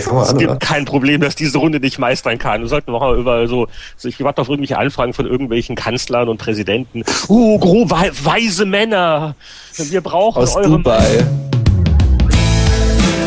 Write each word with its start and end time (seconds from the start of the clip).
Fangen 0.00 0.16
wir 0.18 0.22
Es 0.22 0.28
an. 0.30 0.38
gibt 0.38 0.50
Oder? 0.50 0.58
kein 0.58 0.84
Problem, 0.84 1.20
dass 1.20 1.34
diese 1.34 1.58
Runde 1.58 1.80
nicht 1.80 1.98
meistern 1.98 2.38
kann. 2.38 2.60
Wir 2.62 2.68
sollten 2.68 2.90
noch 2.92 3.00
mal 3.00 3.16
über 3.18 3.46
so, 3.48 3.68
so 3.96 4.08
ich 4.08 4.22
warte 4.22 4.40
auf 4.42 4.48
irgendwelche 4.48 4.78
Anfragen 4.78 5.12
von 5.12 5.26
irgendwelchen 5.26 5.76
Kanzlern 5.76 6.28
und 6.28 6.38
Präsidenten. 6.38 7.04
Uh, 7.28 7.58
gro 7.58 7.88
wei 7.90 8.10
weise 8.22 8.64
Männer. 8.66 9.34
Wir 9.76 10.00
brauchen 10.00 10.42
Aus 10.42 10.56
eure 10.56 10.68
Dubai. 10.68 11.24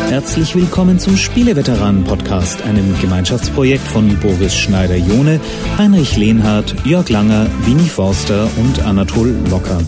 Herzlich 0.08 0.54
willkommen 0.54 0.98
zum 0.98 1.18
Spieleveteranen-Podcast, 1.18 2.62
einem 2.62 2.98
Gemeinschaftsprojekt 3.00 3.86
von 3.86 4.16
Boris 4.20 4.56
Schneider-Jone, 4.56 5.38
Heinrich 5.76 6.16
Lehnhardt, 6.16 6.74
Jörg 6.86 7.10
Langer, 7.10 7.46
Winnie 7.66 7.88
Forster 7.90 8.48
und 8.56 8.82
Anatol 8.86 9.34
Locker. 9.50 9.78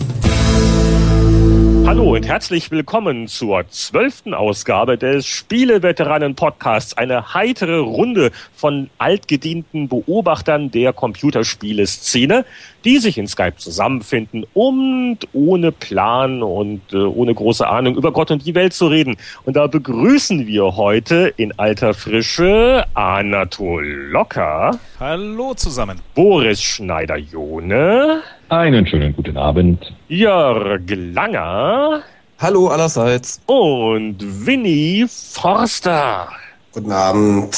Hallo 1.91 2.15
und 2.15 2.25
herzlich 2.25 2.71
willkommen 2.71 3.27
zur 3.27 3.67
zwölften 3.67 4.33
Ausgabe 4.33 4.97
des 4.97 5.27
Spieleveteranen-Podcasts. 5.27 6.95
Eine 6.95 7.33
heitere 7.33 7.79
Runde 7.79 8.31
von 8.53 8.89
altgedienten 8.97 9.89
Beobachtern 9.89 10.71
der 10.71 10.93
Computerspieleszene, 10.93 12.45
die 12.85 12.97
sich 12.99 13.17
in 13.17 13.27
Skype 13.27 13.57
zusammenfinden, 13.57 14.45
um 14.53 15.17
ohne 15.33 15.73
Plan 15.73 16.41
und 16.43 16.81
äh, 16.93 16.95
ohne 16.95 17.35
große 17.35 17.67
Ahnung 17.67 17.97
über 17.97 18.13
Gott 18.13 18.31
und 18.31 18.45
die 18.45 18.55
Welt 18.55 18.71
zu 18.71 18.87
reden. 18.87 19.17
Und 19.43 19.57
da 19.57 19.67
begrüßen 19.67 20.47
wir 20.47 20.77
heute 20.77 21.33
in 21.35 21.59
alter 21.59 21.93
Frische 21.93 22.85
Anatol 22.93 23.85
Locker, 24.11 24.79
Hallo 24.97 25.55
zusammen. 25.55 25.99
Boris 26.15 26.61
Schneider-Jone, 26.61 28.21
Einen 28.51 28.85
schönen 28.85 29.15
guten 29.15 29.37
Abend. 29.37 29.93
Jörg 30.09 30.81
Langer, 30.89 32.01
Hallo 32.37 32.67
allerseits. 32.67 33.39
und 33.45 34.17
Winnie 34.45 35.07
Forster. 35.07 36.27
Guten 36.73 36.91
Abend. 36.91 37.57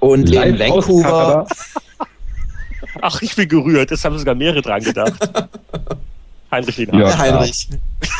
Und 0.00 0.28
in 0.28 0.56
Live 0.56 0.72
aus 0.72 0.88
Vancouver. 0.88 1.46
Ach, 3.02 3.22
ich 3.22 3.36
bin 3.36 3.48
gerührt. 3.48 3.92
Es 3.92 4.04
haben 4.04 4.18
sogar 4.18 4.34
mehrere 4.34 4.62
dran 4.62 4.82
gedacht. 4.82 5.14
Heinrich 6.50 6.76
Lehner. 6.76 6.98
Ja. 6.98 7.18
Heinrich. 7.18 7.68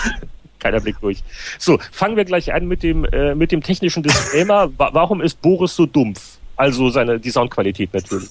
Keiner 0.60 0.78
Blick 0.78 1.00
durch. 1.00 1.24
So, 1.58 1.80
fangen 1.90 2.16
wir 2.16 2.24
gleich 2.24 2.54
an 2.54 2.68
mit 2.68 2.84
dem, 2.84 3.04
äh, 3.06 3.34
mit 3.34 3.50
dem 3.50 3.64
technischen 3.64 4.04
Disclaimer. 4.04 4.70
Wa 4.78 4.90
warum 4.92 5.20
ist 5.20 5.42
Boris 5.42 5.74
so 5.74 5.86
dumpf? 5.86 6.38
Also 6.54 6.88
seine, 6.88 7.18
die 7.18 7.30
Soundqualität 7.30 7.92
natürlich. 7.92 8.30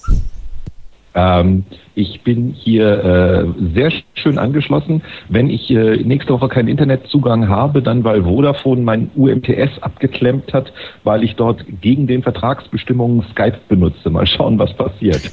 Ähm, 1.16 1.64
ich 1.94 2.20
bin 2.20 2.50
hier 2.50 3.02
äh, 3.02 3.72
sehr 3.74 3.90
schön 4.14 4.38
angeschlossen. 4.38 5.02
Wenn 5.30 5.48
ich 5.48 5.70
äh, 5.70 5.96
nächste 5.96 6.34
Woche 6.34 6.48
keinen 6.48 6.68
Internetzugang 6.68 7.48
habe, 7.48 7.80
dann 7.80 8.04
weil 8.04 8.24
Vodafone 8.24 8.82
mein 8.82 9.10
UMTS 9.16 9.80
abgeklemmt 9.80 10.52
hat, 10.52 10.72
weil 11.04 11.24
ich 11.24 11.34
dort 11.34 11.64
gegen 11.80 12.06
den 12.06 12.22
Vertragsbestimmungen 12.22 13.24
Skype 13.30 13.58
benutze. 13.66 14.10
Mal 14.10 14.26
schauen, 14.26 14.58
was 14.58 14.74
passiert. 14.74 15.32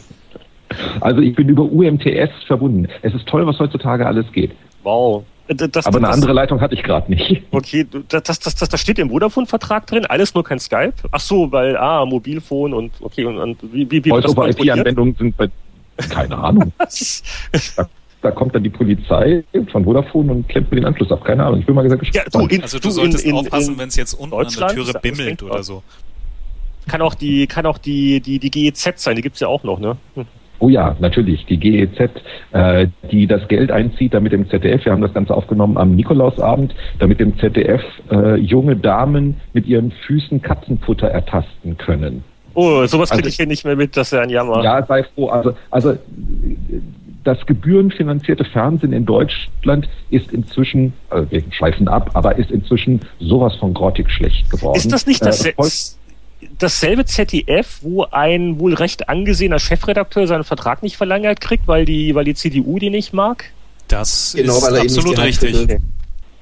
Also 1.02 1.22
ich 1.22 1.36
bin 1.36 1.50
über 1.50 1.64
UMTS 1.64 2.32
verbunden. 2.48 2.88
Es 3.02 3.14
ist 3.14 3.28
toll, 3.28 3.46
was 3.46 3.60
heutzutage 3.60 4.08
alles 4.08 4.32
geht. 4.32 4.52
Wow. 4.84 5.26
Das, 5.50 5.86
Aber 5.86 5.98
eine 5.98 6.08
das, 6.08 6.16
andere 6.16 6.32
Leitung 6.32 6.62
hatte 6.62 6.74
ich 6.76 6.84
gerade 6.84 7.12
nicht. 7.12 7.44
Okay, 7.52 7.86
das, 8.08 8.24
das, 8.24 8.40
das, 8.40 8.56
das, 8.56 8.80
steht 8.80 8.98
im 8.98 9.10
Vodafone-Vertrag 9.10 9.86
drin, 9.88 10.06
alles 10.06 10.34
nur 10.34 10.46
kein 10.46 10.60
Skype. 10.60 10.94
Ach 11.12 11.20
so, 11.20 11.52
weil, 11.52 11.76
ah, 11.76 12.06
Mobilfon 12.06 12.74
und, 12.74 12.94
okay, 13.02 13.26
und, 13.26 13.38
und 13.38 13.58
wie, 13.74 13.92
wie, 13.92 14.06
wie? 14.06 14.10
Voice-over-IP-Anwendungen 14.10 15.16
sind 15.16 15.36
bei 15.36 15.50
keine 16.10 16.38
Ahnung. 16.38 16.72
Da, 17.76 17.88
da 18.22 18.32
kommt 18.32 18.56
dann 18.56 18.64
die 18.64 18.70
Polizei 18.70 19.44
von 19.72 19.84
Vodafone 19.84 20.32
und 20.32 20.48
klemmt 20.50 20.72
mir 20.72 20.78
den 20.78 20.86
Anschluss 20.86 21.12
ab. 21.12 21.26
Keine 21.26 21.46
Ahnung. 21.46 21.60
Ich 21.60 21.66
bin 21.66 21.76
mal 21.76 21.82
gesagt 21.84 22.04
Ja, 22.14 22.24
gespannt. 22.24 22.52
du, 22.52 22.56
in, 22.56 22.62
Also 22.62 22.80
du 22.80 22.88
du 22.88 22.94
solltest 22.94 23.26
in, 23.26 23.32
in, 23.32 23.38
aufpassen, 23.38 23.78
wenn 23.78 23.90
es 23.90 23.96
jetzt 23.98 24.14
unten 24.14 24.34
an 24.36 24.44
Deutschland 24.44 24.72
der 24.78 24.84
Türe 24.86 25.00
bimmelt 25.02 25.44
oder 25.44 25.62
so. 25.64 25.84
kann 26.88 27.02
auch 27.02 27.16
die, 27.16 27.48
kann 27.48 27.66
auch 27.66 27.78
die, 27.78 28.22
die, 28.22 28.40
die 28.40 28.50
GEZ 28.50 28.94
sein, 29.04 29.16
die 29.18 29.22
gibt's 29.22 29.40
ja 29.42 29.48
auch 29.50 29.64
noch, 29.64 29.80
ne? 29.80 29.98
Hm. 30.16 30.26
Oh 30.60 30.70
ja, 30.70 30.96
natürlich, 31.00 31.46
die 31.48 31.58
GEZ, 31.58 32.10
äh, 32.54 32.88
die 33.12 33.28
das 33.28 33.46
Geld 33.50 33.70
einzieht, 33.72 34.14
damit 34.14 34.32
im 34.32 34.50
ZDF, 34.50 34.86
wir 34.86 34.94
haben 34.94 35.02
das 35.02 35.14
Ganze 35.14 35.34
aufgenommen 35.36 35.78
am 35.78 35.94
Nikolausabend, 35.94 36.74
damit 37.00 37.20
im 37.20 37.38
ZDF 37.38 37.84
äh, 38.10 38.36
junge 38.36 38.78
Damen 38.78 39.42
mit 39.52 39.66
ihren 39.66 39.92
Füßen 39.92 40.42
Katzenfutter 40.42 41.08
ertasten 41.10 41.78
können. 41.78 42.24
Oh, 42.54 42.86
sowas 42.86 43.10
kriege 43.10 43.24
Also- 43.24 43.30
ich 43.30 43.36
hier 43.38 43.48
nicht 43.48 43.66
mehr 43.66 43.76
mit, 43.76 43.96
das 43.98 44.08
ist 44.08 44.12
ja 44.14 44.22
ein 44.22 44.30
Jammer. 44.30 44.64
Ja, 44.64 44.86
sei 44.86 45.04
froh. 45.04 45.30
Also, 45.30 45.56
also 45.72 45.92
äh, 45.92 45.98
das 47.24 47.46
gebührenfinanzierte 47.46 48.44
Fernsehen 48.46 48.92
in 48.94 49.06
Deutschland 49.06 49.88
ist 50.10 50.32
inzwischen, 50.32 50.94
also 51.10 51.32
wir 51.32 51.42
schweifen 51.52 51.88
ab, 51.88 52.12
aber 52.16 52.38
ist 52.38 52.52
inzwischen 52.52 53.00
sowas 53.20 53.56
von 53.56 53.74
grottig 53.74 54.10
schlecht 54.12 54.50
geworden. 54.50 54.76
Ist 54.78 54.92
das 54.92 55.06
nicht 55.08 55.22
Äh, 55.22 55.54
das, 55.58 55.98
dasselbe 56.60 57.06
ZDF, 57.06 57.80
wo 57.82 58.04
ein 58.12 58.60
wohl 58.60 58.74
recht 58.74 59.08
angesehener 59.08 59.60
Chefredakteur 59.60 60.28
seinen 60.28 60.44
Vertrag 60.44 60.84
nicht 60.84 60.98
verlängert 60.98 61.40
kriegt, 61.40 61.68
weil 61.68 61.86
die, 61.86 62.14
weil 62.14 62.26
die 62.26 62.36
CDU 62.36 62.78
die 62.78 62.90
nicht 62.90 63.14
mag? 63.14 63.46
Das 63.88 64.34
Genau, 64.38 64.58
ist 64.58 64.64
er 64.64 64.72
nicht 64.72 64.82
absolut 64.98 65.20
richtig. 65.20 65.80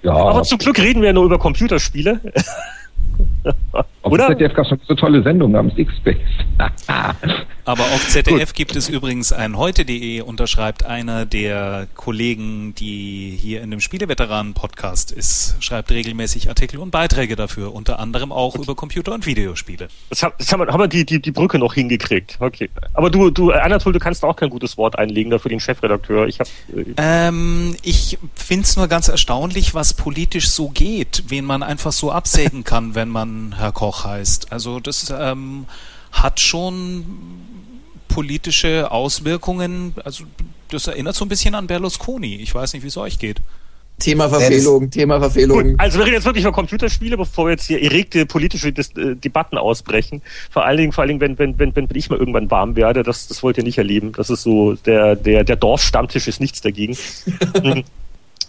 ja, 0.01 0.13
Aber 0.13 0.41
zum 0.43 0.57
Glück 0.57 0.79
reden 0.79 1.01
wir 1.01 1.07
ja 1.09 1.13
nur 1.13 1.25
über 1.25 1.37
Computerspiele. 1.37 2.19
auf 4.03 4.11
oder? 4.11 4.27
ZDF 4.29 4.53
gab 4.55 4.65
es 4.65 4.87
so 4.87 4.95
tolle 4.95 5.21
Sendung 5.21 5.51
namens 5.51 5.77
X-Space. 5.77 6.17
Aber 7.65 7.83
auf 7.83 8.07
ZDF 8.07 8.53
gibt 8.53 8.75
es 8.75 8.89
übrigens 8.89 9.31
ein 9.31 9.55
heute.de, 9.55 10.21
unterschreibt 10.21 10.83
einer 10.83 11.27
der 11.27 11.87
Kollegen, 11.95 12.73
die 12.73 13.37
hier 13.39 13.61
in 13.61 13.69
dem 13.69 13.79
Spieleveteranen-Podcast 13.79 15.11
ist, 15.11 15.57
schreibt 15.59 15.91
regelmäßig 15.91 16.49
Artikel 16.49 16.79
und 16.79 16.89
Beiträge 16.89 17.35
dafür, 17.35 17.75
unter 17.75 17.99
anderem 17.99 18.31
auch 18.31 18.55
über 18.55 18.73
Computer- 18.73 19.13
und 19.13 19.27
Videospiele. 19.27 19.89
Jetzt, 20.09 20.23
haben, 20.23 20.33
jetzt 20.39 20.51
haben 20.51 20.61
wir, 20.61 20.73
haben 20.73 20.79
wir 20.79 20.87
die, 20.87 21.05
die, 21.05 21.21
die 21.21 21.31
Brücke 21.31 21.59
noch 21.59 21.75
hingekriegt. 21.75 22.37
Okay. 22.39 22.71
Aber 22.95 23.11
du, 23.11 23.29
du, 23.29 23.51
Anatol, 23.51 23.93
du 23.93 23.99
kannst 23.99 24.25
auch 24.25 24.35
kein 24.35 24.49
gutes 24.49 24.77
Wort 24.77 24.97
einlegen 24.97 25.29
da 25.29 25.37
für 25.37 25.49
den 25.49 25.59
Chefredakteur. 25.59 26.27
Ich 26.27 26.39
habe 26.39 26.49
Ähm, 26.97 27.75
ich 27.83 28.17
find's 28.33 28.75
nur 28.75 28.87
ganz 28.87 29.07
erstaunlich, 29.09 29.75
was 29.75 29.93
politisch 29.93 30.49
so 30.49 30.69
geht, 30.69 31.25
wen 31.27 31.45
man 31.45 31.61
einfach 31.61 31.91
so 31.91 32.11
absägen 32.11 32.63
kann, 32.63 32.95
wenn 32.95 33.09
man 33.09 33.53
Herr 33.57 33.71
Koch 33.71 33.90
heißt. 33.91 34.51
Also 34.51 34.79
das 34.79 35.13
ähm, 35.17 35.65
hat 36.11 36.39
schon 36.39 37.05
politische 38.07 38.91
Auswirkungen. 38.91 39.95
Also 40.03 40.25
das 40.69 40.87
erinnert 40.87 41.15
so 41.15 41.25
ein 41.25 41.29
bisschen 41.29 41.55
an 41.55 41.67
Berlusconi. 41.67 42.35
Ich 42.35 42.53
weiß 42.53 42.73
nicht, 42.73 42.83
wie 42.83 42.87
es 42.87 42.97
euch 42.97 43.19
geht. 43.19 43.41
Thema 43.99 44.29
Verfehlung, 44.29 44.89
Thema 44.89 45.19
Verfehlung. 45.19 45.75
Also 45.77 45.99
wir 45.99 46.05
reden 46.05 46.15
jetzt 46.15 46.25
wirklich 46.25 46.43
über 46.43 46.51
Computerspiele, 46.51 47.17
bevor 47.17 47.45
wir 47.45 47.51
jetzt 47.51 47.67
hier 47.67 47.81
erregte 47.81 48.25
politische 48.25 48.73
Dis 48.73 48.91
äh, 48.97 49.15
Debatten 49.15 49.57
ausbrechen. 49.57 50.23
Vor 50.49 50.65
allen 50.65 50.77
Dingen, 50.77 50.91
vor 50.91 51.03
allen 51.03 51.19
Dingen, 51.19 51.21
wenn, 51.21 51.37
wenn, 51.37 51.59
wenn, 51.59 51.75
wenn 51.75 51.87
ich 51.95 52.09
mal 52.09 52.17
irgendwann 52.17 52.49
warm 52.49 52.75
werde, 52.75 53.03
das, 53.03 53.27
das 53.27 53.43
wollt 53.43 53.57
ihr 53.57 53.63
nicht 53.63 53.77
erleben. 53.77 54.11
Das 54.13 54.29
ist 54.29 54.41
so, 54.41 54.73
der, 54.73 55.15
der, 55.15 55.43
der 55.43 55.55
Dorfstammtisch 55.55 56.27
ist 56.27 56.39
nichts 56.39 56.61
dagegen. 56.61 56.97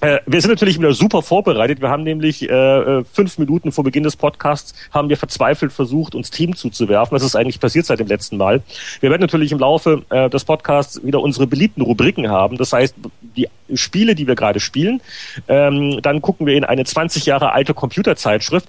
Äh, 0.02 0.18
Wir 0.26 0.40
sind 0.40 0.50
natürlich 0.50 0.78
wieder 0.78 0.92
super 0.92 1.22
vorbereitet. 1.22 1.80
Wir 1.80 1.88
haben 1.88 2.02
nämlich 2.02 2.50
äh, 2.50 2.52
äh, 2.52 3.04
fünf 3.12 3.38
Minuten 3.38 3.70
vor 3.70 3.84
Beginn 3.84 4.02
des 4.02 4.16
Podcasts 4.16 4.74
haben 4.90 5.08
wir 5.08 5.16
verzweifelt 5.16 5.72
versucht, 5.72 6.16
uns 6.16 6.30
Themen 6.30 6.56
zuzuwerfen. 6.56 7.14
Das 7.14 7.22
ist 7.22 7.36
eigentlich 7.36 7.60
passiert 7.60 7.86
seit 7.86 8.00
dem 8.00 8.08
letzten 8.08 8.36
Mal. 8.36 8.62
Wir 9.00 9.10
werden 9.10 9.20
natürlich 9.22 9.52
im 9.52 9.60
Laufe 9.60 10.02
äh, 10.10 10.28
des 10.28 10.44
Podcasts 10.44 11.04
wieder 11.04 11.20
unsere 11.20 11.46
beliebten 11.46 11.82
Rubriken 11.82 12.28
haben. 12.28 12.56
Das 12.56 12.72
heißt, 12.72 12.96
die 13.36 13.48
Spiele, 13.74 14.16
die 14.16 14.26
wir 14.26 14.34
gerade 14.34 14.58
spielen. 14.58 15.00
Ähm, 15.46 16.00
dann 16.02 16.20
gucken 16.20 16.46
wir 16.46 16.54
in 16.54 16.64
eine 16.64 16.84
20 16.84 17.24
Jahre 17.26 17.52
alte 17.52 17.72
Computerzeitschrift. 17.72 18.69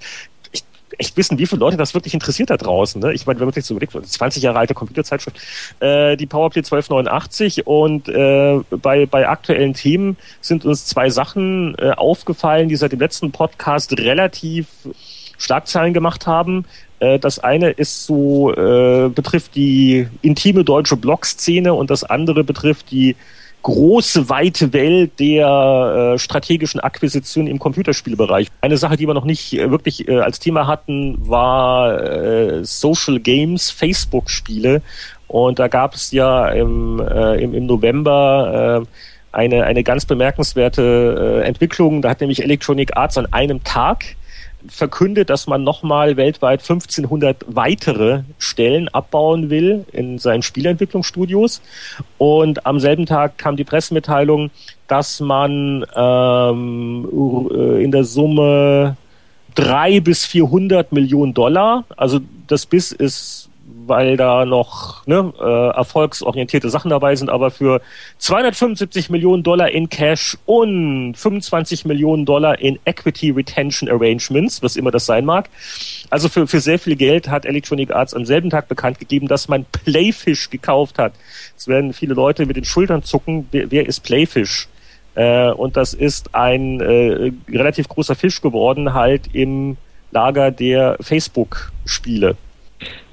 Echt 0.98 1.18
wissen, 1.18 1.38
wie 1.38 1.46
viele 1.46 1.60
Leute 1.60 1.78
das 1.78 1.94
wirklich 1.94 2.14
interessiert 2.14 2.50
da 2.50 2.58
draußen. 2.58 3.02
Ne? 3.02 3.14
Ich 3.14 3.26
meine, 3.26 3.40
wenn 3.40 3.48
man 3.48 3.54
sich 3.54 3.66
so 3.66 3.74
überlegt, 3.74 3.94
20 3.94 4.44
Jahre 4.44 4.60
alte 4.60 4.74
Computerzeitschrift, 4.74 5.38
äh, 5.80 6.16
die 6.18 6.26
Powerplay 6.26 6.60
1289 6.60 7.66
und 7.66 8.10
äh, 8.10 8.60
bei, 8.70 9.06
bei 9.06 9.28
aktuellen 9.28 9.74
Themen 9.74 10.18
sind 10.42 10.66
uns 10.66 10.86
zwei 10.86 11.10
Sachen 11.10 11.76
äh, 11.80 11.92
aufgefallen, 11.92 12.70
die 12.70 12.76
seit 12.76 12.92
dem 12.92 13.00
letzten 13.00 13.32
Podcast 13.32 13.98
relativ 13.98 14.68
Schlagzeilen 15.38 15.94
gemacht 15.94 16.28
haben. 16.28 16.66
Äh, 17.00 17.20
Das 17.20 17.40
eine 17.40 17.72
ist 17.72 18.06
so, 18.06 18.54
äh, 18.54 19.10
betrifft 19.10 19.56
die 19.56 20.08
intime 20.22 20.64
deutsche 20.64 20.96
Blog-Szene 20.98 21.74
und 21.74 21.90
das 21.90 22.04
andere 22.04 22.44
betrifft 22.44 22.92
die 22.92 23.16
große, 23.64 24.30
weite 24.30 24.74
Welt 24.74 25.20
der 25.20 26.14
äh, 26.14 26.20
strategischen 26.20 26.80
Akquisition 26.80 27.48
im 27.48 27.60
Computerspielbereich. 27.60 28.50
Eine 28.62 28.78
Sache, 28.78 28.98
die 28.98 29.08
wir 29.08 29.14
noch 29.14 29.26
nicht 29.26 29.54
äh, 29.54 29.72
wirklich 29.72 30.08
äh, 30.08 30.20
als 30.20 30.40
Thema 30.40 30.68
hatten, 30.68 31.18
war 31.28 32.00
äh, 32.02 32.64
Social 32.64 33.20
Games, 33.20 33.72
Facebook-Spiele. 33.72 34.82
Und 35.28 35.60
da 35.60 35.68
gab 35.68 35.96
es 35.96 36.12
ja 36.12 36.50
im, 36.50 37.00
äh, 37.00 37.42
im, 37.42 37.56
im 37.56 37.66
November 37.66 38.84
äh, 38.84 38.88
eine, 39.32 39.64
eine 39.64 39.84
ganz 39.84 40.06
bemerkenswerte 40.06 41.42
äh, 41.42 41.48
Entwicklung. 41.48 42.02
Da 42.02 42.10
hat 42.10 42.22
nämlich 42.22 42.44
Electronic 42.44 42.96
Arts 42.96 43.18
an 43.18 43.28
einem 43.32 43.64
Tag 43.64 44.16
verkündet, 44.68 45.30
dass 45.30 45.48
man 45.48 45.64
nochmal 45.64 46.18
weltweit 46.18 46.62
1500 46.62 47.46
weitere 47.48 48.22
Stellen 48.38 48.88
abbauen 48.90 49.50
will 49.50 49.86
in 49.92 50.20
seinen 50.20 50.42
Spielentwicklungsstudios. 50.42 51.62
Und 52.18 52.66
am 52.66 52.80
selben 52.80 53.06
Tag 53.06 53.38
kam 53.38 53.56
die 53.56 53.64
Pressemitteilung, 53.64 54.52
dass 54.88 55.20
man 55.20 55.86
ähm, 55.96 57.08
in 57.80 57.92
der 57.92 58.04
Summe 58.04 58.98
drei 59.56 60.00
bis 60.00 60.26
400 60.26 60.92
Millionen 60.92 61.34
Dollar, 61.34 61.86
also 61.96 62.20
das 62.48 62.66
BIS 62.66 62.92
ist 62.92 63.50
weil 63.88 64.18
da 64.18 64.46
noch 64.46 65.06
ne, 65.08 65.34
äh, 65.40 65.76
erfolgsorientierte 65.76 66.70
Sachen 66.70 66.90
dabei 66.90 67.16
sind, 67.16 67.30
aber 67.30 67.52
für 67.52 67.82
275 68.18 69.10
Millionen 69.10 69.44
Dollar 69.44 69.70
in 69.72 69.90
Cash 69.90 70.38
und 70.46 71.16
25 71.16 71.86
Millionen 71.86 72.26
Dollar 72.26 72.60
in 72.60 72.80
Equity 72.86 73.32
Retention 73.32 73.90
Arrangements, 73.90 74.62
was 74.62 74.76
immer 74.76 74.92
das 74.92 75.06
sein 75.06 75.26
mag. 75.26 75.50
Also 76.10 76.30
für, 76.30 76.48
für 76.48 76.60
sehr 76.60 76.80
viel 76.80 76.96
Geld 76.96 77.30
hat 77.30 77.46
Electronic 77.46 77.92
Arts 77.92 78.14
am 78.14 78.26
selben 78.26 78.50
Tag 78.50 78.68
bekannt 78.68 79.00
gegeben, 79.00 79.28
dass 79.28 79.48
man 79.48 79.66
Playfish 79.66 80.50
gekauft 80.50 81.00
hat. 81.00 81.14
Es 81.58 81.68
werden 81.68 81.94
viele 81.94 82.14
Leute 82.14 82.46
mit 82.46 82.58
den 82.58 82.66
Schultern 82.66 83.04
zucken. 83.04 83.48
Wer, 83.52 83.72
wer 83.72 83.88
ist 83.88 84.02
Playfish? 84.02 84.68
Äh, 85.16 85.52
und 85.52 85.78
das 85.78 85.94
ist 85.94 86.34
ein 86.34 86.82
äh, 86.82 87.32
relativ 87.50 87.88
großer 87.88 88.16
Fisch 88.16 88.42
geworden, 88.42 88.94
halt 88.94 89.34
im 89.34 89.78
Lager 90.12 90.52
der 90.52 90.98
Facebook-Spiele. 91.02 92.38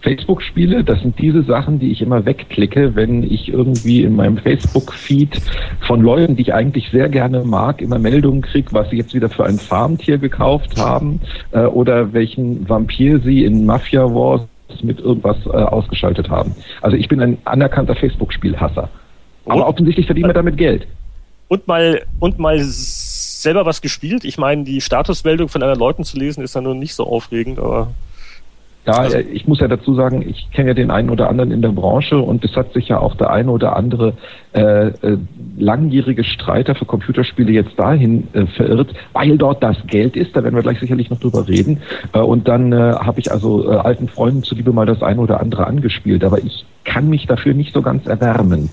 Facebook-Spiele, 0.03 0.83
das 0.85 1.01
sind 1.01 1.19
diese 1.19 1.43
Sachen, 1.43 1.79
die 1.79 1.93
ich 1.93 2.01
immer 2.01 2.25
wegklicke, 2.25 2.95
wenn 2.95 3.23
ich 3.23 3.49
irgendwie 3.49 4.03
in 4.03 4.17
meinem 4.17 4.39
Facebook-Feed 4.39 5.41
von 5.87 6.01
Leuten, 6.01 6.37
die 6.37 6.43
ich 6.43 6.55
eigentlich 6.55 6.91
sehr 6.91 7.09
gerne 7.09 7.45
mag, 7.45 7.83
immer 7.83 7.99
Meldungen 7.99 8.43
kriege, 8.43 8.69
was 8.73 8.91
sie 8.91 8.97
jetzt 8.97 9.15
wieder 9.15 9.29
für 9.29 9.45
ein 9.45 9.59
Farmtier 9.59 10.19
gekauft 10.19 10.79
haben 10.79 11.21
äh, 11.53 11.65
oder 11.65 12.13
welchen 12.13 12.69
Vampir 12.69 13.21
sie 13.21 13.45
in 13.45 13.67
Mafia 13.67 14.05
Wars 14.05 14.43
mit 14.83 15.01
irgendwas 15.01 15.37
äh, 15.47 15.51
ausgeschaltet 15.51 16.31
haben. 16.31 16.55
Also 16.81 16.97
ich 16.97 17.09
bin 17.09 17.21
ein 17.21 17.39
anerkannter 17.45 17.95
Facebook-Spielhasser. 17.95 18.89
Aber 19.47 19.67
offensichtlich 19.67 20.07
verdient 20.07 20.27
man 20.27 20.35
damit 20.35 20.57
Geld. 20.57 20.87
Und 21.49 21.67
mal, 21.67 22.03
und 22.21 22.39
mal 22.39 22.61
selber 22.63 23.67
was 23.67 23.81
gespielt. 23.81 24.25
Ich 24.25 24.39
meine, 24.39 24.65
die 24.65 24.81
Statusmeldung 24.81 25.49
von 25.49 25.63
anderen 25.63 25.81
Leuten 25.81 26.05
zu 26.05 26.17
lesen, 26.17 26.45
ist 26.45 26.55
dann 26.55 26.65
nur 26.65 26.75
nicht 26.75 26.95
so 26.95 27.05
aufregend, 27.05 27.59
aber 27.59 27.93
ja, 28.87 28.95
also, 28.95 29.19
äh, 29.19 29.23
ich 29.23 29.47
muss 29.47 29.61
ja 29.61 29.69
dazu 29.69 29.95
sagen, 29.95 30.23
ich 30.27 30.51
kenne 30.53 30.69
ja 30.69 30.75
den 30.75 30.91
einen 30.91 31.11
oder 31.11 31.29
anderen 31.29 31.53
in 31.53 31.63
der 31.63 31.71
Branche 31.71 32.19
und 32.19 32.45
es 32.45 32.57
hat 32.57 32.73
sich 32.73 32.89
ja 32.89 32.99
auch 32.99 33.15
der 33.15 33.31
eine 33.31 33.51
oder 33.51 33.77
andere 33.77 34.15
äh, 34.53 34.89
äh, 34.89 35.19
langjährige 35.59 36.25
Streiter 36.25 36.75
für 36.75 36.87
Computerspiele 36.87 37.53
jetzt 37.53 37.79
dahin 37.79 38.29
äh, 38.33 38.47
verirrt, 38.47 38.95
weil 39.13 39.37
dort 39.37 39.63
das 39.63 39.77
Geld 39.87 40.17
ist. 40.17 40.35
Da 40.35 40.43
werden 40.43 40.55
wir 40.55 40.63
gleich 40.63 40.81
sicherlich 40.81 41.11
noch 41.11 41.21
drüber 41.21 41.47
reden. 41.47 41.83
Äh, 42.13 42.21
und 42.21 42.49
dann 42.49 42.73
äh, 42.73 42.77
habe 42.77 43.21
ich 43.21 43.31
also 43.31 43.71
äh, 43.71 43.77
alten 43.77 44.09
Freunden 44.09 44.43
zuliebe 44.43 44.73
mal 44.73 44.87
das 44.87 45.03
eine 45.03 45.21
oder 45.21 45.41
andere 45.41 45.67
angespielt. 45.67 46.25
Aber 46.25 46.39
ich 46.39 46.65
kann 46.85 47.09
mich 47.09 47.27
dafür 47.27 47.53
nicht 47.53 47.75
so 47.75 47.83
ganz 47.83 48.07
erwärmen. 48.07 48.71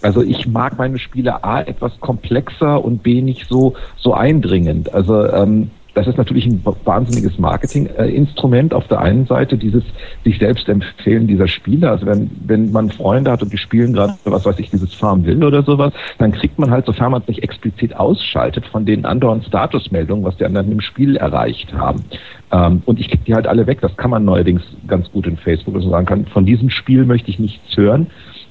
Also 0.00 0.22
ich 0.22 0.46
mag 0.46 0.78
meine 0.78 1.00
Spiele 1.00 1.42
A 1.42 1.60
etwas 1.60 1.98
komplexer 1.98 2.84
und 2.84 3.02
B 3.02 3.20
nicht 3.20 3.48
so 3.48 3.74
so 3.96 4.14
eindringend. 4.14 4.94
Also 4.94 5.26
ähm, 5.26 5.72
das 5.98 6.06
ist 6.06 6.16
natürlich 6.16 6.46
ein 6.46 6.64
wahnsinniges 6.84 7.38
Marketinginstrument 7.38 8.72
auf 8.72 8.86
der 8.86 9.00
einen 9.00 9.26
Seite, 9.26 9.58
dieses 9.58 9.82
sich 10.24 10.38
selbst 10.38 10.68
empfehlen 10.68 11.26
dieser 11.26 11.48
Spiele. 11.48 11.90
Also 11.90 12.06
wenn, 12.06 12.30
wenn 12.46 12.70
man 12.70 12.90
Freunde 12.90 13.32
hat 13.32 13.42
und 13.42 13.52
die 13.52 13.58
spielen 13.58 13.94
gerade, 13.94 14.14
was 14.24 14.44
weiß 14.44 14.60
ich, 14.60 14.70
dieses 14.70 14.94
Farm 14.94 15.26
will 15.26 15.42
oder 15.42 15.64
sowas, 15.64 15.92
dann 16.18 16.30
kriegt 16.30 16.56
man 16.56 16.70
halt, 16.70 16.86
sofern 16.86 17.10
man 17.10 17.22
es 17.22 17.28
nicht 17.28 17.42
explizit 17.42 17.96
ausschaltet, 17.96 18.64
von 18.66 18.86
den 18.86 19.04
anderen 19.04 19.42
Statusmeldungen, 19.42 20.24
was 20.24 20.36
die 20.36 20.44
anderen 20.44 20.70
im 20.70 20.80
Spiel 20.80 21.16
erreicht 21.16 21.72
haben. 21.72 22.04
Ähm, 22.52 22.82
und 22.86 23.00
ich 23.00 23.08
kriege 23.08 23.24
die 23.26 23.34
halt 23.34 23.48
alle 23.48 23.66
weg. 23.66 23.80
Das 23.80 23.96
kann 23.96 24.10
man 24.10 24.24
neuerdings 24.24 24.62
ganz 24.86 25.10
gut 25.10 25.26
in 25.26 25.36
Facebook, 25.36 25.74
dass 25.74 25.82
man 25.82 25.90
sagen 25.90 26.06
kann, 26.06 26.26
von 26.26 26.46
diesem 26.46 26.70
Spiel 26.70 27.04
möchte 27.04 27.28
ich 27.28 27.40
nichts 27.40 27.76
hören. 27.76 28.06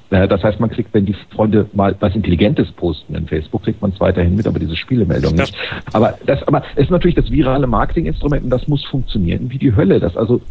Das 0.10 0.42
heißt, 0.42 0.60
man 0.60 0.70
kriegt, 0.70 0.94
wenn 0.94 1.06
die 1.06 1.16
Freunde 1.36 1.70
mal 1.74 1.96
was 2.00 2.16
Intelligentes 2.16 2.72
posten 2.72 3.14
in 3.16 3.28
Facebook, 3.28 3.64
kriegt 3.64 3.82
man 3.82 3.92
es 3.92 4.00
weiterhin 4.00 4.36
mit, 4.36 4.48
aber 4.48 4.58
diese 4.58 4.76
Spielemeldung 4.76 5.36
nicht. 5.36 5.54
Aber 5.92 6.18
das, 6.26 6.44
aber 6.48 6.64
es 6.76 6.84
ist 6.84 6.92
natürlich 6.92 7.16
das 7.16 7.30
virale 7.30 7.68
Marketinginstrument 7.68 8.46
und 8.46 8.50
das 8.50 8.68
muss 8.68 8.86
funktionieren 8.86 9.50
wie 9.50 9.58
die 9.58 9.76
Hölle. 9.76 10.00
Das 10.00 10.16
also 10.16 10.42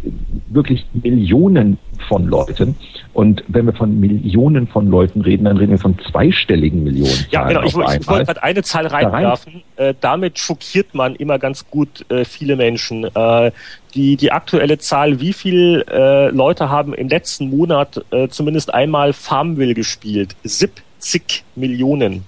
wirklich 0.48 0.84
Millionen 0.92 1.78
von 2.08 2.26
Leuten. 2.26 2.76
Und 3.14 3.42
wenn 3.48 3.64
wir 3.64 3.72
von 3.72 3.98
Millionen 3.98 4.66
von 4.66 4.88
Leuten 4.88 5.22
reden, 5.22 5.44
dann 5.44 5.56
reden 5.56 5.70
wir 5.70 5.78
von 5.78 5.98
zweistelligen 5.98 6.84
Millionen. 6.84 7.26
Ja, 7.30 7.48
genau. 7.48 7.62
Ich, 7.62 7.68
ich 7.68 8.08
wollte 8.08 8.26
gerade 8.26 8.42
eine 8.42 8.62
Zahl 8.62 8.86
reinwerfen. 8.86 9.62
Rein. 9.76 9.86
Äh, 9.86 9.94
damit 10.00 10.38
schockiert 10.38 10.94
man 10.94 11.16
immer 11.16 11.38
ganz 11.38 11.68
gut 11.70 12.04
äh, 12.10 12.24
viele 12.26 12.56
Menschen. 12.56 13.04
Äh, 13.04 13.52
die, 13.94 14.16
die 14.16 14.32
aktuelle 14.32 14.78
Zahl, 14.78 15.20
wie 15.20 15.32
viele 15.32 15.84
äh, 15.86 16.30
Leute 16.30 16.68
haben 16.68 16.94
im 16.94 17.08
letzten 17.08 17.50
Monat 17.50 18.04
äh, 18.10 18.28
zumindest 18.28 18.72
einmal 18.72 19.12
Farmville 19.12 19.74
gespielt? 19.74 20.36
70 20.44 21.44
Millionen. 21.54 22.24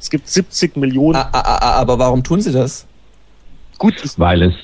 Es 0.00 0.10
gibt 0.10 0.28
70 0.28 0.76
Millionen. 0.76 1.16
Aber 1.16 1.98
warum 1.98 2.22
tun 2.22 2.40
sie 2.40 2.52
das? 2.52 2.86
Gut. 3.78 3.94
Weil 4.16 4.42
es 4.42 4.54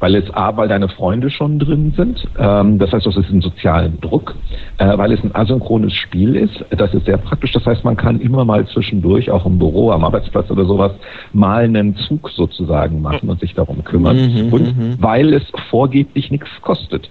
weil 0.00 0.14
es 0.14 0.32
A, 0.34 0.56
weil 0.56 0.68
deine 0.68 0.88
Freunde 0.88 1.30
schon 1.30 1.58
drin 1.58 1.94
sind, 1.96 2.26
ähm, 2.38 2.78
das 2.78 2.92
heißt, 2.92 3.06
das 3.06 3.16
ist 3.16 3.30
ein 3.30 3.40
sozialen 3.40 4.00
Druck, 4.00 4.34
äh, 4.78 4.96
weil 4.98 5.12
es 5.12 5.22
ein 5.22 5.34
asynchrones 5.34 5.94
Spiel 5.94 6.36
ist, 6.36 6.64
das 6.70 6.92
ist 6.94 7.06
sehr 7.06 7.18
praktisch, 7.18 7.52
das 7.52 7.64
heißt, 7.64 7.84
man 7.84 7.96
kann 7.96 8.20
immer 8.20 8.44
mal 8.44 8.66
zwischendurch, 8.68 9.30
auch 9.30 9.46
im 9.46 9.58
Büro, 9.58 9.90
am 9.90 10.04
Arbeitsplatz 10.04 10.50
oder 10.50 10.64
sowas, 10.64 10.92
mal 11.32 11.64
einen 11.64 11.96
Zug 11.96 12.30
sozusagen 12.30 13.00
machen 13.00 13.28
und 13.28 13.40
sich 13.40 13.54
darum 13.54 13.84
kümmern 13.84 14.16
mhm, 14.16 14.52
und 14.52 14.76
mhm. 14.76 14.96
weil 15.00 15.32
es 15.32 15.44
vorgeblich 15.70 16.30
nichts 16.30 16.48
kostet. 16.62 17.08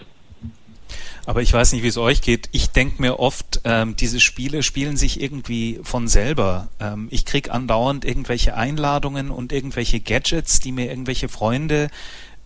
Aber 1.27 1.41
ich 1.41 1.51
weiß 1.51 1.73
nicht, 1.73 1.83
wie 1.83 1.87
es 1.87 1.97
euch 1.97 2.21
geht. 2.21 2.49
Ich 2.51 2.69
denke 2.69 3.01
mir 3.01 3.19
oft, 3.19 3.61
ähm, 3.63 3.95
diese 3.95 4.19
Spiele 4.19 4.61
spielen 4.61 4.95
sich 4.95 5.19
irgendwie 5.19 5.79
von 5.81 6.07
selber. 6.07 6.67
Ähm, 6.79 7.07
ich 7.09 7.25
krieg 7.25 7.51
andauernd 7.51 8.05
irgendwelche 8.05 8.55
Einladungen 8.55 9.31
und 9.31 9.51
irgendwelche 9.51 9.99
Gadgets, 9.99 10.59
die 10.59 10.71
mir 10.71 10.87
irgendwelche 10.87 11.27
Freunde 11.27 11.89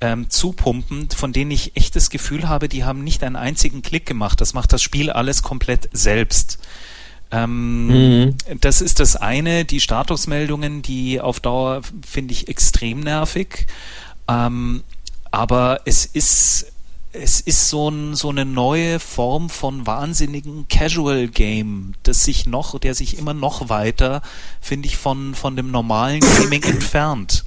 ähm, 0.01 0.30
zupumpen, 0.30 1.10
von 1.10 1.34
denen 1.34 1.51
ich 1.51 1.75
echt 1.75 1.96
das 1.96 2.10
Gefühl 2.10 2.48
habe, 2.48 2.69
die 2.69 2.84
haben 2.84 3.04
nicht 3.04 3.24
einen 3.24 3.36
einzigen 3.36 3.81
Klick 3.81 4.06
gemacht. 4.06 4.40
Das 4.42 4.54
macht 4.54 4.72
das 4.74 4.81
Spiel 4.81 5.10
alles 5.10 5.44
komplett 5.44 5.90
selbst. 5.92 6.60
Ähm, 7.31 7.88
mhm. 8.25 8.36
Das 8.62 8.81
ist 8.81 9.00
das 9.00 9.16
eine. 9.16 9.66
Die 9.66 9.80
Statusmeldungen, 9.80 10.81
die 10.81 11.22
auf 11.22 11.40
Dauer 11.40 11.81
finde 12.07 12.34
ich 12.34 12.48
extrem 12.48 13.01
nervig. 13.01 13.68
Ähm, 14.28 14.84
aber 15.31 15.81
es 15.86 16.06
ist 16.06 16.74
es 17.12 17.42
ist 17.42 17.69
so, 17.69 17.90
ein, 17.90 18.16
so 18.16 18.30
eine 18.30 18.46
neue 18.46 19.00
Form 19.00 19.50
von 19.50 19.88
wahnsinnigen 19.88 20.68
Casual 20.68 21.28
Game, 21.28 21.94
das 22.04 22.24
sich 22.24 22.46
noch, 22.46 22.78
der 22.80 22.94
sich 22.94 23.18
immer 23.18 23.34
noch 23.34 23.69
weiter, 23.69 24.22
finde 24.62 24.88
ich, 24.88 24.98
von, 24.98 25.34
von 25.34 25.56
dem 25.56 25.72
normalen 25.72 26.19
Gaming 26.19 26.63
entfernt. 26.63 27.46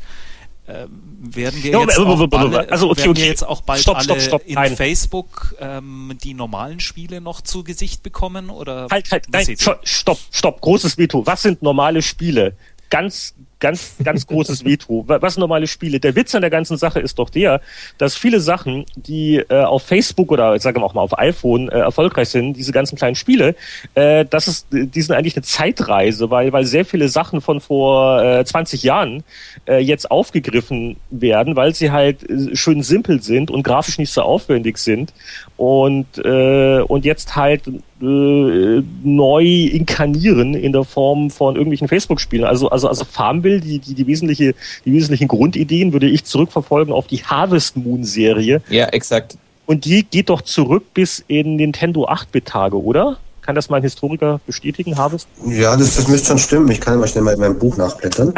Äh, 0.72 0.86
werden 1.34 1.62
wir 1.62 1.70
jetzt 1.70 1.98
auch 1.98 2.26
bald, 2.28 2.70
also 2.72 2.90
okay, 2.90 3.08
okay. 3.08 3.26
jetzt 3.26 3.46
auch 3.46 3.60
bald 3.60 3.80
stopp, 3.80 4.02
stopp, 4.02 4.20
stopp, 4.20 4.42
in 4.44 4.54
nein. 4.54 4.74
Facebook 4.74 5.54
ähm, 5.60 6.16
die 6.22 6.34
normalen 6.34 6.80
Spiele 6.80 7.20
noch 7.20 7.42
zu 7.42 7.62
Gesicht 7.62 8.02
bekommen 8.02 8.50
oder 8.50 8.88
halt 8.90 9.10
halt 9.12 9.26
nein 9.30 9.46
stopp 9.84 10.18
stopp 10.30 10.60
großes 10.60 10.98
Veto 10.98 11.24
was 11.26 11.42
sind 11.42 11.62
normale 11.62 12.02
Spiele 12.02 12.56
ganz 12.90 13.34
ganz, 13.62 13.94
ganz 14.02 14.26
großes 14.26 14.64
Veto. 14.64 15.04
Was 15.06 15.38
normale 15.38 15.66
Spiele? 15.66 16.00
Der 16.00 16.14
Witz 16.16 16.34
an 16.34 16.42
der 16.42 16.50
ganzen 16.50 16.76
Sache 16.76 17.00
ist 17.00 17.18
doch 17.18 17.30
der, 17.30 17.60
dass 17.96 18.16
viele 18.16 18.40
Sachen, 18.40 18.84
die 18.96 19.36
äh, 19.36 19.62
auf 19.62 19.84
Facebook 19.84 20.32
oder 20.32 20.58
sagen 20.58 20.80
wir 20.80 20.84
auch 20.84 20.94
mal 20.94 21.00
auf 21.00 21.18
iPhone 21.18 21.68
äh, 21.68 21.78
erfolgreich 21.78 22.28
sind, 22.28 22.54
diese 22.54 22.72
ganzen 22.72 22.96
kleinen 22.96 23.14
Spiele, 23.14 23.54
äh, 23.94 24.26
das 24.28 24.48
ist, 24.48 24.66
die 24.70 25.00
sind 25.00 25.14
eigentlich 25.14 25.36
eine 25.36 25.44
Zeitreise, 25.44 26.30
weil, 26.30 26.52
weil 26.52 26.66
sehr 26.66 26.84
viele 26.84 27.08
Sachen 27.08 27.40
von 27.40 27.60
vor 27.60 28.22
äh, 28.22 28.44
20 28.44 28.82
Jahren 28.82 29.22
äh, 29.66 29.78
jetzt 29.78 30.10
aufgegriffen 30.10 30.96
werden, 31.10 31.54
weil 31.54 31.74
sie 31.74 31.92
halt 31.92 32.28
äh, 32.28 32.56
schön 32.56 32.82
simpel 32.82 33.22
sind 33.22 33.50
und 33.50 33.62
grafisch 33.62 33.98
nicht 33.98 34.12
so 34.12 34.22
aufwendig 34.22 34.78
sind 34.78 35.14
und, 35.56 36.18
äh, 36.18 36.80
und 36.80 37.04
jetzt 37.04 37.36
halt 37.36 37.62
äh, 38.02 38.82
neu 39.04 39.44
inkarnieren 39.44 40.54
in 40.54 40.72
der 40.72 40.84
Form 40.84 41.30
von 41.30 41.54
irgendwelchen 41.54 41.86
Facebook-Spielen. 41.86 42.44
Also, 42.44 42.68
also, 42.68 42.88
also 42.88 43.04
Farmville, 43.04 43.60
die, 43.60 43.78
die, 43.78 43.94
die, 43.94 44.06
wesentliche, 44.06 44.54
die 44.84 44.92
wesentlichen 44.92 45.28
Grundideen 45.28 45.92
würde 45.92 46.08
ich 46.08 46.24
zurückverfolgen 46.24 46.92
auf 46.92 47.06
die 47.06 47.22
Harvest 47.24 47.76
Moon-Serie. 47.76 48.60
Ja, 48.68 48.86
exakt. 48.86 49.36
Und 49.66 49.84
die 49.84 50.02
geht 50.02 50.28
doch 50.28 50.42
zurück 50.42 50.82
bis 50.94 51.24
in 51.28 51.56
Nintendo 51.56 52.08
8-Bit-Tage, 52.08 52.82
oder? 52.82 53.18
Kann 53.42 53.54
das 53.54 53.68
mal 53.68 53.76
ein 53.76 53.82
Historiker 53.82 54.40
bestätigen, 54.46 54.96
Harvest? 54.96 55.28
Ja, 55.46 55.76
das, 55.76 55.96
das 55.96 56.08
müsste 56.08 56.28
schon 56.28 56.38
stimmen. 56.38 56.70
Ich 56.70 56.80
kann 56.80 56.98
mal 56.98 57.08
schnell 57.08 57.24
mal 57.24 57.34
in 57.34 57.40
meinem 57.40 57.58
Buch 57.58 57.76
nachblättern. 57.76 58.34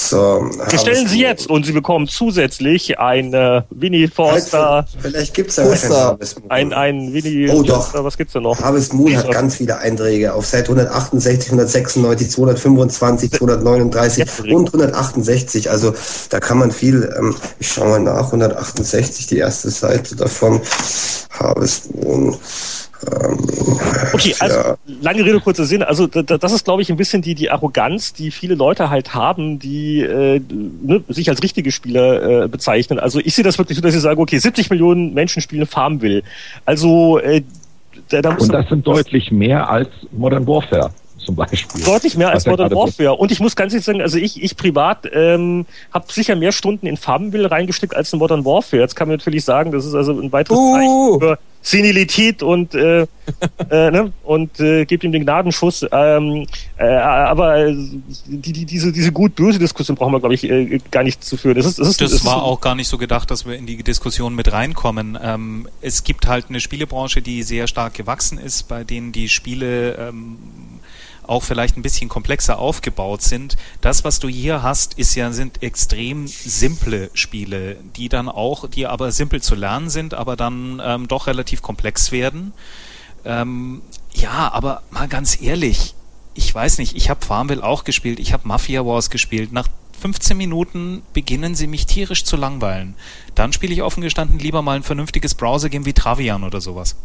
So, 0.00 0.48
Wir 0.68 0.78
stellen 0.78 1.08
Sie 1.08 1.20
jetzt 1.20 1.50
und 1.50 1.66
Sie 1.66 1.72
bekommen 1.72 2.06
zusätzlich 2.06 3.00
ein 3.00 3.34
äh, 3.34 3.62
Winnie 3.70 4.06
Forster. 4.06 4.86
Vielleicht 5.00 5.34
gibt 5.34 5.50
es 5.50 5.56
ja 5.56 5.64
Poster. 5.64 6.18
Ein, 6.48 6.72
ein 6.72 7.12
Winnie 7.12 7.50
oh, 7.50 7.64
doch. 7.64 7.92
was 7.92 8.16
gibt's 8.16 8.32
denn 8.34 8.44
noch? 8.44 8.60
Harvest 8.62 8.94
Moon 8.94 9.16
hat 9.16 9.28
ganz 9.32 9.56
viele 9.56 9.76
Einträge 9.78 10.32
auf 10.32 10.46
Seite 10.46 10.66
168, 10.66 11.48
196, 11.48 12.30
225, 12.30 13.32
239 13.32 14.24
und 14.54 14.68
168. 14.68 15.68
Also 15.68 15.92
da 16.30 16.38
kann 16.38 16.58
man 16.58 16.70
viel, 16.70 17.12
ähm, 17.18 17.34
ich 17.58 17.72
schaue 17.72 17.88
mal 17.88 18.00
nach, 18.00 18.26
168, 18.26 19.26
die 19.26 19.38
erste 19.38 19.68
Seite 19.68 20.14
davon. 20.14 20.60
Harvest 21.30 21.92
Moon. 21.96 22.36
Okay, 24.12 24.34
also 24.40 24.76
lange 25.00 25.24
Rede, 25.24 25.40
kurzer 25.40 25.64
Sinn. 25.64 25.82
Also 25.82 26.06
das 26.06 26.52
ist, 26.52 26.64
glaube 26.64 26.82
ich, 26.82 26.90
ein 26.90 26.96
bisschen 26.96 27.22
die, 27.22 27.34
die 27.34 27.50
Arroganz, 27.50 28.12
die 28.12 28.30
viele 28.30 28.54
Leute 28.54 28.90
halt 28.90 29.14
haben, 29.14 29.58
die 29.58 30.00
äh, 30.00 30.40
ne, 30.82 31.02
sich 31.08 31.28
als 31.28 31.42
richtige 31.42 31.70
Spieler 31.70 32.44
äh, 32.44 32.48
bezeichnen. 32.48 32.98
Also 32.98 33.20
ich 33.20 33.34
sehe 33.34 33.44
das 33.44 33.58
wirklich 33.58 33.76
so, 33.76 33.82
dass 33.82 33.94
ich 33.94 34.00
sage, 34.00 34.20
okay, 34.20 34.38
70 34.38 34.70
Millionen 34.70 35.14
Menschen 35.14 35.42
spielen 35.42 35.66
Farmville. 35.66 36.22
Also 36.64 37.18
äh, 37.18 37.42
da, 38.08 38.22
da 38.22 38.30
Und 38.34 38.52
das 38.52 38.68
sind 38.68 38.86
deutlich 38.86 39.30
mehr 39.30 39.68
als 39.68 39.88
Modern 40.12 40.46
Warfare 40.46 40.90
zum 41.28 41.36
Beispiel. 41.36 41.84
Deutlich 41.84 42.16
mehr 42.16 42.30
als 42.30 42.46
Modern 42.46 42.70
Warfare. 42.70 43.12
Und 43.14 43.30
ich 43.30 43.38
muss 43.38 43.54
ganz 43.54 43.74
ehrlich 43.74 43.84
sagen, 43.84 44.00
also 44.00 44.16
ich, 44.16 44.42
ich 44.42 44.56
privat 44.56 45.06
ähm, 45.12 45.66
habe 45.92 46.10
sicher 46.10 46.36
mehr 46.36 46.52
Stunden 46.52 46.86
in 46.86 46.96
Farbenbill 46.96 47.44
reingesteckt 47.44 47.94
als 47.94 48.10
in 48.14 48.18
Modern 48.18 48.46
Warfare. 48.46 48.80
Jetzt 48.80 48.96
kann 48.96 49.08
man 49.08 49.18
natürlich 49.18 49.44
sagen, 49.44 49.70
das 49.70 49.84
ist 49.84 49.94
also 49.94 50.18
ein 50.18 50.32
weiteres 50.32 50.58
uh. 50.58 50.72
Zeichen 50.72 51.20
für 51.20 51.38
Senilität 51.60 52.42
und 52.42 52.74
äh, 52.74 53.02
äh, 53.70 53.90
ne? 53.90 54.10
und 54.24 54.58
äh, 54.58 54.86
gebt 54.86 55.04
ihm 55.04 55.12
den 55.12 55.24
Gnadenschuss. 55.24 55.84
Ähm, 55.92 56.46
äh, 56.78 56.86
aber 56.86 57.70
die, 57.74 58.52
die, 58.54 58.64
diese, 58.64 58.90
diese 58.90 59.12
gut-böse 59.12 59.58
Diskussion 59.58 59.94
brauchen 59.94 60.14
wir, 60.14 60.20
glaube 60.20 60.34
ich, 60.34 60.44
äh, 60.44 60.78
gar 60.90 61.02
nicht 61.02 61.22
zu 61.22 61.36
führen. 61.36 61.56
Das, 61.56 61.66
ist, 61.66 61.78
das, 61.78 61.88
ist, 61.88 62.00
das, 62.00 62.10
das 62.12 62.24
war 62.24 62.42
auch 62.42 62.62
gar 62.62 62.74
nicht 62.74 62.88
so 62.88 62.96
gedacht, 62.96 63.30
dass 63.30 63.44
wir 63.44 63.54
in 63.54 63.66
die 63.66 63.82
Diskussion 63.82 64.34
mit 64.34 64.50
reinkommen. 64.50 65.18
Ähm, 65.22 65.68
es 65.82 66.04
gibt 66.04 66.26
halt 66.26 66.46
eine 66.48 66.60
Spielebranche, 66.60 67.20
die 67.20 67.42
sehr 67.42 67.66
stark 67.66 67.92
gewachsen 67.92 68.38
ist, 68.38 68.66
bei 68.68 68.82
denen 68.82 69.12
die 69.12 69.28
Spiele 69.28 69.96
ähm, 69.96 70.38
auch 71.28 71.42
vielleicht 71.42 71.76
ein 71.76 71.82
bisschen 71.82 72.08
komplexer 72.08 72.58
aufgebaut 72.58 73.22
sind. 73.22 73.56
Das, 73.80 74.04
was 74.04 74.18
du 74.18 74.28
hier 74.28 74.62
hast, 74.62 74.94
ist 74.94 75.14
ja, 75.14 75.30
sind 75.32 75.62
extrem 75.62 76.26
simple 76.26 77.10
Spiele, 77.12 77.76
die 77.96 78.08
dann 78.08 78.28
auch, 78.28 78.68
die 78.68 78.86
aber 78.86 79.12
simpel 79.12 79.42
zu 79.42 79.54
lernen 79.54 79.90
sind, 79.90 80.14
aber 80.14 80.36
dann 80.36 80.80
ähm, 80.84 81.08
doch 81.08 81.26
relativ 81.26 81.62
komplex 81.62 82.12
werden. 82.12 82.52
Ähm, 83.24 83.82
ja, 84.14 84.50
aber 84.52 84.82
mal 84.90 85.08
ganz 85.08 85.40
ehrlich, 85.40 85.94
ich 86.34 86.54
weiß 86.54 86.78
nicht, 86.78 86.96
ich 86.96 87.10
habe 87.10 87.24
Farmville 87.24 87.64
auch 87.64 87.84
gespielt, 87.84 88.20
ich 88.20 88.32
habe 88.32 88.46
Mafia 88.46 88.86
Wars 88.86 89.10
gespielt. 89.10 89.52
Nach 89.52 89.68
15 90.00 90.36
Minuten 90.36 91.02
beginnen 91.12 91.54
sie 91.54 91.66
mich 91.66 91.86
tierisch 91.86 92.24
zu 92.24 92.36
langweilen. 92.36 92.94
Dann 93.34 93.52
spiele 93.52 93.74
ich 93.74 93.82
offen 93.82 94.00
gestanden 94.00 94.38
lieber 94.38 94.62
mal 94.62 94.76
ein 94.76 94.82
vernünftiges 94.82 95.34
Browser-Game 95.34 95.84
wie 95.84 95.92
Travian 95.92 96.44
oder 96.44 96.60
sowas. 96.60 96.96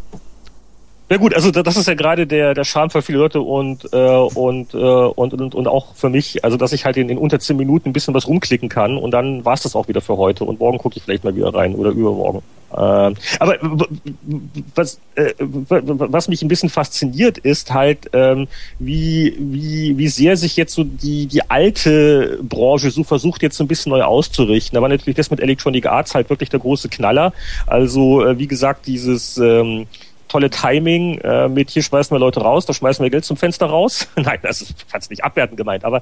Ja 1.13 1.19
gut, 1.19 1.35
also 1.35 1.51
das 1.51 1.77
ist 1.77 1.87
ja 1.87 1.93
gerade 1.93 2.25
der, 2.25 2.55
der 2.55 2.63
Charme 2.63 2.89
für 2.89 3.03
viele 3.03 3.19
Leute 3.19 3.39
und, 3.39 3.87
äh, 3.93 3.97
und, 3.97 4.73
äh, 4.73 4.77
und, 4.77 5.33
und, 5.35 5.53
und 5.53 5.67
auch 5.67 5.93
für 5.93 6.09
mich, 6.09 6.43
also 6.43 6.57
dass 6.57 6.73
ich 6.73 6.85
halt 6.85 6.97
in, 6.97 7.07
in 7.07 7.19
unter 7.19 7.37
zehn 7.39 7.55
Minuten 7.55 7.89
ein 7.89 7.93
bisschen 7.93 8.15
was 8.15 8.27
rumklicken 8.27 8.67
kann 8.67 8.97
und 8.97 9.11
dann 9.11 9.45
war 9.45 9.53
es 9.53 9.61
das 9.61 9.75
auch 9.75 9.87
wieder 9.87 10.01
für 10.01 10.17
heute 10.17 10.43
und 10.43 10.59
morgen 10.59 10.79
gucke 10.79 10.97
ich 10.97 11.03
vielleicht 11.03 11.23
mal 11.23 11.35
wieder 11.35 11.53
rein 11.53 11.75
oder 11.75 11.91
übermorgen. 11.91 12.41
Äh, 12.71 13.13
aber 13.37 13.57
was, 14.73 14.99
äh, 15.13 15.35
was 15.37 16.29
mich 16.29 16.41
ein 16.41 16.47
bisschen 16.47 16.69
fasziniert 16.69 17.37
ist 17.37 17.71
halt, 17.71 18.09
ähm, 18.13 18.47
wie, 18.79 19.35
wie, 19.37 19.95
wie 19.95 20.07
sehr 20.07 20.35
sich 20.35 20.57
jetzt 20.57 20.73
so 20.73 20.83
die, 20.83 21.27
die 21.27 21.47
alte 21.47 22.39
Branche 22.41 22.89
so 22.89 23.03
versucht 23.03 23.43
jetzt 23.43 23.57
so 23.57 23.63
ein 23.63 23.67
bisschen 23.67 23.91
neu 23.91 24.01
auszurichten. 24.01 24.75
Da 24.75 24.81
war 24.81 24.89
natürlich 24.89 25.17
das 25.17 25.29
mit 25.29 25.41
Electronic 25.41 25.85
Arts 25.85 26.15
halt 26.15 26.31
wirklich 26.31 26.49
der 26.49 26.59
große 26.59 26.89
Knaller. 26.89 27.33
Also 27.67 28.25
äh, 28.25 28.39
wie 28.39 28.47
gesagt, 28.47 28.87
dieses 28.87 29.37
ähm, 29.37 29.85
tolle 30.33 30.49
Timing 30.49 31.19
äh, 31.19 31.47
mit 31.47 31.69
hier 31.69 31.83
schmeißen 31.83 32.13
wir 32.13 32.19
Leute 32.19 32.41
raus, 32.41 32.65
da 32.65 32.73
schmeißen 32.73 33.03
wir 33.03 33.11
Geld 33.11 33.23
zum 33.23 33.37
Fenster 33.37 33.67
raus. 33.67 34.07
Nein, 34.15 34.39
das 34.41 34.61
ist 34.61 34.73
fast 34.87 35.11
nicht 35.11 35.23
abwertend 35.23 35.57
gemeint, 35.57 35.85
aber 35.85 36.01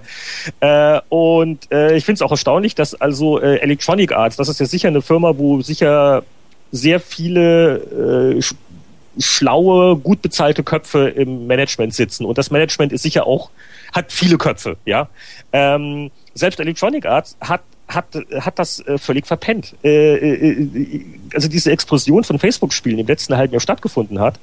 äh, 0.61 1.01
und 1.09 1.69
äh, 1.69 1.97
ich 1.97 2.05
finde 2.05 2.15
es 2.15 2.21
auch 2.21 2.31
erstaunlich, 2.31 2.73
dass 2.73 2.95
also 2.95 3.41
äh, 3.41 3.57
Electronic 3.57 4.13
Arts, 4.13 4.37
das 4.37 4.47
ist 4.47 4.61
ja 4.61 4.65
sicher 4.65 4.87
eine 4.87 5.01
Firma, 5.01 5.37
wo 5.37 5.61
sicher 5.61 6.23
sehr 6.71 7.01
viele 7.01 8.37
äh, 8.37 9.21
schlaue, 9.21 9.97
gut 9.97 10.21
bezahlte 10.21 10.63
Köpfe 10.63 11.09
im 11.09 11.45
Management 11.45 11.93
sitzen 11.93 12.23
und 12.23 12.37
das 12.37 12.51
Management 12.51 12.93
ist 12.93 13.01
sicher 13.01 13.27
auch 13.27 13.49
hat 13.91 14.13
viele 14.13 14.37
Köpfe, 14.37 14.77
ja. 14.85 15.09
Ähm, 15.51 16.09
selbst 16.33 16.61
Electronic 16.61 17.05
Arts 17.05 17.35
hat 17.41 17.59
hat, 17.95 18.05
hat 18.39 18.59
das 18.59 18.85
äh, 18.85 18.97
völlig 18.97 19.27
verpennt. 19.27 19.75
Äh, 19.83 20.15
äh, 20.15 21.05
also 21.33 21.47
diese 21.47 21.71
Explosion 21.71 22.23
von 22.23 22.39
Facebook-Spielen 22.39 22.99
im 22.99 23.07
letzten 23.07 23.35
halben 23.37 23.53
Jahr 23.53 23.61
stattgefunden 23.61 24.19
hat. 24.19 24.39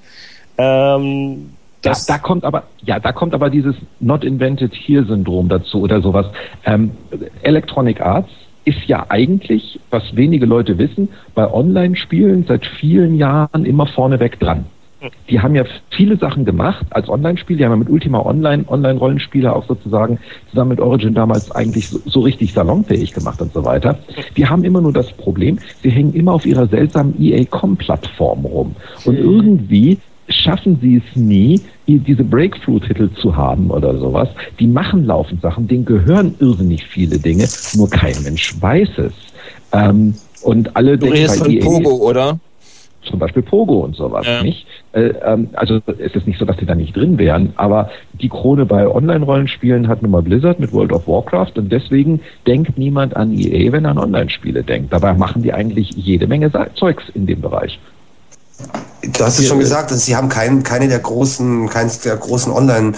Ähm, 0.57 1.51
das 1.83 2.09
ja, 2.09 2.15
da 2.15 2.19
kommt 2.19 2.45
aber, 2.45 2.65
ja, 2.83 2.99
da 2.99 3.13
kommt 3.13 3.35
aber 3.35 3.51
dieses 3.51 3.77
Not 4.01 4.25
Invented 4.25 4.75
Here 4.75 5.05
Syndrom 5.05 5.49
dazu 5.49 5.81
oder 5.83 6.01
sowas. 6.01 6.27
Ähm, 6.65 6.91
Electronic 7.43 8.01
Arts 8.01 8.31
ist 8.65 8.85
ja 8.87 9.07
eigentlich, 9.09 9.81
was 9.91 10.03
wenige 10.15 10.45
Leute 10.45 10.77
wissen, 10.77 11.09
bei 11.35 11.51
Online-Spielen 11.51 12.45
seit 12.47 12.67
vielen 12.67 13.15
Jahren 13.15 13.65
immer 13.65 13.87
vorneweg 13.87 14.39
dran. 14.41 14.67
Die 15.29 15.41
haben 15.41 15.55
ja 15.55 15.65
viele 15.91 16.17
Sachen 16.17 16.45
gemacht 16.45 16.85
als 16.91 17.09
Online-Spiel. 17.09 17.57
Die 17.57 17.65
haben 17.65 17.73
ja 17.73 17.77
mit 17.77 17.89
Ultima 17.89 18.21
Online, 18.21 18.65
Online-Rollenspiele 18.67 19.55
auch 19.55 19.67
sozusagen 19.67 20.19
zusammen 20.51 20.71
mit 20.71 20.81
Origin 20.81 21.15
damals 21.15 21.51
eigentlich 21.53 21.89
so, 21.89 22.01
so, 22.05 22.21
richtig 22.21 22.53
salonfähig 22.53 23.13
gemacht 23.13 23.41
und 23.41 23.53
so 23.53 23.65
weiter. 23.65 23.99
Die 24.37 24.47
haben 24.47 24.65
immer 24.65 24.81
nur 24.81 24.93
das 24.93 25.13
Problem, 25.13 25.59
sie 25.83 25.91
hängen 25.91 26.15
immer 26.15 26.33
auf 26.33 26.45
ihrer 26.45 26.67
seltsamen 26.67 27.15
EA-Com-Plattform 27.21 28.45
rum. 28.45 28.75
Und 29.05 29.17
irgendwie 29.17 29.99
schaffen 30.29 30.79
sie 30.83 30.97
es 30.97 31.17
nie, 31.17 31.61
diese 31.87 32.25
Breakthrough-Titel 32.25 33.11
zu 33.15 33.37
haben 33.37 33.71
oder 33.71 33.97
sowas. 33.99 34.29
Die 34.59 34.67
machen 34.67 35.07
laufend 35.07 35.41
Sachen, 35.41 35.69
denen 35.69 35.85
gehören 35.85 36.35
irrsinnig 36.39 36.85
viele 36.85 37.19
Dinge, 37.19 37.49
nur 37.75 37.89
kein 37.89 38.21
Mensch 38.23 38.61
weiß 38.61 38.99
es. 38.99 39.13
Ähm, 39.73 40.15
und 40.43 40.77
alle 40.77 40.99
du 40.99 41.07
redest 41.07 41.39
von 41.39 41.51
EA, 41.51 41.65
Pogo, 41.65 41.91
oder? 42.09 42.39
Zum 43.09 43.19
Beispiel 43.19 43.43
Pogo 43.43 43.81
und 43.81 43.97
sowas 43.97 44.27
ja. 44.27 44.43
nicht. 44.43 44.67
Äh, 44.93 45.13
ähm, 45.25 45.49
also 45.55 45.81
es 45.87 46.15
ist 46.15 46.27
nicht 46.27 46.39
so, 46.39 46.45
dass 46.45 46.57
die 46.57 46.67
da 46.67 46.75
nicht 46.75 46.97
drin 46.97 47.19
wären, 47.19 47.53
aber 47.57 47.91
die 48.13 48.29
Krone 48.29 48.67
bei 48.67 48.87
Online-Rollenspielen 48.87 49.89
hat 49.89 50.03
nun 50.03 50.11
mal 50.11 50.23
Blizzard 50.23 50.61
mit 50.61 50.73
World 50.73 50.93
of 50.93 51.07
Warcraft 51.07 51.53
und 51.57 51.73
deswegen 51.73 52.21
denkt 52.47 52.79
niemand 52.79 53.17
an 53.17 53.33
EA, 53.33 53.73
wenn 53.73 53.85
er 53.85 53.93
an 53.93 53.99
Online-Spiele 53.99 54.63
denkt. 54.63 54.93
Dabei 54.93 55.15
machen 55.15 55.43
die 55.43 55.53
eigentlich 55.53 55.91
jede 55.91 56.27
Menge 56.27 56.51
Zeugs 56.75 57.05
in 57.15 57.27
dem 57.27 57.41
Bereich. 57.41 57.79
Du 59.03 59.25
hast 59.25 59.39
es 59.39 59.47
schon 59.47 59.61
gesagt, 59.61 59.91
dass 59.91 60.07
sie 60.07 60.17
haben 60.17 60.29
kein, 60.29 60.63
keine 60.63 60.89
der 60.89 60.99
großen, 60.99 61.69
keines 61.69 62.01
der 62.01 62.17
großen 62.17 62.53
Online- 62.53 62.93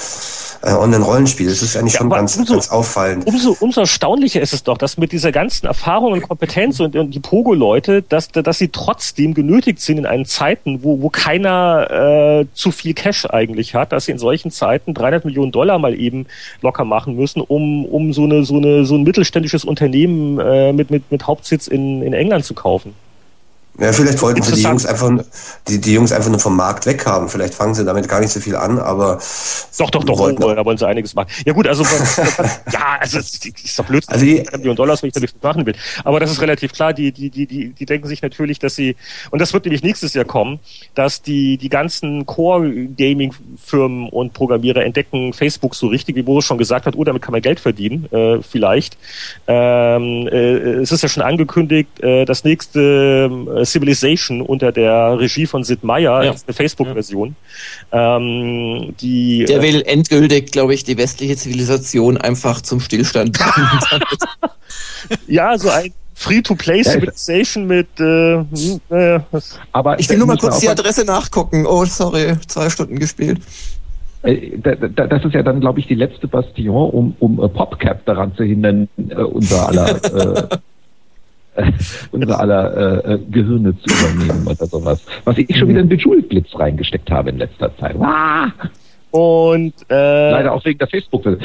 äh, 0.62 0.72
Online-Rollenspiel. 0.72 1.48
Das 1.48 1.62
ist 1.62 1.76
eigentlich 1.76 1.94
ja, 1.94 2.00
schon 2.00 2.10
ganz, 2.10 2.36
umso, 2.36 2.54
ganz 2.54 2.70
auffallend. 2.70 3.26
Umso, 3.26 3.56
umso 3.60 3.80
erstaunlicher 3.80 4.40
ist 4.40 4.52
es 4.52 4.62
doch, 4.62 4.78
dass 4.78 4.98
mit 4.98 5.12
dieser 5.12 5.32
ganzen 5.32 5.66
Erfahrung 5.66 6.12
und 6.12 6.22
Kompetenz 6.22 6.80
und, 6.80 6.96
und 6.96 7.14
die 7.14 7.20
Pogo-Leute, 7.20 8.02
dass, 8.02 8.28
dass 8.28 8.58
sie 8.58 8.68
trotzdem 8.68 9.34
genötigt 9.34 9.80
sind 9.80 9.98
in 9.98 10.06
einen 10.06 10.26
Zeiten, 10.26 10.82
wo, 10.82 11.00
wo 11.02 11.08
keiner 11.08 12.40
äh, 12.40 12.46
zu 12.54 12.72
viel 12.72 12.94
Cash 12.94 13.26
eigentlich 13.26 13.74
hat, 13.74 13.92
dass 13.92 14.06
sie 14.06 14.12
in 14.12 14.18
solchen 14.18 14.50
Zeiten 14.50 14.94
300 14.94 15.24
Millionen 15.24 15.52
Dollar 15.52 15.78
mal 15.78 15.98
eben 15.98 16.26
locker 16.62 16.84
machen 16.84 17.16
müssen, 17.16 17.40
um, 17.40 17.84
um 17.86 18.12
so, 18.12 18.24
eine, 18.24 18.44
so, 18.44 18.56
eine, 18.56 18.84
so 18.84 18.96
ein 18.96 19.02
mittelständisches 19.02 19.64
Unternehmen 19.64 20.38
äh, 20.38 20.72
mit, 20.72 20.90
mit, 20.90 21.10
mit 21.10 21.26
Hauptsitz 21.26 21.66
in, 21.66 22.02
in 22.02 22.12
England 22.12 22.44
zu 22.44 22.54
kaufen. 22.54 22.94
Ja, 23.78 23.92
vielleicht 23.92 24.20
wollten 24.20 24.42
sie 24.42 24.56
die 24.56 24.62
Jungs 24.62 24.84
einfach, 24.84 25.10
die, 25.68 25.80
die 25.80 25.94
Jungs 25.94 26.12
einfach 26.12 26.28
nur 26.28 26.40
vom 26.40 26.56
Markt 26.56 26.84
weghaben. 26.84 27.28
Vielleicht 27.28 27.54
fangen 27.54 27.74
sie 27.74 27.84
damit 27.84 28.08
gar 28.08 28.20
nicht 28.20 28.30
so 28.30 28.40
viel 28.40 28.56
an, 28.56 28.78
aber. 28.78 29.18
Doch, 29.78 29.90
doch, 29.90 30.04
doch, 30.04 30.18
wollten, 30.18 30.42
oh, 30.42 30.54
da 30.54 30.64
wollen 30.64 30.76
sie 30.76 30.86
einiges 30.86 31.14
machen. 31.14 31.28
Ja, 31.46 31.52
gut, 31.54 31.66
also, 31.66 31.82
ja, 32.72 32.98
also, 33.00 33.18
es 33.18 33.34
ist 33.36 33.78
doch 33.78 33.86
Blödsinn. 33.86 34.12
Also 34.12 34.26
die, 34.26 34.44
Millionen 34.52 34.76
Dollars, 34.76 35.02
wenn 35.02 35.08
ich 35.08 35.14
da 35.14 35.20
nichts 35.20 35.36
machen 35.42 35.64
will. 35.64 35.74
Aber 36.04 36.20
das 36.20 36.30
ist 36.30 36.42
relativ 36.42 36.72
klar. 36.72 36.92
Die, 36.92 37.10
die, 37.12 37.30
die, 37.30 37.46
die, 37.46 37.68
die 37.70 37.86
denken 37.86 38.06
sich 38.06 38.20
natürlich, 38.20 38.58
dass 38.58 38.74
sie, 38.74 38.96
und 39.30 39.40
das 39.40 39.54
wird 39.54 39.64
nämlich 39.64 39.82
nächstes 39.82 40.12
Jahr 40.12 40.26
kommen, 40.26 40.58
dass 40.94 41.22
die, 41.22 41.56
die 41.56 41.68
ganzen 41.68 42.26
Core-Gaming-Firmen 42.26 44.08
und 44.10 44.34
Programmierer 44.34 44.84
entdecken 44.84 45.32
Facebook 45.32 45.74
so 45.74 45.86
richtig, 45.86 46.16
wie 46.16 46.22
Boris 46.22 46.44
schon 46.44 46.58
gesagt 46.58 46.86
hat, 46.86 46.96
oh, 46.96 47.04
damit 47.04 47.22
kann 47.22 47.32
man 47.32 47.40
Geld 47.40 47.60
verdienen, 47.60 48.06
äh, 48.12 48.42
vielleicht. 48.42 48.98
Ähm, 49.46 50.28
äh, 50.28 50.80
es 50.80 50.92
ist 50.92 51.02
ja 51.02 51.08
schon 51.08 51.22
angekündigt, 51.22 52.00
äh, 52.02 52.24
das 52.24 52.44
nächste, 52.44 53.30
äh, 53.56 53.59
Civilization 53.64 54.40
unter 54.40 54.72
der 54.72 55.18
Regie 55.18 55.46
von 55.46 55.64
Sid 55.64 55.84
Meier, 55.84 56.22
ja. 56.22 56.30
eine 56.30 56.54
Facebook-Version. 56.54 57.36
Ähm, 57.92 58.94
die, 59.00 59.44
der 59.46 59.62
will 59.62 59.82
endgültig, 59.82 60.52
glaube 60.52 60.74
ich, 60.74 60.84
die 60.84 60.96
westliche 60.96 61.36
Zivilisation 61.36 62.16
einfach 62.16 62.60
zum 62.60 62.80
Stillstand 62.80 63.38
bringen. 63.38 64.02
ja, 65.26 65.58
so 65.58 65.70
ein 65.70 65.92
Free-to-Play 66.14 66.82
Civilization 66.84 67.66
mit. 67.66 67.88
Äh, 67.98 68.44
hm, 68.44 68.80
äh, 68.90 69.20
Aber 69.72 69.98
ich 69.98 70.08
will 70.10 70.18
nur 70.18 70.26
mal 70.26 70.36
kurz 70.36 70.60
die 70.60 70.68
Adresse 70.68 71.04
nachgucken. 71.04 71.64
Oh, 71.66 71.84
sorry, 71.86 72.36
zwei 72.46 72.68
Stunden 72.68 72.98
gespielt. 72.98 73.40
Äh, 74.22 74.58
das 74.58 75.24
ist 75.24 75.32
ja 75.32 75.42
dann, 75.42 75.60
glaube 75.60 75.80
ich, 75.80 75.86
die 75.86 75.94
letzte 75.94 76.28
Bastion, 76.28 76.90
um, 76.90 77.16
um 77.20 77.36
PopCap 77.36 78.04
daran 78.04 78.34
zu 78.36 78.44
hindern, 78.44 78.88
äh, 79.08 79.14
unser 79.14 79.68
aller 79.68 80.60
unser 82.12 82.40
aller 82.40 83.04
äh, 83.04 83.18
Gehirne 83.30 83.74
zu 83.78 83.88
übernehmen 83.88 84.46
oder 84.46 84.66
sowas. 84.66 85.04
Was 85.24 85.38
ich 85.38 85.56
schon 85.56 85.68
wieder 85.68 85.80
in 85.80 85.88
Bejeweled-Blitz 85.88 86.58
reingesteckt 86.58 87.10
habe 87.10 87.30
in 87.30 87.38
letzter 87.38 87.76
Zeit. 87.78 87.96
Ah! 88.00 88.52
Und 89.10 89.74
äh, 89.90 90.30
leider 90.30 90.52
auch 90.52 90.64
wegen 90.64 90.78
der 90.78 90.88
Facebook. 90.88 91.26
Äh, 91.26 91.36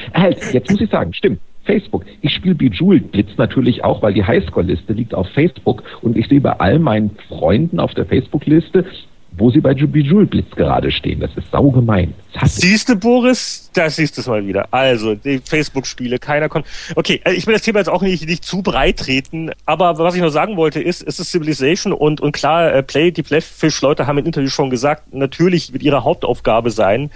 jetzt 0.51 0.69
muss 0.69 0.81
ich 0.81 0.89
sagen, 0.89 1.13
stimmt. 1.13 1.39
Facebook. 1.65 2.05
Ich 2.21 2.33
spiele 2.33 2.53
Bejeweled 2.55 3.11
Blitz 3.11 3.29
natürlich 3.37 3.83
auch, 3.83 4.01
weil 4.03 4.13
die 4.13 4.23
Highscore-Liste 4.23 4.93
liegt 4.93 5.15
auf 5.15 5.27
Facebook 5.29 5.83
und 6.01 6.15
ich 6.15 6.27
sehe 6.27 6.39
bei 6.39 6.51
all 6.59 6.77
meinen 6.77 7.17
Freunden 7.27 7.79
auf 7.79 7.93
der 7.95 8.05
Facebook-Liste 8.05 8.85
wo 9.37 9.51
sie 9.51 9.59
bei 9.59 9.73
Bejeweled 9.73 10.29
Blitz 10.29 10.49
gerade 10.55 10.91
stehen. 10.91 11.19
Das 11.19 11.31
ist 11.35 11.49
saugemein. 11.51 12.13
Siehst 12.43 12.89
du, 12.89 12.95
Boris? 12.95 13.69
Da 13.73 13.89
siehst 13.89 14.17
du 14.17 14.21
es 14.21 14.27
mal 14.27 14.45
wieder. 14.45 14.67
Also, 14.71 15.15
die 15.15 15.39
Facebook-Spiele, 15.39 16.19
keiner 16.19 16.49
konnte. 16.49 16.67
Okay, 16.95 17.21
äh, 17.23 17.33
ich 17.33 17.47
will 17.47 17.53
das 17.53 17.61
Thema 17.61 17.79
jetzt 17.79 17.89
auch 17.89 18.01
nicht, 18.01 18.27
nicht 18.27 18.43
zu 18.43 18.61
breit 18.61 18.99
treten, 18.99 19.51
aber 19.65 19.97
was 19.97 20.15
ich 20.15 20.21
noch 20.21 20.29
sagen 20.29 20.57
wollte, 20.57 20.81
ist, 20.81 21.01
es 21.01 21.19
ist 21.19 21.31
Civilization 21.31 21.93
und, 21.93 22.21
und 22.21 22.31
klar, 22.31 22.73
äh, 22.73 22.83
Play, 22.83 23.11
die 23.11 23.23
Playfish-Leute 23.23 24.07
haben 24.07 24.17
im 24.17 24.25
Interview 24.25 24.49
schon 24.49 24.69
gesagt, 24.69 25.13
natürlich 25.13 25.73
wird 25.73 25.83
ihre 25.83 26.03
Hauptaufgabe 26.03 26.71
sein, 26.71 27.09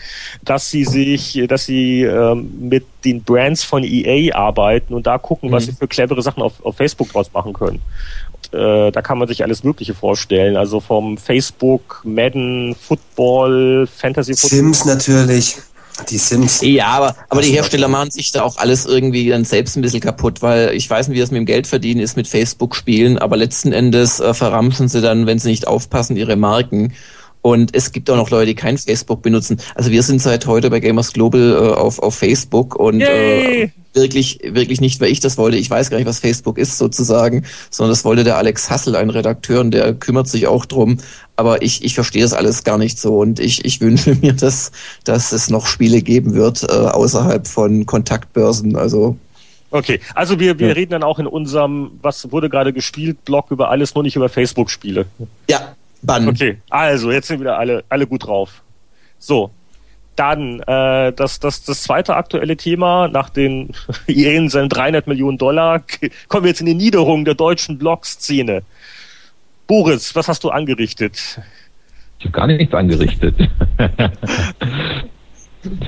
dass 0.43 0.69
sie 0.71 0.85
sich, 0.85 1.41
dass 1.47 1.65
sie 1.65 2.03
ähm, 2.03 2.69
mit 2.69 2.85
den 3.05 3.23
Brands 3.23 3.63
von 3.63 3.83
EA 3.83 4.35
arbeiten 4.35 4.93
und 4.93 5.07
da 5.07 5.17
gucken, 5.17 5.49
mhm. 5.49 5.53
was 5.53 5.65
sie 5.65 5.71
für 5.73 5.87
clevere 5.87 6.21
Sachen 6.21 6.43
auf, 6.43 6.63
auf 6.65 6.75
Facebook 6.75 7.11
draus 7.11 7.31
machen 7.33 7.53
können. 7.53 7.81
Äh, 8.51 8.91
da 8.91 9.01
kann 9.01 9.17
man 9.17 9.27
sich 9.27 9.43
alles 9.43 9.63
Mögliche 9.63 9.93
vorstellen. 9.93 10.57
Also 10.57 10.79
vom 10.79 11.17
Facebook, 11.17 12.01
Madden, 12.03 12.75
Football, 12.75 13.87
Fantasy 13.87 14.33
Football. 14.35 14.59
Sims 14.59 14.85
natürlich. 14.85 15.57
Die 16.09 16.17
Sims. 16.17 16.61
Ja, 16.61 16.87
aber, 16.87 17.15
aber 17.27 17.41
die 17.41 17.51
Hersteller 17.51 17.87
machen 17.89 18.11
sich 18.11 18.31
da 18.31 18.43
auch 18.43 18.57
alles 18.57 18.85
irgendwie 18.85 19.29
dann 19.29 19.43
selbst 19.43 19.75
ein 19.75 19.81
bisschen 19.81 19.99
kaputt, 19.99 20.41
weil 20.41 20.73
ich 20.73 20.89
weiß 20.89 21.07
nicht, 21.07 21.17
wie 21.17 21.19
das 21.19 21.31
mit 21.31 21.39
dem 21.39 21.45
Geldverdienen 21.45 22.01
ist 22.01 22.15
mit 22.15 22.27
Facebook-Spielen, 22.27 23.17
aber 23.17 23.35
letzten 23.35 23.73
Endes 23.73 24.19
äh, 24.19 24.33
verramschen 24.33 24.87
sie 24.87 25.01
dann, 25.01 25.25
wenn 25.25 25.39
sie 25.39 25.49
nicht 25.49 25.67
aufpassen, 25.67 26.15
ihre 26.15 26.37
Marken. 26.37 26.93
Und 27.41 27.73
es 27.73 27.91
gibt 27.91 28.09
auch 28.09 28.17
noch 28.17 28.29
Leute, 28.29 28.47
die 28.47 28.55
kein 28.55 28.77
Facebook 28.77 29.21
benutzen. 29.21 29.61
Also 29.75 29.91
wir 29.91 30.03
sind 30.03 30.21
seit 30.21 30.45
heute 30.45 30.69
bei 30.69 30.79
Gamers 30.81 31.13
Global 31.13 31.53
äh, 31.53 31.73
auf, 31.73 31.99
auf 31.99 32.15
Facebook 32.15 32.75
und 32.75 32.99
äh, 32.99 33.69
wirklich, 33.93 34.39
wirklich 34.43 34.81
nicht, 34.81 34.99
weil 34.99 35.09
ich 35.09 35.21
das 35.21 35.37
wollte. 35.37 35.57
Ich 35.57 35.69
weiß 35.69 35.89
gar 35.89 35.97
nicht, 35.97 36.07
was 36.07 36.19
Facebook 36.19 36.57
ist 36.57 36.77
sozusagen, 36.77 37.45
sondern 37.69 37.91
das 37.91 38.03
wollte 38.03 38.25
der 38.25 38.37
Alex 38.37 38.69
Hassel, 38.69 38.95
ein 38.95 39.09
Redakteur, 39.09 39.61
und 39.61 39.71
der 39.71 39.93
kümmert 39.93 40.27
sich 40.27 40.47
auch 40.47 40.65
drum. 40.65 40.97
Aber 41.37 41.61
ich, 41.61 41.83
ich 41.85 41.93
verstehe 41.93 42.23
das 42.23 42.33
alles 42.33 42.65
gar 42.65 42.77
nicht 42.77 42.99
so 42.99 43.19
und 43.19 43.39
ich, 43.39 43.63
ich 43.63 43.79
wünsche 43.81 44.15
mir, 44.15 44.33
dass, 44.33 44.71
dass 45.05 45.31
es 45.31 45.49
noch 45.49 45.65
Spiele 45.65 46.01
geben 46.01 46.33
wird 46.33 46.63
äh, 46.63 46.67
außerhalb 46.67 47.47
von 47.47 47.85
Kontaktbörsen. 47.85 48.75
Also 48.75 49.17
Okay, 49.71 49.99
also 50.15 50.39
wir, 50.39 50.57
wir 50.57 50.69
ja. 50.69 50.73
reden 50.73 50.91
dann 50.91 51.03
auch 51.03 51.19
in 51.19 51.27
unserem, 51.27 51.91
was 52.01 52.31
wurde 52.31 52.49
gerade 52.49 52.73
gespielt, 52.73 53.23
Blog 53.23 53.51
über 53.51 53.69
alles, 53.69 53.93
nur 53.93 54.03
nicht 54.03 54.15
über 54.15 54.27
Facebook-Spiele. 54.27 55.05
Ja, 55.47 55.75
Bann. 56.01 56.27
Okay, 56.27 56.57
also 56.69 57.11
jetzt 57.11 57.27
sind 57.27 57.39
wieder 57.39 57.57
alle, 57.57 57.83
alle 57.89 58.07
gut 58.07 58.25
drauf. 58.25 58.63
So, 59.17 59.51
dann 60.15 60.59
äh, 60.61 61.13
das, 61.13 61.39
das, 61.39 61.63
das 61.63 61.83
zweite 61.83 62.15
aktuelle 62.15 62.57
Thema, 62.57 63.07
nach 63.07 63.29
den 63.29 63.71
EA 64.07 64.49
seinen 64.49 64.69
300 64.69 65.07
Millionen 65.07 65.37
Dollar, 65.37 65.81
kommen 66.27 66.43
wir 66.43 66.49
jetzt 66.49 66.59
in 66.59 66.67
die 66.67 66.73
Niederung 66.73 67.25
der 67.25 67.35
deutschen 67.35 67.77
Blog-Szene. 67.77 68.63
Boris, 69.67 70.15
was 70.15 70.27
hast 70.27 70.43
du 70.43 70.49
angerichtet? 70.49 71.39
Ich 72.19 72.25
habe 72.25 72.31
gar 72.31 72.47
nichts 72.47 72.73
angerichtet. 72.73 73.35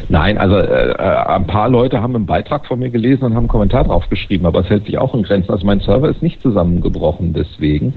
Nein, 0.10 0.38
also 0.38 0.58
äh, 0.58 0.92
äh, 0.92 0.96
ein 0.96 1.48
paar 1.48 1.70
Leute 1.70 2.02
haben 2.02 2.16
einen 2.16 2.26
Beitrag 2.26 2.66
von 2.68 2.80
mir 2.80 2.90
gelesen 2.90 3.24
und 3.24 3.32
haben 3.32 3.40
einen 3.40 3.48
Kommentar 3.48 3.86
drauf 3.86 4.08
geschrieben, 4.10 4.46
aber 4.46 4.62
es 4.62 4.70
hält 4.70 4.86
sich 4.86 4.98
auch 4.98 5.14
in 5.14 5.24
Grenzen. 5.24 5.52
Also 5.52 5.66
mein 5.66 5.80
Server 5.80 6.10
ist 6.10 6.22
nicht 6.22 6.42
zusammengebrochen 6.42 7.34
deswegen. 7.34 7.96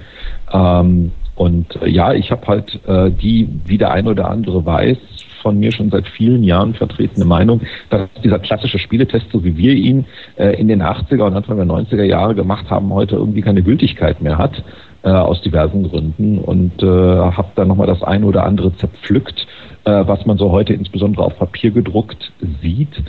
Ähm, 0.52 1.12
und 1.34 1.80
äh, 1.82 1.88
ja, 1.88 2.12
ich 2.12 2.30
habe 2.30 2.46
halt 2.46 2.80
äh, 2.86 3.10
die, 3.10 3.48
wie 3.66 3.78
der 3.78 3.92
eine 3.92 4.10
oder 4.10 4.30
andere 4.30 4.64
weiß, 4.64 4.98
von 5.42 5.58
mir 5.58 5.72
schon 5.72 5.90
seit 5.90 6.08
vielen 6.08 6.42
Jahren 6.42 6.74
vertretene 6.74 7.24
Meinung, 7.24 7.60
dass 7.90 8.08
dieser 8.22 8.38
klassische 8.38 8.78
Spieletest, 8.78 9.26
so 9.30 9.44
wie 9.44 9.56
wir 9.56 9.74
ihn 9.74 10.06
äh, 10.36 10.58
in 10.58 10.68
den 10.68 10.82
80er 10.82 11.22
und 11.22 11.36
Anfang 11.36 11.58
der 11.58 11.66
90er 11.66 12.02
Jahre 12.02 12.34
gemacht 12.34 12.70
haben, 12.70 12.92
heute 12.92 13.16
irgendwie 13.16 13.42
keine 13.42 13.62
Gültigkeit 13.62 14.22
mehr 14.22 14.38
hat, 14.38 14.64
äh, 15.02 15.10
aus 15.10 15.42
diversen 15.42 15.82
Gründen. 15.90 16.38
Und 16.38 16.82
äh, 16.82 16.86
habe 16.86 17.48
dann 17.56 17.68
nochmal 17.68 17.86
das 17.86 18.02
eine 18.02 18.24
oder 18.24 18.44
andere 18.44 18.74
zerpflückt, 18.76 19.46
äh, 19.84 19.90
was 20.06 20.24
man 20.24 20.38
so 20.38 20.50
heute 20.50 20.72
insbesondere 20.72 21.24
auf 21.24 21.38
Papier 21.38 21.72
gedruckt 21.72 22.32
sieht 22.62 23.02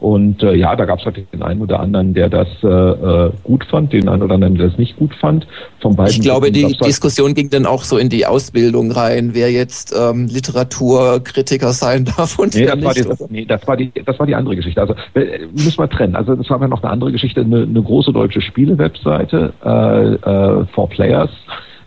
und 0.00 0.44
äh, 0.44 0.54
ja, 0.54 0.76
da 0.76 0.84
gab 0.84 1.00
es 1.00 1.04
halt 1.04 1.16
den 1.32 1.42
einen 1.42 1.60
oder 1.60 1.80
anderen, 1.80 2.14
der 2.14 2.28
das 2.28 2.46
äh, 2.62 2.68
äh, 2.68 3.32
gut 3.42 3.64
fand, 3.64 3.92
den 3.92 4.08
einen 4.08 4.22
oder 4.22 4.34
anderen, 4.34 4.54
der 4.54 4.68
das 4.68 4.78
nicht 4.78 4.96
gut 4.96 5.12
fand. 5.16 5.46
Von 5.80 5.96
beiden 5.96 6.12
ich 6.12 6.20
glaube, 6.20 6.52
die 6.52 6.66
halt 6.66 6.84
Diskussion 6.84 7.34
ging 7.34 7.50
dann 7.50 7.66
auch 7.66 7.82
so 7.82 7.98
in 7.98 8.08
die 8.08 8.24
Ausbildung 8.24 8.92
rein, 8.92 9.30
wer 9.32 9.50
jetzt 9.50 9.92
ähm, 9.98 10.26
Literaturkritiker 10.26 11.72
sein 11.72 12.04
darf 12.16 12.38
und 12.38 12.54
nee, 12.54 12.66
wer 12.66 12.76
das 12.76 12.96
nicht. 12.96 13.08
War 13.08 13.16
die, 13.16 13.32
nee, 13.32 13.44
das 13.44 13.66
war 13.66 13.76
die, 13.76 13.92
das 14.04 14.18
war 14.20 14.26
die 14.26 14.36
andere 14.36 14.54
Geschichte. 14.54 14.80
Also 14.80 14.94
äh, 15.14 15.46
müssen 15.50 15.78
wir 15.78 15.90
trennen. 15.90 16.14
Also 16.14 16.36
das 16.36 16.48
war 16.48 16.66
noch 16.68 16.82
eine 16.82 16.92
andere 16.92 17.10
Geschichte, 17.10 17.40
eine, 17.40 17.62
eine 17.62 17.82
große 17.82 18.12
deutsche 18.12 18.40
Spiele-Webseite, 18.40 19.52
äh, 19.64 20.14
äh, 20.14 20.66
For 20.74 20.88
Players 20.88 21.30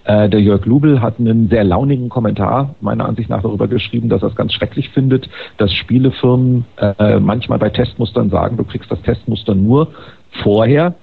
äh, 0.05 0.29
der 0.29 0.41
Jörg 0.41 0.65
Lubel 0.65 1.01
hat 1.01 1.19
einen 1.19 1.49
sehr 1.49 1.63
launigen 1.63 2.09
Kommentar 2.09 2.75
meiner 2.81 3.05
Ansicht 3.05 3.29
nach 3.29 3.41
darüber 3.41 3.67
geschrieben, 3.67 4.09
dass 4.09 4.21
er 4.21 4.29
es 4.29 4.35
ganz 4.35 4.53
schrecklich 4.53 4.89
findet, 4.89 5.29
dass 5.57 5.71
Spielefirmen 5.73 6.65
äh, 6.77 7.19
manchmal 7.19 7.59
bei 7.59 7.69
Testmustern 7.69 8.29
sagen, 8.29 8.57
du 8.57 8.63
kriegst 8.63 8.91
das 8.91 9.01
Testmuster 9.01 9.55
nur 9.55 9.89
vorher, 10.43 10.95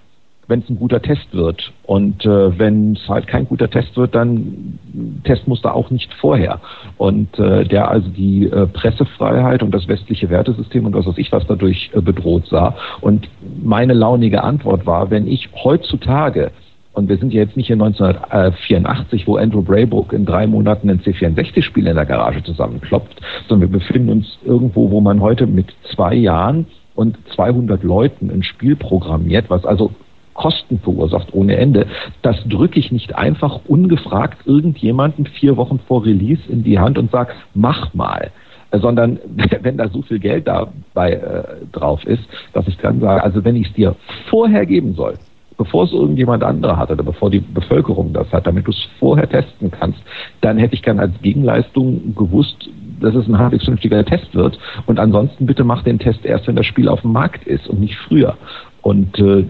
wenn 0.48 0.60
es 0.60 0.70
ein 0.70 0.78
guter 0.78 1.00
Test 1.00 1.32
wird. 1.32 1.72
Und 1.84 2.24
äh, 2.24 2.58
wenn 2.58 2.94
es 2.94 3.08
halt 3.08 3.26
kein 3.26 3.46
guter 3.46 3.70
Test 3.70 3.96
wird, 3.96 4.14
dann 4.14 4.78
Testmuster 5.24 5.74
auch 5.74 5.90
nicht 5.90 6.12
vorher. 6.14 6.60
Und 6.96 7.38
äh, 7.38 7.64
der 7.64 7.90
also 7.90 8.08
die 8.08 8.46
äh, 8.46 8.66
Pressefreiheit 8.66 9.62
und 9.62 9.72
das 9.72 9.86
westliche 9.88 10.30
Wertesystem 10.30 10.86
und 10.86 10.94
was 10.94 11.06
weiß 11.06 11.18
ich 11.18 11.30
was 11.30 11.46
dadurch 11.46 11.90
äh, 11.94 12.00
bedroht 12.00 12.46
sah. 12.46 12.74
Und 13.02 13.28
meine 13.62 13.92
launige 13.92 14.42
Antwort 14.42 14.86
war, 14.86 15.10
wenn 15.10 15.26
ich 15.26 15.50
heutzutage 15.62 16.50
und 16.98 17.08
wir 17.08 17.16
sind 17.16 17.32
ja 17.32 17.42
jetzt 17.42 17.56
nicht 17.56 17.70
in 17.70 17.80
1984, 17.80 19.26
wo 19.26 19.36
Andrew 19.36 19.62
Braybook 19.62 20.12
in 20.12 20.26
drei 20.26 20.46
Monaten 20.46 20.90
ein 20.90 21.00
C64-Spiel 21.00 21.86
in 21.86 21.94
der 21.94 22.04
Garage 22.04 22.42
zusammenklopft, 22.42 23.20
sondern 23.46 23.70
wir 23.70 23.78
befinden 23.78 24.10
uns 24.10 24.38
irgendwo, 24.44 24.90
wo 24.90 25.00
man 25.00 25.20
heute 25.20 25.46
mit 25.46 25.66
zwei 25.94 26.14
Jahren 26.14 26.66
und 26.96 27.16
200 27.34 27.84
Leuten 27.84 28.30
ein 28.30 28.42
Spiel 28.42 28.74
programmiert, 28.74 29.48
was 29.48 29.64
also 29.64 29.92
Kosten 30.34 30.80
verursacht 30.80 31.28
ohne 31.32 31.56
Ende. 31.56 31.86
Das 32.22 32.36
drücke 32.44 32.78
ich 32.78 32.92
nicht 32.92 33.14
einfach 33.14 33.60
ungefragt 33.66 34.46
irgendjemanden 34.46 35.26
vier 35.26 35.56
Wochen 35.56 35.80
vor 35.86 36.04
Release 36.04 36.42
in 36.48 36.64
die 36.64 36.78
Hand 36.78 36.98
und 36.98 37.10
sage, 37.10 37.32
mach 37.54 37.94
mal 37.94 38.30
sondern 38.70 39.18
wenn 39.62 39.78
da 39.78 39.88
so 39.88 40.02
viel 40.02 40.18
Geld 40.18 40.46
dabei 40.46 41.12
äh, 41.12 41.42
drauf 41.72 42.04
ist, 42.04 42.22
dass 42.52 42.68
ich 42.68 42.76
dann 42.76 43.00
sage, 43.00 43.22
also 43.22 43.42
wenn 43.44 43.56
ich 43.56 43.68
es 43.68 43.72
dir 43.72 43.96
vorher 44.28 44.66
geben 44.66 44.94
soll, 44.94 45.14
bevor 45.58 45.84
es 45.84 45.92
irgendjemand 45.92 46.42
andere 46.42 46.76
hat 46.78 46.90
oder 46.90 47.02
bevor 47.02 47.30
die 47.30 47.40
Bevölkerung 47.40 48.12
das 48.14 48.32
hat, 48.32 48.46
damit 48.46 48.66
du 48.66 48.70
es 48.70 48.88
vorher 48.98 49.28
testen 49.28 49.70
kannst, 49.70 49.98
dann 50.40 50.56
hätte 50.56 50.74
ich 50.74 50.82
gern 50.82 51.00
als 51.00 51.12
Gegenleistung 51.20 52.14
gewusst, 52.14 52.70
dass 53.00 53.14
es 53.14 53.26
ein 53.28 53.38
halbwegs 53.38 53.64
vernünftiger 53.64 54.04
Test 54.04 54.34
wird. 54.34 54.58
Und 54.86 54.98
ansonsten 54.98 55.46
bitte 55.46 55.64
mach 55.64 55.82
den 55.82 55.98
Test 55.98 56.24
erst, 56.24 56.46
wenn 56.46 56.56
das 56.56 56.66
Spiel 56.66 56.88
auf 56.88 57.02
dem 57.02 57.12
Markt 57.12 57.46
ist 57.46 57.68
und 57.68 57.80
nicht 57.80 57.96
früher. 57.96 58.36
Und 58.82 59.18
äh, 59.18 59.44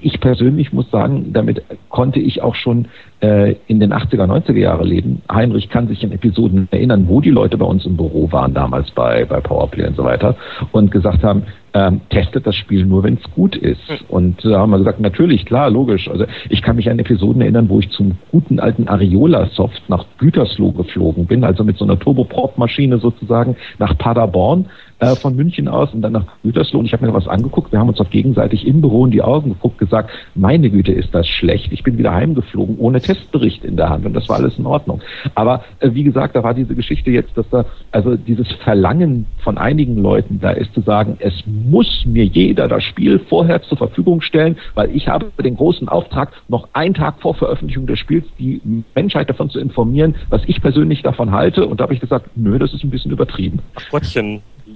ich 0.00 0.20
persönlich 0.20 0.72
muss 0.72 0.90
sagen, 0.90 1.32
damit 1.32 1.62
konnte 1.88 2.20
ich 2.20 2.40
auch 2.40 2.54
schon 2.54 2.86
äh, 3.20 3.56
in 3.66 3.80
den 3.80 3.92
80er, 3.92 4.26
90er 4.26 4.58
Jahre 4.58 4.84
leben. 4.84 5.22
Heinrich 5.30 5.68
kann 5.68 5.88
sich 5.88 6.04
in 6.04 6.12
Episoden 6.12 6.68
erinnern, 6.70 7.06
wo 7.08 7.20
die 7.20 7.30
Leute 7.30 7.58
bei 7.58 7.66
uns 7.66 7.84
im 7.84 7.96
Büro 7.96 8.30
waren, 8.30 8.54
damals 8.54 8.90
bei, 8.92 9.24
bei 9.24 9.40
Powerplay 9.40 9.88
und 9.88 9.96
so 9.96 10.04
weiter, 10.04 10.36
und 10.70 10.92
gesagt 10.92 11.24
haben, 11.24 11.42
ähm, 11.74 12.00
testet 12.08 12.46
das 12.46 12.54
Spiel 12.54 12.86
nur, 12.86 13.02
wenn 13.02 13.14
es 13.14 13.30
gut 13.34 13.56
ist. 13.56 13.88
Hm. 13.88 13.96
Und 14.08 14.44
da 14.44 14.60
haben 14.60 14.70
wir 14.70 14.78
gesagt, 14.78 15.00
natürlich, 15.00 15.44
klar, 15.44 15.70
logisch. 15.70 16.08
Also 16.08 16.24
ich 16.48 16.62
kann 16.62 16.76
mich 16.76 16.88
an 16.88 17.00
Episoden 17.00 17.42
erinnern, 17.42 17.68
wo 17.68 17.80
ich 17.80 17.90
zum 17.90 18.12
guten 18.30 18.60
alten 18.60 18.86
Ariola-Soft 18.86 19.88
nach 19.88 20.06
Gütersloh 20.18 20.70
geflogen 20.72 21.26
bin, 21.26 21.42
also 21.42 21.64
mit 21.64 21.76
so 21.76 21.84
einer 21.84 21.98
Turboprop-Maschine 21.98 22.98
sozusagen 22.98 23.56
nach 23.78 23.98
Paderborn 23.98 24.66
äh, 25.12 25.16
von 25.16 25.36
München 25.36 25.68
aus 25.68 25.92
und 25.92 26.02
dann 26.02 26.12
nach 26.12 26.26
Gütersloh. 26.42 26.80
Und 26.80 26.86
ich 26.86 26.92
habe 26.92 27.06
mir 27.06 27.14
was 27.14 27.28
angeguckt. 27.28 27.72
Wir 27.72 27.78
haben 27.78 27.88
uns 27.88 28.00
auch 28.00 28.10
gegenseitig 28.10 28.66
im 28.66 28.80
Büro 28.80 29.04
in 29.04 29.10
die 29.10 29.22
Augen 29.22 29.50
geguckt, 29.50 29.78
gesagt, 29.78 30.10
meine 30.34 30.70
Güte, 30.70 30.92
ist 30.92 31.14
das 31.14 31.26
schlecht. 31.26 31.72
Ich 31.72 31.82
bin 31.82 31.98
wieder 31.98 32.12
heimgeflogen 32.12 32.78
ohne 32.78 33.00
Testbericht 33.00 33.64
in 33.64 33.76
der 33.76 33.90
Hand 33.90 34.06
und 34.06 34.14
das 34.14 34.28
war 34.28 34.36
alles 34.36 34.58
in 34.58 34.66
Ordnung. 34.66 35.00
Aber 35.34 35.64
äh, 35.80 35.90
wie 35.92 36.04
gesagt, 36.04 36.36
da 36.36 36.42
war 36.42 36.54
diese 36.54 36.74
Geschichte 36.74 37.10
jetzt, 37.10 37.36
dass 37.36 37.48
da 37.50 37.64
also 37.92 38.16
dieses 38.16 38.50
Verlangen 38.62 39.26
von 39.42 39.58
einigen 39.58 39.96
Leuten 39.96 40.40
da 40.40 40.50
ist 40.50 40.74
zu 40.74 40.80
sagen, 40.80 41.16
es 41.20 41.44
muss 41.46 42.04
mir 42.06 42.24
jeder 42.24 42.68
das 42.68 42.84
Spiel 42.84 43.18
vorher 43.18 43.62
zur 43.62 43.78
Verfügung 43.78 44.20
stellen, 44.20 44.56
weil 44.74 44.94
ich 44.94 45.08
habe 45.08 45.30
den 45.42 45.56
großen 45.56 45.88
Auftrag, 45.88 46.32
noch 46.48 46.68
einen 46.72 46.94
Tag 46.94 47.20
vor 47.20 47.34
Veröffentlichung 47.34 47.86
des 47.86 47.98
Spiels 47.98 48.26
die 48.38 48.60
Menschheit 48.94 49.28
davon 49.28 49.50
zu 49.50 49.58
informieren, 49.58 50.14
was 50.28 50.42
ich 50.46 50.60
persönlich 50.60 51.02
davon 51.02 51.32
halte. 51.32 51.66
Und 51.66 51.80
da 51.80 51.84
habe 51.84 51.94
ich 51.94 52.00
gesagt, 52.00 52.30
nö, 52.34 52.58
das 52.58 52.72
ist 52.72 52.84
ein 52.84 52.90
bisschen 52.90 53.10
übertrieben. 53.10 53.60
Ach 53.74 53.90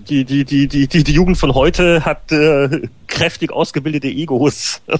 die, 0.09 0.25
die, 0.25 0.45
die, 0.45 0.69
die, 0.69 0.87
die, 0.87 1.05
die 1.05 1.13
Jugend 1.13 1.39
von 1.39 1.55
heute 1.55 2.05
hat 2.05 2.31
äh, 2.33 2.83
kräftig 3.07 3.53
ausgebildete 3.53 4.09
Egos. 4.09 4.81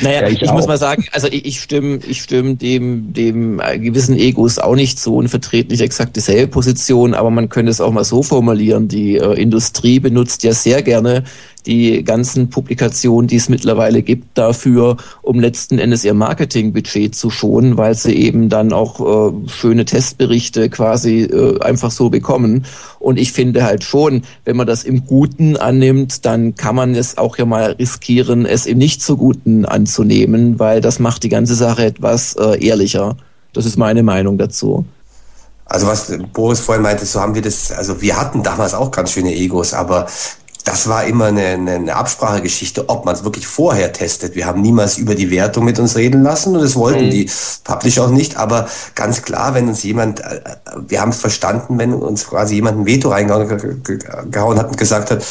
Naja, 0.00 0.22
ja, 0.22 0.28
ich, 0.28 0.40
ich 0.40 0.52
muss 0.52 0.68
mal 0.68 0.78
sagen, 0.78 1.04
also 1.10 1.26
ich, 1.26 1.44
ich 1.44 1.60
stimme, 1.60 1.98
ich 2.06 2.22
stimme 2.22 2.54
dem, 2.54 3.12
dem 3.12 3.60
gewissen 3.78 4.16
Egos 4.16 4.60
auch 4.60 4.76
nicht 4.76 5.00
so 5.00 5.16
und 5.16 5.26
vertrete 5.26 5.72
nicht 5.72 5.80
exakt 5.80 6.14
dieselbe 6.14 6.46
Position, 6.46 7.12
aber 7.12 7.28
man 7.30 7.48
könnte 7.48 7.72
es 7.72 7.80
auch 7.80 7.90
mal 7.90 8.04
so 8.04 8.22
formulieren. 8.22 8.86
Die 8.86 9.16
äh, 9.16 9.34
Industrie 9.34 9.98
benutzt 9.98 10.44
ja 10.44 10.52
sehr 10.52 10.82
gerne 10.82 11.24
die 11.66 12.04
ganzen 12.04 12.50
Publikationen, 12.50 13.28
die 13.28 13.36
es 13.36 13.48
mittlerweile 13.48 14.02
gibt, 14.02 14.36
dafür, 14.36 14.96
um 15.22 15.40
letzten 15.40 15.78
Endes 15.78 16.04
ihr 16.04 16.14
Marketingbudget 16.14 17.14
zu 17.14 17.30
schonen, 17.30 17.76
weil 17.76 17.94
sie 17.94 18.14
eben 18.14 18.48
dann 18.48 18.72
auch 18.72 19.00
äh, 19.30 19.48
schöne 19.48 19.84
Testberichte 19.84 20.68
quasi 20.68 21.22
äh, 21.22 21.60
einfach 21.60 21.90
so 21.90 22.10
bekommen. 22.10 22.66
Und 22.98 23.18
ich 23.18 23.32
finde 23.32 23.64
halt 23.64 23.84
schon, 23.84 24.22
wenn 24.44 24.56
man 24.56 24.66
das 24.66 24.84
im 24.84 25.06
Guten 25.06 25.56
annimmt, 25.56 26.24
dann 26.26 26.54
kann 26.54 26.74
man 26.74 26.94
es 26.94 27.18
auch 27.18 27.38
ja 27.38 27.46
mal 27.46 27.72
riskieren, 27.72 28.46
es 28.46 28.66
im 28.66 28.78
nicht 28.78 29.02
so 29.02 29.16
Guten 29.16 29.64
anzunehmen, 29.64 30.58
weil 30.58 30.80
das 30.80 30.98
macht 30.98 31.22
die 31.22 31.28
ganze 31.28 31.54
Sache 31.54 31.84
etwas 31.84 32.34
äh, 32.34 32.64
ehrlicher. 32.64 33.16
Das 33.52 33.66
ist 33.66 33.76
meine 33.76 34.02
Meinung 34.02 34.38
dazu. 34.38 34.84
Also 35.66 35.86
was 35.86 36.12
Boris 36.32 36.60
vorhin 36.60 36.82
meinte, 36.82 37.06
so 37.06 37.20
haben 37.20 37.34
wir 37.34 37.40
das, 37.40 37.72
also 37.72 38.02
wir 38.02 38.18
hatten 38.20 38.42
damals 38.42 38.74
auch 38.74 38.90
ganz 38.90 39.12
schöne 39.12 39.34
Egos, 39.34 39.72
aber 39.72 40.06
das 40.64 40.88
war 40.88 41.04
immer 41.04 41.26
eine, 41.26 41.44
eine, 41.46 41.72
eine 41.72 41.96
Absprachegeschichte, 41.96 42.88
ob 42.88 43.04
man 43.04 43.14
es 43.14 43.24
wirklich 43.24 43.46
vorher 43.46 43.92
testet. 43.92 44.34
Wir 44.34 44.46
haben 44.46 44.62
niemals 44.62 44.98
über 44.98 45.14
die 45.14 45.30
Wertung 45.30 45.64
mit 45.64 45.78
uns 45.78 45.96
reden 45.96 46.22
lassen 46.22 46.54
und 46.54 46.62
das 46.62 46.76
wollten 46.76 47.06
mhm. 47.06 47.10
die 47.10 47.30
Publisher 47.64 48.04
auch 48.04 48.10
nicht. 48.10 48.36
Aber 48.36 48.68
ganz 48.94 49.22
klar, 49.22 49.54
wenn 49.54 49.68
uns 49.68 49.82
jemand, 49.82 50.20
äh, 50.20 50.40
wir 50.86 51.00
haben 51.00 51.10
es 51.10 51.18
verstanden, 51.18 51.78
wenn 51.78 51.94
uns 51.94 52.26
quasi 52.28 52.56
jemand 52.56 52.78
ein 52.78 52.86
Veto 52.86 53.10
reingehauen 53.10 54.58
hat 54.58 54.68
und 54.68 54.78
gesagt 54.78 55.10
hat, 55.10 55.24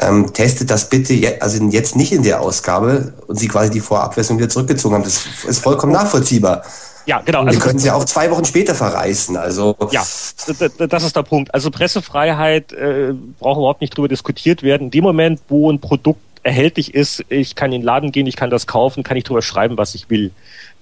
ähm, 0.00 0.32
testet 0.32 0.70
das 0.70 0.88
bitte, 0.88 1.12
je, 1.12 1.40
also 1.40 1.62
jetzt 1.64 1.96
nicht 1.96 2.12
in 2.12 2.22
der 2.22 2.40
Ausgabe 2.40 3.12
und 3.26 3.38
sie 3.38 3.48
quasi 3.48 3.70
die 3.70 3.80
Vorabversion 3.80 4.38
wieder 4.38 4.48
zurückgezogen 4.48 4.94
haben. 4.94 5.04
Das 5.04 5.24
ist 5.46 5.60
vollkommen 5.60 5.92
nachvollziehbar. 5.92 6.62
Ja, 7.08 7.22
genau. 7.24 7.42
Also 7.42 7.58
wir 7.58 7.66
können 7.66 7.78
sie 7.78 7.90
auch 7.90 8.04
zwei 8.04 8.30
Wochen 8.30 8.44
später 8.44 8.74
verreißen. 8.74 9.34
Also 9.38 9.74
ja, 9.90 10.00
das 10.00 11.02
ist 11.04 11.16
der 11.16 11.22
Punkt. 11.22 11.54
Also 11.54 11.70
Pressefreiheit 11.70 12.74
äh, 12.74 13.14
braucht 13.38 13.56
überhaupt 13.56 13.80
nicht 13.80 13.96
drüber 13.96 14.08
diskutiert 14.08 14.62
werden. 14.62 14.84
In 14.84 14.90
dem 14.90 15.04
Moment, 15.04 15.40
wo 15.48 15.72
ein 15.72 15.80
Produkt 15.80 16.20
erhältlich 16.42 16.94
ist, 16.94 17.24
ich 17.30 17.54
kann 17.54 17.72
in 17.72 17.80
den 17.80 17.86
Laden 17.86 18.12
gehen, 18.12 18.26
ich 18.26 18.36
kann 18.36 18.50
das 18.50 18.66
kaufen, 18.66 19.04
kann 19.04 19.16
ich 19.16 19.24
drüber 19.24 19.40
schreiben, 19.40 19.78
was 19.78 19.94
ich 19.94 20.10
will. 20.10 20.32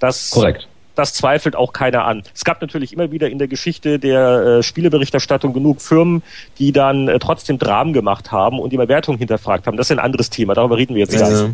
Das 0.00 0.30
Korrekt 0.30 0.66
das 0.96 1.12
zweifelt 1.12 1.54
auch 1.54 1.72
keiner 1.72 2.06
an. 2.06 2.22
Es 2.34 2.44
gab 2.44 2.60
natürlich 2.60 2.92
immer 2.92 3.12
wieder 3.12 3.28
in 3.28 3.38
der 3.38 3.48
Geschichte 3.48 3.98
der 3.98 4.58
äh, 4.58 4.62
Spieleberichterstattung 4.62 5.52
genug 5.52 5.80
Firmen, 5.80 6.22
die 6.58 6.72
dann 6.72 7.08
äh, 7.08 7.18
trotzdem 7.18 7.58
Dramen 7.58 7.92
gemacht 7.92 8.32
haben 8.32 8.58
und 8.58 8.72
die 8.72 8.78
Bewertung 8.78 9.18
hinterfragt 9.18 9.66
haben. 9.66 9.76
Das 9.76 9.88
ist 9.88 9.92
ein 9.92 9.98
anderes 9.98 10.30
Thema, 10.30 10.54
darüber 10.54 10.78
reden 10.78 10.94
wir 10.94 11.00
jetzt 11.00 11.14
ja. 11.14 11.28
gleich. 11.28 11.50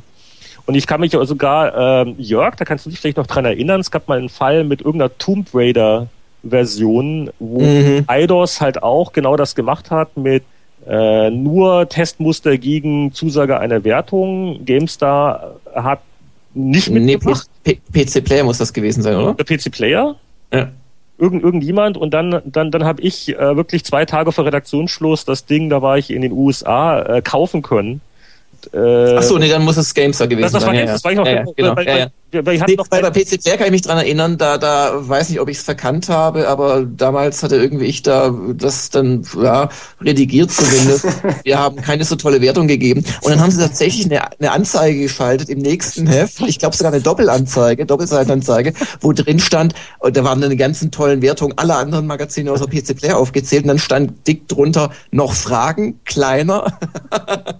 Und 0.66 0.74
ich 0.74 0.86
kann 0.86 1.00
mich 1.00 1.12
sogar, 1.12 2.04
äh, 2.06 2.14
Jörg, 2.18 2.54
da 2.56 2.64
kannst 2.64 2.86
du 2.86 2.90
dich 2.90 3.00
vielleicht 3.00 3.16
noch 3.16 3.26
dran 3.26 3.44
erinnern, 3.44 3.80
es 3.80 3.90
gab 3.90 4.08
mal 4.08 4.18
einen 4.18 4.28
Fall 4.28 4.64
mit 4.64 4.80
irgendeiner 4.80 5.16
Tomb 5.18 5.48
Raider 5.52 6.08
Version, 6.44 7.30
wo 7.38 7.60
mhm. 7.60 8.04
IDOS 8.10 8.60
halt 8.60 8.82
auch 8.82 9.12
genau 9.12 9.36
das 9.36 9.54
gemacht 9.54 9.90
hat 9.90 10.16
mit 10.16 10.42
äh, 10.86 11.30
nur 11.30 11.88
Testmuster 11.88 12.58
gegen 12.58 13.12
Zusage 13.12 13.60
einer 13.60 13.84
Wertung. 13.84 14.64
GameStar 14.64 15.56
hat 15.74 16.00
nicht 16.54 16.90
mitgemacht. 16.90 17.48
Nee, 17.64 17.78
PC 17.92 18.24
Player 18.24 18.44
muss 18.44 18.58
das 18.58 18.72
gewesen 18.72 19.02
sein, 19.02 19.16
oder? 19.16 19.34
Der 19.34 19.44
PC 19.44 19.70
Player? 19.70 20.16
Ja. 20.52 20.68
Irgend, 21.18 21.44
irgendjemand 21.44 21.96
und 21.96 22.12
dann 22.12 22.42
dann 22.44 22.72
dann 22.72 22.84
habe 22.84 23.00
ich 23.02 23.28
äh, 23.28 23.56
wirklich 23.56 23.84
zwei 23.84 24.04
Tage 24.04 24.32
vor 24.32 24.44
Redaktionsschluss 24.44 25.24
das 25.24 25.46
Ding, 25.46 25.70
da 25.70 25.80
war 25.80 25.96
ich 25.96 26.10
in 26.10 26.22
den 26.22 26.32
USA 26.32 27.00
äh, 27.00 27.22
kaufen 27.22 27.62
können 27.62 28.00
äh, 28.72 29.16
Ach 29.16 29.22
so, 29.22 29.38
nee, 29.38 29.48
dann 29.48 29.64
muss 29.64 29.76
es 29.76 29.92
GameStar 29.94 30.28
gewesen 30.28 30.44
das, 30.44 30.52
das 30.52 30.62
sein. 30.62 30.74
War 30.74 30.80
ja, 30.80 30.86
das 30.86 31.04
war 31.04 31.12
ich 31.12 31.18
noch, 31.18 31.26
ja, 31.26 31.44
genau. 31.56 31.74
Bei, 31.74 31.84
ja, 31.84 32.06
ja. 32.32 32.42
Bei, 32.42 32.56
nee, 32.66 32.76
bei, 32.88 33.02
bei 33.02 33.10
PC 33.10 33.42
Player 33.42 33.56
kann 33.56 33.66
ich 33.66 33.72
mich 33.72 33.82
dran 33.82 33.98
erinnern, 33.98 34.38
da, 34.38 34.58
da 34.58 35.08
weiß 35.08 35.28
nicht, 35.28 35.40
ob 35.40 35.48
ich 35.48 35.58
es 35.58 35.62
verkannt 35.62 36.08
habe, 36.08 36.48
aber 36.48 36.84
damals 36.84 37.42
hatte 37.42 37.56
irgendwie 37.56 37.86
ich 37.86 38.02
da 38.02 38.34
das 38.54 38.90
dann 38.90 39.26
ja, 39.40 39.68
redigiert 40.00 40.50
zumindest. 40.50 41.06
Wir 41.44 41.58
haben 41.58 41.76
keine 41.76 42.04
so 42.04 42.16
tolle 42.16 42.40
Wertung 42.40 42.68
gegeben. 42.68 43.04
Und 43.20 43.30
dann 43.30 43.40
haben 43.40 43.50
sie 43.50 43.60
tatsächlich 43.60 44.06
eine, 44.06 44.32
eine 44.38 44.52
Anzeige 44.52 45.00
geschaltet 45.00 45.48
im 45.48 45.58
nächsten 45.58 46.06
Heft, 46.06 46.40
ich 46.40 46.58
glaube 46.58 46.76
sogar 46.76 46.92
eine 46.92 47.02
Doppelanzeige, 47.02 47.86
Doppelseitenanzeige, 47.86 48.72
wo 49.00 49.12
drin 49.12 49.38
stand, 49.38 49.74
und 49.98 50.16
da 50.16 50.24
waren 50.24 50.40
dann 50.40 50.50
die 50.50 50.56
ganzen 50.56 50.90
tollen 50.90 51.22
Wertungen 51.22 51.56
aller 51.58 51.76
anderen 51.76 52.06
Magazine 52.06 52.50
außer 52.50 52.66
PC 52.66 52.96
Player 52.96 53.18
aufgezählt 53.18 53.64
und 53.64 53.68
dann 53.68 53.78
stand 53.78 54.26
dick 54.26 54.48
drunter 54.48 54.90
noch 55.10 55.34
Fragen, 55.34 56.00
kleiner. 56.04 56.78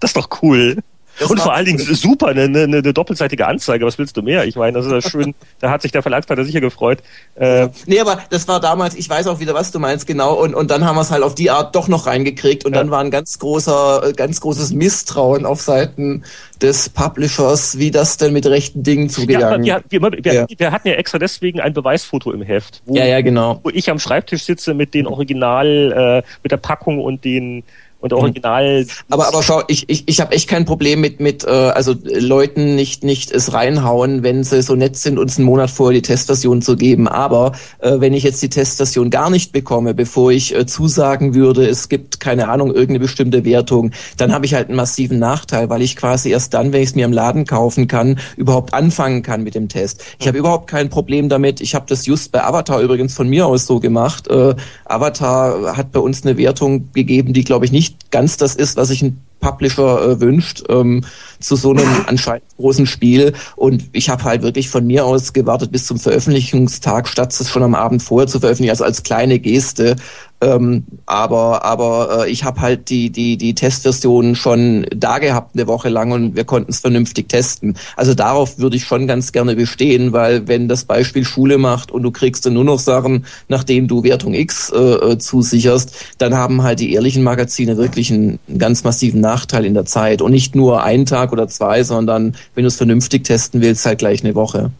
Das 0.00 0.10
ist 0.10 0.16
doch 0.16 0.42
cool. 0.42 0.78
Das 1.20 1.30
und 1.30 1.38
vor 1.38 1.52
allen 1.52 1.66
Dingen 1.66 1.78
super, 1.78 2.28
eine, 2.28 2.44
eine, 2.44 2.62
eine 2.62 2.92
doppelseitige 2.94 3.46
Anzeige. 3.46 3.84
Was 3.84 3.98
willst 3.98 4.16
du 4.16 4.22
mehr? 4.22 4.46
Ich 4.46 4.56
meine, 4.56 4.72
das 4.72 4.86
ist 4.86 4.92
ja 4.92 5.02
schön. 5.02 5.34
da 5.60 5.70
hat 5.70 5.82
sich 5.82 5.92
der 5.92 6.00
Verlagspartner 6.00 6.46
sicher 6.46 6.62
gefreut. 6.62 7.02
Äh, 7.34 7.68
nee, 7.84 8.00
aber 8.00 8.20
das 8.30 8.48
war 8.48 8.58
damals, 8.58 8.94
ich 8.94 9.08
weiß 9.08 9.26
auch 9.26 9.38
wieder, 9.38 9.52
was 9.52 9.70
du 9.70 9.78
meinst, 9.78 10.06
genau. 10.06 10.34
Und, 10.34 10.54
und 10.54 10.70
dann 10.70 10.86
haben 10.86 10.96
wir 10.96 11.02
es 11.02 11.10
halt 11.10 11.22
auf 11.22 11.34
die 11.34 11.50
Art 11.50 11.76
doch 11.76 11.88
noch 11.88 12.06
reingekriegt. 12.06 12.64
Und 12.64 12.72
ja. 12.72 12.80
dann 12.80 12.90
war 12.90 13.00
ein 13.00 13.10
ganz 13.10 13.38
großer, 13.38 14.14
ganz 14.16 14.40
großes 14.40 14.72
Misstrauen 14.72 15.44
auf 15.44 15.60
Seiten 15.60 16.24
des 16.62 16.88
Publishers, 16.88 17.78
wie 17.78 17.90
das 17.90 18.16
denn 18.16 18.32
mit 18.32 18.46
rechten 18.46 18.82
Dingen 18.82 19.08
zugegangen 19.08 19.64
ja, 19.64 19.80
wir, 19.88 20.00
wir, 20.02 20.24
wir, 20.24 20.32
ja. 20.32 20.46
wir, 20.48 20.72
hatten 20.72 20.88
ja 20.88 20.94
extra 20.94 21.18
deswegen 21.18 21.60
ein 21.60 21.72
Beweisfoto 21.72 22.32
im 22.32 22.42
Heft. 22.42 22.82
Wo, 22.86 22.94
ja, 22.94 23.04
ja, 23.04 23.20
genau. 23.20 23.60
Wo 23.62 23.70
ich 23.70 23.90
am 23.90 23.98
Schreibtisch 23.98 24.44
sitze 24.44 24.74
mit 24.74 24.94
den 24.94 25.06
Original, 25.06 26.22
äh, 26.24 26.28
mit 26.42 26.52
der 26.52 26.58
Packung 26.58 26.98
und 26.98 27.24
den 27.24 27.62
und 28.00 28.12
mhm. 28.12 28.18
original. 28.18 28.86
Aber 29.10 29.28
aber 29.28 29.42
schau, 29.42 29.62
ich 29.68 29.88
ich 29.88 30.04
ich 30.06 30.20
habe 30.20 30.32
echt 30.32 30.48
kein 30.48 30.64
Problem 30.64 31.00
mit 31.00 31.20
mit 31.20 31.44
äh, 31.44 31.50
also 31.50 31.94
Leuten 32.02 32.74
nicht 32.74 33.04
nicht 33.04 33.30
es 33.30 33.52
reinhauen, 33.52 34.22
wenn 34.22 34.44
sie 34.44 34.62
so 34.62 34.74
nett 34.74 34.96
sind, 34.96 35.18
uns 35.18 35.38
einen 35.38 35.46
Monat 35.46 35.70
vorher 35.70 36.00
die 36.00 36.06
Testversion 36.06 36.62
zu 36.62 36.76
geben. 36.76 37.08
Aber 37.08 37.52
äh, 37.78 37.96
wenn 37.98 38.14
ich 38.14 38.22
jetzt 38.22 38.42
die 38.42 38.48
Testversion 38.48 39.10
gar 39.10 39.30
nicht 39.30 39.52
bekomme, 39.52 39.94
bevor 39.94 40.32
ich 40.32 40.54
äh, 40.54 40.66
zusagen 40.66 41.34
würde, 41.34 41.66
es 41.66 41.88
gibt 41.88 42.20
keine 42.20 42.48
Ahnung 42.48 42.68
irgendeine 42.68 43.00
bestimmte 43.00 43.44
Wertung, 43.44 43.92
dann 44.16 44.32
habe 44.32 44.46
ich 44.46 44.54
halt 44.54 44.68
einen 44.68 44.76
massiven 44.76 45.18
Nachteil, 45.18 45.68
weil 45.68 45.82
ich 45.82 45.96
quasi 45.96 46.30
erst 46.30 46.54
dann, 46.54 46.72
wenn 46.72 46.82
ich 46.82 46.90
es 46.90 46.94
mir 46.94 47.04
im 47.04 47.12
Laden 47.12 47.44
kaufen 47.44 47.86
kann, 47.86 48.18
überhaupt 48.36 48.74
anfangen 48.74 49.22
kann 49.22 49.42
mit 49.42 49.54
dem 49.54 49.68
Test. 49.68 50.04
Ich 50.18 50.26
habe 50.26 50.38
überhaupt 50.38 50.68
kein 50.68 50.88
Problem 50.88 51.28
damit. 51.28 51.60
Ich 51.60 51.74
habe 51.74 51.86
das 51.88 52.06
just 52.06 52.32
bei 52.32 52.42
Avatar 52.42 52.80
übrigens 52.80 53.14
von 53.14 53.28
mir 53.28 53.46
aus 53.46 53.66
so 53.66 53.80
gemacht. 53.80 54.28
Äh, 54.28 54.54
Avatar 54.86 55.76
hat 55.76 55.92
bei 55.92 56.00
uns 56.00 56.24
eine 56.24 56.36
Wertung 56.36 56.90
gegeben, 56.92 57.32
die 57.32 57.44
glaube 57.44 57.64
ich 57.64 57.72
nicht 57.72 57.89
nicht 57.90 58.10
ganz 58.10 58.36
das 58.36 58.54
ist, 58.54 58.76
was 58.76 58.88
sich 58.88 59.02
ein 59.02 59.20
Publisher 59.40 60.02
äh, 60.02 60.20
wünscht 60.20 60.62
ähm, 60.68 61.04
zu 61.40 61.56
so 61.56 61.70
einem 61.70 61.88
anscheinend 62.06 62.44
großen 62.56 62.86
Spiel. 62.86 63.32
Und 63.56 63.84
ich 63.92 64.10
habe 64.10 64.24
halt 64.24 64.42
wirklich 64.42 64.68
von 64.68 64.86
mir 64.86 65.04
aus 65.04 65.32
gewartet 65.32 65.72
bis 65.72 65.86
zum 65.86 65.98
Veröffentlichungstag, 65.98 67.08
statt 67.08 67.38
es 67.38 67.48
schon 67.48 67.62
am 67.62 67.74
Abend 67.74 68.02
vorher 68.02 68.28
zu 68.28 68.40
veröffentlichen, 68.40 68.70
also 68.70 68.84
als 68.84 69.02
kleine 69.02 69.38
Geste. 69.38 69.96
Ähm, 70.42 70.84
aber 71.04 71.64
aber 71.64 72.24
äh, 72.24 72.30
ich 72.30 72.44
habe 72.44 72.62
halt 72.62 72.88
die 72.88 73.10
die 73.10 73.36
die 73.36 73.54
Testversion 73.54 74.34
schon 74.34 74.86
da 74.94 75.18
gehabt 75.18 75.54
eine 75.54 75.66
Woche 75.66 75.90
lang 75.90 76.12
und 76.12 76.34
wir 76.34 76.44
konnten 76.44 76.70
es 76.70 76.80
vernünftig 76.80 77.28
testen. 77.28 77.76
Also 77.94 78.14
darauf 78.14 78.58
würde 78.58 78.76
ich 78.76 78.84
schon 78.84 79.06
ganz 79.06 79.32
gerne 79.32 79.54
bestehen, 79.54 80.14
weil 80.14 80.48
wenn 80.48 80.66
das 80.66 80.84
Beispiel 80.84 81.26
Schule 81.26 81.58
macht 81.58 81.90
und 81.90 82.02
du 82.02 82.10
kriegst 82.10 82.46
dann 82.46 82.54
nur 82.54 82.64
noch 82.64 82.78
Sachen, 82.78 83.26
nachdem 83.48 83.86
du 83.86 84.02
Wertung 84.02 84.32
X 84.32 84.70
äh, 84.70 84.78
äh 84.78 85.18
zusicherst, 85.18 85.94
dann 86.16 86.34
haben 86.34 86.62
halt 86.62 86.80
die 86.80 86.94
ehrlichen 86.94 87.22
Magazine 87.22 87.76
wirklich 87.76 88.10
einen, 88.10 88.38
einen 88.48 88.58
ganz 88.58 88.82
massiven 88.82 89.20
Nachteil 89.30 89.64
in 89.64 89.74
der 89.74 89.84
Zeit 89.84 90.22
und 90.22 90.32
nicht 90.32 90.54
nur 90.54 90.82
einen 90.82 91.06
Tag 91.06 91.32
oder 91.32 91.46
zwei, 91.48 91.82
sondern 91.82 92.34
wenn 92.54 92.64
du 92.64 92.68
es 92.68 92.76
vernünftig 92.76 93.24
testen 93.24 93.62
willst, 93.62 93.86
halt 93.86 93.98
gleich 93.98 94.24
eine 94.24 94.34
Woche. 94.34 94.70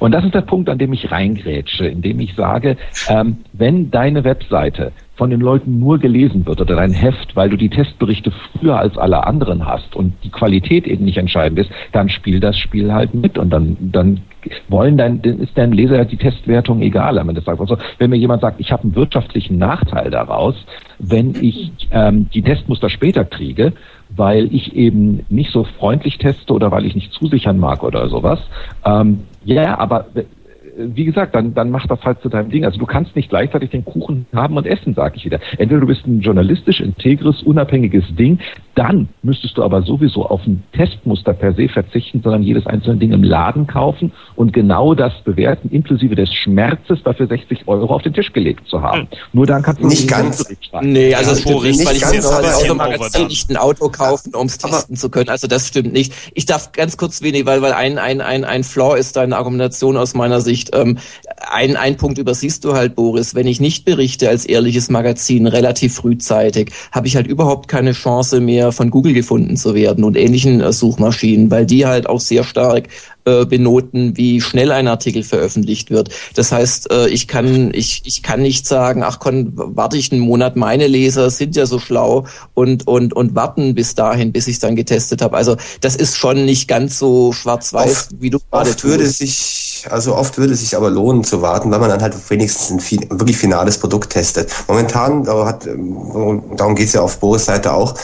Und 0.00 0.12
das 0.12 0.24
ist 0.24 0.34
der 0.34 0.42
Punkt, 0.42 0.68
an 0.68 0.78
dem 0.78 0.92
ich 0.92 1.10
reingrätsche, 1.10 1.86
indem 1.86 2.20
ich 2.20 2.34
sage, 2.34 2.76
ähm, 3.08 3.38
wenn 3.52 3.90
deine 3.90 4.24
Webseite 4.24 4.92
von 5.16 5.30
den 5.30 5.40
Leuten 5.40 5.80
nur 5.80 5.98
gelesen 5.98 6.46
wird 6.46 6.60
oder 6.60 6.76
dein 6.76 6.92
Heft, 6.92 7.34
weil 7.34 7.50
du 7.50 7.56
die 7.56 7.68
Testberichte 7.68 8.30
früher 8.30 8.78
als 8.78 8.96
alle 8.96 9.26
anderen 9.26 9.66
hast 9.66 9.96
und 9.96 10.14
die 10.22 10.30
Qualität 10.30 10.86
eben 10.86 11.04
nicht 11.04 11.18
entscheidend 11.18 11.58
ist, 11.58 11.70
dann 11.90 12.08
spiel 12.08 12.38
das 12.38 12.56
Spiel 12.56 12.92
halt 12.92 13.14
mit 13.14 13.36
und 13.36 13.50
dann, 13.50 13.76
dann 13.80 14.20
wollen 14.68 14.96
dein, 14.96 15.20
ist 15.20 15.58
dein 15.58 15.72
Leser 15.72 16.04
die 16.04 16.16
Testwertung 16.16 16.80
egal 16.80 17.18
am 17.18 17.28
Ende 17.28 17.40
des 17.40 17.48
Also 17.48 17.76
wenn 17.98 18.10
mir 18.10 18.16
jemand 18.16 18.42
sagt, 18.42 18.60
ich 18.60 18.70
habe 18.70 18.84
einen 18.84 18.94
wirtschaftlichen 18.94 19.58
Nachteil 19.58 20.10
daraus, 20.10 20.54
wenn 21.00 21.34
ich 21.42 21.72
ähm, 21.90 22.30
die 22.32 22.42
Testmuster 22.42 22.88
später 22.88 23.24
kriege, 23.24 23.72
weil 24.18 24.52
ich 24.54 24.74
eben 24.74 25.24
nicht 25.28 25.52
so 25.52 25.64
freundlich 25.64 26.18
teste 26.18 26.52
oder 26.52 26.70
weil 26.70 26.84
ich 26.84 26.94
nicht 26.94 27.12
zusichern 27.12 27.58
mag 27.58 27.82
oder 27.82 28.08
sowas. 28.08 28.40
Ähm, 28.84 29.20
ja, 29.44 29.78
aber 29.78 30.06
wie 30.78 31.04
gesagt, 31.04 31.34
dann, 31.34 31.54
dann 31.54 31.70
mach 31.70 31.86
das 31.86 32.00
halt 32.02 32.20
zu 32.22 32.28
deinem 32.28 32.50
Ding. 32.50 32.64
Also 32.64 32.78
du 32.78 32.86
kannst 32.86 33.16
nicht 33.16 33.28
gleichzeitig 33.28 33.70
den 33.70 33.84
Kuchen 33.84 34.26
haben 34.32 34.56
und 34.56 34.66
essen, 34.66 34.94
sage 34.94 35.16
ich 35.16 35.24
wieder. 35.24 35.40
Entweder 35.58 35.80
du 35.80 35.86
bist 35.86 36.06
ein 36.06 36.20
journalistisch 36.20 36.80
integres, 36.80 37.42
unabhängiges 37.42 38.04
Ding, 38.16 38.38
Dann 38.74 39.08
müsstest 39.22 39.58
du 39.58 39.64
aber 39.64 39.82
sowieso 39.82 40.24
auf 40.26 40.46
ein 40.46 40.62
Testmuster 40.72 41.32
per 41.32 41.52
se 41.54 41.68
verzichten, 41.68 42.22
sondern 42.22 42.44
jedes 42.44 42.64
einzelne 42.66 42.98
Ding 42.98 43.12
im 43.12 43.24
Laden 43.24 43.66
kaufen 43.66 44.12
und 44.36 44.52
genau 44.52 44.94
das 44.94 45.12
bewerten, 45.24 45.68
inklusive 45.70 46.14
des 46.14 46.32
Schmerzes, 46.32 47.02
dafür 47.02 47.26
60 47.26 47.66
Euro 47.66 47.92
auf 47.92 48.02
den 48.02 48.14
Tisch 48.14 48.32
gelegt 48.32 48.68
zu 48.68 48.80
haben. 48.80 49.00
Hm. 49.00 49.08
Nur 49.32 49.46
dann 49.46 49.62
kannst 49.62 49.82
du 49.82 49.88
nicht 49.88 50.08
ganz. 50.08 50.44
Nee, 50.82 51.12
also 51.12 51.30
das 51.30 51.40
stimmt 51.40 51.62
nicht, 51.64 51.86
weil 51.86 51.96
ich 51.96 52.04
muss 52.04 52.26
als 52.26 52.64
Automagazin 52.64 53.26
nicht 53.26 53.50
ein 53.50 53.56
Auto 53.56 53.88
kaufen, 53.88 54.34
um 54.34 54.46
es 54.46 54.58
testen 54.58 54.94
zu 54.94 55.10
können. 55.10 55.28
Also 55.28 55.48
das 55.48 55.66
stimmt 55.66 55.92
nicht. 55.92 56.12
Ich 56.34 56.46
darf 56.46 56.70
ganz 56.70 56.96
kurz 56.96 57.20
wenig, 57.20 57.46
weil 57.46 57.62
weil 57.62 57.72
ein 57.72 57.98
ein 57.98 58.20
ein 58.20 58.44
ein 58.44 58.62
Flaw 58.62 58.96
ist 58.96 59.16
deine 59.16 59.36
Argumentation 59.36 59.96
aus 59.96 60.14
meiner 60.14 60.40
Sicht. 60.40 60.67
Ähm, 60.72 60.98
ein 61.50 61.76
ein 61.76 61.96
Punkt 61.96 62.18
übersiehst 62.18 62.64
du 62.64 62.74
halt, 62.74 62.94
Boris. 62.94 63.34
Wenn 63.34 63.46
ich 63.46 63.60
nicht 63.60 63.84
berichte 63.84 64.28
als 64.28 64.44
ehrliches 64.44 64.90
Magazin 64.90 65.46
relativ 65.46 65.94
frühzeitig, 65.94 66.72
habe 66.92 67.06
ich 67.06 67.16
halt 67.16 67.26
überhaupt 67.26 67.68
keine 67.68 67.92
Chance 67.92 68.40
mehr 68.40 68.72
von 68.72 68.90
Google 68.90 69.12
gefunden 69.12 69.56
zu 69.56 69.74
werden 69.74 70.04
und 70.04 70.16
ähnlichen 70.16 70.60
äh, 70.60 70.72
Suchmaschinen, 70.72 71.50
weil 71.50 71.66
die 71.66 71.86
halt 71.86 72.08
auch 72.08 72.20
sehr 72.20 72.44
stark 72.44 72.88
äh, 73.28 73.44
benoten, 73.44 74.16
wie 74.16 74.40
schnell 74.40 74.72
ein 74.72 74.88
Artikel 74.88 75.22
veröffentlicht 75.22 75.90
wird. 75.90 76.10
Das 76.34 76.52
heißt, 76.52 76.90
äh, 76.90 77.08
ich 77.08 77.28
kann 77.28 77.70
ich 77.74 78.02
ich 78.04 78.22
kann 78.22 78.40
nicht 78.40 78.66
sagen, 78.66 79.02
ach 79.02 79.18
komm, 79.18 79.52
warte 79.54 79.96
ich 79.96 80.10
einen 80.12 80.20
Monat. 80.20 80.56
Meine 80.56 80.86
Leser 80.86 81.30
sind 81.30 81.56
ja 81.56 81.66
so 81.66 81.78
schlau 81.78 82.24
und 82.54 82.86
und 82.86 83.14
und 83.14 83.34
warten 83.34 83.74
bis 83.74 83.94
dahin, 83.94 84.32
bis 84.32 84.48
ich 84.48 84.54
es 84.54 84.60
dann 84.60 84.76
getestet 84.76 85.22
habe. 85.22 85.36
Also 85.36 85.56
das 85.80 85.96
ist 85.96 86.16
schon 86.16 86.44
nicht 86.44 86.68
ganz 86.68 86.98
so 86.98 87.32
schwarz-weiß, 87.32 88.08
wie 88.18 88.30
du 88.30 88.38
gerade 88.50 88.70
tust. 88.70 88.84
würde 88.84 89.06
sich 89.06 89.86
also 89.90 90.14
oft 90.14 90.38
würde 90.38 90.54
es 90.54 90.60
sich 90.60 90.76
aber 90.76 90.90
lohnen 90.90 91.24
zu 91.24 91.42
warten, 91.42 91.70
weil 91.70 91.78
man 91.78 91.90
dann 91.90 92.02
halt 92.02 92.14
wenigstens 92.30 92.70
ein 92.70 93.20
wirklich 93.20 93.36
finales 93.36 93.78
Produkt 93.78 94.10
testet. 94.10 94.50
Momentan, 94.66 95.26
hat, 95.28 95.66
darum 95.66 96.74
geht 96.74 96.88
es 96.88 96.94
ja 96.94 97.02
auf 97.02 97.18
Boris 97.18 97.44
Seite 97.44 97.72
auch, 97.72 97.94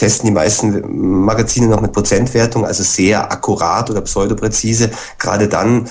testen 0.00 0.26
die 0.26 0.32
meisten 0.32 1.24
Magazine 1.24 1.68
noch 1.68 1.82
mit 1.82 1.92
Prozentwertung, 1.92 2.64
also 2.64 2.82
sehr 2.82 3.30
akkurat 3.30 3.90
oder 3.90 4.00
pseudopräzise. 4.00 4.90
Gerade 5.18 5.46
dann 5.46 5.90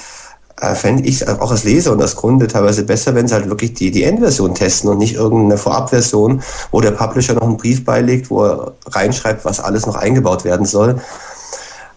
äh, 0.60 0.74
fände 0.74 1.04
ich 1.04 1.28
auch 1.28 1.52
als 1.52 1.63
Leser 1.63 1.91
und 1.91 2.02
als 2.02 2.15
Kunde 2.15 2.48
teilweise 2.48 2.84
besser, 2.84 3.13
wenn 3.13 3.28
sie 3.28 3.36
halt 3.36 3.50
wirklich 3.50 3.76
die, 3.76 3.91
die 3.91 4.04
Endversion 4.04 4.56
testen 4.56 4.89
und 4.89 4.98
nicht 4.98 5.13
irgendeine 5.13 5.60
Vorabversion, 5.60 6.41
wo 6.72 6.82
der 6.82 6.91
Publisher 6.91 7.36
noch 7.36 7.43
einen 7.43 7.58
Brief 7.58 7.86
beilegt, 7.86 8.32
wo 8.32 8.45
er 8.45 8.74
reinschreibt, 8.88 9.45
was 9.45 9.60
alles 9.60 9.86
noch 9.86 9.95
eingebaut 9.95 10.43
werden 10.43 10.65
soll. 10.65 11.00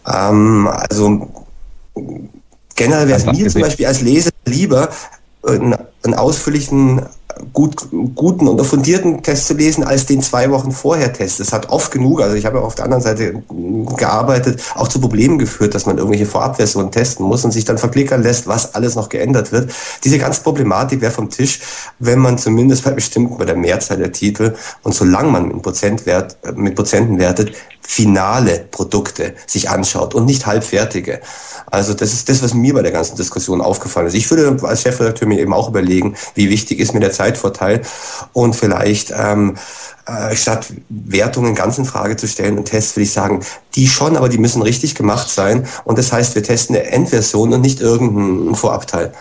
Ähm, 0.06 0.68
also 0.68 1.28
generell 2.74 3.08
wäre 3.08 3.18
es 3.20 3.24
mir 3.24 3.48
zum 3.48 3.62
Beispiel 3.62 3.86
als 3.86 4.02
Leser 4.02 4.30
lieber, 4.44 4.90
einen, 5.46 5.74
einen 6.04 6.14
ausführlichen 6.14 7.00
gut, 7.52 7.88
guten 8.14 8.48
und 8.48 8.64
fundierten 8.64 9.22
Test 9.22 9.46
zu 9.46 9.54
lesen, 9.54 9.84
als 9.84 10.06
den 10.06 10.22
zwei 10.22 10.50
Wochen 10.50 10.72
vorher 10.72 11.12
Test. 11.12 11.40
Das 11.40 11.52
hat 11.52 11.68
oft 11.68 11.90
genug, 11.90 12.20
also 12.20 12.36
ich 12.36 12.46
habe 12.46 12.60
auf 12.60 12.74
der 12.74 12.84
anderen 12.84 13.02
Seite 13.02 13.42
gearbeitet, 13.96 14.62
auch 14.74 14.88
zu 14.88 15.00
Problemen 15.00 15.38
geführt, 15.38 15.74
dass 15.74 15.86
man 15.86 15.98
irgendwelche 15.98 16.26
Vorabversionen 16.26 16.90
testen 16.90 17.26
muss 17.26 17.44
und 17.44 17.52
sich 17.52 17.64
dann 17.64 17.78
verklickern 17.78 18.22
lässt, 18.22 18.46
was 18.46 18.74
alles 18.74 18.94
noch 18.94 19.08
geändert 19.08 19.52
wird. 19.52 19.72
Diese 20.04 20.18
ganze 20.18 20.42
Problematik 20.42 21.00
wäre 21.00 21.12
vom 21.12 21.30
Tisch, 21.30 21.60
wenn 21.98 22.18
man 22.18 22.38
zumindest 22.38 22.84
bei 22.84 22.90
bestimmten, 22.90 23.38
bei 23.38 23.44
der 23.44 23.56
Mehrzahl 23.56 23.98
der 23.98 24.12
Titel 24.12 24.54
und 24.82 24.94
solange 24.94 25.30
man 25.30 25.48
mit, 25.48 25.62
Prozentwert, 25.62 26.36
mit 26.56 26.74
Prozenten 26.74 27.18
wertet, 27.18 27.52
finale 27.82 28.66
Produkte 28.70 29.34
sich 29.46 29.68
anschaut 29.68 30.14
und 30.14 30.24
nicht 30.24 30.46
halbfertige. 30.46 31.20
Also 31.70 31.94
das 31.94 32.12
ist 32.12 32.28
das, 32.28 32.42
was 32.42 32.54
mir 32.54 32.74
bei 32.74 32.82
der 32.82 32.92
ganzen 32.92 33.16
Diskussion 33.16 33.60
aufgefallen 33.60 34.06
ist. 34.06 34.14
Ich 34.14 34.30
würde 34.30 34.56
als 34.66 34.82
Chefredakteur 34.82 35.28
mir 35.28 35.40
eben 35.40 35.52
auch 35.52 35.68
überlegen, 35.68 36.16
wie 36.34 36.48
wichtig 36.48 36.80
ist 36.80 36.94
mir 36.94 37.00
der 37.00 37.12
Zeitvorteil 37.12 37.82
und 38.32 38.54
vielleicht 38.54 39.12
ähm, 39.16 39.56
äh, 40.06 40.34
statt 40.34 40.72
Wertungen 40.88 41.54
ganz 41.54 41.78
in 41.78 41.84
Frage 41.84 42.16
zu 42.16 42.26
stellen 42.28 42.58
und 42.58 42.64
Tests, 42.64 42.96
würde 42.96 43.04
ich 43.04 43.12
sagen, 43.12 43.44
die 43.74 43.86
schon, 43.86 44.16
aber 44.16 44.28
die 44.28 44.38
müssen 44.38 44.62
richtig 44.62 44.94
gemacht 44.94 45.28
sein. 45.28 45.66
Und 45.84 45.98
das 45.98 46.12
heißt, 46.12 46.34
wir 46.34 46.42
testen 46.42 46.76
eine 46.76 46.86
Endversion 46.86 47.52
und 47.52 47.60
nicht 47.60 47.80
irgendeinen 47.80 48.54
Vorabteil. 48.54 49.12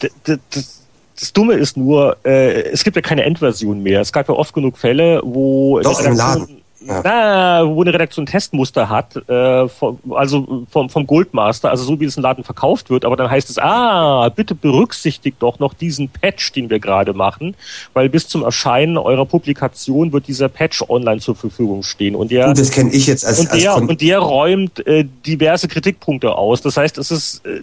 Das, 0.00 0.38
das, 0.50 0.82
das 1.18 1.32
Dumme 1.32 1.54
ist 1.54 1.76
nur, 1.76 2.18
äh, 2.24 2.62
es 2.70 2.84
gibt 2.84 2.96
ja 2.96 3.02
keine 3.02 3.24
Endversion 3.24 3.82
mehr. 3.82 4.00
Es 4.00 4.12
gab 4.12 4.28
ja 4.28 4.34
oft 4.34 4.52
genug 4.52 4.76
Fälle, 4.76 5.22
wo 5.24 5.80
Doch, 5.80 6.00
im 6.00 6.14
Laden 6.14 6.62
ja. 6.86 7.00
Na, 7.02 7.66
wo 7.66 7.82
eine 7.82 7.92
Redaktion 7.92 8.26
Testmuster 8.26 8.88
hat, 8.88 9.16
äh, 9.28 9.68
vom, 9.68 9.98
also 10.10 10.64
vom, 10.70 10.88
vom 10.88 11.06
Goldmaster, 11.06 11.70
also 11.70 11.84
so 11.84 12.00
wie 12.00 12.04
es 12.04 12.16
im 12.16 12.22
Laden 12.22 12.44
verkauft 12.44 12.90
wird, 12.90 13.04
aber 13.04 13.16
dann 13.16 13.30
heißt 13.30 13.50
es, 13.50 13.58
ah, 13.58 14.28
bitte 14.28 14.54
berücksichtigt 14.54 15.36
doch 15.40 15.58
noch 15.58 15.74
diesen 15.74 16.08
Patch, 16.08 16.52
den 16.52 16.70
wir 16.70 16.78
gerade 16.78 17.12
machen, 17.12 17.54
weil 17.92 18.08
bis 18.08 18.28
zum 18.28 18.44
Erscheinen 18.44 18.98
eurer 18.98 19.26
Publikation 19.26 20.12
wird 20.12 20.28
dieser 20.28 20.48
Patch 20.48 20.82
online 20.88 21.20
zur 21.20 21.34
Verfügung 21.34 21.82
stehen. 21.82 22.14
Und 22.14 22.30
der, 22.30 22.52
das 22.54 22.70
kenne 22.70 22.92
ich 22.92 23.06
jetzt 23.06 23.26
als, 23.26 23.40
und 23.40 23.52
der, 23.52 23.72
als 23.72 23.80
und 23.82 24.00
der 24.00 24.18
räumt 24.18 24.86
äh, 24.86 25.04
diverse 25.26 25.68
Kritikpunkte 25.68 26.34
aus. 26.34 26.62
Das 26.62 26.76
heißt, 26.76 26.98
es 26.98 27.10
ist 27.10 27.44
äh, 27.46 27.60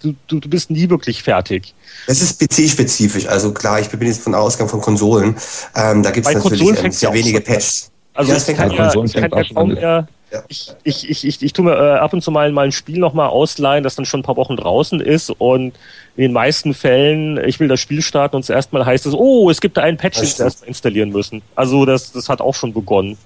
Du, 0.00 0.14
du, 0.28 0.40
du 0.40 0.48
bist 0.48 0.70
nie 0.70 0.88
wirklich 0.88 1.22
fertig. 1.22 1.74
Das 2.06 2.22
ist 2.22 2.40
PC-spezifisch. 2.40 3.26
Also 3.26 3.52
klar, 3.52 3.80
ich 3.80 3.90
bin 3.90 4.00
jetzt 4.00 4.22
von 4.22 4.34
Ausgang 4.34 4.66
von 4.66 4.80
Konsolen. 4.80 5.36
Ähm, 5.76 6.02
da 6.02 6.10
gibt 6.10 6.26
es 6.26 6.32
natürlich 6.32 6.82
ähm, 6.82 6.90
sehr 6.90 7.12
wenige 7.12 7.42
Patches. 7.42 7.90
Also 8.14 8.32
ja, 8.32 8.38
ich 8.38 8.56
kann 8.56 8.70
ja, 8.70 8.94
ich 9.04 9.12
kann 9.12 9.30
ja 9.30 9.42
kaum 9.52 9.74
mehr, 9.74 10.08
ich, 10.48 10.72
ich, 10.82 11.10
ich, 11.10 11.24
ich, 11.26 11.42
ich 11.42 11.52
tue 11.52 11.64
mir 11.64 11.74
äh, 11.74 11.98
ab 11.98 12.12
und 12.12 12.22
zu 12.22 12.30
mal, 12.30 12.50
mal 12.52 12.66
ein 12.66 12.72
Spiel 12.72 12.98
nochmal 12.98 13.28
ausleihen, 13.28 13.84
das 13.84 13.94
dann 13.94 14.04
schon 14.04 14.20
ein 14.20 14.24
paar 14.24 14.36
Wochen 14.36 14.56
draußen 14.56 15.00
ist 15.00 15.30
und 15.30 15.74
in 16.16 16.22
den 16.22 16.32
meisten 16.32 16.74
Fällen, 16.74 17.40
ich 17.44 17.60
will 17.60 17.68
das 17.68 17.80
Spiel 17.80 18.02
starten 18.02 18.36
und 18.36 18.44
zuerst 18.44 18.72
mal 18.72 18.84
heißt 18.86 19.06
es, 19.06 19.14
oh, 19.14 19.50
es 19.50 19.60
gibt 19.60 19.76
da 19.76 19.82
einen 19.82 19.96
Patch, 19.96 20.20
den 20.20 20.28
wir 20.28 20.44
erstmal 20.44 20.68
installieren 20.68 21.10
müssen. 21.10 21.42
Also 21.54 21.84
das, 21.84 22.12
das 22.12 22.28
hat 22.28 22.40
auch 22.40 22.54
schon 22.54 22.72
begonnen. 22.72 23.18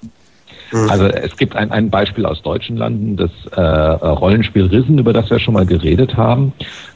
Mhm. 0.72 0.90
Also 0.90 1.06
es 1.06 1.36
gibt 1.36 1.56
ein, 1.56 1.70
ein 1.70 1.90
Beispiel 1.90 2.26
aus 2.26 2.42
deutschen 2.42 2.76
Landen, 2.76 3.16
das 3.16 3.30
äh, 3.52 3.60
Rollenspiel 3.60 4.66
Risen, 4.66 4.98
über 4.98 5.12
das 5.12 5.30
wir 5.30 5.38
schon 5.38 5.54
mal 5.54 5.66
geredet 5.66 6.16
haben, 6.16 6.52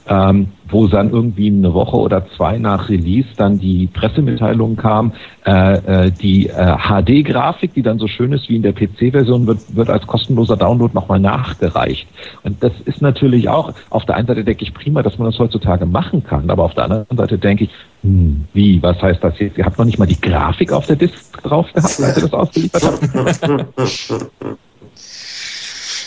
ähm, 0.08 0.48
wo 0.68 0.86
dann 0.86 1.10
irgendwie 1.10 1.48
eine 1.48 1.72
Woche 1.74 1.96
oder 1.96 2.26
zwei 2.36 2.58
nach 2.58 2.88
Release 2.88 3.28
dann 3.36 3.58
die 3.58 3.86
Pressemitteilung 3.86 4.76
kam, 4.76 5.12
äh, 5.44 6.06
äh, 6.06 6.10
die 6.10 6.48
äh, 6.48 6.76
HD-Grafik, 6.76 7.74
die 7.74 7.82
dann 7.82 7.98
so 7.98 8.08
schön 8.08 8.32
ist 8.32 8.48
wie 8.48 8.56
in 8.56 8.62
der 8.62 8.72
PC-Version, 8.72 9.46
wird, 9.46 9.76
wird 9.76 9.90
als 9.90 10.06
kostenloser 10.06 10.56
Download 10.56 10.94
nochmal 10.94 11.20
nachgereicht. 11.20 12.08
Und 12.42 12.62
das 12.62 12.72
ist 12.86 13.02
natürlich 13.02 13.48
auch, 13.48 13.72
auf 13.90 14.06
der 14.06 14.16
einen 14.16 14.26
Seite 14.26 14.44
denke 14.44 14.64
ich 14.64 14.72
prima, 14.72 15.02
dass 15.02 15.18
man 15.18 15.30
das 15.30 15.38
heutzutage 15.38 15.86
machen 15.86 16.24
kann, 16.24 16.50
aber 16.50 16.64
auf 16.64 16.74
der 16.74 16.84
anderen 16.84 17.16
Seite 17.16 17.38
denke 17.38 17.64
ich, 17.64 17.70
hm, 18.02 18.44
wie, 18.54 18.82
was 18.82 19.00
heißt 19.00 19.22
das 19.22 19.38
jetzt? 19.38 19.58
Ihr 19.58 19.64
habt 19.64 19.78
noch 19.78 19.84
nicht 19.84 19.98
mal 19.98 20.06
die 20.06 20.20
Grafik 20.20 20.72
auf 20.72 20.86
der 20.86 20.96
Disk 20.96 21.42
drauf 21.42 21.66
gehabt, 21.72 22.00
als 22.00 22.16
ihr 22.16 22.22
das 22.22 22.32
ausgeliefert 22.32 22.82
habt? 22.82 23.76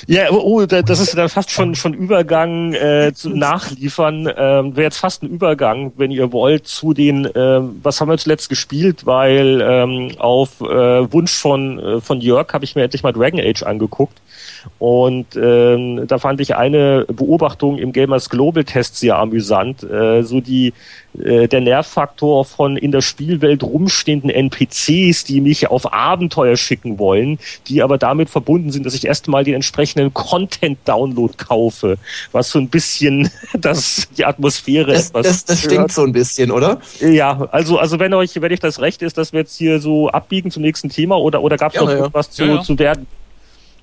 Ja, 0.08 0.32
oh, 0.32 0.62
oh 0.62 0.66
das 0.66 1.00
ist 1.00 1.18
dann 1.18 1.30
fast 1.30 1.50
schon 1.50 1.74
schon 1.74 1.94
Übergang 1.94 2.74
äh, 2.74 3.12
zu 3.14 3.30
Nachliefern. 3.30 4.32
Ähm, 4.38 4.76
Wäre 4.76 4.84
jetzt 4.84 4.98
fast 4.98 5.24
ein 5.24 5.30
Übergang, 5.30 5.94
wenn 5.98 6.12
ihr 6.12 6.32
wollt, 6.32 6.68
zu 6.68 6.94
den, 6.94 7.28
ähm, 7.34 7.80
was 7.82 8.00
haben 8.00 8.10
wir 8.10 8.18
zuletzt 8.18 8.50
gespielt, 8.50 9.06
weil 9.06 9.62
ähm, 9.62 10.12
auf 10.20 10.62
äh, 10.62 11.12
Wunsch 11.12 11.34
von, 11.34 11.80
äh, 11.80 12.02
von 12.02 12.22
Jörg 12.22 12.54
habe 12.54 12.66
ich 12.66 12.76
mir 12.76 12.84
endlich 12.84 13.04
mal 13.04 13.14
Dragon 13.14 13.40
Age 13.40 13.64
angeguckt. 13.64 14.22
Und 14.80 15.36
ähm, 15.36 16.08
da 16.08 16.18
fand 16.18 16.42
ich 16.42 16.56
eine 16.56 17.06
Beobachtung 17.08 17.78
im 17.78 17.92
Gamers 17.92 18.30
Global 18.30 18.64
Test 18.64 18.98
sehr 18.98 19.18
amüsant. 19.18 19.84
Äh, 19.84 20.24
so 20.24 20.42
die 20.42 20.74
äh, 21.24 21.48
der 21.48 21.62
Nervfaktor 21.62 22.46
von 22.46 22.78
in 22.78 22.92
der 22.92 23.02
Spielwelt 23.02 23.64
rumstehenden 23.64 24.30
NPCs, 24.30 25.24
die 25.24 25.42
mich 25.42 25.70
auf 25.70 25.94
Abenteuer 25.94 26.58
schicken 26.58 27.00
wollen, 27.00 27.40
die 27.68 27.82
aber 27.82 27.98
damit 27.98 28.30
verbunden 28.30 28.72
sind, 28.72 28.86
dass 28.86 28.94
ich 28.94 29.06
erstmal 29.06 29.44
den 29.44 29.56
entsprechenden 29.56 30.14
Content-Download 30.14 31.34
kaufe, 31.38 31.98
was 32.32 32.50
so 32.50 32.60
ein 32.60 32.70
bisschen 32.70 33.30
das 33.54 34.08
die 34.18 34.26
Atmosphäre 34.26 34.94
das, 34.94 35.10
etwas 35.10 35.26
das, 35.26 35.46
das 35.46 35.62
stinkt 35.64 35.92
so 35.92 36.04
ein 36.04 36.12
bisschen, 36.12 36.52
oder? 36.52 36.82
Ja, 37.00 37.48
also 37.52 37.78
also 37.78 38.00
wenn 38.00 38.14
euch 38.14 38.42
wenn 38.42 38.52
euch 38.52 38.60
das 38.60 38.82
recht 38.82 39.02
ist, 39.02 39.18
dass 39.18 39.32
wir 39.32 39.42
jetzt 39.42 39.58
hier 39.58 39.80
so 39.80 40.10
abbiegen 40.10 40.52
zum 40.52 40.64
nächsten 40.64 40.90
Thema 40.90 41.18
oder 41.18 41.42
oder 41.42 41.58
gab 41.58 41.74
es 41.74 41.80
noch 41.80 41.90
ja. 41.90 42.14
was 42.14 42.32
zu, 42.32 42.44
ja, 42.44 42.56
ja. 42.56 42.62
zu 42.62 42.78
werden? 42.78 43.08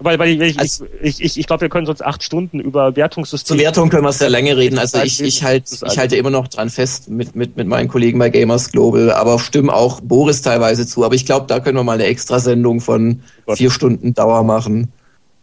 Weil, 0.04 0.18
weil 0.18 0.42
ich, 0.42 0.58
also, 0.58 0.86
ich, 1.00 1.22
ich, 1.22 1.38
ich 1.38 1.46
glaube, 1.46 1.62
wir 1.62 1.68
können 1.68 1.86
sonst 1.86 2.02
acht 2.02 2.22
Stunden 2.22 2.60
über 2.60 2.96
Wertungssysteme. 2.96 3.58
Zur 3.58 3.64
Wertung 3.64 3.88
können 3.88 4.04
wir 4.04 4.12
sehr 4.12 4.30
lange 4.30 4.56
reden. 4.56 4.78
Also 4.78 5.00
ich, 5.02 5.20
ich, 5.20 5.42
halt, 5.42 5.64
ich 5.70 5.98
halte 5.98 6.16
immer 6.16 6.30
noch 6.30 6.48
dran 6.48 6.70
fest 6.70 7.08
mit, 7.08 7.36
mit, 7.36 7.56
mit 7.56 7.66
meinen 7.66 7.88
Kollegen 7.88 8.18
bei 8.18 8.30
Gamers 8.30 8.72
Global, 8.72 9.10
aber 9.10 9.38
stimmen 9.38 9.70
auch 9.70 10.00
Boris 10.00 10.42
teilweise 10.42 10.86
zu. 10.86 11.04
Aber 11.04 11.14
ich 11.14 11.26
glaube, 11.26 11.46
da 11.46 11.60
können 11.60 11.76
wir 11.76 11.84
mal 11.84 11.94
eine 11.94 12.04
Extrasendung 12.04 12.80
von 12.80 13.22
vier 13.54 13.70
Stunden 13.70 14.14
Dauer 14.14 14.42
machen. 14.44 14.92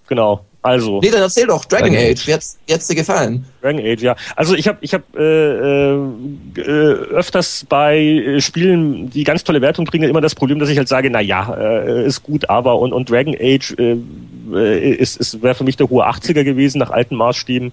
Genau. 0.07 0.45
Also. 0.61 0.99
Nee, 0.99 1.09
dann 1.09 1.21
erzähl 1.21 1.47
doch, 1.47 1.63
Dragon 1.63 1.95
Age, 1.95 2.27
wie 2.27 2.33
hat's, 2.33 2.59
wie 2.67 2.73
hat's 2.73 2.87
dir 2.87 2.95
gefallen? 2.95 3.45
Dragon 3.61 3.79
Age, 3.79 4.01
ja. 4.01 4.15
Also 4.35 4.55
ich 4.55 4.67
habe 4.67 4.77
ich 4.81 4.93
hab, 4.93 5.03
äh, 5.15 5.93
äh, 5.93 6.01
öfters 6.57 7.65
bei 7.69 7.97
äh, 7.97 8.41
Spielen, 8.41 9.09
die 9.09 9.23
ganz 9.23 9.45
tolle 9.45 9.61
Wertung 9.61 9.85
kriegen, 9.85 10.03
immer 10.03 10.19
das 10.19 10.35
Problem, 10.35 10.59
dass 10.59 10.67
ich 10.67 10.77
halt 10.77 10.89
sage, 10.89 11.09
na 11.09 11.21
ja, 11.21 11.53
äh, 11.53 12.05
ist 12.05 12.23
gut, 12.23 12.49
aber 12.49 12.77
und, 12.79 12.91
und 12.91 13.09
Dragon 13.09 13.35
Age 13.39 13.73
äh, 13.77 13.97
äh 14.53 14.95
ist, 14.95 15.15
ist 15.15 15.41
wäre 15.41 15.55
für 15.55 15.63
mich 15.63 15.77
der 15.77 15.89
hohe 15.89 16.05
80er 16.05 16.43
gewesen, 16.43 16.79
nach 16.79 16.91
alten 16.91 17.15
Maßstäben. 17.15 17.71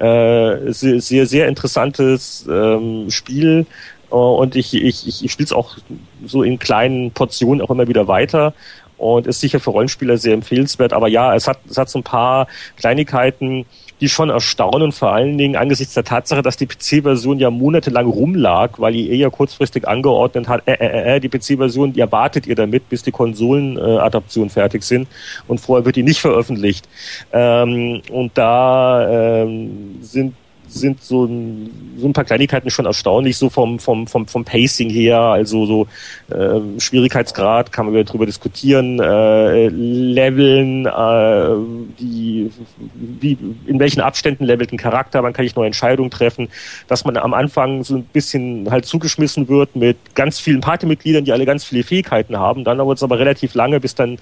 Äh, 0.00 0.72
sehr, 0.72 1.00
sehr, 1.00 1.26
sehr 1.26 1.46
interessantes 1.46 2.46
ähm, 2.50 3.10
Spiel. 3.10 3.66
Und 4.10 4.54
ich, 4.54 4.74
ich, 4.74 5.08
ich, 5.08 5.24
ich 5.24 5.32
spiele 5.32 5.46
es 5.46 5.52
auch 5.52 5.76
so 6.24 6.42
in 6.42 6.58
kleinen 6.58 7.10
Portionen 7.10 7.60
auch 7.60 7.70
immer 7.70 7.88
wieder 7.88 8.06
weiter. 8.06 8.54
Und 8.98 9.26
ist 9.26 9.40
sicher 9.40 9.60
für 9.60 9.70
Rollenspieler 9.70 10.16
sehr 10.16 10.34
empfehlenswert. 10.34 10.92
Aber 10.92 11.08
ja, 11.08 11.34
es 11.34 11.48
hat, 11.48 11.58
es 11.68 11.78
hat 11.78 11.88
so 11.88 11.98
ein 11.98 12.02
paar 12.02 12.46
Kleinigkeiten, 12.76 13.66
die 14.00 14.08
schon 14.08 14.28
erstaunen, 14.28 14.92
vor 14.92 15.12
allen 15.12 15.38
Dingen 15.38 15.56
angesichts 15.56 15.94
der 15.94 16.04
Tatsache, 16.04 16.42
dass 16.42 16.56
die 16.56 16.66
PC-Version 16.66 17.38
ja 17.38 17.50
monatelang 17.50 18.06
rumlag, 18.06 18.78
weil 18.78 18.94
ihr 18.96 19.16
ja 19.16 19.30
kurzfristig 19.30 19.86
angeordnet 19.86 20.48
hat, 20.48 20.66
äh, 20.66 20.72
äh, 20.72 21.16
äh, 21.16 21.20
die 21.20 21.28
PC-Version, 21.28 21.92
die 21.92 22.00
erwartet 22.00 22.46
ihr 22.46 22.54
damit, 22.54 22.88
bis 22.88 23.02
die 23.02 23.12
Konsolenadaptionen 23.12 24.50
äh, 24.50 24.52
fertig 24.52 24.82
sind 24.82 25.08
und 25.46 25.58
vorher 25.60 25.84
wird 25.84 25.96
die 25.96 26.02
nicht 26.02 26.20
veröffentlicht. 26.20 26.88
Ähm, 27.32 28.02
und 28.10 28.36
da 28.36 29.42
ähm, 29.42 29.98
sind 30.00 30.34
sind 30.74 31.02
so 31.02 31.24
ein, 31.24 31.70
so 31.96 32.06
ein 32.06 32.12
paar 32.12 32.24
Kleinigkeiten 32.24 32.70
schon 32.70 32.86
erstaunlich, 32.86 33.36
so 33.36 33.48
vom, 33.48 33.78
vom, 33.78 34.06
vom, 34.06 34.26
vom 34.26 34.44
Pacing 34.44 34.90
her, 34.90 35.18
also 35.18 35.66
so 35.66 35.86
äh, 36.34 36.60
Schwierigkeitsgrad 36.78 37.72
kann 37.72 37.86
man 37.86 37.94
wieder 37.94 38.04
drüber 38.04 38.26
diskutieren, 38.26 39.00
äh, 39.00 39.68
Leveln, 39.68 40.86
äh, 40.86 42.00
die, 42.00 42.50
wie, 42.94 43.38
in 43.66 43.78
welchen 43.78 44.00
Abständen 44.00 44.44
levelt 44.44 44.72
ein 44.72 44.78
Charakter, 44.78 45.22
wann 45.22 45.32
kann 45.32 45.44
ich 45.44 45.56
neue 45.56 45.66
Entscheidungen 45.66 46.10
treffen, 46.10 46.48
dass 46.88 47.04
man 47.04 47.16
am 47.16 47.34
Anfang 47.34 47.84
so 47.84 47.96
ein 47.96 48.04
bisschen 48.04 48.70
halt 48.70 48.84
zugeschmissen 48.84 49.48
wird 49.48 49.76
mit 49.76 49.96
ganz 50.14 50.40
vielen 50.40 50.60
Partymitgliedern, 50.60 51.24
die 51.24 51.32
alle 51.32 51.46
ganz 51.46 51.64
viele 51.64 51.84
Fähigkeiten 51.84 52.38
haben, 52.38 52.64
dann 52.64 52.78
dauert 52.78 52.98
es 52.98 53.02
aber 53.02 53.18
relativ 53.18 53.54
lange, 53.54 53.80
bis 53.80 53.94
dann 53.94 54.18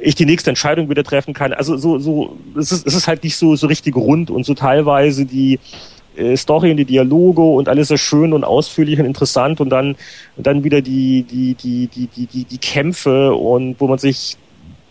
ich 0.00 0.14
die 0.14 0.26
nächste 0.26 0.50
Entscheidung 0.50 0.88
wieder 0.90 1.04
treffen 1.04 1.34
kann. 1.34 1.52
Also 1.52 1.76
so, 1.76 1.98
so, 1.98 2.36
es 2.58 2.72
ist, 2.72 2.86
es 2.86 2.94
ist 2.94 3.08
halt 3.08 3.24
nicht 3.24 3.36
so, 3.36 3.56
so 3.56 3.66
richtig 3.66 3.96
rund 3.96 4.30
und 4.30 4.44
so 4.44 4.54
teilweise 4.54 5.24
die 5.26 5.58
äh, 6.16 6.36
Story 6.36 6.70
und 6.70 6.76
die 6.76 6.84
Dialoge 6.84 7.42
und 7.42 7.68
alles 7.68 7.88
sehr 7.88 7.98
schön 7.98 8.32
und 8.32 8.44
ausführlich 8.44 8.98
und 8.98 9.06
interessant 9.06 9.60
und 9.60 9.70
dann, 9.70 9.96
dann 10.36 10.64
wieder 10.64 10.82
die, 10.82 11.22
die, 11.22 11.54
die, 11.54 11.88
die, 11.88 12.06
die, 12.06 12.26
die, 12.26 12.44
die 12.44 12.58
Kämpfe 12.58 13.34
und 13.34 13.80
wo 13.80 13.88
man 13.88 13.98
sich, 13.98 14.36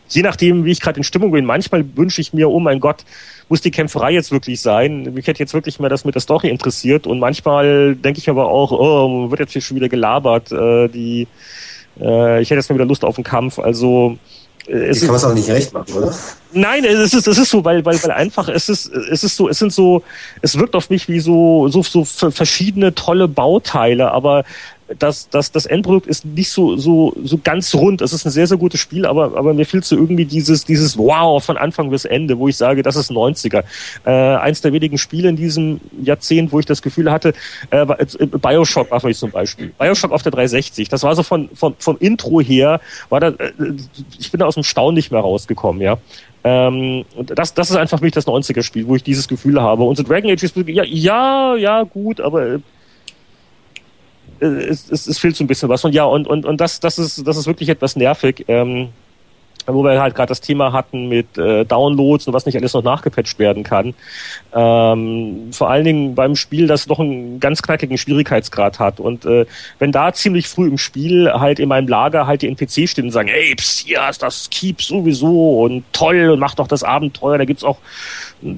je 0.09 0.23
nachdem, 0.23 0.65
wie 0.65 0.71
ich 0.71 0.81
gerade 0.81 0.97
in 0.97 1.03
Stimmung 1.03 1.31
bin, 1.31 1.45
manchmal 1.45 1.85
wünsche 1.95 2.21
ich 2.21 2.33
mir, 2.33 2.49
oh 2.49 2.59
mein 2.59 2.79
Gott, 2.79 3.05
muss 3.49 3.61
die 3.61 3.71
Kämpferei 3.71 4.13
jetzt 4.13 4.31
wirklich 4.31 4.61
sein? 4.61 5.13
Mich 5.13 5.27
hätte 5.27 5.39
jetzt 5.39 5.53
wirklich 5.53 5.79
mehr 5.79 5.89
das 5.89 6.05
mit 6.05 6.15
der 6.15 6.21
Story 6.21 6.49
interessiert 6.49 7.05
und 7.05 7.19
manchmal 7.19 7.95
denke 7.95 8.19
ich 8.19 8.29
aber 8.29 8.49
auch, 8.49 8.71
oh, 8.71 9.29
wird 9.29 9.41
jetzt 9.41 9.53
hier 9.53 9.61
schon 9.61 9.77
wieder 9.77 9.89
gelabert, 9.89 10.51
äh, 10.51 10.87
die, 10.87 11.27
äh, 11.99 12.41
ich 12.41 12.49
hätte 12.49 12.59
jetzt 12.59 12.69
mal 12.69 12.75
wieder 12.75 12.85
Lust 12.85 13.05
auf 13.05 13.15
den 13.15 13.23
Kampf, 13.23 13.59
also, 13.59 14.17
es 14.71 15.01
kann 15.01 15.09
man 15.09 15.17
es 15.17 15.23
auch 15.23 15.33
nicht 15.33 15.49
recht 15.49 15.73
machen, 15.73 15.93
oder? 15.93 16.15
Nein, 16.53 16.85
es 16.85 17.13
ist, 17.13 17.27
es 17.27 17.37
ist 17.37 17.49
so, 17.49 17.63
weil, 17.63 17.83
weil, 17.85 18.01
weil 18.03 18.11
einfach, 18.11 18.47
es 18.47 18.69
ist, 18.69 18.87
es 18.87 19.23
ist 19.23 19.35
so, 19.35 19.49
es 19.49 19.59
sind 19.59 19.73
so, 19.73 20.03
es 20.41 20.57
wirkt 20.57 20.75
auf 20.75 20.89
mich 20.89 21.07
wie 21.07 21.19
so, 21.19 21.67
so, 21.67 21.83
so 21.83 22.05
verschiedene 22.05 22.93
tolle 22.95 23.27
Bauteile, 23.27 24.11
aber 24.11 24.43
das, 24.99 25.29
das, 25.29 25.51
das 25.51 25.65
Endprodukt 25.65 26.07
ist 26.07 26.25
nicht 26.25 26.49
so, 26.49 26.77
so, 26.77 27.13
so 27.23 27.39
ganz 27.43 27.73
rund. 27.75 28.01
Es 28.01 28.13
ist 28.13 28.25
ein 28.25 28.31
sehr, 28.31 28.47
sehr 28.47 28.57
gutes 28.57 28.79
Spiel, 28.79 29.05
aber, 29.05 29.37
aber 29.37 29.53
mir 29.53 29.65
fehlt 29.65 29.85
so 29.85 29.95
irgendwie 29.95 30.25
dieses, 30.25 30.65
dieses 30.65 30.97
Wow 30.97 31.43
von 31.43 31.57
Anfang 31.57 31.89
bis 31.89 32.05
Ende, 32.05 32.37
wo 32.37 32.47
ich 32.47 32.57
sage, 32.57 32.83
das 32.83 32.95
ist 32.95 33.11
90er. 33.11 33.63
Äh, 34.05 34.09
eins 34.09 34.61
der 34.61 34.73
wenigen 34.73 34.97
Spiele 34.97 35.29
in 35.29 35.35
diesem 35.35 35.79
Jahrzehnt, 36.01 36.51
wo 36.51 36.59
ich 36.59 36.65
das 36.65 36.81
Gefühl 36.81 37.11
hatte, 37.11 37.33
äh, 37.69 37.81
äh 37.81 38.25
Bioshock 38.25 38.91
war 38.91 38.99
für 38.99 39.07
mich 39.07 39.17
zum 39.17 39.31
Beispiel. 39.31 39.71
Bioshock 39.77 40.11
auf 40.11 40.23
der 40.23 40.31
360. 40.31 40.89
Das 40.89 41.03
war 41.03 41.15
so 41.15 41.23
von, 41.23 41.49
von, 41.53 41.75
vom 41.77 41.97
Intro 41.99 42.41
her, 42.41 42.81
war 43.09 43.19
da, 43.19 43.29
äh, 43.29 43.51
ich 44.19 44.31
bin 44.31 44.39
da 44.39 44.45
aus 44.45 44.55
dem 44.55 44.63
Staunen 44.63 44.95
nicht 44.95 45.11
mehr 45.11 45.21
rausgekommen, 45.21 45.81
ja. 45.81 45.97
Ähm, 46.43 47.05
das, 47.27 47.53
das 47.53 47.69
ist 47.69 47.75
einfach 47.75 47.99
für 47.99 48.05
mich 48.05 48.13
das 48.13 48.25
90er-Spiel, 48.25 48.87
wo 48.87 48.95
ich 48.95 49.03
dieses 49.03 49.27
Gefühl 49.27 49.61
habe. 49.61 49.83
Und 49.83 49.95
so 49.95 50.03
Dragon 50.03 50.31
Age 50.31 50.43
ist, 50.43 50.55
ja, 50.57 50.83
ja, 50.83 51.55
ja, 51.55 51.83
gut, 51.83 52.19
aber 52.19 52.53
äh, 52.53 52.59
es, 54.41 54.89
es, 54.89 55.07
es 55.07 55.19
fehlt 55.19 55.35
so 55.35 55.43
ein 55.43 55.47
bisschen 55.47 55.69
was. 55.69 55.83
Und 55.85 55.93
ja, 55.93 56.03
und, 56.05 56.27
und, 56.27 56.45
und 56.45 56.59
das, 56.59 56.79
das, 56.79 56.97
ist, 56.97 57.25
das 57.25 57.37
ist 57.37 57.47
wirklich 57.47 57.69
etwas 57.69 57.95
nervig. 57.95 58.45
Ähm, 58.47 58.89
wo 59.67 59.83
wir 59.83 60.01
halt 60.01 60.15
gerade 60.15 60.29
das 60.29 60.41
Thema 60.41 60.73
hatten 60.73 61.07
mit 61.07 61.37
äh, 61.37 61.65
Downloads 61.65 62.27
und 62.27 62.33
was 62.33 62.45
nicht 62.45 62.57
alles 62.57 62.73
noch 62.73 62.83
nachgepatcht 62.83 63.39
werden 63.39 63.63
kann. 63.63 63.93
Ähm, 64.53 65.49
vor 65.51 65.69
allen 65.69 65.85
Dingen 65.85 66.15
beim 66.15 66.35
Spiel, 66.35 66.67
das 66.67 66.87
noch 66.87 66.99
einen 66.99 67.39
ganz 67.39 67.61
knackigen 67.61 67.97
Schwierigkeitsgrad 67.97 68.79
hat. 68.79 68.99
Und 68.99 69.25
äh, 69.25 69.45
wenn 69.79 69.91
da 69.91 70.13
ziemlich 70.13 70.47
früh 70.47 70.67
im 70.67 70.77
Spiel 70.77 71.31
halt 71.31 71.59
in 71.59 71.69
meinem 71.69 71.87
Lager 71.87 72.27
halt 72.27 72.41
die 72.41 72.47
NPC 72.47 72.87
stehen 72.87 73.05
und 73.05 73.11
sagen, 73.11 73.29
ey, 73.29 73.55
pss, 73.55 73.79
hier 73.85 74.07
ist 74.09 74.21
das 74.21 74.49
Keep 74.49 74.81
sowieso 74.81 75.61
und 75.63 75.83
toll 75.91 76.29
und 76.29 76.39
macht 76.39 76.59
doch 76.59 76.67
das 76.67 76.83
Abenteuer, 76.83 77.37
da 77.37 77.45
gibt's 77.45 77.63
auch 77.63 77.77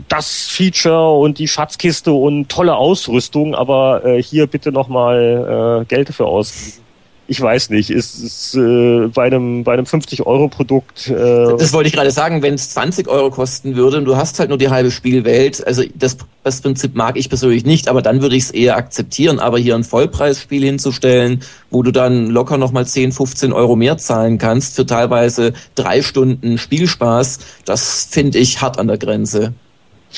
das 0.08 0.48
Feature 0.48 1.18
und 1.20 1.39
die 1.39 1.48
Schatzkiste 1.48 2.13
und 2.13 2.50
tolle 2.50 2.76
Ausrüstung, 2.76 3.54
aber 3.56 4.06
äh, 4.06 4.22
hier 4.24 4.48
bitte 4.48 4.72
nochmal 4.72 5.82
äh, 5.82 5.86
Geld 5.86 6.10
dafür 6.10 6.28
ausgeben 6.28 6.83
ich 7.28 7.40
weiß 7.40 7.70
nicht, 7.70 7.90
ist, 7.90 8.22
ist 8.22 8.56
äh, 8.56 9.08
bei 9.08 9.24
einem 9.24 9.64
bei 9.64 9.74
einem 9.74 9.86
50 9.86 10.26
Euro 10.26 10.50
Produkt. 10.50 11.08
Äh 11.08 11.14
das 11.58 11.72
wollte 11.72 11.88
ich 11.88 11.94
gerade 11.94 12.12
sagen, 12.12 12.42
wenn 12.42 12.56
es 12.56 12.72
20 12.72 13.08
Euro 13.08 13.30
kosten 13.30 13.76
würde 13.76 13.98
und 13.98 14.06
du 14.06 14.18
hast 14.18 14.40
halt 14.40 14.50
nur 14.50 14.58
die 14.58 14.70
halbe 14.70 14.92
Spielwelt, 14.92 15.66
also 15.66 15.84
das, 15.96 16.18
das 16.44 16.62
Prinzip 16.62 16.96
mag 16.96 17.18
ich 17.18 17.30
persönlich 17.30 17.66
nicht, 17.66 17.88
aber 17.88 18.02
dann 18.02 18.22
würde 18.22 18.36
ich 18.36 18.44
es 18.44 18.52
eher 18.52 18.76
akzeptieren. 18.76 19.40
Aber 19.40 19.58
hier 19.58 19.76
ein 19.76 19.86
Vollpreisspiel 19.86 20.64
hinzustellen, 20.64 21.42
wo 21.70 21.82
du 21.82 21.92
dann 21.92 22.28
locker 22.28 22.58
nochmal 22.58 22.86
10, 22.86 23.14
15 23.14 23.54
Euro 23.54 23.76
mehr 23.76 23.98
zahlen 23.98 24.38
kannst 24.38 24.76
für 24.76 24.86
teilweise 24.86 25.54
drei 25.76 26.02
Stunden 26.02 26.58
Spielspaß, 26.58 27.40
das 27.66 28.08
finde 28.10 28.40
ich 28.40 28.62
hart 28.62 28.78
an 28.78 28.88
der 28.88 28.98
Grenze. 28.98 29.54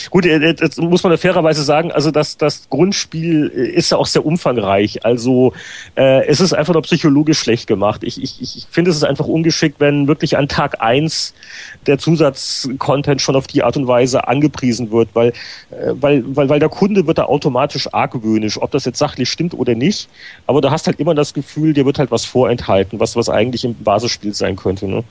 Gut, 0.09 0.25
äh, 0.25 0.39
jetzt 0.39 0.79
muss 0.79 1.03
man 1.03 1.17
fairerweise 1.17 1.63
sagen, 1.63 1.91
also 1.91 2.11
das, 2.11 2.37
das 2.37 2.69
Grundspiel 2.69 3.47
ist 3.47 3.91
ja 3.91 3.97
auch 3.97 4.05
sehr 4.05 4.25
umfangreich. 4.25 5.05
Also 5.05 5.53
äh, 5.95 6.25
es 6.27 6.39
ist 6.39 6.53
einfach 6.53 6.73
nur 6.73 6.81
psychologisch 6.83 7.39
schlecht 7.39 7.67
gemacht. 7.67 8.03
Ich, 8.03 8.21
ich, 8.21 8.41
ich 8.41 8.67
finde, 8.69 8.91
es 8.91 8.97
ist 8.97 9.03
einfach 9.03 9.27
ungeschickt, 9.27 9.79
wenn 9.79 10.07
wirklich 10.07 10.37
an 10.37 10.47
Tag 10.47 10.81
eins 10.81 11.33
der 11.85 11.97
Zusatzcontent 11.97 13.21
schon 13.21 13.35
auf 13.35 13.47
die 13.47 13.63
Art 13.63 13.77
und 13.77 13.87
Weise 13.87 14.27
angepriesen 14.27 14.91
wird, 14.91 15.09
weil, 15.13 15.29
äh, 15.71 15.93
weil, 15.93 16.23
weil, 16.35 16.49
weil 16.49 16.59
der 16.59 16.69
Kunde 16.69 17.07
wird 17.07 17.17
da 17.17 17.25
automatisch 17.25 17.93
argwöhnisch, 17.93 18.61
ob 18.61 18.71
das 18.71 18.85
jetzt 18.85 18.99
sachlich 18.99 19.29
stimmt 19.29 19.53
oder 19.53 19.75
nicht. 19.75 20.09
Aber 20.47 20.61
du 20.61 20.71
hast 20.71 20.87
halt 20.87 20.99
immer 20.99 21.15
das 21.15 21.33
Gefühl, 21.33 21.73
dir 21.73 21.85
wird 21.85 21.99
halt 21.99 22.11
was 22.11 22.25
vorenthalten, 22.25 22.99
was, 22.99 23.15
was 23.15 23.29
eigentlich 23.29 23.63
im 23.63 23.75
Basisspiel 23.75 24.33
sein 24.33 24.55
könnte. 24.55 24.87
Ne? 24.87 25.03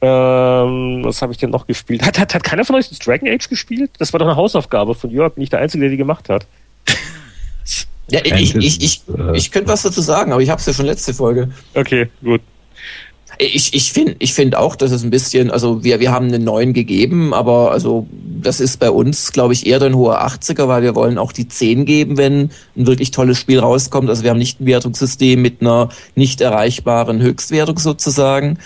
Ähm, 0.00 1.04
was 1.04 1.22
habe 1.22 1.32
ich 1.32 1.38
denn 1.38 1.50
noch 1.50 1.66
gespielt? 1.66 2.02
Hat, 2.04 2.18
hat, 2.18 2.34
hat 2.34 2.44
keiner 2.44 2.64
von 2.64 2.76
euch 2.76 2.88
das 2.88 2.98
Dragon 2.98 3.28
Age 3.28 3.48
gespielt? 3.48 3.90
Das 3.98 4.12
war 4.12 4.18
doch 4.18 4.26
eine 4.26 4.36
Hausaufgabe 4.36 4.94
von 4.94 5.10
Jörg, 5.10 5.36
nicht 5.36 5.52
der 5.52 5.60
Einzige, 5.60 5.82
der 5.82 5.90
die 5.90 5.96
gemacht 5.96 6.28
hat. 6.28 6.46
ja, 8.10 8.20
ich, 8.24 8.54
ich, 8.54 8.82
ich, 8.82 9.02
ich 9.34 9.50
könnte 9.50 9.68
was 9.68 9.82
dazu 9.82 10.00
sagen, 10.00 10.32
aber 10.32 10.42
ich 10.42 10.50
habe 10.50 10.60
es 10.60 10.66
ja 10.66 10.72
schon 10.72 10.86
letzte 10.86 11.14
Folge. 11.14 11.50
Okay, 11.74 12.08
gut. 12.22 12.40
Ich, 13.38 13.74
ich 13.74 13.92
finde 13.92 14.14
ich 14.20 14.32
find 14.34 14.54
auch, 14.54 14.76
dass 14.76 14.92
es 14.92 15.02
ein 15.02 15.10
bisschen, 15.10 15.50
also 15.50 15.82
wir, 15.82 15.98
wir 15.98 16.12
haben 16.12 16.26
einen 16.26 16.44
neuen 16.44 16.72
gegeben, 16.72 17.34
aber 17.34 17.72
also 17.72 18.06
das 18.40 18.60
ist 18.60 18.78
bei 18.78 18.90
uns, 18.90 19.32
glaube 19.32 19.54
ich, 19.54 19.66
eher 19.66 19.82
ein 19.82 19.96
hoher 19.96 20.24
80er, 20.24 20.68
weil 20.68 20.82
wir 20.82 20.94
wollen 20.94 21.18
auch 21.18 21.32
die 21.32 21.48
10 21.48 21.84
geben, 21.84 22.16
wenn 22.16 22.50
ein 22.76 22.86
wirklich 22.86 23.10
tolles 23.10 23.38
Spiel 23.38 23.58
rauskommt. 23.58 24.08
Also 24.08 24.22
wir 24.22 24.30
haben 24.30 24.38
nicht 24.38 24.60
ein 24.60 24.66
Wertungssystem 24.66 25.40
mit 25.40 25.62
einer 25.62 25.88
nicht 26.14 26.40
erreichbaren 26.40 27.20
Höchstwertung 27.20 27.78
sozusagen 27.78 28.58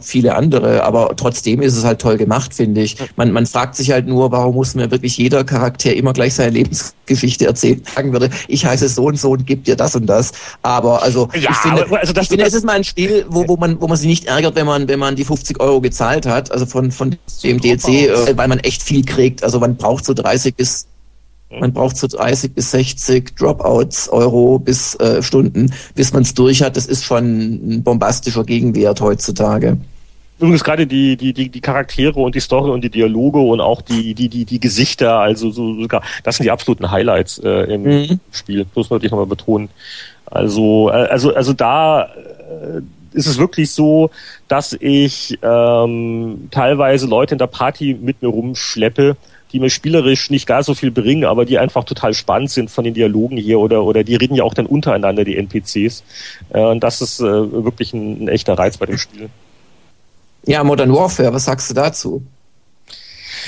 viele 0.00 0.34
andere, 0.34 0.84
aber 0.84 1.14
trotzdem 1.16 1.62
ist 1.62 1.76
es 1.76 1.84
halt 1.84 2.00
toll 2.00 2.16
gemacht, 2.16 2.54
finde 2.54 2.80
ich. 2.80 2.96
Man, 3.16 3.32
man 3.32 3.46
fragt 3.46 3.76
sich 3.76 3.90
halt 3.90 4.06
nur, 4.06 4.32
warum 4.32 4.54
muss 4.54 4.74
mir 4.74 4.90
wirklich 4.90 5.16
jeder 5.16 5.44
Charakter 5.44 5.94
immer 5.94 6.12
gleich 6.12 6.34
seine 6.34 6.50
Lebensgeschichte 6.50 7.46
erzählen, 7.46 7.82
sagen 7.94 8.12
würde, 8.12 8.30
ich 8.48 8.64
heiße 8.66 8.88
so 8.88 9.06
und 9.06 9.18
so 9.18 9.30
und 9.30 9.46
gib 9.46 9.64
dir 9.64 9.76
das 9.76 9.94
und 9.94 10.06
das. 10.06 10.32
Aber 10.62 11.02
also 11.02 11.28
ja, 11.34 11.50
ich 11.50 11.56
finde, 11.56 11.86
aber, 11.86 12.00
also 12.00 12.12
ich 12.20 12.28
finde 12.28 12.44
es 12.44 12.54
ist 12.54 12.64
mal 12.64 12.76
ein 12.76 12.84
Spiel, 12.84 13.26
wo, 13.28 13.46
wo 13.48 13.56
man 13.56 13.80
wo 13.80 13.88
man 13.88 13.96
sich 13.96 14.08
nicht 14.08 14.26
ärgert, 14.26 14.54
wenn 14.56 14.66
man 14.66 14.88
wenn 14.88 14.98
man 14.98 15.16
die 15.16 15.24
50 15.24 15.60
Euro 15.60 15.80
gezahlt 15.80 16.26
hat, 16.26 16.50
also 16.50 16.66
von 16.66 16.90
von 16.90 17.16
dem 17.42 17.60
DLC, 17.60 17.88
äh, 17.88 18.36
weil 18.36 18.48
man 18.48 18.58
echt 18.60 18.82
viel 18.82 19.04
kriegt. 19.04 19.44
Also 19.44 19.60
man 19.60 19.76
braucht 19.76 20.04
so 20.04 20.14
30 20.14 20.54
bis 20.54 20.87
man 21.50 21.72
braucht 21.72 21.96
so 21.96 22.06
30 22.06 22.54
bis 22.54 22.70
60 22.72 23.34
Dropouts 23.36 24.08
Euro 24.10 24.58
bis 24.58 24.94
äh, 24.96 25.22
Stunden, 25.22 25.72
bis 25.94 26.12
man 26.12 26.22
es 26.22 26.34
durch 26.34 26.62
hat. 26.62 26.76
Das 26.76 26.86
ist 26.86 27.04
schon 27.04 27.78
ein 27.78 27.82
bombastischer 27.82 28.44
Gegenwert 28.44 29.00
heutzutage. 29.00 29.78
Übrigens 30.38 30.62
gerade 30.62 30.86
die, 30.86 31.16
die, 31.16 31.32
die, 31.32 31.48
die 31.48 31.60
Charaktere 31.60 32.20
und 32.20 32.34
die 32.34 32.40
Story 32.40 32.70
und 32.70 32.84
die 32.84 32.90
Dialoge 32.90 33.40
und 33.40 33.60
auch 33.60 33.82
die, 33.82 34.14
die, 34.14 34.28
die, 34.28 34.44
die 34.44 34.60
Gesichter, 34.60 35.18
also 35.18 35.50
so 35.50 35.80
sogar, 35.80 36.02
das 36.22 36.36
sind 36.36 36.44
die 36.44 36.50
absoluten 36.50 36.90
Highlights 36.90 37.38
äh, 37.38 37.74
im 37.74 37.82
mhm. 37.82 38.20
Spiel. 38.30 38.66
Man 38.74 38.84
natürlich 38.88 39.10
nochmal 39.10 39.26
betonen. 39.26 39.68
Also, 40.26 40.90
äh, 40.90 40.92
also, 40.92 41.34
also 41.34 41.54
da 41.54 42.04
äh, 42.04 42.82
ist 43.12 43.26
es 43.26 43.38
wirklich 43.38 43.72
so, 43.72 44.10
dass 44.46 44.76
ich 44.78 45.38
ähm, 45.42 46.48
teilweise 46.52 47.06
Leute 47.06 47.34
in 47.34 47.38
der 47.38 47.46
Party 47.48 47.98
mit 48.00 48.22
mir 48.22 48.28
rumschleppe, 48.28 49.16
die 49.52 49.60
mir 49.60 49.70
spielerisch 49.70 50.30
nicht 50.30 50.46
gar 50.46 50.62
so 50.62 50.74
viel 50.74 50.90
bringen, 50.90 51.24
aber 51.24 51.44
die 51.44 51.58
einfach 51.58 51.84
total 51.84 52.14
spannend 52.14 52.50
sind 52.50 52.70
von 52.70 52.84
den 52.84 52.94
Dialogen 52.94 53.36
hier 53.36 53.58
oder, 53.58 53.84
oder 53.84 54.04
die 54.04 54.16
reden 54.16 54.34
ja 54.34 54.44
auch 54.44 54.54
dann 54.54 54.66
untereinander, 54.66 55.24
die 55.24 55.36
NPCs. 55.36 56.02
Äh, 56.50 56.60
und 56.60 56.80
das 56.82 57.00
ist 57.00 57.20
äh, 57.20 57.24
wirklich 57.24 57.92
ein, 57.92 58.24
ein 58.24 58.28
echter 58.28 58.58
Reiz 58.58 58.76
bei 58.76 58.86
dem 58.86 58.98
Spiel. 58.98 59.30
Ja, 60.46 60.64
Modern 60.64 60.92
Warfare, 60.92 61.32
was 61.32 61.44
sagst 61.44 61.70
du 61.70 61.74
dazu? 61.74 62.22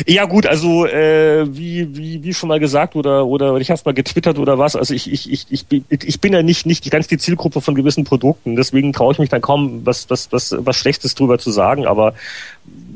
Ja 0.07 0.24
gut, 0.24 0.46
also 0.46 0.87
äh, 0.87 1.46
wie, 1.55 1.96
wie, 1.96 2.22
wie 2.22 2.35
schon 2.35 2.48
mal 2.48 2.61
gesagt 2.61 2.96
oder 2.96 3.26
oder 3.26 3.57
ich 3.57 3.70
habe 3.70 3.81
mal 3.85 3.94
getwittert 3.94 4.38
oder 4.38 4.59
was, 4.59 4.76
also 4.76 4.94
ich, 4.94 5.11
ich, 5.11 5.31
ich, 5.31 5.46
ich, 5.50 5.66
bin, 5.66 5.85
ich 5.88 6.20
bin 6.20 6.33
ja 6.33 6.42
nicht, 6.42 6.67
nicht 6.67 6.90
ganz 6.90 7.06
die 7.06 7.19
Zielgruppe 7.19 7.60
von 7.60 7.75
gewissen 7.75 8.04
Produkten, 8.04 8.56
deswegen 8.56 8.92
traue 8.92 9.12
ich 9.12 9.19
mich 9.19 9.29
dann 9.29 9.40
kaum 9.40 9.85
was, 9.85 10.10
was, 10.10 10.33
was, 10.33 10.54
was 10.58 10.77
Schlechtes 10.77 11.15
drüber 11.15 11.38
zu 11.38 11.50
sagen, 11.50 11.87
aber 11.87 12.15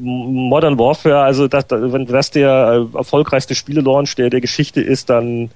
Modern 0.01 0.79
Warfare, 0.79 1.23
also 1.23 1.49
das, 1.49 1.66
wenn 1.71 2.07
das 2.07 2.31
der 2.31 2.87
erfolgreichste 2.95 3.55
Spiele-Launch 3.55 4.14
der, 4.16 4.31
der 4.31 4.41
Geschichte 4.41 4.81
ist, 4.81 5.11
dann 5.11 5.51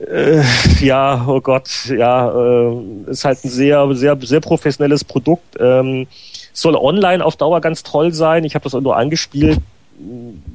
äh, 0.00 0.42
ja, 0.80 1.24
oh 1.26 1.40
Gott, 1.40 1.86
ja, 1.86 2.30
äh, 2.30 3.10
ist 3.10 3.24
halt 3.24 3.44
ein 3.44 3.50
sehr, 3.50 3.94
sehr, 3.94 4.18
sehr 4.20 4.40
professionelles 4.40 5.04
Produkt. 5.04 5.56
Ähm, 5.58 6.06
soll 6.52 6.76
online 6.76 7.24
auf 7.24 7.36
Dauer 7.36 7.60
ganz 7.60 7.82
toll 7.82 8.12
sein. 8.12 8.44
Ich 8.44 8.54
habe 8.54 8.62
das 8.62 8.74
auch 8.74 8.80
nur 8.80 8.96
angespielt, 8.96 9.58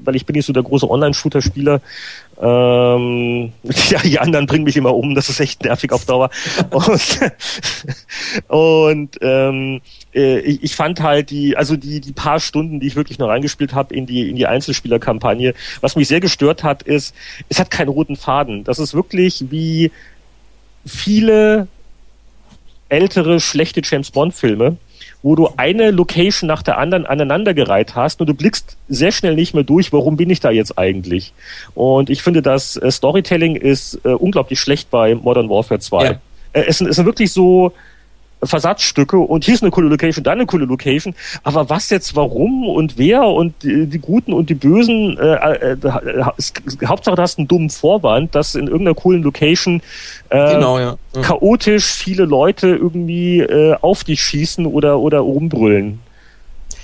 weil 0.04 0.16
ich 0.16 0.26
bin 0.26 0.36
nicht 0.36 0.46
so 0.46 0.54
der 0.54 0.64
große 0.64 0.90
Online-Shooter-Spieler. 0.90 1.82
Ähm, 2.42 3.52
ja, 3.90 4.00
die 4.00 4.20
anderen 4.20 4.46
bringen 4.46 4.64
mich 4.64 4.78
immer 4.78 4.96
um. 4.96 5.16
Das 5.16 5.30
ist 5.30 5.40
echt 5.40 5.64
nervig 5.64 5.92
auf 5.92 6.06
Dauer. 6.06 6.30
Und, 6.72 7.32
und 8.48 9.18
ähm, 9.22 9.82
äh, 10.14 10.40
ich, 10.40 10.64
ich 10.64 10.76
fand 10.76 11.02
halt 11.02 11.30
die, 11.30 11.58
also 11.58 11.76
die, 11.76 12.00
die 12.00 12.14
paar 12.14 12.40
Stunden, 12.40 12.80
die 12.80 12.88
ich 12.88 12.96
wirklich 12.96 13.20
noch 13.20 13.28
reingespielt 13.28 13.74
habe 13.74 13.94
in 13.94 14.06
die, 14.06 14.30
in 14.30 14.36
die 14.36 14.48
Einzelspielerkampagne, 14.48 15.54
was 15.82 15.96
mich 15.96 16.08
sehr 16.08 16.20
gestört 16.20 16.64
hat, 16.64 16.84
ist, 16.84 17.16
es 17.50 17.60
hat 17.60 17.72
keinen 17.72 17.90
roten 17.90 18.16
Faden. 18.16 18.64
Das 18.64 18.80
ist 18.80 18.94
wirklich 18.94 19.46
wie 19.50 19.92
viele 20.86 21.68
ältere, 22.90 23.40
schlechte 23.40 23.82
James 23.84 24.12
Bond-Filme 24.12 24.78
wo 25.22 25.36
du 25.36 25.50
eine 25.58 25.92
Location 25.92 26.48
nach 26.48 26.64
der 26.64 26.78
anderen 26.78 27.06
aneinandergereiht 27.06 27.96
hast 27.96 28.22
und 28.22 28.28
du 28.28 28.34
blickst 28.34 28.78
sehr 28.88 29.12
schnell 29.12 29.36
nicht 29.36 29.54
mehr 29.54 29.64
durch, 29.64 29.92
warum 29.92 30.16
bin 30.16 30.30
ich 30.30 30.40
da 30.40 30.50
jetzt 30.50 30.78
eigentlich? 30.78 31.34
Und 31.76 32.10
ich 32.10 32.24
finde, 32.24 32.42
das 32.42 32.78
äh, 32.78 32.90
Storytelling 32.90 33.56
ist 33.56 34.00
äh, 34.06 34.10
unglaublich 34.10 34.60
schlecht 34.60 34.90
bei 34.90 35.16
Modern 35.16 35.50
Warfare 35.50 35.80
2. 35.80 36.04
Ja. 36.04 36.12
Äh, 36.54 36.64
es, 36.68 36.80
es 36.80 36.96
sind 36.96 37.06
wirklich 37.06 37.34
so, 37.34 37.74
Versatzstücke 38.42 39.18
und 39.18 39.44
hier 39.44 39.54
ist 39.54 39.64
eine 39.64 39.72
coole 39.72 39.90
Location, 39.90 40.24
da 40.24 40.32
eine 40.32 40.46
coole 40.46 40.66
Location. 40.66 41.14
Aber 41.44 41.70
was 41.70 41.90
jetzt, 41.90 42.16
warum 42.16 42.68
und 42.68 42.98
wer 42.98 43.24
und 43.24 43.54
die, 43.64 43.86
die 43.88 44.00
Guten 44.00 44.34
und 44.34 44.50
die 44.50 44.56
Bösen, 44.56 45.18
äh, 45.18 45.74
äh, 45.74 45.78
Hauptsache 46.86 47.16
du 47.16 47.22
hast 47.22 47.38
einen 47.38 47.48
dummen 47.48 47.70
Vorwand, 47.70 48.36
dass 48.36 48.56
in 48.56 48.68
irgendeiner 48.68 48.96
coolen 48.96 49.24
Location 49.24 49.82
äh, 50.30 50.56
genau, 50.56 50.80
ja. 50.80 50.98
Ja. 51.16 51.22
chaotisch 51.22 51.86
viele 51.86 52.26
Leute 52.26 52.68
irgendwie 52.68 53.40
äh, 53.40 53.76
auf 53.82 54.04
dich 54.04 54.22
schießen 54.22 54.66
oder, 54.66 55.00
oder 55.00 55.20
rumbrüllen. 55.20 56.00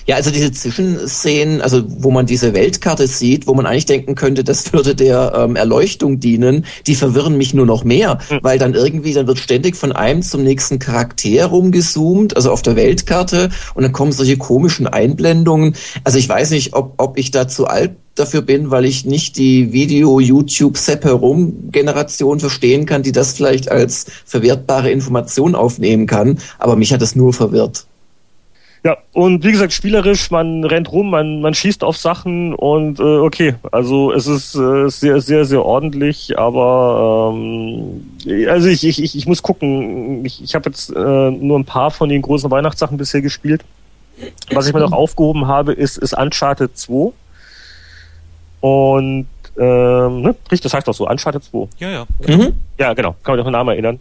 Ja, 0.07 0.17
also 0.17 0.29
diese 0.29 0.51
Zwischenszenen, 0.51 1.61
also 1.61 1.83
wo 1.87 2.11
man 2.11 2.27
diese 2.27 2.53
Weltkarte 2.53 3.07
sieht, 3.07 3.47
wo 3.47 3.55
man 3.55 3.65
eigentlich 3.65 3.87
denken 3.87 4.13
könnte, 4.13 4.43
das 4.43 4.71
würde 4.73 4.93
der 4.93 5.33
ähm, 5.35 5.55
Erleuchtung 5.55 6.19
dienen, 6.19 6.65
die 6.85 6.93
verwirren 6.95 7.37
mich 7.37 7.55
nur 7.55 7.65
noch 7.65 7.83
mehr, 7.83 8.19
mhm. 8.29 8.37
weil 8.43 8.59
dann 8.59 8.75
irgendwie, 8.75 9.13
dann 9.13 9.25
wird 9.27 9.39
ständig 9.39 9.75
von 9.75 9.91
einem 9.91 10.21
zum 10.21 10.43
nächsten 10.43 10.77
Charakter 10.77 11.47
rumgezoomt, 11.47 12.35
also 12.35 12.51
auf 12.51 12.61
der 12.61 12.75
Weltkarte, 12.75 13.49
und 13.73 13.81
dann 13.81 13.93
kommen 13.93 14.11
solche 14.11 14.37
komischen 14.37 14.85
Einblendungen. 14.85 15.75
Also 16.03 16.19
ich 16.19 16.29
weiß 16.29 16.51
nicht, 16.51 16.75
ob, 16.75 16.93
ob 16.97 17.17
ich 17.17 17.31
da 17.31 17.47
zu 17.47 17.65
alt 17.65 17.95
dafür 18.13 18.43
bin, 18.43 18.69
weil 18.71 18.85
ich 18.85 19.05
nicht 19.05 19.37
die 19.37 19.73
Video-YouTube-Sepp-Herum-Generation 19.73 22.39
verstehen 22.39 22.85
kann, 22.85 23.01
die 23.01 23.11
das 23.11 23.33
vielleicht 23.33 23.71
als 23.71 24.05
verwertbare 24.25 24.91
Information 24.91 25.55
aufnehmen 25.55 26.05
kann, 26.05 26.37
aber 26.59 26.75
mich 26.75 26.93
hat 26.93 27.01
es 27.01 27.15
nur 27.15 27.33
verwirrt. 27.33 27.87
Ja, 28.85 28.97
und 29.13 29.43
wie 29.43 29.51
gesagt, 29.51 29.73
spielerisch, 29.73 30.29
man 30.29 30.63
rennt 30.63 30.91
rum, 30.91 31.09
man, 31.09 31.41
man 31.41 31.55
schießt 31.55 31.83
auf 31.83 31.97
Sachen 31.97 32.53
und 32.53 32.99
äh, 32.99 33.17
okay, 33.17 33.55
also 33.71 34.11
es 34.11 34.27
ist 34.27 34.53
äh, 34.53 34.87
sehr, 34.89 35.21
sehr, 35.21 35.43
sehr 35.45 35.65
ordentlich, 35.65 36.37
aber 36.37 37.33
ähm, 37.33 38.11
also 38.47 38.67
ich, 38.67 38.85
ich, 38.85 39.15
ich, 39.15 39.25
muss 39.25 39.41
gucken. 39.41 40.23
Ich, 40.23 40.43
ich 40.43 40.53
habe 40.53 40.69
jetzt 40.69 40.91
äh, 40.95 40.99
nur 41.31 41.57
ein 41.57 41.65
paar 41.65 41.89
von 41.89 42.09
den 42.09 42.21
großen 42.21 42.51
Weihnachtssachen 42.51 42.95
bisher 42.95 43.23
gespielt. 43.23 43.65
Was 44.51 44.67
ich 44.67 44.73
mir 44.75 44.81
noch 44.81 44.91
aufgehoben 44.91 45.47
habe, 45.47 45.73
ist, 45.73 45.97
ist 45.97 46.15
Uncharted 46.15 46.77
2. 46.77 47.11
Und 48.59 49.25
ähm, 49.57 50.21
ne? 50.21 50.35
Richtig, 50.51 50.61
das 50.61 50.75
heißt 50.75 50.87
doch 50.87 50.93
so, 50.93 51.09
Uncharted 51.09 51.43
2. 51.43 51.67
Ja, 51.79 51.89
ja. 51.89 52.05
Mhm. 52.27 52.53
Ja, 52.77 52.93
genau, 52.93 53.15
kann 53.23 53.33
man 53.33 53.37
sich 53.39 53.45
den 53.45 53.51
Namen 53.51 53.69
erinnern. 53.69 53.99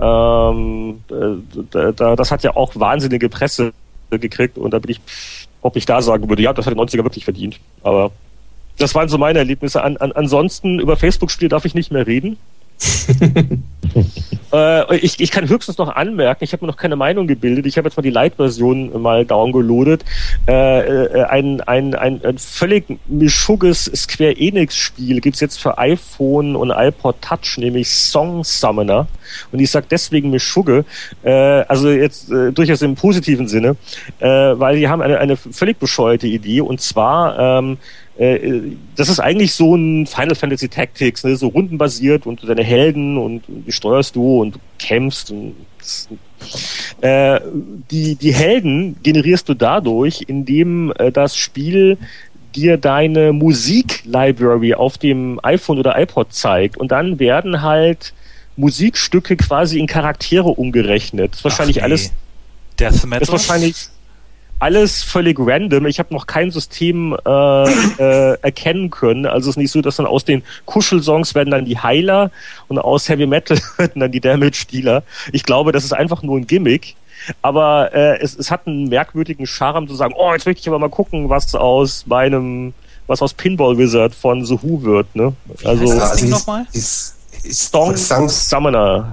Ähm, 0.00 1.00
äh, 1.10 1.92
da, 1.96 2.14
das 2.14 2.30
hat 2.30 2.44
ja 2.44 2.54
auch 2.54 2.76
wahnsinnige 2.76 3.28
Presse 3.28 3.72
gekriegt 4.18 4.58
und 4.58 4.72
da 4.72 4.78
bin 4.78 4.92
ich, 4.92 5.00
ob 5.62 5.76
ich 5.76 5.86
da 5.86 6.02
sagen 6.02 6.28
würde, 6.28 6.42
ja, 6.42 6.52
das 6.52 6.66
hat 6.66 6.74
der 6.74 6.82
90er 6.82 7.04
wirklich 7.04 7.24
verdient. 7.24 7.60
Aber 7.82 8.10
das 8.78 8.94
waren 8.94 9.08
so 9.08 9.18
meine 9.18 9.38
Erlebnisse. 9.38 9.82
An, 9.82 9.96
an, 9.98 10.12
ansonsten 10.12 10.80
über 10.80 10.96
Facebook-Spiele 10.96 11.50
darf 11.50 11.64
ich 11.64 11.74
nicht 11.74 11.92
mehr 11.92 12.06
reden. 12.06 12.38
äh, 14.52 14.96
ich, 14.96 15.20
ich 15.20 15.30
kann 15.30 15.48
höchstens 15.48 15.78
noch 15.78 15.94
anmerken, 15.94 16.44
ich 16.44 16.52
habe 16.52 16.64
mir 16.64 16.70
noch 16.70 16.76
keine 16.78 16.96
Meinung 16.96 17.26
gebildet. 17.26 17.66
Ich 17.66 17.76
habe 17.76 17.88
jetzt 17.88 17.96
mal 17.96 18.02
die 18.02 18.10
Light-Version 18.10 19.00
mal 19.00 19.24
downgeloadet. 19.26 20.04
Äh, 20.48 20.80
äh, 20.80 21.24
ein, 21.24 21.60
ein, 21.62 21.94
ein, 21.94 22.24
ein 22.24 22.38
völlig 22.38 22.98
mischugges 23.06 23.84
Square 23.94 24.36
Enix-Spiel 24.38 25.20
gibt's 25.20 25.40
jetzt 25.40 25.60
für 25.60 25.78
iPhone 25.78 26.56
und 26.56 26.70
iPod 26.70 27.20
Touch, 27.20 27.58
nämlich 27.58 27.88
Song 27.90 28.44
Summoner. 28.44 29.08
Und 29.52 29.60
ich 29.60 29.70
sage 29.70 29.86
deswegen 29.90 30.30
Mischugge, 30.30 30.84
äh, 31.22 31.30
also 31.30 31.90
jetzt 31.90 32.30
äh, 32.30 32.52
durchaus 32.52 32.82
im 32.82 32.94
positiven 32.94 33.46
Sinne, 33.48 33.76
äh, 34.20 34.26
weil 34.26 34.76
die 34.76 34.88
haben 34.88 35.02
eine, 35.02 35.18
eine 35.18 35.36
völlig 35.36 35.78
bescheuerte 35.78 36.26
Idee 36.26 36.62
und 36.62 36.80
zwar 36.80 37.58
ähm, 37.58 37.78
äh, 38.09 38.09
das 38.96 39.08
ist 39.08 39.18
eigentlich 39.18 39.54
so 39.54 39.74
ein 39.74 40.06
Final 40.06 40.34
Fantasy 40.34 40.68
Tactics, 40.68 41.24
ne? 41.24 41.36
so 41.36 41.48
rundenbasiert 41.48 42.26
und 42.26 42.46
deine 42.46 42.62
Helden 42.62 43.16
und 43.16 43.44
die 43.48 43.72
steuerst 43.72 44.14
du 44.14 44.42
und 44.42 44.56
du 44.56 44.58
kämpfst 44.78 45.30
und 45.30 45.54
äh, 47.00 47.40
die, 47.90 48.16
die 48.16 48.34
Helden 48.34 48.96
generierst 49.02 49.48
du 49.48 49.54
dadurch, 49.54 50.24
indem 50.26 50.92
äh, 50.98 51.10
das 51.10 51.34
Spiel 51.34 51.96
dir 52.54 52.76
deine 52.76 53.32
Musiklibrary 53.32 54.74
auf 54.74 54.98
dem 54.98 55.40
iPhone 55.42 55.78
oder 55.78 55.98
iPod 55.98 56.34
zeigt 56.34 56.76
und 56.76 56.92
dann 56.92 57.18
werden 57.20 57.62
halt 57.62 58.12
Musikstücke 58.56 59.36
quasi 59.36 59.78
in 59.78 59.86
Charaktere 59.86 60.48
umgerechnet. 60.48 61.32
Das 61.32 61.38
ist 61.38 61.44
wahrscheinlich 61.44 61.76
nee. 61.76 61.82
alles 61.82 62.12
Death 62.78 63.04
Metal. 63.04 63.20
Das 63.20 63.28
ist 63.28 63.32
wahrscheinlich 63.32 63.76
alles 64.60 65.02
völlig 65.02 65.38
random. 65.40 65.86
Ich 65.86 65.98
habe 65.98 66.14
noch 66.14 66.26
kein 66.26 66.50
System 66.50 67.16
äh, 67.26 67.64
äh, 67.64 68.38
erkennen 68.42 68.90
können. 68.90 69.26
Also 69.26 69.48
es 69.50 69.56
ist 69.56 69.60
nicht 69.60 69.72
so, 69.72 69.80
dass 69.80 69.96
dann 69.96 70.06
aus 70.06 70.24
den 70.24 70.42
Kuschelsongs 70.66 71.34
werden 71.34 71.50
dann 71.50 71.64
die 71.64 71.78
Heiler 71.78 72.30
und 72.68 72.78
aus 72.78 73.08
Heavy 73.08 73.26
Metal 73.26 73.58
werden 73.78 74.00
dann 74.00 74.12
die 74.12 74.20
Damage-Dealer. 74.20 75.02
Ich 75.32 75.44
glaube, 75.44 75.72
das 75.72 75.84
ist 75.84 75.92
einfach 75.92 76.22
nur 76.22 76.38
ein 76.38 76.46
Gimmick. 76.46 76.94
Aber 77.42 77.92
äh, 77.94 78.18
es, 78.20 78.36
es 78.36 78.50
hat 78.50 78.66
einen 78.66 78.88
merkwürdigen 78.88 79.46
Charme 79.46 79.88
zu 79.88 79.94
sagen, 79.94 80.14
oh, 80.16 80.32
jetzt 80.32 80.46
möchte 80.46 80.60
ich 80.60 80.68
aber 80.68 80.78
mal 80.78 80.88
gucken, 80.88 81.28
was 81.28 81.54
aus 81.54 82.06
meinem, 82.06 82.72
was 83.06 83.20
aus 83.22 83.34
Pinball 83.34 83.76
Wizard 83.76 84.14
von 84.14 84.44
The 84.44 84.58
Who 84.62 84.82
wird. 84.82 85.14
Ne? 85.14 85.34
Also, 85.64 85.84
Wie 85.84 85.90
heißt 85.90 86.00
das 86.00 86.16
Ding 86.16 86.30
nochmal? 86.30 86.66
Song 86.72 87.96
Summoner. 88.28 89.12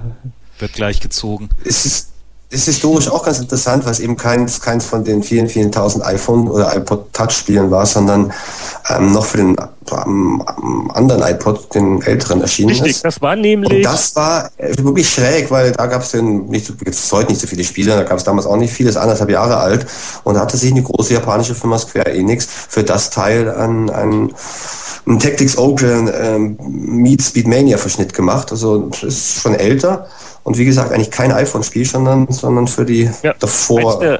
Wird 0.60 0.74
gleich 0.74 1.00
gezogen. 1.00 1.50
Es 1.64 1.86
ist 1.86 2.14
ist 2.50 2.66
historisch 2.66 3.10
auch 3.10 3.24
ganz 3.24 3.40
interessant, 3.40 3.84
weil 3.84 3.92
es 3.92 4.00
eben 4.00 4.16
keins, 4.16 4.62
keins 4.62 4.86
von 4.86 5.04
den 5.04 5.22
vielen, 5.22 5.50
vielen 5.50 5.70
tausend 5.70 6.06
iPhone 6.06 6.48
oder 6.48 6.74
iPod 6.76 7.12
Touch 7.12 7.32
Spielen 7.32 7.70
war, 7.72 7.86
sondern 7.86 8.32
ähm, 8.90 9.12
noch 9.12 9.26
für 9.26 9.38
den 9.38 9.58
ähm, 9.92 10.42
anderen 10.94 11.24
iPod, 11.24 11.74
den 11.76 12.02
älteren 12.04 12.40
erschienen 12.42 12.70
Richtig, 12.70 12.92
ist. 12.92 13.06
das 13.06 13.22
war 13.22 13.36
nämlich... 13.36 13.72
Und 13.74 13.84
das 13.84 14.16
war 14.16 14.50
äh, 14.58 14.74
wirklich 14.78 15.10
schräg, 15.10 15.52
weil 15.52 15.74
da 15.74 15.88
gab 15.88 16.04
es 16.04 16.12
denn 16.12 16.46
nicht 16.46 16.68
gibt's 16.80 17.12
heute 17.12 17.32
nicht 17.32 17.42
so 17.42 17.48
viele 17.48 17.66
Spiele, 17.66 17.92
da 17.92 18.04
gab 18.04 18.18
es 18.18 18.24
damals 18.24 18.48
auch 18.48 18.58
nicht 18.58 18.72
viele, 18.72 18.90
ist 18.90 18.98
anderthalb 18.98 19.30
Jahre 19.30 19.58
alt 19.58 19.86
und 20.24 20.36
da 20.36 20.42
hatte 20.42 20.56
sich 20.56 20.72
eine 20.72 20.84
große 20.84 21.16
japanische 21.16 21.54
Firma 21.54 21.78
Square 21.78 22.14
Enix 22.14 22.48
für 22.70 22.84
das 22.84 23.10
Teil 23.10 23.50
an, 23.50 23.90
an 23.90 24.34
ein 25.08 25.20
Tactics 25.20 25.58
Ogre 25.58 26.12
ähm, 26.20 26.58
Meets 26.60 27.30
Speedmania 27.30 27.78
Verschnitt 27.78 28.14
gemacht. 28.14 28.52
Also 28.52 28.90
ist 29.02 29.42
schon 29.42 29.56
älter 29.56 30.08
und 30.44 30.58
wie 30.58 30.66
gesagt, 30.66 30.92
eigentlich 30.92 31.12
kein 31.12 31.32
iPhone-Spiel, 31.32 31.86
sondern, 31.86 32.28
sondern 32.30 32.68
für 32.68 32.86
die 32.86 33.10
ja, 33.24 33.34
davor. 33.40 34.00
Der, 34.00 34.16
äh, 34.16 34.20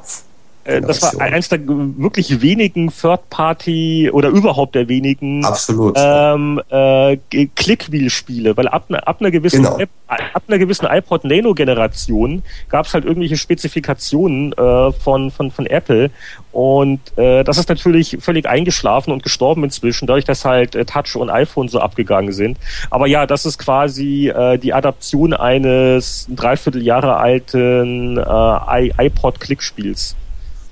das 0.82 1.02
war 1.02 1.22
eins 1.22 1.50
der 1.50 1.60
wirklich 1.66 2.42
wenigen 2.42 2.90
Third-Party 2.90 4.10
oder 4.12 4.30
überhaupt 4.30 4.76
der 4.76 4.90
wenigen 4.90 5.46
Absolut. 5.46 5.96
Ähm, 5.98 6.62
äh, 6.70 7.18
Clickwheel-Spiele, 7.56 8.58
weil 8.58 8.68
ab, 8.68 8.86
ab 8.90 9.18
einer 9.20 9.32
gewissen 9.32 9.64
genau. 9.64 9.78
ab 10.08 10.44
einer 10.48 10.58
gewissen 10.58 10.86
iPod 10.86 11.24
Nano-Generation 11.24 12.44
gab 12.70 12.86
es 12.86 12.94
halt 12.94 13.06
irgendwelche 13.06 13.38
Spezifikationen 13.38 14.54
äh, 14.54 14.92
von, 14.92 15.32
von, 15.32 15.52
von 15.52 15.66
Apple 15.66 16.12
und 16.58 17.00
äh, 17.18 17.44
das 17.44 17.60
ist 17.60 17.70
natürlich 17.70 18.18
völlig 18.20 18.48
eingeschlafen 18.48 19.14
und 19.14 19.22
gestorben 19.22 19.64
inzwischen, 19.64 20.08
dadurch, 20.08 20.26
dass 20.26 20.44
halt 20.44 20.74
äh, 20.74 20.86
Touch 20.86 21.16
und 21.16 21.30
iPhone 21.30 21.68
so 21.68 21.80
abgegangen 21.80 22.34
sind. 22.34 22.58
Aber 22.90 23.06
ja, 23.06 23.28
das 23.28 23.46
ist 23.46 23.60
quasi 23.60 24.30
äh, 24.30 24.58
die 24.58 24.74
Adaption 24.74 25.34
eines 25.34 26.26
dreiviertel 26.30 26.82
Jahre 26.82 27.18
alten 27.18 28.18
äh, 28.18 29.06
iPod-Klickspiels. 29.06 30.16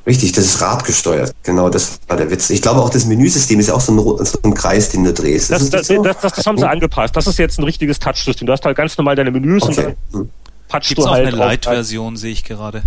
Richtig, 0.06 0.34
das 0.34 0.46
ist 0.46 0.62
radgesteuert. 0.62 1.34
Genau, 1.44 1.70
das 1.70 2.00
war 2.08 2.18
der 2.18 2.30
Witz. 2.30 2.52
Ich 2.52 2.62
glaube 2.62 2.80
auch 2.82 2.90
das 2.90 3.06
Menüsystem 3.06 3.60
ist 3.60 3.68
ja 3.68 3.74
auch 3.74 3.82
so 3.82 3.92
ein, 3.92 4.26
so 4.26 4.40
ein 4.44 4.54
Kreis, 4.54 4.90
den 4.90 5.04
du 5.04 5.12
drehst. 5.12 5.50
Das, 5.50 5.70
das, 5.70 5.88
das, 5.88 5.98
so? 5.98 6.04
das, 6.04 6.20
das 6.20 6.46
haben 6.46 6.58
sie 6.58 6.70
angepasst. 6.70 7.16
Das 7.16 7.26
ist 7.26 7.40
jetzt 7.40 7.58
ein 7.58 7.64
richtiges 7.64 8.00
Touchsystem. 8.00 8.46
Du 8.46 8.54
hast 8.54 8.64
halt 8.66 8.78
ganz 8.78 8.96
normal 8.98 9.16
deine 9.16 9.32
Menüs 9.32 9.64
okay. 9.64 9.72
und 9.72 9.78
dann 9.78 10.22
hm. 10.22 10.30
patchst 10.68 10.90
Gibt's 10.90 11.06
du 11.06 11.10
halt. 11.10 11.24
auch 11.24 11.28
eine 11.28 11.38
Light-Version, 11.38 12.18
sehe 12.18 12.32
ich 12.32 12.44
gerade. 12.44 12.84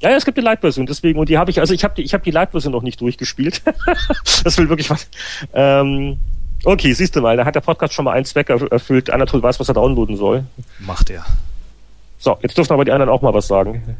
Ja, 0.00 0.10
ja, 0.10 0.16
es 0.16 0.24
gibt 0.24 0.36
eine 0.38 0.44
Light-Version, 0.46 0.86
deswegen, 0.86 1.18
und 1.18 1.28
die 1.28 1.36
habe 1.36 1.50
ich, 1.50 1.60
also 1.60 1.74
ich 1.74 1.84
habe 1.84 1.94
die, 1.94 2.02
ich 2.02 2.14
habe 2.14 2.24
die 2.24 2.30
Light-Version 2.30 2.72
noch 2.72 2.82
nicht 2.82 3.00
durchgespielt. 3.00 3.62
das 4.44 4.56
will 4.58 4.68
wirklich 4.68 4.88
was. 4.90 5.06
Ähm, 5.54 6.18
okay, 6.64 6.92
siehst 6.92 7.16
du 7.16 7.22
mal, 7.22 7.36
da 7.36 7.44
hat 7.44 7.54
der 7.54 7.60
Podcast 7.60 7.94
schon 7.94 8.04
mal 8.04 8.12
einen 8.12 8.24
Zweck 8.26 8.50
erfüllt. 8.50 9.10
Anatol 9.10 9.42
weiß, 9.42 9.60
was 9.60 9.68
er 9.68 9.74
downloaden 9.74 10.16
soll. 10.16 10.44
Macht 10.78 11.10
er. 11.10 11.24
So, 12.18 12.36
jetzt 12.42 12.56
dürfen 12.56 12.72
aber 12.74 12.84
die 12.84 12.92
anderen 12.92 13.10
auch 13.10 13.22
mal 13.22 13.32
was 13.32 13.46
sagen. 13.46 13.96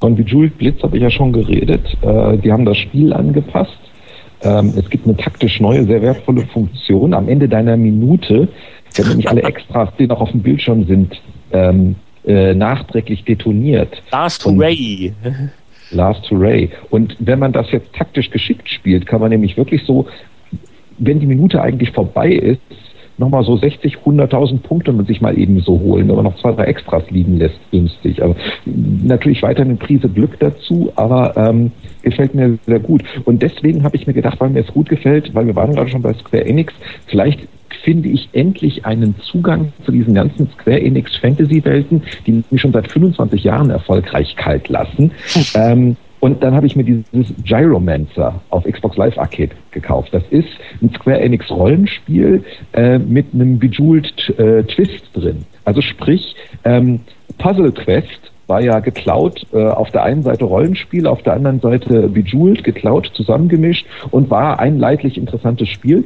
Von 0.00 0.16
Bejeweled 0.16 0.56
Blitz 0.56 0.82
habe 0.82 0.96
ich 0.96 1.02
ja 1.02 1.10
schon 1.10 1.32
geredet. 1.32 1.86
Äh, 2.00 2.38
die 2.38 2.50
haben 2.50 2.64
das 2.64 2.78
Spiel 2.78 3.12
angepasst. 3.12 3.78
Ähm, 4.42 4.72
es 4.76 4.88
gibt 4.88 5.06
eine 5.06 5.16
taktisch 5.16 5.60
neue, 5.60 5.84
sehr 5.84 6.00
wertvolle 6.00 6.46
Funktion. 6.46 7.12
Am 7.12 7.28
Ende 7.28 7.48
deiner 7.48 7.76
Minute 7.76 8.48
werden 8.94 9.08
nämlich 9.10 9.28
alle 9.28 9.42
Extras, 9.42 9.90
die 9.98 10.06
noch 10.06 10.20
auf 10.20 10.30
dem 10.30 10.40
Bildschirm 10.40 10.86
sind, 10.86 11.20
ähm, 11.52 11.96
äh, 12.26 12.54
nachträglich 12.54 13.24
detoniert. 13.24 14.02
Last 14.10 14.44
Hooray! 14.46 15.12
Last 15.90 16.30
Hooray. 16.30 16.70
Und 16.88 17.16
wenn 17.18 17.38
man 17.38 17.52
das 17.52 17.70
jetzt 17.70 17.92
taktisch 17.92 18.30
geschickt 18.30 18.70
spielt, 18.70 19.06
kann 19.06 19.20
man 19.20 19.30
nämlich 19.30 19.56
wirklich 19.58 19.82
so, 19.84 20.06
wenn 20.98 21.20
die 21.20 21.26
Minute 21.26 21.60
eigentlich 21.60 21.90
vorbei 21.90 22.30
ist, 22.30 22.60
nochmal 23.20 23.44
so 23.44 23.56
60, 23.56 23.98
100.000 23.98 24.58
Punkte 24.60 24.92
man 24.92 25.06
sich 25.06 25.20
mal 25.20 25.38
eben 25.38 25.60
so 25.60 25.78
holen, 25.78 26.08
wenn 26.08 26.16
man 26.16 26.24
noch 26.24 26.36
zwei, 26.38 26.52
drei 26.52 26.64
Extras 26.64 27.04
liegen 27.10 27.36
lässt, 27.36 27.58
günstig. 27.70 28.22
Aber 28.22 28.34
natürlich 28.64 29.42
weiter 29.42 29.62
eine 29.62 29.76
Prise 29.76 30.08
Glück 30.08 30.38
dazu, 30.40 30.90
aber 30.96 31.36
ähm, 31.36 31.70
gefällt 32.02 32.34
mir 32.34 32.58
sehr 32.66 32.80
gut. 32.80 33.04
Und 33.24 33.42
deswegen 33.42 33.84
habe 33.84 33.96
ich 33.96 34.06
mir 34.06 34.14
gedacht, 34.14 34.40
weil 34.40 34.50
mir 34.50 34.60
es 34.60 34.72
gut 34.72 34.88
gefällt, 34.88 35.34
weil 35.34 35.46
wir 35.46 35.54
waren 35.54 35.74
gerade 35.74 35.90
schon 35.90 36.02
bei 36.02 36.14
Square 36.14 36.46
Enix, 36.46 36.72
vielleicht 37.06 37.46
finde 37.82 38.08
ich 38.08 38.28
endlich 38.32 38.84
einen 38.84 39.14
Zugang 39.20 39.72
zu 39.84 39.92
diesen 39.92 40.14
ganzen 40.14 40.50
Square 40.50 40.80
Enix 40.80 41.16
Fantasy 41.16 41.64
Welten, 41.64 42.02
die 42.26 42.42
mich 42.50 42.60
schon 42.60 42.72
seit 42.72 42.90
25 42.90 43.44
Jahren 43.44 43.70
erfolgreich 43.70 44.34
kalt 44.36 44.68
lassen. 44.68 45.12
ähm, 45.54 45.96
und 46.20 46.42
dann 46.42 46.54
habe 46.54 46.66
ich 46.66 46.76
mir 46.76 46.84
dieses 46.84 47.34
Gyromancer 47.44 48.40
auf 48.50 48.64
Xbox 48.64 48.96
Live 48.96 49.18
Arcade 49.18 49.52
gekauft. 49.70 50.10
Das 50.12 50.22
ist 50.30 50.48
ein 50.82 50.90
Square 50.94 51.20
Enix 51.20 51.50
Rollenspiel 51.50 52.44
äh, 52.72 52.98
mit 52.98 53.34
einem 53.34 53.58
Bejeweled 53.58 54.38
äh, 54.38 54.62
Twist 54.64 55.10
drin. 55.14 55.44
Also 55.64 55.80
sprich, 55.80 56.36
ähm, 56.64 57.00
Puzzle 57.38 57.72
Quest 57.72 58.32
war 58.46 58.60
ja 58.60 58.80
geklaut, 58.80 59.46
äh, 59.52 59.64
auf 59.64 59.90
der 59.92 60.02
einen 60.02 60.22
Seite 60.22 60.44
Rollenspiel, 60.44 61.06
auf 61.06 61.22
der 61.22 61.34
anderen 61.34 61.60
Seite 61.60 62.08
Bejeweled, 62.08 62.64
geklaut, 62.64 63.10
zusammengemischt 63.14 63.86
und 64.10 64.28
war 64.28 64.58
ein 64.58 64.78
leidlich 64.78 65.16
interessantes 65.16 65.68
Spiel 65.68 66.04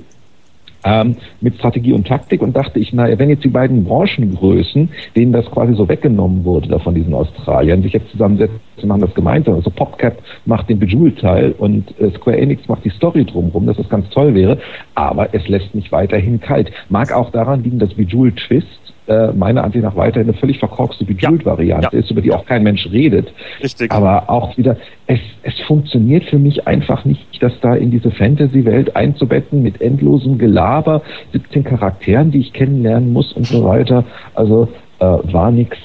ähm, 0.84 1.16
mit 1.40 1.56
Strategie 1.56 1.92
und 1.92 2.06
Taktik 2.06 2.42
und 2.42 2.54
dachte 2.54 2.78
ich, 2.78 2.92
naja, 2.92 3.18
wenn 3.18 3.30
jetzt 3.30 3.44
die 3.44 3.48
beiden 3.48 3.84
Branchengrößen, 3.84 4.90
denen 5.16 5.32
das 5.32 5.46
quasi 5.46 5.74
so 5.74 5.88
weggenommen 5.88 6.44
wurde, 6.44 6.68
da 6.68 6.78
von 6.78 6.94
diesen 6.94 7.14
Australiern, 7.14 7.82
sich 7.82 7.92
jetzt 7.92 8.10
zusammensetzen 8.10 8.60
machen 8.86 9.00
das 9.00 9.14
gemeinsam. 9.14 9.54
Also 9.54 9.70
PopCap 9.70 10.18
macht 10.46 10.68
den 10.68 10.78
Bejeweled-Teil 10.78 11.52
und 11.58 11.98
äh, 12.00 12.10
Square 12.10 12.36
Enix 12.36 12.68
macht 12.68 12.84
die 12.84 12.90
Story 12.90 13.24
drumherum, 13.24 13.66
dass 13.66 13.76
das 13.76 13.88
ganz 13.88 14.08
toll 14.10 14.34
wäre, 14.34 14.58
aber 14.94 15.34
es 15.34 15.46
lässt 15.48 15.74
mich 15.74 15.90
weiterhin 15.92 16.40
kalt. 16.40 16.70
Mag 16.88 17.12
auch 17.12 17.30
daran 17.30 17.62
liegen, 17.62 17.78
dass 17.78 17.94
Bejeweled 17.94 18.36
Twist 18.36 18.83
äh, 19.06 19.32
meiner 19.32 19.64
Ansicht 19.64 19.84
nach 19.84 19.96
weiterhin 19.96 20.28
eine 20.28 20.38
völlig 20.38 20.58
verkorkste 20.58 21.04
Bejeweled-Variante 21.04 21.90
ja. 21.92 21.98
ist, 21.98 22.10
über 22.10 22.20
die 22.20 22.32
auch 22.32 22.46
kein 22.46 22.62
Mensch 22.62 22.88
redet. 22.90 23.32
Richtig. 23.62 23.92
Aber 23.92 24.30
auch 24.30 24.56
wieder, 24.56 24.76
es, 25.06 25.20
es 25.42 25.58
funktioniert 25.66 26.24
für 26.24 26.38
mich 26.38 26.66
einfach 26.66 27.04
nicht, 27.04 27.20
das 27.40 27.52
da 27.60 27.74
in 27.74 27.90
diese 27.90 28.10
Fantasy-Welt 28.10 28.96
einzubetten 28.96 29.62
mit 29.62 29.80
endlosem 29.80 30.38
Gelaber, 30.38 31.02
17 31.32 31.64
Charakteren, 31.64 32.30
die 32.30 32.40
ich 32.40 32.52
kennenlernen 32.52 33.12
muss 33.12 33.32
und 33.32 33.46
so 33.46 33.64
weiter. 33.64 34.04
Also 34.34 34.68
äh, 34.98 35.04
war 35.04 35.50
nix. 35.50 35.76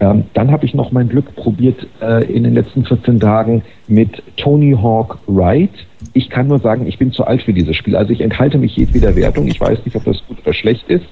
Ähm, 0.00 0.24
dann 0.32 0.50
habe 0.50 0.64
ich 0.64 0.74
noch 0.74 0.92
mein 0.92 1.08
Glück 1.08 1.34
probiert 1.36 1.86
äh, 2.00 2.24
in 2.24 2.44
den 2.44 2.54
letzten 2.54 2.84
14 2.84 3.20
Tagen 3.20 3.62
mit 3.86 4.22
Tony 4.36 4.72
Hawk 4.72 5.18
Ride 5.28 5.74
ich 6.12 6.30
kann 6.30 6.48
nur 6.48 6.58
sagen, 6.58 6.86
ich 6.86 6.98
bin 6.98 7.12
zu 7.12 7.24
alt 7.24 7.42
für 7.42 7.52
dieses 7.52 7.76
Spiel. 7.76 7.96
Also 7.96 8.12
ich 8.12 8.20
enthalte 8.20 8.58
mich 8.58 8.76
jedweder 8.76 9.14
Wertung. 9.16 9.46
Ich 9.48 9.60
weiß 9.60 9.84
nicht, 9.84 9.96
ob 9.96 10.04
das 10.04 10.22
gut 10.26 10.38
oder 10.42 10.54
schlecht 10.54 10.88
ist. 10.88 11.04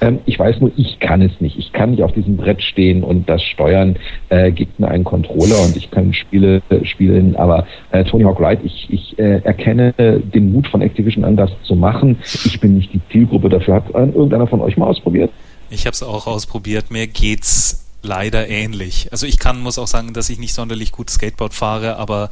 Ähm, 0.00 0.20
ich 0.26 0.38
weiß 0.38 0.60
nur, 0.60 0.70
ich 0.76 0.98
kann 1.00 1.22
es 1.22 1.40
nicht. 1.40 1.58
Ich 1.58 1.72
kann 1.72 1.90
nicht 1.90 2.02
auf 2.02 2.12
diesem 2.12 2.36
Brett 2.36 2.62
stehen 2.62 3.02
und 3.02 3.28
das 3.28 3.42
steuern. 3.42 3.96
Äh, 4.28 4.52
gibt 4.52 4.78
mir 4.78 4.88
einen 4.88 5.04
Controller 5.04 5.60
und 5.64 5.76
ich 5.76 5.90
kann 5.90 6.12
Spiele 6.12 6.62
äh, 6.68 6.84
spielen. 6.84 7.36
Aber 7.36 7.66
äh, 7.90 8.04
Tony 8.04 8.24
Hawk 8.24 8.40
Ride, 8.40 8.62
ich, 8.64 8.86
ich 8.90 9.18
äh, 9.18 9.40
erkenne 9.42 9.94
den 9.96 10.52
Mut 10.52 10.68
von 10.68 10.80
Activision 10.80 11.24
an, 11.24 11.36
das 11.36 11.50
zu 11.64 11.74
machen. 11.74 12.18
Ich 12.44 12.60
bin 12.60 12.76
nicht 12.76 12.92
die 12.92 13.00
Zielgruppe 13.10 13.48
dafür. 13.48 13.74
Hat 13.74 13.90
irgendeiner 13.90 14.46
von 14.46 14.60
euch 14.60 14.76
mal 14.76 14.86
ausprobiert? 14.86 15.30
Ich 15.70 15.86
habe 15.86 15.94
es 15.94 16.02
auch 16.02 16.26
ausprobiert. 16.26 16.90
Mir 16.90 17.06
geht's 17.06 17.86
leider 18.02 18.48
ähnlich. 18.48 19.08
Also 19.10 19.26
ich 19.26 19.38
kann, 19.38 19.60
muss 19.60 19.78
auch 19.78 19.86
sagen, 19.86 20.12
dass 20.12 20.30
ich 20.30 20.38
nicht 20.38 20.54
sonderlich 20.54 20.92
gut 20.92 21.10
Skateboard 21.10 21.54
fahre, 21.54 21.96
aber 21.96 22.30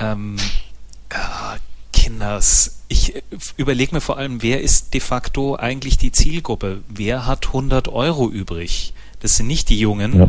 ähm, 0.00 0.36
ja, 1.12 1.56
Kinders. 1.92 2.82
Ich 2.88 3.14
überlege 3.56 3.94
mir 3.94 4.00
vor 4.00 4.18
allem, 4.18 4.42
wer 4.42 4.60
ist 4.60 4.94
de 4.94 5.00
facto 5.00 5.56
eigentlich 5.56 5.98
die 5.98 6.12
Zielgruppe? 6.12 6.82
Wer 6.88 7.26
hat 7.26 7.48
100 7.48 7.88
Euro 7.88 8.30
übrig? 8.30 8.92
Das 9.20 9.36
sind 9.36 9.46
nicht 9.46 9.68
die 9.68 9.78
Jungen. 9.78 10.18
Ja. 10.18 10.28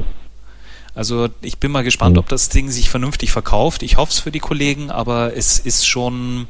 Also 0.95 1.29
ich 1.41 1.57
bin 1.57 1.71
mal 1.71 1.83
gespannt, 1.83 2.19
ob 2.19 2.29
das 2.29 2.49
Ding 2.49 2.69
sich 2.69 2.89
vernünftig 2.89 3.31
verkauft. 3.31 3.81
Ich 3.81 3.97
hoffe 3.97 4.11
es 4.11 4.19
für 4.19 4.31
die 4.31 4.39
Kollegen, 4.39 4.91
aber 4.91 5.35
es 5.35 5.57
ist 5.57 5.87
schon 5.87 6.47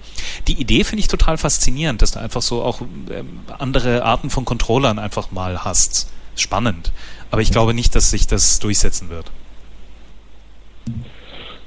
die 0.47 0.59
Idee 0.59 0.83
finde 0.83 0.99
ich 0.99 1.07
total 1.07 1.37
faszinierend, 1.37 2.01
dass 2.01 2.11
du 2.11 2.19
einfach 2.19 2.41
so 2.41 2.61
auch 2.61 2.81
ähm, 3.09 3.39
andere 3.57 4.03
Arten 4.03 4.29
von 4.29 4.43
Controllern 4.43 4.99
einfach 4.99 5.31
mal 5.31 5.63
hast. 5.63 6.09
Spannend. 6.35 6.91
Aber 7.31 7.41
ich 7.41 7.51
glaube 7.51 7.73
nicht, 7.73 7.95
dass 7.95 8.09
sich 8.09 8.27
das 8.27 8.59
durchsetzen 8.59 9.09
wird. 9.09 9.31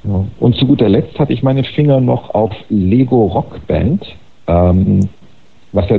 Ja. 0.07 0.25
Und 0.41 0.57
zu 0.57 0.67
guter 0.67 0.89
Letzt 0.89 1.19
hatte 1.19 1.33
ich 1.33 1.43
meine 1.43 1.65
Finger 1.65 2.01
noch 2.01 2.35
auf 2.35 2.53
Lego 2.69 3.27
Rock 3.27 3.67
Band. 3.67 4.05
Ähm, 4.47 5.09
was 5.73 5.89
ja, 5.91 5.99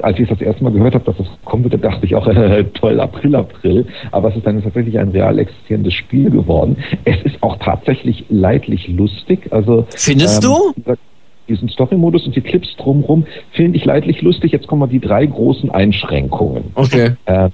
als 0.00 0.18
ich 0.18 0.24
es 0.24 0.28
das 0.28 0.40
erste 0.40 0.62
Mal 0.62 0.72
gehört 0.72 0.94
habe, 0.94 1.04
dass 1.04 1.16
das 1.16 1.26
kommen 1.44 1.64
würde, 1.64 1.78
dachte 1.78 2.04
ich 2.04 2.14
auch, 2.14 2.26
äh, 2.26 2.64
toll, 2.74 3.00
April, 3.00 3.34
April. 3.34 3.86
Aber 4.10 4.28
es 4.28 4.36
ist 4.36 4.46
dann 4.46 4.62
tatsächlich 4.62 4.98
ein 4.98 5.08
real 5.08 5.38
existierendes 5.38 5.94
Spiel 5.94 6.30
geworden. 6.30 6.76
Es 7.04 7.20
ist 7.22 7.42
auch 7.42 7.56
tatsächlich 7.56 8.24
leidlich 8.28 8.88
lustig. 8.88 9.52
Also 9.52 9.86
Findest 9.90 10.44
ähm, 10.44 10.50
du? 10.84 10.94
Diesen 11.48 11.68
Story-Modus 11.68 12.26
und 12.26 12.36
die 12.36 12.42
Clips 12.42 12.76
drumherum 12.76 13.26
finde 13.52 13.76
ich 13.78 13.84
leidlich 13.84 14.22
lustig. 14.22 14.52
Jetzt 14.52 14.68
kommen 14.68 14.80
mal 14.80 14.86
die 14.86 15.00
drei 15.00 15.26
großen 15.26 15.70
Einschränkungen. 15.70 16.64
Okay. 16.74 17.12
Äh, 17.24 17.50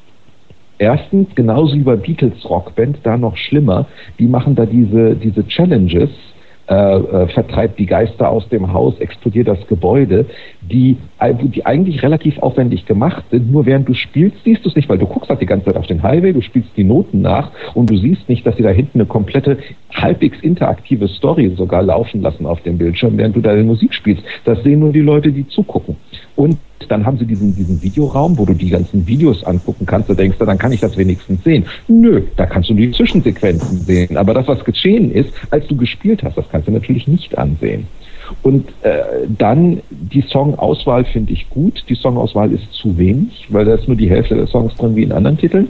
Erstens, 0.78 1.34
genauso 1.34 1.74
wie 1.74 1.82
bei 1.82 1.96
Beatles 1.96 2.48
Rockband, 2.48 2.98
da 3.02 3.16
noch 3.16 3.36
schlimmer, 3.36 3.86
die 4.18 4.26
machen 4.26 4.54
da 4.54 4.66
diese, 4.66 5.16
diese 5.16 5.46
Challenges, 5.46 6.10
äh, 6.68 6.74
äh, 6.74 7.28
vertreibt 7.28 7.78
die 7.78 7.86
Geister 7.86 8.28
aus 8.28 8.48
dem 8.48 8.72
Haus, 8.72 8.98
explodiert 8.98 9.46
das 9.46 9.64
Gebäude, 9.68 10.26
die, 10.70 10.96
die 11.42 11.66
eigentlich 11.66 12.02
relativ 12.02 12.38
aufwendig 12.38 12.86
gemacht 12.86 13.24
sind. 13.30 13.50
Nur 13.50 13.66
während 13.66 13.88
du 13.88 13.94
spielst, 13.94 14.36
siehst 14.44 14.64
du 14.64 14.68
es 14.68 14.76
nicht, 14.76 14.88
weil 14.88 14.98
du 14.98 15.06
guckst 15.06 15.28
halt 15.30 15.40
die 15.40 15.46
ganze 15.46 15.66
Zeit 15.66 15.76
auf 15.76 15.86
den 15.86 16.02
Highway, 16.02 16.32
du 16.32 16.40
spielst 16.40 16.70
die 16.76 16.84
Noten 16.84 17.20
nach 17.20 17.50
und 17.74 17.90
du 17.90 17.96
siehst 17.96 18.28
nicht, 18.28 18.46
dass 18.46 18.56
sie 18.56 18.62
da 18.62 18.70
hinten 18.70 19.00
eine 19.00 19.06
komplette, 19.06 19.58
halbwegs 19.92 20.40
interaktive 20.40 21.08
Story 21.08 21.52
sogar 21.56 21.82
laufen 21.82 22.20
lassen 22.22 22.46
auf 22.46 22.60
dem 22.62 22.78
Bildschirm, 22.78 23.16
während 23.16 23.36
du 23.36 23.40
deine 23.40 23.62
Musik 23.62 23.94
spielst. 23.94 24.22
Das 24.44 24.62
sehen 24.62 24.80
nur 24.80 24.92
die 24.92 25.00
Leute, 25.00 25.32
die 25.32 25.46
zugucken. 25.46 25.96
Und 26.34 26.58
dann 26.88 27.06
haben 27.06 27.18
sie 27.18 27.26
diesen, 27.26 27.54
diesen 27.54 27.82
Videoraum, 27.82 28.38
wo 28.38 28.44
du 28.44 28.54
die 28.54 28.68
ganzen 28.68 29.06
Videos 29.06 29.42
angucken 29.44 29.86
kannst. 29.86 30.08
Du 30.08 30.14
denkst, 30.14 30.36
dann 30.38 30.58
kann 30.58 30.72
ich 30.72 30.80
das 30.80 30.96
wenigstens 30.96 31.42
sehen. 31.42 31.64
Nö, 31.88 32.22
da 32.36 32.46
kannst 32.46 32.70
du 32.70 32.74
die 32.74 32.90
Zwischensequenzen 32.90 33.78
sehen. 33.78 34.16
Aber 34.16 34.34
das, 34.34 34.46
was 34.46 34.64
geschehen 34.64 35.10
ist, 35.10 35.32
als 35.50 35.66
du 35.66 35.76
gespielt 35.76 36.22
hast, 36.22 36.36
das 36.36 36.48
kannst 36.50 36.68
du 36.68 36.72
natürlich 36.72 37.08
nicht 37.08 37.36
ansehen. 37.38 37.86
Und 38.42 38.68
äh, 38.82 38.98
dann 39.28 39.80
die 39.90 40.22
Songauswahl 40.22 41.04
finde 41.04 41.32
ich 41.32 41.48
gut. 41.50 41.84
Die 41.88 41.94
Songauswahl 41.94 42.52
ist 42.52 42.72
zu 42.72 42.96
wenig, 42.98 43.46
weil 43.48 43.64
da 43.64 43.74
ist 43.74 43.88
nur 43.88 43.96
die 43.96 44.10
Hälfte 44.10 44.34
der 44.34 44.46
Songs 44.46 44.74
drin 44.76 44.96
wie 44.96 45.02
in 45.02 45.12
anderen 45.12 45.38
Titeln 45.38 45.68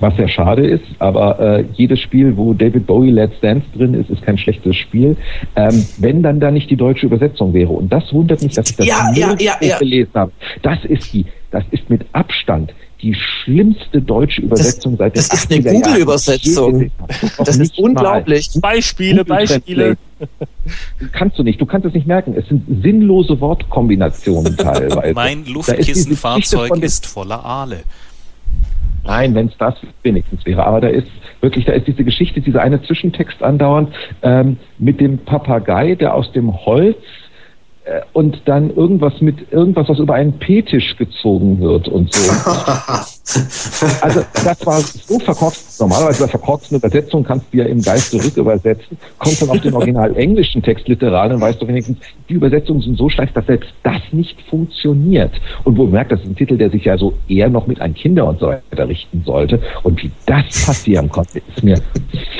was 0.00 0.16
sehr 0.16 0.28
schade 0.28 0.66
ist, 0.66 0.84
aber 0.98 1.38
äh, 1.38 1.64
jedes 1.74 2.00
Spiel, 2.00 2.36
wo 2.36 2.54
David 2.54 2.86
Bowie 2.86 3.10
Let's 3.10 3.38
Dance 3.40 3.66
drin 3.76 3.94
ist, 3.94 4.10
ist 4.10 4.22
kein 4.22 4.38
schlechtes 4.38 4.76
Spiel. 4.76 5.16
Ähm, 5.56 5.84
wenn 5.98 6.22
dann 6.22 6.40
da 6.40 6.50
nicht 6.50 6.70
die 6.70 6.76
deutsche 6.76 7.06
Übersetzung 7.06 7.52
wäre. 7.52 7.70
Und 7.70 7.92
das 7.92 8.12
wundert 8.12 8.42
mich, 8.42 8.54
dass 8.54 8.70
ich 8.70 8.76
das 8.76 8.86
ja, 8.86 9.12
ja, 9.14 9.34
ja, 9.38 9.56
ja. 9.60 9.78
gelesen 9.78 10.12
habe. 10.14 10.32
Das 10.62 10.84
ist 10.84 11.12
die, 11.12 11.26
das 11.50 11.64
ist 11.70 11.88
mit 11.90 12.06
Abstand 12.12 12.72
die 13.02 13.14
schlimmste 13.14 14.02
deutsche 14.02 14.42
Übersetzung 14.42 14.96
das, 14.96 14.98
seit 14.98 15.14
den 15.16 15.22
Das 15.22 15.44
ist 15.44 15.52
eine 15.52 15.80
Google-Übersetzung. 15.80 16.90
Das 17.38 17.56
ist 17.56 17.78
unglaublich. 17.78 18.50
Mal. 18.54 18.60
Beispiele, 18.60 19.24
Beispiele. 19.24 19.96
Kannst 21.12 21.38
du 21.38 21.42
nicht, 21.42 21.60
du 21.60 21.66
kannst 21.66 21.86
es 21.86 21.94
nicht 21.94 22.06
merken. 22.06 22.34
Es 22.36 22.46
sind 22.48 22.64
sinnlose 22.82 23.40
Wortkombinationen 23.40 24.56
teilweise. 24.56 25.14
mein 25.14 25.46
Luftkissenfahrzeug 25.46 26.76
ist, 26.76 27.04
ist 27.04 27.06
voller 27.06 27.44
Aale. 27.44 27.84
Nein, 29.04 29.34
wenn 29.34 29.46
es 29.48 29.56
das 29.58 29.74
wenigstens 30.02 30.44
wäre. 30.44 30.64
Aber 30.64 30.80
da 30.80 30.88
ist 30.88 31.08
wirklich, 31.40 31.64
da 31.64 31.72
ist 31.72 31.86
diese 31.86 32.04
Geschichte, 32.04 32.40
dieser 32.40 32.60
eine 32.60 32.82
Zwischentext 32.82 33.42
andauernd 33.42 33.94
ähm, 34.22 34.58
mit 34.78 35.00
dem 35.00 35.18
Papagei, 35.18 35.94
der 35.94 36.14
aus 36.14 36.30
dem 36.32 36.52
Holz 36.66 36.98
und 38.12 38.42
dann 38.44 38.74
irgendwas 38.74 39.20
mit 39.20 39.52
irgendwas, 39.52 39.88
was 39.88 39.98
über 39.98 40.14
einen 40.14 40.38
P-Tisch 40.38 40.96
gezogen 40.96 41.60
wird 41.60 41.88
und 41.88 42.12
so. 42.12 42.30
also 44.00 44.20
das 44.44 44.66
war 44.66 44.80
so 44.80 45.18
verkorkst. 45.18 45.80
Normalerweise 45.80 46.24
bei 46.24 46.28
verkorksten 46.28 46.76
Übersetzungen 46.78 47.24
kannst 47.24 47.46
du 47.52 47.58
ja 47.58 47.64
im 47.64 47.82
Geiste 47.82 48.22
rückübersetzen, 48.22 48.98
kommst 49.18 49.42
dann 49.42 49.50
auf 49.50 49.60
den 49.60 49.74
original 49.74 50.16
englischen 50.16 50.62
Text 50.62 50.88
literal, 50.88 51.30
dann 51.30 51.40
weißt 51.40 51.60
du 51.60 51.66
wenigstens, 51.66 51.98
die 52.28 52.34
Übersetzungen 52.34 52.82
sind 52.82 52.96
so 52.96 53.08
schlecht, 53.08 53.36
dass 53.36 53.46
selbst 53.46 53.70
das 53.82 54.00
nicht 54.12 54.40
funktioniert. 54.48 55.32
Und 55.64 55.76
wo 55.76 55.86
merkt, 55.86 56.12
das 56.12 56.20
ist 56.20 56.26
ein 56.26 56.36
Titel, 56.36 56.56
der 56.56 56.70
sich 56.70 56.84
ja 56.84 56.96
so 56.98 57.14
eher 57.28 57.48
noch 57.48 57.66
mit 57.66 57.80
an 57.80 57.94
Kinder 57.94 58.26
und 58.26 58.40
so 58.40 58.48
weiter 58.48 58.88
richten 58.88 59.22
sollte. 59.24 59.60
Und 59.82 60.02
wie 60.02 60.10
das 60.26 60.66
passieren 60.66 61.08
konnte, 61.08 61.40
ist 61.54 61.62
mir 61.62 61.80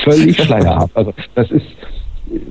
völlig 0.03 0.41
schleierhaft. 0.41 0.95
Also 0.95 1.13
das 1.35 1.51
ist 1.51 1.65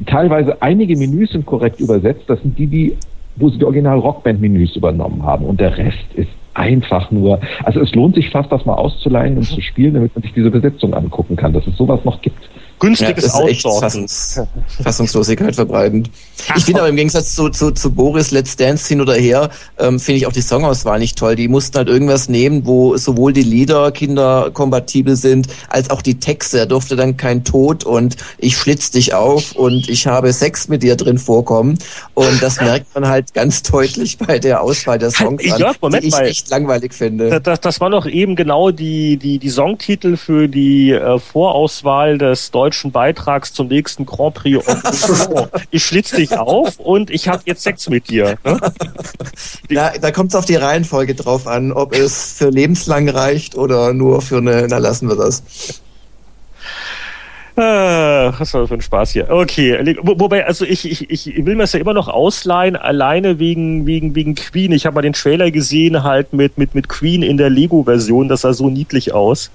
teilweise 0.06 0.60
einige 0.62 0.96
Menüs 0.96 1.30
sind 1.30 1.46
korrekt 1.46 1.80
übersetzt. 1.80 2.24
Das 2.28 2.40
sind 2.42 2.58
die, 2.58 2.66
die, 2.66 2.96
wo 3.36 3.48
sie 3.48 3.58
die 3.58 3.64
Original 3.64 3.98
Rockband-Menüs 3.98 4.76
übernommen 4.76 5.22
haben. 5.22 5.44
Und 5.44 5.60
der 5.60 5.76
Rest 5.76 6.12
ist 6.14 6.30
einfach 6.54 7.10
nur, 7.10 7.40
also 7.64 7.80
es 7.80 7.94
lohnt 7.94 8.14
sich 8.14 8.30
fast, 8.30 8.50
das 8.50 8.66
mal 8.66 8.74
auszuleihen 8.74 9.36
und 9.36 9.44
zu 9.44 9.60
spielen, 9.60 9.94
damit 9.94 10.14
man 10.14 10.22
sich 10.22 10.32
diese 10.32 10.50
Besetzung 10.50 10.94
angucken 10.94 11.36
kann, 11.36 11.52
dass 11.52 11.66
es 11.66 11.76
sowas 11.76 12.04
noch 12.04 12.20
gibt 12.20 12.48
günstiges 12.80 13.26
ja, 13.26 13.34
Outsourcen. 13.34 13.80
Fassungs 13.80 14.40
Fassungslosigkeit 14.82 15.54
verbreitend. 15.54 16.10
Ich 16.56 16.64
finde 16.64 16.80
aber 16.80 16.88
im 16.88 16.96
Gegensatz 16.96 17.34
zu, 17.34 17.50
zu, 17.50 17.70
zu 17.70 17.92
Boris 17.92 18.30
Let's 18.30 18.56
Dance 18.56 18.88
hin 18.88 19.00
oder 19.00 19.14
her, 19.14 19.50
ähm, 19.78 20.00
finde 20.00 20.18
ich 20.18 20.26
auch 20.26 20.32
die 20.32 20.40
Songauswahl 20.40 20.98
nicht 20.98 21.18
toll. 21.18 21.36
Die 21.36 21.48
mussten 21.48 21.76
halt 21.76 21.88
irgendwas 21.88 22.28
nehmen, 22.28 22.66
wo 22.66 22.96
sowohl 22.96 23.32
die 23.32 23.42
Lieder 23.42 23.92
kinderkompatibel 23.92 25.16
sind, 25.16 25.48
als 25.68 25.90
auch 25.90 26.02
die 26.02 26.18
Texte. 26.18 26.58
Da 26.58 26.66
durfte 26.66 26.96
dann 26.96 27.16
kein 27.16 27.44
Tod 27.44 27.84
und 27.84 28.16
ich 28.38 28.56
schlitz 28.56 28.90
dich 28.90 29.14
auf 29.14 29.52
und 29.52 29.88
ich 29.88 30.06
habe 30.06 30.32
Sex 30.32 30.68
mit 30.68 30.82
dir 30.82 30.96
drin 30.96 31.18
vorkommen. 31.18 31.78
Und 32.14 32.42
das 32.42 32.60
merkt 32.60 32.94
man 32.94 33.06
halt 33.06 33.34
ganz 33.34 33.62
deutlich 33.62 34.18
bei 34.18 34.38
der 34.38 34.62
Auswahl 34.62 34.98
der 34.98 35.10
Songs 35.10 35.44
an, 35.52 35.60
ja, 35.60 35.72
Moment, 35.80 36.02
die 36.02 36.08
ich 36.08 36.18
echt 36.18 36.48
langweilig 36.48 36.94
finde. 36.94 37.40
Das, 37.40 37.60
das 37.60 37.80
war 37.80 37.90
noch 37.90 38.06
eben 38.06 38.34
genau 38.34 38.70
die, 38.70 39.18
die, 39.18 39.38
die 39.38 39.50
Songtitel 39.50 40.16
für 40.16 40.48
die 40.48 40.92
äh, 40.92 41.18
Vorauswahl 41.18 42.16
des 42.16 42.50
deutschen 42.50 42.69
deutschen 42.70 42.92
Beitrags 42.92 43.52
zum 43.52 43.66
nächsten 43.66 44.06
Grand 44.06 44.34
Prix. 44.34 44.64
ich 45.72 45.84
schlitz 45.84 46.12
dich 46.12 46.38
auf 46.38 46.78
und 46.78 47.10
ich 47.10 47.26
habe 47.26 47.42
jetzt 47.46 47.62
Sex 47.62 47.88
mit 47.88 48.08
dir. 48.08 48.38
Ne? 48.44 48.58
Da, 49.68 49.92
da 49.98 50.10
kommt 50.10 50.30
es 50.30 50.34
auf 50.34 50.44
die 50.44 50.56
Reihenfolge 50.56 51.14
drauf 51.14 51.46
an, 51.46 51.72
ob 51.72 51.94
es 51.94 52.34
für 52.34 52.50
lebenslang 52.50 53.08
reicht 53.08 53.54
oder 53.54 53.92
nur 53.92 54.20
für 54.20 54.38
eine, 54.38 54.66
na 54.68 54.78
lassen 54.78 55.08
wir 55.08 55.16
das. 55.16 55.42
Ah, 57.56 58.32
was 58.36 58.52
war 58.52 58.62
das 58.62 58.68
für 58.68 58.74
ein 58.74 58.80
Spaß 58.80 59.12
hier? 59.12 59.30
Okay, 59.30 59.96
wobei, 60.02 60.44
also 60.46 60.64
ich, 60.64 60.90
ich, 60.90 61.10
ich 61.10 61.46
will 61.46 61.54
mir 61.54 61.62
das 61.62 61.72
ja 61.72 61.80
immer 61.80 61.94
noch 61.94 62.08
ausleihen, 62.08 62.76
alleine 62.76 63.38
wegen, 63.38 63.86
wegen, 63.86 64.14
wegen 64.14 64.34
Queen. 64.34 64.72
Ich 64.72 64.86
habe 64.86 64.94
mal 64.94 65.02
den 65.02 65.12
Trailer 65.12 65.50
gesehen, 65.50 66.02
halt 66.02 66.32
mit, 66.32 66.58
mit, 66.58 66.74
mit 66.74 66.88
Queen 66.88 67.22
in 67.22 67.36
der 67.36 67.50
Lego-Version, 67.50 68.28
das 68.28 68.42
sah 68.42 68.52
so 68.52 68.68
niedlich 68.70 69.12
aus. 69.14 69.50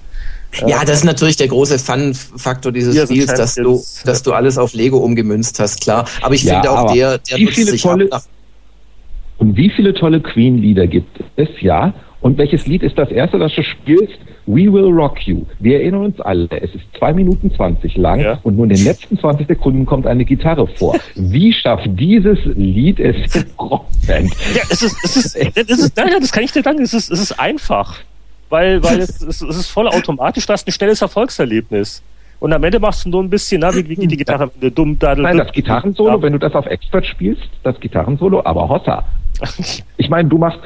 Ja, 0.66 0.84
das 0.84 0.98
ist 0.98 1.04
natürlich 1.04 1.36
der 1.36 1.48
große 1.48 1.78
Fun-Faktor 1.78 2.72
dieses 2.72 2.94
ja, 2.94 3.04
Spiels, 3.04 3.34
dass 3.34 3.54
du, 3.54 3.82
dass 4.04 4.22
du 4.22 4.32
alles 4.32 4.58
auf 4.58 4.74
Lego 4.74 4.98
umgemünzt 4.98 5.58
hast, 5.60 5.80
klar. 5.80 6.06
Aber 6.22 6.34
ich 6.34 6.44
ja, 6.44 6.54
finde 6.54 6.70
auch 6.70 6.92
der, 6.92 7.18
der 7.18 7.38
nutzt 7.38 7.56
sich 7.56 7.82
tolle, 7.82 8.10
ab 8.10 8.22
Und 9.38 9.56
wie 9.56 9.70
viele 9.70 9.94
tolle 9.94 10.20
Queen-Lieder 10.20 10.86
gibt 10.86 11.20
es, 11.36 11.48
ja? 11.60 11.94
Und 12.20 12.38
welches 12.38 12.66
Lied 12.66 12.82
ist 12.82 12.98
das 12.98 13.10
erste, 13.10 13.38
das 13.38 13.54
du 13.54 13.62
spielst? 13.62 14.18
We 14.46 14.72
Will 14.72 14.92
Rock 14.92 15.26
You. 15.26 15.44
Wir 15.58 15.80
erinnern 15.80 16.06
uns 16.06 16.20
alle, 16.20 16.48
es 16.50 16.74
ist 16.74 16.84
zwei 16.98 17.12
Minuten 17.12 17.52
zwanzig 17.52 17.96
lang 17.96 18.20
ja. 18.20 18.38
und 18.44 18.56
nur 18.56 18.64
in 18.64 18.70
den 18.70 18.84
letzten 18.84 19.18
20 19.18 19.48
Sekunden 19.48 19.84
kommt 19.86 20.06
eine 20.06 20.24
Gitarre 20.24 20.66
vor. 20.68 20.96
Wie 21.16 21.52
schafft 21.52 21.88
dieses 21.90 22.38
Lied 22.44 23.00
es 23.00 23.34
in 23.34 23.44
Rockband? 23.58 24.30
Ja, 24.54 24.62
es 24.70 24.82
ist, 24.82 24.96
es 25.04 25.16
ist, 25.16 25.36
es 25.36 25.78
ist, 25.78 25.98
das 25.98 26.32
kann 26.32 26.44
ich 26.44 26.52
dir 26.52 26.62
sagen, 26.62 26.80
es 26.80 26.94
ist, 26.94 27.10
es 27.10 27.20
ist 27.20 27.38
einfach 27.40 27.98
weil, 28.48 28.82
weil 28.82 29.00
es, 29.00 29.20
es, 29.22 29.40
es 29.42 29.56
ist 29.56 29.68
voll 29.68 29.88
automatisch, 29.88 30.46
du 30.46 30.52
hast 30.52 30.66
ein 30.66 30.72
schnelles 30.72 31.02
Erfolgserlebnis. 31.02 32.02
Und 32.38 32.52
am 32.52 32.62
Ende 32.64 32.78
machst 32.78 33.04
du 33.04 33.08
nur 33.08 33.22
ein 33.22 33.30
bisschen, 33.30 33.60
na, 33.60 33.74
wie, 33.74 33.88
wie 33.88 33.94
geht 33.94 34.10
die 34.10 34.16
Gitarre 34.16 34.50
dumm, 34.74 34.98
dadel, 34.98 35.22
Nein, 35.22 35.38
das 35.38 35.52
Gitarrensolo, 35.52 36.20
wenn 36.20 36.34
du 36.34 36.38
das 36.38 36.54
auf 36.54 36.66
Expert 36.66 37.06
spielst, 37.06 37.48
das 37.62 37.78
Gitarrensolo, 37.80 38.42
aber 38.44 38.68
Hossa. 38.68 39.04
Ich 39.98 40.10
meine, 40.10 40.28
du 40.28 40.38
machst, 40.38 40.60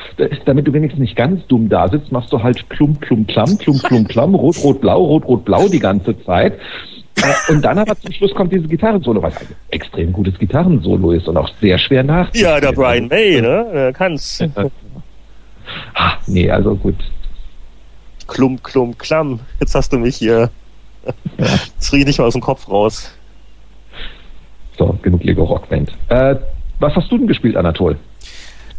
damit 0.44 0.66
du 0.66 0.72
wenigstens 0.72 1.00
nicht 1.00 1.16
ganz 1.16 1.46
dumm 1.46 1.68
da 1.68 1.88
sitzt, 1.88 2.10
machst 2.12 2.32
du 2.32 2.42
halt 2.42 2.68
klump, 2.68 3.00
klump, 3.00 3.28
klamm, 3.28 3.56
klump, 3.58 3.82
klump, 3.84 4.08
klamm, 4.08 4.34
rot, 4.34 4.62
rot, 4.62 4.80
blau, 4.80 5.02
rot, 5.04 5.24
rot, 5.24 5.44
blau 5.44 5.68
die 5.68 5.78
ganze 5.78 6.20
Zeit. 6.24 6.58
Äh, 7.16 7.52
und 7.52 7.62
dann 7.62 7.78
aber 7.78 7.96
zum 7.96 8.12
Schluss 8.12 8.34
kommt 8.34 8.52
dieses 8.52 8.68
Gitarrensolo, 8.68 9.22
was 9.22 9.36
ein 9.36 9.46
extrem 9.70 10.12
gutes 10.12 10.38
Gitarrensolo 10.38 11.12
ist 11.12 11.28
und 11.28 11.36
auch 11.36 11.48
sehr 11.60 11.78
schwer 11.78 12.02
nachzuspielen. 12.02 12.54
Ja, 12.54 12.60
der 12.60 12.72
Brian 12.72 13.08
May, 13.08 13.40
ne? 13.40 13.66
Der 13.72 13.92
kann's. 13.92 14.42
ah, 15.94 16.12
nee, 16.26 16.50
also 16.50 16.74
gut. 16.74 16.96
Klump, 18.30 18.62
klump, 18.62 18.98
klamm. 18.98 19.40
Jetzt 19.58 19.74
hast 19.74 19.92
du 19.92 19.98
mich 19.98 20.16
hier. 20.16 20.50
Das 21.78 21.92
riecht 21.92 22.06
nicht 22.06 22.18
mal 22.18 22.26
aus 22.26 22.34
dem 22.34 22.42
Kopf 22.42 22.68
raus. 22.68 23.10
So, 24.78 24.98
genug 25.02 25.24
Lego 25.24 25.44
Rockband. 25.44 25.90
Äh, 26.08 26.36
was 26.78 26.94
hast 26.94 27.10
du 27.10 27.18
denn 27.18 27.26
gespielt, 27.26 27.56
Anatol? 27.56 27.98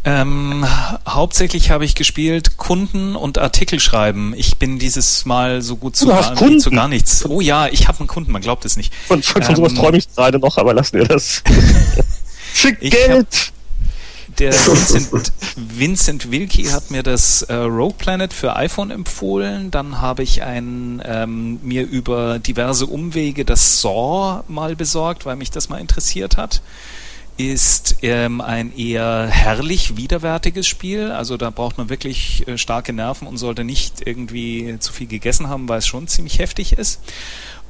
Ähm, 0.04 0.66
hauptsächlich 1.08 1.70
habe 1.70 1.86
ich 1.86 1.96
gespielt 1.96 2.58
Kunden 2.58 3.16
und 3.16 3.38
Artikel 3.38 3.80
schreiben. 3.80 4.34
Ich 4.36 4.58
bin 4.58 4.80
dieses 4.80 5.26
Mal 5.26 5.62
so 5.62 5.76
gut 5.76 5.96
zu, 5.96 6.08
gar, 6.08 6.36
zu 6.36 6.72
gar 6.72 6.88
nichts. 6.88 7.26
Oh 7.30 7.42
ja, 7.42 7.68
ich 7.68 7.88
habe 7.88 8.00
einen 8.00 8.08
Kunden, 8.08 8.32
man 8.32 8.42
glaubt 8.42 8.64
es 8.64 8.78
nicht. 8.78 8.94
Von, 8.94 9.22
von, 9.22 9.44
von 9.44 9.52
ähm, 9.52 9.56
sowas 9.58 9.74
träume 9.74 9.98
ich 9.98 10.08
gerade 10.16 10.40
noch, 10.40 10.58
aber 10.58 10.74
lassen 10.74 10.98
wir 10.98 11.06
das. 11.06 11.44
Schick 12.56 12.80
Geld! 12.80 13.52
Der 14.38 14.54
Vincent, 14.68 15.32
Vincent 15.56 16.32
Wilkie 16.32 16.70
hat 16.70 16.92
mir 16.92 17.04
das 17.04 17.42
äh, 17.44 17.54
Rogue 17.54 17.96
Planet 17.98 18.34
für 18.34 18.56
iPhone 18.56 18.92
empfohlen. 18.92 19.72
Dann 19.72 20.02
habe 20.02 20.24
ich 20.24 20.44
ein, 20.44 21.02
ähm, 21.06 21.60
mir 21.64 21.88
über 21.88 22.40
diverse 22.40 22.86
Umwege 22.86 23.46
das 23.46 23.82
Saw 23.82 24.44
mal 24.48 24.76
besorgt, 24.76 25.26
weil 25.26 25.36
mich 25.36 25.52
das 25.52 25.70
mal 25.70 25.80
interessiert 25.80 26.38
hat. 26.38 26.62
Ist 27.38 27.98
ähm, 28.02 28.42
ein 28.42 28.76
eher 28.76 29.28
herrlich 29.28 29.98
widerwärtiges 29.98 30.68
Spiel. 30.68 31.12
Also 31.12 31.38
da 31.38 31.50
braucht 31.50 31.78
man 31.78 31.90
wirklich 31.90 32.48
äh, 32.48 32.58
starke 32.58 32.94
Nerven 32.94 33.28
und 33.28 33.38
sollte 33.38 33.64
nicht 33.64 34.06
irgendwie 34.06 34.78
zu 34.80 34.94
viel 34.94 35.08
gegessen 35.08 35.50
haben, 35.50 35.68
weil 35.68 35.80
es 35.80 35.88
schon 35.88 36.08
ziemlich 36.08 36.40
heftig 36.40 36.74
ist. 36.74 37.00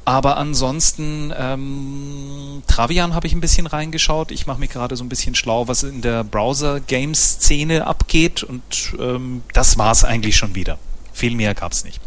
Aber 0.04 0.36
ansonsten, 0.36 1.32
ähm, 1.36 2.62
Travian 2.66 3.14
habe 3.14 3.26
ich 3.26 3.34
ein 3.34 3.40
bisschen 3.40 3.68
reingeschaut. 3.68 4.32
Ich 4.32 4.46
mache 4.46 4.58
mich 4.58 4.70
gerade 4.70 4.96
so 4.96 5.04
ein 5.04 5.08
bisschen 5.08 5.34
schlau, 5.34 5.68
was 5.68 5.84
in 5.84 6.00
der 6.00 6.24
Browser-Games-Szene 6.24 7.86
abgeht. 7.86 8.42
Und 8.42 8.62
ähm, 8.98 9.42
das 9.52 9.78
war 9.78 9.92
es 9.92 10.02
eigentlich 10.02 10.36
schon 10.36 10.56
wieder. 10.56 10.78
Viel 11.12 11.36
mehr 11.36 11.54
gab 11.54 11.72
es 11.72 11.84
nicht. 11.84 12.00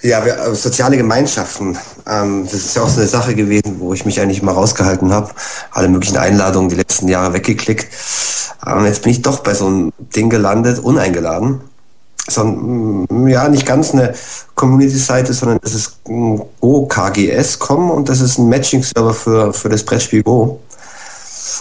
Ja, 0.00 0.24
wir, 0.24 0.38
äh, 0.38 0.54
soziale 0.54 0.96
Gemeinschaften. 0.96 1.78
Ähm, 2.06 2.44
das 2.44 2.54
ist 2.54 2.76
ja 2.76 2.82
auch 2.82 2.88
so 2.88 3.00
eine 3.00 3.08
Sache 3.08 3.34
gewesen, 3.34 3.78
wo 3.78 3.92
ich 3.92 4.06
mich 4.06 4.18
eigentlich 4.18 4.42
mal 4.42 4.52
rausgehalten 4.52 5.12
habe. 5.12 5.32
Alle 5.70 5.88
möglichen 5.88 6.16
Einladungen 6.16 6.70
die 6.70 6.76
letzten 6.76 7.08
Jahre 7.08 7.34
weggeklickt. 7.34 7.88
Ähm, 8.66 8.86
jetzt 8.86 9.02
bin 9.02 9.12
ich 9.12 9.20
doch 9.20 9.40
bei 9.40 9.52
so 9.52 9.66
einem 9.66 9.92
Ding 9.98 10.30
gelandet, 10.30 10.78
uneingeladen 10.78 11.60
so 12.28 12.42
ein, 12.42 13.26
ja, 13.28 13.48
nicht 13.48 13.66
ganz 13.66 13.92
eine 13.92 14.14
Community-Seite, 14.54 15.32
sondern 15.32 15.58
es 15.62 15.74
ist 15.74 16.00
GoKGS.com 16.60 17.90
und 17.90 18.08
das 18.08 18.20
ist 18.20 18.38
ein 18.38 18.48
Matching-Server 18.48 19.14
für, 19.14 19.52
für 19.52 19.68
das 19.68 19.84
Brettspiel 19.84 20.22
Go. 20.22 20.60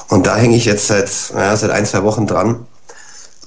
Und 0.09 0.27
da 0.27 0.35
hänge 0.35 0.55
ich 0.55 0.65
jetzt 0.65 0.87
seit, 0.87 1.09
ja, 1.35 1.55
seit 1.55 1.71
ein, 1.71 1.85
zwei 1.85 2.03
Wochen 2.03 2.27
dran. 2.27 2.67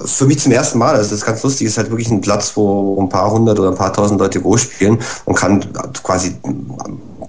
Für 0.04 0.26
mich 0.26 0.40
zum 0.40 0.50
ersten 0.50 0.78
Mal, 0.78 0.96
also 0.96 1.10
das 1.10 1.20
ist 1.20 1.24
ganz 1.24 1.42
lustig, 1.44 1.68
ist 1.68 1.78
halt 1.78 1.90
wirklich 1.90 2.10
ein 2.10 2.20
Platz, 2.20 2.56
wo 2.56 3.00
ein 3.00 3.08
paar 3.08 3.30
hundert 3.30 3.60
oder 3.60 3.68
ein 3.68 3.76
paar 3.76 3.92
tausend 3.92 4.18
Leute 4.18 4.40
Go 4.40 4.56
spielen 4.56 4.98
und 5.24 5.36
kann 5.36 5.64
quasi 6.02 6.34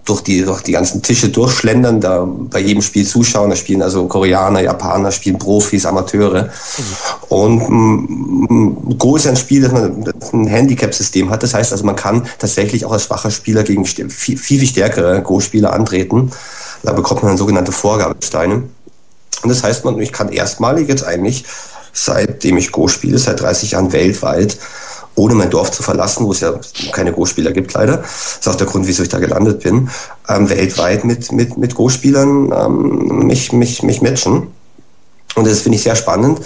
durch 0.06 0.22
die, 0.22 0.44
durch 0.44 0.62
die 0.62 0.72
ganzen 0.72 1.02
Tische 1.02 1.30
durchschlendern, 1.30 2.00
da 2.00 2.26
bei 2.26 2.60
jedem 2.60 2.84
Spiel 2.84 3.06
zuschauen. 3.08 3.50
Da 3.50 3.56
spielen 3.56 3.82
also 3.82 4.08
Koreaner, 4.08 4.62
Japaner, 4.62 5.12
spielen 5.12 5.40
Profis, 5.40 5.86
Amateure. 5.86 6.44
Mhm. 6.44 7.26
Und 7.30 9.00
Go 9.00 9.16
ist 9.16 9.26
ein 9.26 9.36
Spiel, 9.36 9.64
das 9.64 9.72
man 9.72 10.06
ein 10.34 10.48
Handicap-System 10.48 11.32
hat. 11.32 11.42
Das 11.42 11.56
heißt 11.56 11.72
also, 11.72 11.84
man 11.84 11.96
kann 11.96 12.28
tatsächlich 12.38 12.86
auch 12.86 12.92
als 12.92 13.06
schwacher 13.06 13.32
Spieler 13.32 13.64
gegen 13.64 13.84
viel, 13.84 14.10
viel, 14.10 14.38
viel 14.38 14.66
stärkere 14.66 15.22
Go-Spieler 15.24 15.74
antreten. 15.74 16.32
Da 16.84 16.94
bekommt 16.94 17.24
man 17.24 17.32
dann 17.32 17.38
sogenannte 17.38 17.72
Vorgabesteine. 17.72 18.64
Und 19.44 19.50
das 19.50 19.64
heißt, 19.64 19.86
man, 19.86 20.00
ich 20.00 20.12
kann 20.12 20.30
erstmalig 20.30 20.88
jetzt 20.88 21.04
eigentlich, 21.04 21.46
seitdem 21.94 22.58
ich 22.58 22.72
Go 22.72 22.88
spiele, 22.88 23.18
seit 23.18 23.42
30 23.42 23.72
Jahren 23.72 23.92
weltweit, 23.92 24.58
ohne 25.16 25.36
mein 25.36 25.50
Dorf 25.50 25.72
zu 25.72 25.84
verlassen, 25.84 26.26
wo 26.26 26.32
es 26.32 26.42
ja 26.42 26.54
keine 26.92 27.14
Go-Spieler 27.14 27.52
gibt 27.52 27.74
leider. 27.74 27.98
Das 27.98 28.38
ist 28.42 28.48
auch 28.48 28.56
der 28.56 28.68
Grund, 28.68 28.88
wieso 28.88 29.04
ich 29.04 29.10
da 29.10 29.20
gelandet 29.20 29.62
bin. 29.62 29.90
Ähm, 30.28 30.50
weltweit 30.50 31.06
mit, 31.06 31.32
mit, 31.32 31.58
mit 31.58 31.76
Go-Spielern 31.76 32.52
ähm, 32.52 33.26
mich, 33.26 33.54
mich, 33.54 33.84
mich 33.84 34.02
matchen. 34.02 34.48
Und 35.36 35.46
das 35.46 35.60
finde 35.60 35.78
ich 35.78 35.84
sehr 35.84 35.96
spannend. 35.96 36.40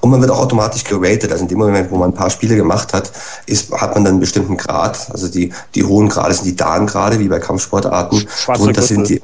Und 0.00 0.10
man 0.10 0.20
wird 0.20 0.30
auch 0.30 0.38
automatisch 0.38 0.84
geratet. 0.84 1.32
Also 1.32 1.42
in 1.42 1.48
dem 1.48 1.58
Moment, 1.58 1.90
wo 1.90 1.96
man 1.96 2.10
ein 2.10 2.14
paar 2.14 2.30
Spiele 2.30 2.54
gemacht 2.54 2.92
hat, 2.92 3.10
ist, 3.46 3.72
hat 3.72 3.94
man 3.94 4.04
dann 4.04 4.14
einen 4.14 4.20
bestimmten 4.20 4.56
Grad. 4.56 5.08
Also 5.10 5.28
die, 5.28 5.52
die 5.74 5.84
hohen 5.84 6.08
Grade 6.08 6.34
sind 6.34 6.46
die 6.46 6.56
Dan-Grade, 6.56 7.18
wie 7.18 7.28
bei 7.28 7.40
Kampfsportarten. 7.40 8.20
Schwarze 8.20 8.62
Drunter 8.62 8.80
Gürtel. 8.80 8.96
sind 8.96 9.08
die, 9.08 9.22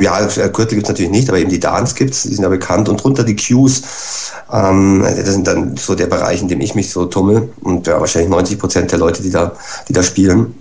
ja, 0.00 0.26
Gürtel 0.26 0.76
gibt 0.76 0.84
es 0.84 0.88
natürlich 0.88 1.10
nicht, 1.10 1.28
aber 1.28 1.38
eben 1.38 1.50
die 1.50 1.60
Dans 1.60 1.94
gibt 1.94 2.12
es, 2.12 2.22
die 2.22 2.34
sind 2.34 2.42
ja 2.42 2.48
bekannt. 2.48 2.88
Und 2.88 3.02
drunter 3.02 3.24
die 3.24 3.36
Qs, 3.36 4.32
ähm, 4.52 5.02
das 5.02 5.32
sind 5.32 5.46
dann 5.46 5.76
so 5.76 5.94
der 5.94 6.06
Bereich, 6.06 6.42
in 6.42 6.48
dem 6.48 6.60
ich 6.60 6.74
mich 6.74 6.90
so 6.90 7.06
tummel. 7.06 7.50
Und 7.62 7.86
ja, 7.86 8.00
wahrscheinlich 8.00 8.30
90 8.30 8.58
Prozent 8.58 8.92
der 8.92 8.98
Leute, 8.98 9.22
die 9.22 9.30
da, 9.30 9.52
die 9.88 9.92
da 9.92 10.02
spielen. 10.02 10.54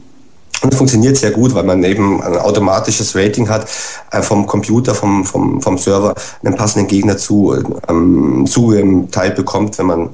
Und 0.62 0.72
es 0.72 0.78
funktioniert 0.78 1.18
sehr 1.18 1.32
gut, 1.32 1.54
weil 1.54 1.64
man 1.64 1.84
eben 1.84 2.24
ein 2.24 2.38
automatisches 2.38 3.16
Rating 3.16 3.50
hat, 3.50 3.68
äh, 4.12 4.22
vom 4.22 4.46
Computer, 4.46 4.96
vom, 4.96 5.26
vom, 5.26 5.62
vom 5.62 5.78
Server 5.78 6.16
einen 6.44 6.56
passenden 6.56 6.88
Gegner 6.88 7.18
zu, 7.18 7.56
ähm, 7.90 8.46
zugeteilt 8.48 9.36
bekommt, 9.36 9.78
wenn 9.78 9.86
man 9.86 10.10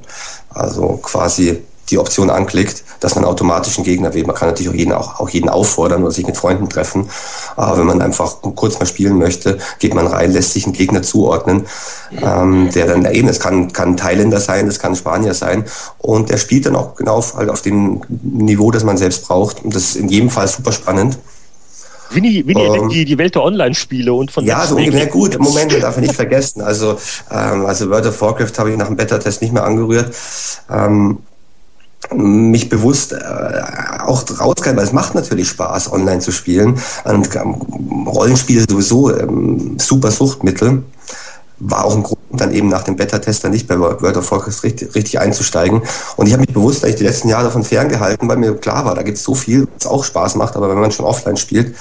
also 0.50 0.98
quasi 1.02 1.62
die 1.90 1.98
Option 1.98 2.30
anklickt, 2.30 2.84
dass 3.02 3.14
man 3.14 3.24
automatisch 3.24 3.76
einen 3.78 3.84
Gegner 3.84 4.14
wählt. 4.14 4.26
Man 4.26 4.36
kann 4.36 4.48
natürlich 4.48 4.70
auch 4.70 4.74
jeden, 4.74 4.92
auch, 4.92 5.20
auch 5.20 5.28
jeden 5.28 5.48
auffordern 5.48 6.02
oder 6.02 6.12
sich 6.12 6.26
mit 6.26 6.36
Freunden 6.36 6.68
treffen. 6.68 7.08
Aber 7.56 7.78
wenn 7.78 7.86
man 7.86 8.00
einfach 8.00 8.36
kurz 8.54 8.78
mal 8.78 8.86
spielen 8.86 9.18
möchte, 9.18 9.58
geht 9.78 9.94
man 9.94 10.06
rein, 10.06 10.32
lässt 10.32 10.52
sich 10.52 10.64
einen 10.64 10.72
Gegner 10.72 11.02
zuordnen, 11.02 11.66
ähm, 12.22 12.70
der 12.74 12.86
dann 12.86 13.04
eben, 13.12 13.28
es 13.28 13.40
kann, 13.40 13.72
kann 13.72 13.96
Thailänder 13.96 14.40
sein, 14.40 14.68
es 14.68 14.78
kann 14.78 14.94
Spanier 14.94 15.34
sein. 15.34 15.64
Und 15.98 16.30
der 16.30 16.38
spielt 16.38 16.66
dann 16.66 16.76
auch 16.76 16.94
genau 16.94 17.16
auf, 17.16 17.34
halt 17.34 17.50
auf 17.50 17.62
dem 17.62 18.02
Niveau, 18.08 18.70
das 18.70 18.84
man 18.84 18.96
selbst 18.96 19.26
braucht. 19.26 19.64
Und 19.64 19.74
das 19.74 19.82
ist 19.82 19.96
in 19.96 20.08
jedem 20.08 20.30
Fall 20.30 20.46
super 20.46 20.72
spannend. 20.72 21.18
Winnie, 22.10 22.46
Winnie 22.46 22.62
Ähm, 22.62 22.74
entdeckt 22.74 22.92
die, 22.92 23.04
die 23.04 23.18
Welt 23.18 23.34
der 23.34 23.42
Online-Spiele 23.42 24.12
und 24.12 24.30
von 24.30 24.44
Ja, 24.44 24.64
so 24.66 24.76
ungefähr 24.76 25.06
gut. 25.06 25.38
Moment, 25.38 25.72
darf 25.82 25.96
ich 25.96 26.02
nicht 26.02 26.14
vergessen. 26.14 26.60
Also, 26.60 26.98
ähm, 27.30 27.66
also 27.66 27.90
World 27.90 28.06
of 28.06 28.20
Warcraft 28.20 28.52
habe 28.58 28.70
ich 28.70 28.76
nach 28.76 28.86
dem 28.86 28.96
Beta-Test 28.96 29.42
nicht 29.42 29.52
mehr 29.52 29.64
angerührt. 29.64 30.14
Ähm, 30.70 31.18
mich 32.14 32.68
bewusst 32.68 33.12
äh, 33.12 33.18
auch 34.00 34.24
rausgehalten, 34.40 34.76
weil 34.76 34.86
es 34.86 34.92
macht 34.92 35.14
natürlich 35.14 35.48
Spaß, 35.48 35.92
online 35.92 36.20
zu 36.20 36.32
spielen. 36.32 36.78
Und 37.04 37.34
ähm, 37.36 37.54
Rollenspiele 38.06 38.64
sowieso 38.68 39.16
ähm, 39.16 39.78
super 39.78 40.10
Suchtmittel. 40.10 40.82
War 41.58 41.84
auch 41.84 41.94
ein 41.94 42.02
Grund, 42.02 42.18
dann 42.32 42.52
eben 42.52 42.68
nach 42.68 42.82
dem 42.82 42.96
Beta-Test 42.96 43.44
dann 43.44 43.52
nicht 43.52 43.68
bei 43.68 43.78
World 43.78 44.16
of 44.16 44.30
Warcraft 44.30 44.64
richtig, 44.64 44.94
richtig 44.94 45.20
einzusteigen. 45.20 45.82
Und 46.16 46.26
ich 46.26 46.32
habe 46.32 46.40
mich 46.40 46.52
bewusst 46.52 46.84
eigentlich 46.84 46.96
die 46.96 47.04
letzten 47.04 47.28
Jahre 47.28 47.44
davon 47.44 47.62
ferngehalten, 47.62 48.28
weil 48.28 48.36
mir 48.36 48.56
klar 48.56 48.84
war, 48.84 48.94
da 48.94 49.02
gibt 49.02 49.18
es 49.18 49.24
so 49.24 49.34
viel, 49.34 49.68
was 49.78 49.86
auch 49.86 50.02
Spaß 50.02 50.34
macht, 50.34 50.56
aber 50.56 50.68
wenn 50.68 50.80
man 50.80 50.90
schon 50.90 51.06
offline 51.06 51.36
spielt, 51.36 51.76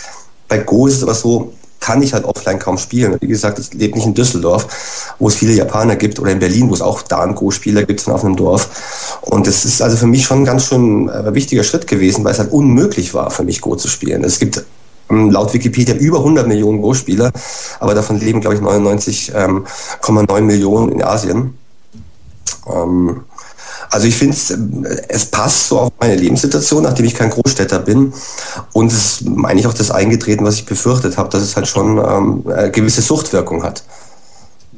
bei 0.47 0.59
Go 0.59 0.85
ist 0.85 0.97
es 0.97 1.03
aber 1.03 1.15
so, 1.15 1.53
kann 1.81 2.01
ich 2.01 2.13
halt 2.13 2.23
offline 2.23 2.59
kaum 2.59 2.77
spielen. 2.77 3.17
Wie 3.19 3.27
gesagt, 3.27 3.59
ich 3.59 3.73
lebe 3.73 3.95
nicht 3.95 4.05
in 4.05 4.13
Düsseldorf, 4.13 5.15
wo 5.19 5.27
es 5.27 5.35
viele 5.35 5.53
Japaner 5.53 5.97
gibt, 5.97 6.19
oder 6.19 6.31
in 6.31 6.39
Berlin, 6.39 6.69
wo 6.69 6.73
es 6.73 6.81
auch 6.81 7.01
da 7.01 7.23
einen 7.23 7.35
Go-Spieler 7.35 7.83
gibt 7.83 8.07
auf 8.07 8.23
einem 8.23 8.35
Dorf. 8.37 9.17
Und 9.21 9.47
das 9.47 9.65
ist 9.65 9.81
also 9.81 9.97
für 9.97 10.07
mich 10.07 10.23
schon 10.23 10.43
ein 10.43 10.45
ganz 10.45 10.67
schön 10.67 11.09
äh, 11.09 11.33
wichtiger 11.33 11.63
Schritt 11.63 11.87
gewesen, 11.87 12.23
weil 12.23 12.31
es 12.31 12.39
halt 12.39 12.51
unmöglich 12.51 13.13
war, 13.13 13.31
für 13.31 13.43
mich 13.43 13.59
Go 13.61 13.75
zu 13.75 13.87
spielen. 13.87 14.23
Es 14.23 14.39
gibt 14.39 14.63
ähm, 15.09 15.31
laut 15.31 15.53
Wikipedia 15.53 15.95
über 15.95 16.19
100 16.19 16.47
Millionen 16.47 16.81
Go-Spieler, 16.81 17.31
aber 17.79 17.95
davon 17.95 18.19
leben, 18.19 18.41
glaube 18.41 18.55
ich, 18.55 18.61
99,9 18.61 20.41
Millionen 20.41 20.91
in 20.91 21.03
Asien. 21.03 21.57
Ähm, 22.71 23.23
also 23.91 24.07
ich 24.07 24.15
finde, 24.15 24.37
es 25.09 25.25
passt 25.25 25.67
so 25.67 25.79
auf 25.79 25.91
meine 25.99 26.15
Lebenssituation, 26.15 26.83
nachdem 26.83 27.05
ich 27.05 27.13
kein 27.13 27.29
Großstädter 27.29 27.79
bin. 27.79 28.13
Und 28.71 28.91
es 28.91 29.21
ist 29.21 29.27
eigentlich 29.27 29.67
auch 29.67 29.73
das 29.73 29.91
eingetreten, 29.91 30.45
was 30.45 30.55
ich 30.55 30.65
befürchtet 30.65 31.17
habe, 31.17 31.29
dass 31.29 31.41
es 31.43 31.57
halt 31.57 31.67
schon 31.67 31.97
ähm, 31.97 32.43
eine 32.49 32.71
gewisse 32.71 33.01
Suchtwirkung 33.01 33.63
hat. 33.63 33.83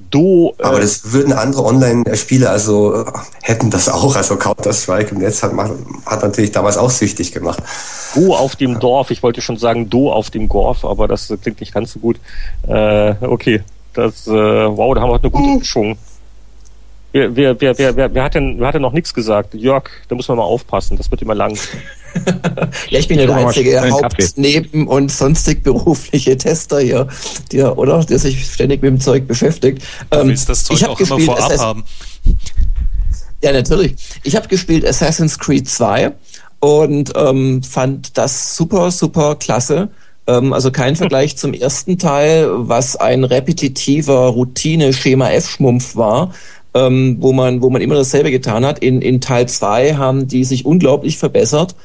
Do, 0.09 0.55
äh, 0.57 0.64
Aber 0.64 0.80
das 0.80 1.11
würden 1.11 1.32
andere 1.34 1.64
Online-Spiele 1.64 2.49
also 2.49 3.03
äh, 3.03 3.05
hätten 3.43 3.70
das 3.70 3.88
auch. 3.88 4.16
Also 4.16 4.36
Counter-Strike 4.36 5.14
im 5.14 5.20
Netz 5.20 5.43
hat, 5.43 5.51
hat 6.07 6.24
natürlich 6.24 6.51
damals 6.51 6.78
auch 6.78 6.89
süchtig 6.89 7.32
gemacht. 7.32 7.61
Do 8.16 8.34
auf 8.34 8.55
dem 8.55 8.80
Dorf. 8.80 9.11
Ich 9.11 9.22
wollte 9.22 9.41
schon 9.41 9.57
sagen 9.57 9.91
Do 9.91 10.11
auf 10.11 10.32
dem 10.32 10.49
Gorf, 10.49 10.86
aber 10.86 11.07
das 11.07 11.30
äh, 11.30 11.38
klingt 11.38 11.59
nicht 11.59 11.74
ganz 11.74 11.93
so 11.93 11.99
gut. 11.99 12.20
Äh, 12.68 13.14
okay. 13.22 13.61
Das, 13.93 14.26
äh, 14.26 14.32
wow, 14.32 14.95
da 14.95 15.01
haben 15.01 15.09
wir 15.09 15.14
heute 15.14 15.26
eine 15.26 15.32
gute 15.32 15.59
Mischung. 15.59 15.97
Wer, 17.14 17.36
wer, 17.36 17.61
wer, 17.61 17.78
wer, 17.78 17.95
wer, 17.95 18.14
wer 18.14 18.24
hat 18.24 18.34
denn, 18.36 18.59
wer 18.59 18.68
hat 18.68 18.74
denn 18.76 18.82
noch 18.82 18.91
nichts 18.91 19.14
gesagt? 19.14 19.53
Jörg, 19.53 19.84
da 20.07 20.16
muss 20.16 20.28
man 20.28 20.38
mal 20.38 20.43
aufpassen, 20.43 20.97
das 20.97 21.09
wird 21.11 21.22
immer 21.22 21.36
lang. 21.36 21.57
Ja, 22.91 22.99
ich 22.99 23.07
bin 23.07 23.18
ja 23.18 23.26
der 23.26 23.38
einzige 23.38 23.89
Haupt-. 23.89 24.38
Neben- 24.38 24.88
und 24.88 25.11
sonstig 25.11 25.64
berufliche 25.64 26.38
Tester 26.38 26.80
hier, 26.80 27.07
der, 27.51 27.76
oder? 27.76 28.03
Der 28.05 28.20
sich 28.20 28.45
ständig 28.45 28.84
mit 28.84 28.91
dem 28.91 28.99
Zeug 28.99 29.26
beschäftigt. 29.28 29.82
Du 30.11 30.20
Ähm, 30.20 30.28
willst 30.28 30.47
das 30.47 30.64
Zeug 30.64 30.78
ich 30.78 30.86
auch 30.86 30.99
immer 30.99 31.16
gespielt 31.18 31.26
vorab 31.26 31.43
Assassin- 31.45 31.66
haben. 31.66 31.84
Ja, 33.41 33.51
natürlich. 33.51 33.95
Ich 34.22 34.36
habe 34.36 34.47
gespielt 34.47 34.86
Assassin's 34.86 35.39
Creed 35.39 35.68
2 35.68 36.11
und 36.59 37.14
ähm, 37.16 37.64
fand 37.64 38.16
das 38.16 38.55
super, 38.55 38.91
super 38.91 39.36
klasse. 39.36 39.89
Ähm, 40.28 40.53
also 40.53 40.70
kein 40.72 40.95
Vergleich 40.95 41.36
zum 41.38 41.55
ersten 41.55 41.97
Teil, 41.97 42.47
was 42.70 42.95
ein 42.95 43.24
repetitiver 43.24 44.28
Routine-Schema-F-Schmumpf 44.28 45.95
war, 45.95 46.32
ähm, 46.74 47.17
wo 47.19 47.34
man, 47.34 47.61
wo 47.61 47.69
man 47.69 47.82
immer 47.82 47.95
dasselbe 47.95 48.32
getan 48.32 48.65
hat. 48.65 48.80
In, 48.80 49.01
in 49.01 49.21
Teil 49.21 49.47
2 49.47 49.95
haben 49.95 50.28
die 50.28 50.43
sich 50.43 50.65
unglaublich 50.65 51.17
verbessert. 51.17 51.76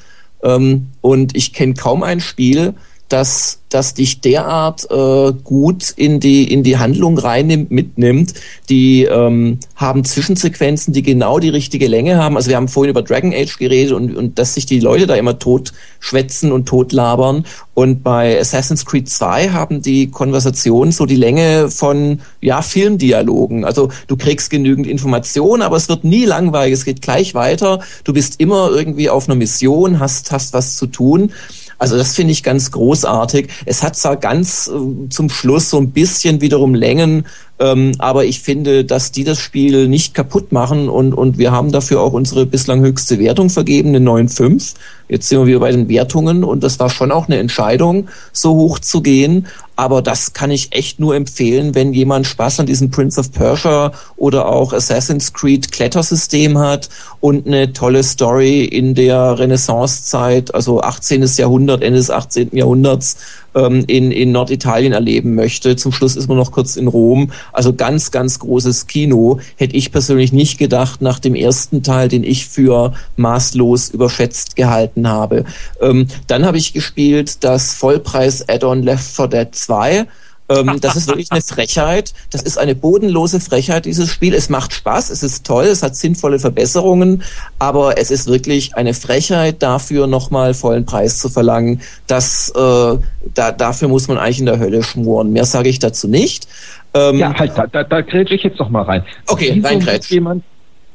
Ähm, 0.42 0.88
und 1.00 1.36
ich 1.36 1.52
kenne 1.52 1.74
kaum 1.74 2.02
ein 2.02 2.20
Spiel, 2.20 2.74
das, 3.08 3.60
das 3.70 3.94
dich 3.94 4.20
derart 4.20 4.86
äh, 4.90 5.32
gut 5.44 5.94
in 5.96 6.20
die, 6.20 6.52
in 6.52 6.62
die 6.62 6.76
Handlung 6.76 7.16
reinnimmt, 7.18 7.70
mitnimmt. 7.70 8.34
Die 8.68 9.04
ähm, 9.04 9.58
haben 9.76 10.04
Zwischensequenzen, 10.04 10.92
die 10.92 11.02
genau 11.02 11.38
die 11.38 11.48
richtige 11.48 11.86
Länge 11.86 12.18
haben. 12.18 12.36
Also 12.36 12.50
wir 12.50 12.56
haben 12.56 12.68
vorhin 12.68 12.90
über 12.90 13.02
Dragon 13.02 13.32
Age 13.32 13.56
geredet 13.58 13.92
und, 13.92 14.14
und 14.14 14.38
dass 14.38 14.54
sich 14.54 14.66
die 14.66 14.80
Leute 14.80 15.06
da 15.06 15.14
immer 15.14 15.38
tot 15.38 15.72
schwätzen 16.00 16.52
und 16.52 16.66
tot 16.66 16.92
labern. 16.92 17.46
Und 17.72 18.02
bei 18.02 18.38
Assassin's 18.38 18.84
Creed 18.84 19.08
2 19.08 19.50
haben 19.50 19.80
die 19.80 20.10
Konversationen 20.10 20.92
so 20.92 21.06
die 21.06 21.16
Länge 21.16 21.70
von 21.70 22.20
ja, 22.40 22.60
Filmdialogen. 22.60 23.64
Also 23.64 23.88
du 24.06 24.16
kriegst 24.16 24.50
genügend 24.50 24.86
Informationen, 24.86 25.62
aber 25.62 25.76
es 25.76 25.88
wird 25.88 26.04
nie 26.04 26.26
langweilig. 26.26 26.74
Es 26.74 26.84
geht 26.84 27.00
gleich 27.00 27.34
weiter. 27.34 27.80
Du 28.04 28.12
bist 28.12 28.40
immer 28.40 28.70
irgendwie 28.70 29.08
auf 29.08 29.28
einer 29.28 29.36
Mission, 29.36 29.98
hast, 29.98 30.30
hast 30.30 30.52
was 30.52 30.76
zu 30.76 30.88
tun. 30.88 31.32
Also 31.78 31.96
das 31.96 32.14
finde 32.14 32.32
ich 32.32 32.42
ganz 32.42 32.70
großartig. 32.72 33.48
Es 33.64 33.82
hat 33.82 33.96
zwar 33.96 34.16
ganz 34.16 34.68
äh, 34.68 35.08
zum 35.08 35.30
Schluss 35.30 35.70
so 35.70 35.78
ein 35.78 35.92
bisschen 35.92 36.40
wiederum 36.40 36.74
Längen, 36.74 37.26
ähm, 37.60 37.92
aber 37.98 38.24
ich 38.24 38.40
finde, 38.40 38.84
dass 38.84 39.12
die 39.12 39.24
das 39.24 39.38
Spiel 39.38 39.88
nicht 39.88 40.12
kaputt 40.14 40.52
machen 40.52 40.88
und, 40.88 41.14
und 41.14 41.38
wir 41.38 41.52
haben 41.52 41.72
dafür 41.72 42.00
auch 42.00 42.12
unsere 42.12 42.46
bislang 42.46 42.80
höchste 42.80 43.18
Wertung 43.18 43.48
vergeben, 43.48 43.94
eine 43.94 43.98
9,5. 43.98 44.74
Jetzt 45.08 45.28
sind 45.28 45.38
wir 45.38 45.46
wieder 45.46 45.60
bei 45.60 45.70
den 45.70 45.88
Wertungen 45.88 46.44
und 46.44 46.62
das 46.62 46.78
war 46.78 46.90
schon 46.90 47.12
auch 47.12 47.28
eine 47.28 47.38
Entscheidung, 47.38 48.08
so 48.32 48.54
hoch 48.54 48.78
zu 48.78 49.00
gehen. 49.00 49.46
Aber 49.78 50.02
das 50.02 50.32
kann 50.32 50.50
ich 50.50 50.72
echt 50.72 50.98
nur 50.98 51.14
empfehlen, 51.14 51.76
wenn 51.76 51.92
jemand 51.92 52.26
Spaß 52.26 52.58
an 52.58 52.66
diesem 52.66 52.90
Prince 52.90 53.20
of 53.20 53.30
Persia 53.30 53.92
oder 54.16 54.48
auch 54.48 54.72
Assassin's 54.72 55.32
Creed 55.32 55.70
Klettersystem 55.70 56.58
hat 56.58 56.88
und 57.20 57.46
eine 57.46 57.72
tolle 57.72 58.02
Story 58.02 58.64
in 58.64 58.96
der 58.96 59.38
Renaissancezeit, 59.38 60.52
also 60.52 60.80
18. 60.80 61.24
Jahrhundert, 61.36 61.82
Ende 61.82 62.00
des 62.00 62.10
18. 62.10 62.56
Jahrhunderts 62.56 63.18
ähm, 63.54 63.84
in, 63.86 64.10
in 64.10 64.32
Norditalien 64.32 64.92
erleben 64.92 65.34
möchte. 65.34 65.76
Zum 65.76 65.92
Schluss 65.92 66.16
ist 66.16 66.28
man 66.28 66.36
noch 66.36 66.52
kurz 66.52 66.76
in 66.76 66.88
Rom. 66.88 67.30
Also 67.52 67.72
ganz, 67.72 68.10
ganz 68.10 68.38
großes 68.38 68.86
Kino. 68.86 69.38
Hätte 69.56 69.76
ich 69.76 69.92
persönlich 69.92 70.32
nicht 70.32 70.58
gedacht 70.58 71.02
nach 71.02 71.18
dem 71.18 71.34
ersten 71.34 71.82
Teil, 71.82 72.08
den 72.08 72.24
ich 72.24 72.46
für 72.46 72.94
maßlos 73.16 73.90
überschätzt 73.90 74.56
gehalten 74.56 74.97
habe. 75.06 75.44
Ähm, 75.80 76.08
dann 76.26 76.44
habe 76.44 76.58
ich 76.58 76.72
gespielt 76.72 77.44
das 77.44 77.74
Vollpreis-Add-on 77.74 78.82
Left 78.82 79.04
4 79.04 79.26
Dead 79.28 79.54
2. 79.54 80.06
Ähm, 80.50 80.80
das 80.80 80.96
ist 80.96 81.08
wirklich 81.08 81.30
eine 81.30 81.42
Frechheit. 81.42 82.14
Das 82.30 82.42
ist 82.42 82.58
eine 82.58 82.74
bodenlose 82.74 83.40
Frechheit, 83.40 83.84
dieses 83.84 84.10
Spiel. 84.10 84.34
Es 84.34 84.48
macht 84.48 84.72
Spaß, 84.72 85.10
es 85.10 85.22
ist 85.22 85.46
toll, 85.46 85.66
es 85.66 85.82
hat 85.82 85.94
sinnvolle 85.94 86.38
Verbesserungen, 86.38 87.22
aber 87.58 87.98
es 87.98 88.10
ist 88.10 88.26
wirklich 88.28 88.74
eine 88.74 88.94
Frechheit, 88.94 89.62
dafür 89.62 90.06
nochmal 90.06 90.54
vollen 90.54 90.86
Preis 90.86 91.18
zu 91.18 91.28
verlangen. 91.28 91.82
Das, 92.06 92.50
äh, 92.56 92.96
da, 93.34 93.52
dafür 93.52 93.88
muss 93.88 94.08
man 94.08 94.16
eigentlich 94.16 94.40
in 94.40 94.46
der 94.46 94.58
Hölle 94.58 94.82
schmoren. 94.82 95.32
Mehr 95.32 95.44
sage 95.44 95.68
ich 95.68 95.78
dazu 95.78 96.08
nicht. 96.08 96.48
Ähm, 96.94 97.18
Ja, 97.18 97.34
halt, 97.38 97.52
da, 97.56 97.66
da, 97.66 97.84
da 97.84 98.00
grätsche 98.00 98.34
ich 98.34 98.42
jetzt 98.42 98.58
noch 98.58 98.70
mal 98.70 98.82
rein. 98.82 99.04
Okay, 99.26 99.50
wieso 99.52 99.68
reingrätsch. 99.68 100.04
muss 100.04 100.10
jemand, 100.10 100.44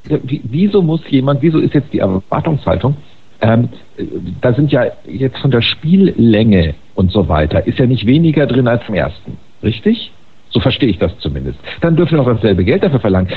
wieso 0.05 0.81
muss 0.81 1.01
jemand, 1.09 1.41
wieso 1.43 1.59
ist 1.59 1.75
jetzt 1.75 1.93
die 1.93 1.99
Erwartungshaltung? 1.99 2.97
Ähm, 3.43 3.69
äh, 3.97 4.05
da 4.41 4.53
sind 4.53 4.71
ja 4.71 4.85
jetzt 5.05 5.37
von 5.39 5.51
der 5.51 5.61
Spiellänge 5.61 6.75
und 6.95 7.11
so 7.11 7.27
weiter, 7.27 7.67
ist 7.67 7.77
ja 7.77 7.85
nicht 7.85 8.05
weniger 8.05 8.47
drin 8.47 8.67
als 8.67 8.81
im 8.87 8.95
ersten, 8.95 9.37
richtig? 9.61 10.11
So 10.53 10.59
verstehe 10.59 10.89
ich 10.89 10.99
das 10.99 11.11
zumindest. 11.19 11.57
Dann 11.81 11.95
dürfen 11.95 12.11
wir 12.11 12.19
noch 12.19 12.35
dasselbe 12.35 12.63
Geld 12.63 12.83
dafür 12.83 12.99
verlangen. 12.99 13.27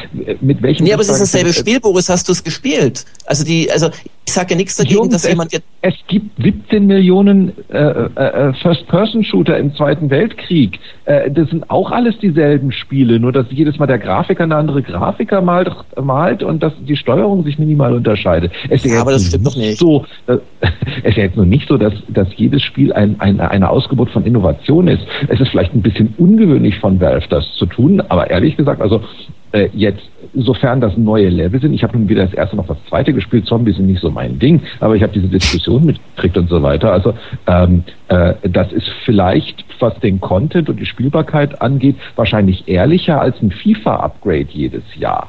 Mit 0.43 0.63
welchem 0.63 0.85
Nee, 0.85 0.93
aber 0.93 1.01
es 1.01 1.09
ist 1.09 1.21
dasselbe 1.21 1.53
Spiel, 1.53 1.81
Boris, 1.81 2.11
hast 2.11 2.29
du 2.29 2.33
es 2.33 2.45
gespielt? 2.45 3.07
Also 3.25 3.43
die, 3.43 3.71
also 3.73 3.89
ich 4.27 4.33
sage 4.33 4.51
ja 4.51 4.57
nichts 4.57 4.77
dagegen, 4.77 4.97
Jungs, 4.97 5.13
dass 5.13 5.29
jemand 5.29 5.53
jetzt. 5.53 5.65
Es 5.83 5.95
gibt 6.09 6.43
17 6.43 6.85
Millionen 6.87 7.53
äh, 7.69 7.79
äh, 7.79 8.49
äh, 8.49 8.53
First-Person-Shooter 8.55 9.57
im 9.57 9.73
Zweiten 9.77 10.11
Weltkrieg. 10.11 10.81
Äh, 11.05 11.31
das 11.31 11.49
sind 11.51 11.71
auch 11.71 11.93
alles 11.93 12.19
dieselben 12.19 12.73
Spiele, 12.73 13.21
nur 13.21 13.31
dass 13.31 13.47
jedes 13.51 13.79
Mal 13.79 13.87
der 13.87 13.99
Grafiker 13.99 14.43
eine 14.43 14.57
andere 14.57 14.83
Grafiker 14.83 15.41
malt, 15.43 15.71
malt 16.03 16.43
und 16.43 16.61
dass 16.61 16.73
die 16.81 16.97
Steuerung 16.97 17.45
sich 17.45 17.59
minimal 17.59 17.95
unterscheidet. 17.95 18.53
Es 18.69 18.85
ist 18.85 18.93
ja, 18.93 19.01
aber 19.01 19.13
das 19.13 19.27
stimmt 19.27 19.47
doch 19.47 19.57
nicht. 19.57 19.79
So, 19.79 20.05
äh, 20.27 20.39
es 21.05 21.11
ist 21.11 21.17
ja 21.17 21.23
jetzt 21.25 21.37
nur 21.37 21.47
nicht 21.47 21.69
so, 21.69 21.79
dass, 21.79 21.95
dass 22.09 22.29
jedes 22.35 22.63
Spiel 22.63 22.93
ein, 22.93 23.21
ein, 23.21 23.41
eine 23.41 23.71
Ausgeburt 23.71 24.11
von 24.11 24.27
Innovation 24.27 24.89
ist. 24.89 25.07
Es 25.29 25.41
ist 25.41 25.51
vielleicht 25.51 25.73
ein 25.73 25.83
bisschen 25.83 26.15
ungewöhnlich 26.19 26.81
von 26.81 26.99
Valve, 27.07 27.27
das 27.29 27.45
zu 27.55 27.67
tun, 27.67 28.01
aber 28.09 28.31
ehrlich 28.31 28.57
gesagt, 28.57 28.81
also 28.81 29.03
äh, 29.53 29.69
jetzt, 29.73 30.03
sofern 30.35 30.81
das 30.81 30.97
neue 30.97 31.29
Level 31.29 31.61
sind, 31.61 31.73
ich 31.73 31.83
habe 31.83 31.97
nun 31.97 32.09
weder 32.09 32.25
das 32.25 32.35
erste 32.35 32.57
noch 32.57 32.67
das 32.67 32.79
zweite 32.89 33.13
gespielt, 33.13 33.47
Zombies 33.47 33.77
sind 33.77 33.87
nicht 33.87 34.01
so 34.01 34.11
mein 34.11 34.39
Ding, 34.39 34.61
aber 34.81 34.97
ich 34.97 35.03
habe 35.03 35.13
diese 35.13 35.29
Diskussion 35.29 35.87
mitgekriegt 35.87 36.37
und 36.37 36.49
so 36.49 36.63
weiter. 36.63 36.93
Also 36.93 37.15
ähm, 37.47 37.85
äh, 38.09 38.35
das 38.43 38.73
ist 38.73 38.89
vielleicht, 39.05 39.65
was 39.79 39.99
den 40.01 40.21
Content 40.21 40.69
und 40.69 40.81
die 40.81 40.87
Spielbarkeit 40.87 41.61
angeht, 41.63 41.97
wahrscheinlich 42.17 42.67
ehrlicher 42.67 43.21
als 43.21 43.41
ein 43.41 43.51
FIFA-Upgrade 43.51 44.49
jedes 44.51 44.85
Jahr. 44.97 45.29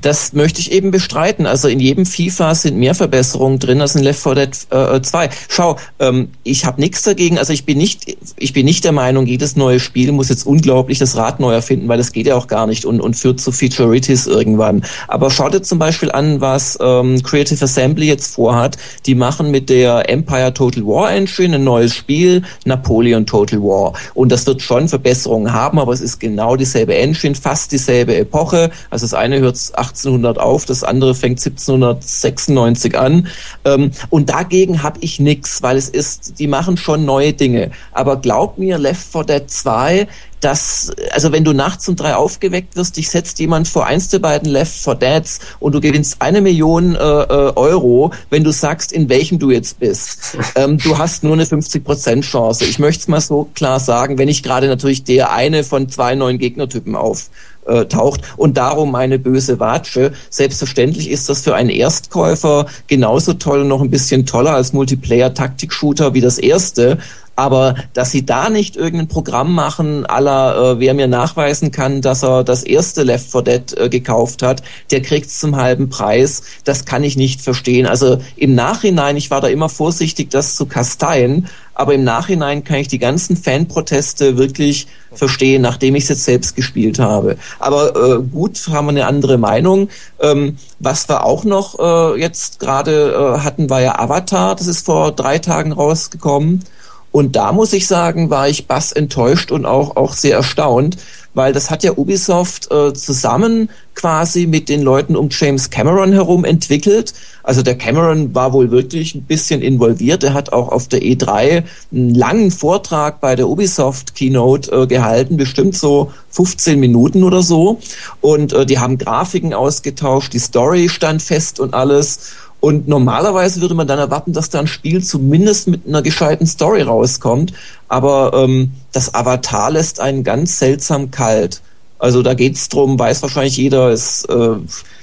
Das 0.00 0.32
möchte 0.32 0.60
ich 0.60 0.72
eben 0.72 0.90
bestreiten. 0.90 1.46
Also 1.46 1.68
in 1.68 1.80
jedem 1.80 2.06
FIFA 2.06 2.54
sind 2.54 2.76
mehr 2.76 2.94
Verbesserungen 2.94 3.58
drin 3.58 3.80
als 3.80 3.94
in 3.94 4.02
Left 4.02 4.22
4 4.22 4.34
Dead 4.34 4.56
äh, 4.70 5.00
2. 5.00 5.30
Schau, 5.48 5.76
ähm, 5.98 6.30
ich 6.42 6.64
habe 6.64 6.80
nichts 6.80 7.02
dagegen. 7.02 7.38
Also 7.38 7.52
ich 7.52 7.64
bin 7.64 7.78
nicht, 7.78 8.16
ich 8.36 8.52
bin 8.52 8.64
nicht 8.64 8.84
der 8.84 8.92
Meinung, 8.92 9.26
jedes 9.26 9.56
neue 9.56 9.80
Spiel 9.80 10.12
muss 10.12 10.28
jetzt 10.28 10.46
unglaublich 10.46 10.98
das 10.98 11.16
Rad 11.16 11.40
neu 11.40 11.52
erfinden, 11.52 11.88
weil 11.88 11.98
das 11.98 12.12
geht 12.12 12.26
ja 12.26 12.36
auch 12.36 12.46
gar 12.46 12.66
nicht 12.66 12.84
und, 12.84 13.00
und 13.00 13.14
führt 13.14 13.40
zu 13.40 13.52
Featureitis 13.52 14.26
irgendwann. 14.26 14.84
Aber 15.08 15.30
schau 15.30 15.48
dir 15.48 15.62
zum 15.62 15.78
Beispiel 15.78 16.10
an, 16.10 16.40
was 16.40 16.78
ähm, 16.80 17.22
Creative 17.22 17.64
Assembly 17.64 18.06
jetzt 18.06 18.34
vorhat. 18.34 18.76
Die 19.06 19.14
machen 19.14 19.50
mit 19.50 19.70
der 19.70 20.08
Empire 20.08 20.52
Total 20.52 20.84
War 20.84 21.12
Engine 21.12 21.56
ein 21.56 21.64
neues 21.64 21.94
Spiel, 21.94 22.42
Napoleon 22.64 23.26
Total 23.26 23.60
War. 23.60 23.92
Und 24.14 24.30
das 24.32 24.46
wird 24.46 24.62
schon 24.62 24.88
Verbesserungen 24.88 25.52
haben, 25.52 25.78
aber 25.78 25.92
es 25.92 26.00
ist 26.00 26.18
genau 26.20 26.56
dieselbe 26.56 26.94
Engine, 26.94 27.34
fast 27.34 27.72
dieselbe 27.72 28.16
Epoche. 28.16 28.70
Also 28.90 29.04
das 29.04 29.14
eine 29.14 29.38
hört 29.40 29.56
1800 29.88 30.38
auf, 30.38 30.64
das 30.64 30.82
andere 30.84 31.14
fängt 31.14 31.38
1796 31.38 32.98
an. 32.98 33.28
Ähm, 33.64 33.90
und 34.10 34.30
dagegen 34.30 34.82
habe 34.82 34.98
ich 35.00 35.20
nichts, 35.20 35.62
weil 35.62 35.76
es 35.76 35.88
ist, 35.88 36.38
die 36.38 36.46
machen 36.46 36.76
schon 36.76 37.04
neue 37.04 37.32
Dinge. 37.32 37.70
Aber 37.92 38.16
glaub 38.16 38.58
mir, 38.58 38.78
Left 38.78 39.12
4 39.12 39.24
Dead 39.24 39.50
2, 39.50 40.08
dass, 40.40 40.92
also 41.10 41.32
wenn 41.32 41.44
du 41.44 41.52
nachts 41.52 41.88
um 41.88 41.96
drei 41.96 42.14
aufgeweckt 42.14 42.76
wirst, 42.76 42.96
dich 42.96 43.10
setzt 43.10 43.38
jemand 43.38 43.68
vor 43.68 43.86
eins 43.86 44.08
der 44.08 44.18
beiden 44.18 44.50
Left 44.50 44.74
4 44.74 44.94
Deads 44.94 45.40
und 45.60 45.74
du 45.74 45.80
gewinnst 45.80 46.16
eine 46.20 46.40
Million 46.40 46.94
äh, 46.94 46.98
äh, 46.98 47.52
Euro, 47.56 48.12
wenn 48.30 48.44
du 48.44 48.52
sagst, 48.52 48.92
in 48.92 49.08
welchem 49.08 49.38
du 49.38 49.50
jetzt 49.50 49.78
bist. 49.78 50.36
Ähm, 50.54 50.78
du 50.78 50.98
hast 50.98 51.24
nur 51.24 51.32
eine 51.32 51.44
50% 51.44 52.20
Chance. 52.20 52.64
Ich 52.64 52.78
möchte 52.78 53.02
es 53.02 53.08
mal 53.08 53.20
so 53.20 53.48
klar 53.54 53.80
sagen, 53.80 54.18
wenn 54.18 54.28
ich 54.28 54.42
gerade 54.42 54.68
natürlich 54.68 55.04
der 55.04 55.32
eine 55.32 55.64
von 55.64 55.88
zwei 55.88 56.14
neuen 56.14 56.38
Gegnertypen 56.38 56.94
auf 56.94 57.30
äh, 57.66 57.86
taucht 57.86 58.20
und 58.36 58.56
darum 58.56 58.94
eine 58.94 59.18
böse 59.18 59.60
Watsche. 59.60 60.12
Selbstverständlich 60.30 61.10
ist 61.10 61.28
das 61.28 61.42
für 61.42 61.54
einen 61.54 61.70
Erstkäufer 61.70 62.66
genauso 62.86 63.34
toll 63.34 63.60
und 63.60 63.68
noch 63.68 63.80
ein 63.82 63.90
bisschen 63.90 64.26
toller 64.26 64.52
als 64.52 64.72
Multiplayer-Taktik-Shooter 64.72 66.14
wie 66.14 66.20
das 66.20 66.38
erste. 66.38 66.98
Aber 67.38 67.74
dass 67.92 68.10
sie 68.10 68.24
da 68.24 68.48
nicht 68.48 68.76
irgendein 68.76 69.08
Programm 69.08 69.54
machen, 69.54 70.06
aller 70.06 70.72
äh, 70.72 70.80
wer 70.80 70.94
mir 70.94 71.06
nachweisen 71.06 71.70
kann, 71.70 72.00
dass 72.00 72.24
er 72.24 72.44
das 72.44 72.62
erste 72.62 73.02
Left 73.02 73.30
4 73.30 73.42
Dead 73.42 73.78
äh, 73.78 73.88
gekauft 73.90 74.42
hat, 74.42 74.62
der 74.90 75.02
kriegt's 75.02 75.38
zum 75.38 75.56
halben 75.56 75.90
Preis, 75.90 76.42
das 76.64 76.86
kann 76.86 77.04
ich 77.04 77.18
nicht 77.18 77.42
verstehen. 77.42 77.86
Also 77.86 78.18
im 78.36 78.54
Nachhinein, 78.54 79.18
ich 79.18 79.30
war 79.30 79.42
da 79.42 79.48
immer 79.48 79.68
vorsichtig, 79.68 80.30
das 80.30 80.56
zu 80.56 80.64
kasteien, 80.64 81.48
aber 81.74 81.92
im 81.92 82.04
Nachhinein 82.04 82.64
kann 82.64 82.78
ich 82.78 82.88
die 82.88 82.98
ganzen 82.98 83.36
Fanproteste 83.36 84.38
wirklich 84.38 84.86
verstehen, 85.16 85.62
nachdem 85.62 85.94
ich 85.94 86.04
es 86.04 86.08
jetzt 86.10 86.24
selbst 86.24 86.56
gespielt 86.56 86.98
habe. 86.98 87.36
Aber 87.58 87.96
äh, 87.96 88.22
gut, 88.22 88.68
haben 88.70 88.86
wir 88.86 88.90
eine 88.90 89.06
andere 89.06 89.38
Meinung. 89.38 89.88
Ähm, 90.20 90.58
was 90.78 91.08
wir 91.08 91.24
auch 91.24 91.44
noch 91.44 91.78
äh, 91.78 92.20
jetzt 92.20 92.60
gerade 92.60 93.12
äh, 93.12 93.40
hatten, 93.40 93.70
war 93.70 93.80
ja 93.80 93.98
Avatar. 93.98 94.54
Das 94.54 94.66
ist 94.66 94.86
vor 94.86 95.12
drei 95.12 95.38
Tagen 95.38 95.72
rausgekommen. 95.72 96.64
Und 97.12 97.34
da 97.34 97.52
muss 97.52 97.72
ich 97.72 97.86
sagen, 97.86 98.28
war 98.28 98.46
ich 98.46 98.66
bass 98.66 98.92
enttäuscht 98.92 99.50
und 99.50 99.64
auch, 99.64 99.96
auch 99.96 100.12
sehr 100.12 100.36
erstaunt, 100.36 100.98
weil 101.36 101.52
das 101.52 101.70
hat 101.70 101.84
ja 101.84 101.92
Ubisoft 101.92 102.72
äh, 102.72 102.94
zusammen 102.94 103.68
quasi 103.94 104.46
mit 104.46 104.70
den 104.70 104.80
Leuten 104.82 105.16
um 105.16 105.28
James 105.30 105.68
Cameron 105.68 106.12
herum 106.12 106.46
entwickelt. 106.46 107.12
Also 107.42 107.62
der 107.62 107.76
Cameron 107.76 108.34
war 108.34 108.54
wohl 108.54 108.70
wirklich 108.70 109.14
ein 109.14 109.22
bisschen 109.22 109.60
involviert. 109.60 110.24
Er 110.24 110.32
hat 110.32 110.52
auch 110.52 110.68
auf 110.68 110.88
der 110.88 111.02
E3 111.02 111.62
einen 111.92 112.14
langen 112.14 112.50
Vortrag 112.50 113.20
bei 113.20 113.36
der 113.36 113.48
Ubisoft 113.48 114.14
Keynote 114.14 114.72
äh, 114.72 114.86
gehalten, 114.86 115.36
bestimmt 115.36 115.76
so 115.76 116.10
15 116.30 116.80
Minuten 116.80 117.22
oder 117.22 117.42
so. 117.42 117.80
Und 118.22 118.54
äh, 118.54 118.64
die 118.64 118.78
haben 118.78 118.96
Grafiken 118.96 119.52
ausgetauscht, 119.52 120.32
die 120.32 120.38
Story 120.38 120.88
stand 120.88 121.20
fest 121.20 121.60
und 121.60 121.74
alles. 121.74 122.32
Und 122.60 122.88
normalerweise 122.88 123.60
würde 123.60 123.74
man 123.74 123.86
dann 123.86 123.98
erwarten, 123.98 124.32
dass 124.32 124.50
da 124.50 124.60
ein 124.60 124.66
Spiel 124.66 125.04
zumindest 125.04 125.68
mit 125.68 125.86
einer 125.86 126.02
gescheiten 126.02 126.46
Story 126.46 126.82
rauskommt. 126.82 127.52
Aber 127.88 128.32
ähm, 128.34 128.72
das 128.92 129.14
Avatar 129.14 129.70
lässt 129.70 130.00
einen 130.00 130.24
ganz 130.24 130.58
seltsam 130.58 131.10
kalt. 131.10 131.60
Also 131.98 132.22
da 132.22 132.34
geht's 132.34 132.68
drum, 132.68 132.98
weiß 132.98 133.22
wahrscheinlich 133.22 133.56
jeder, 133.56 133.90
es 133.90 134.24
äh, 134.26 134.56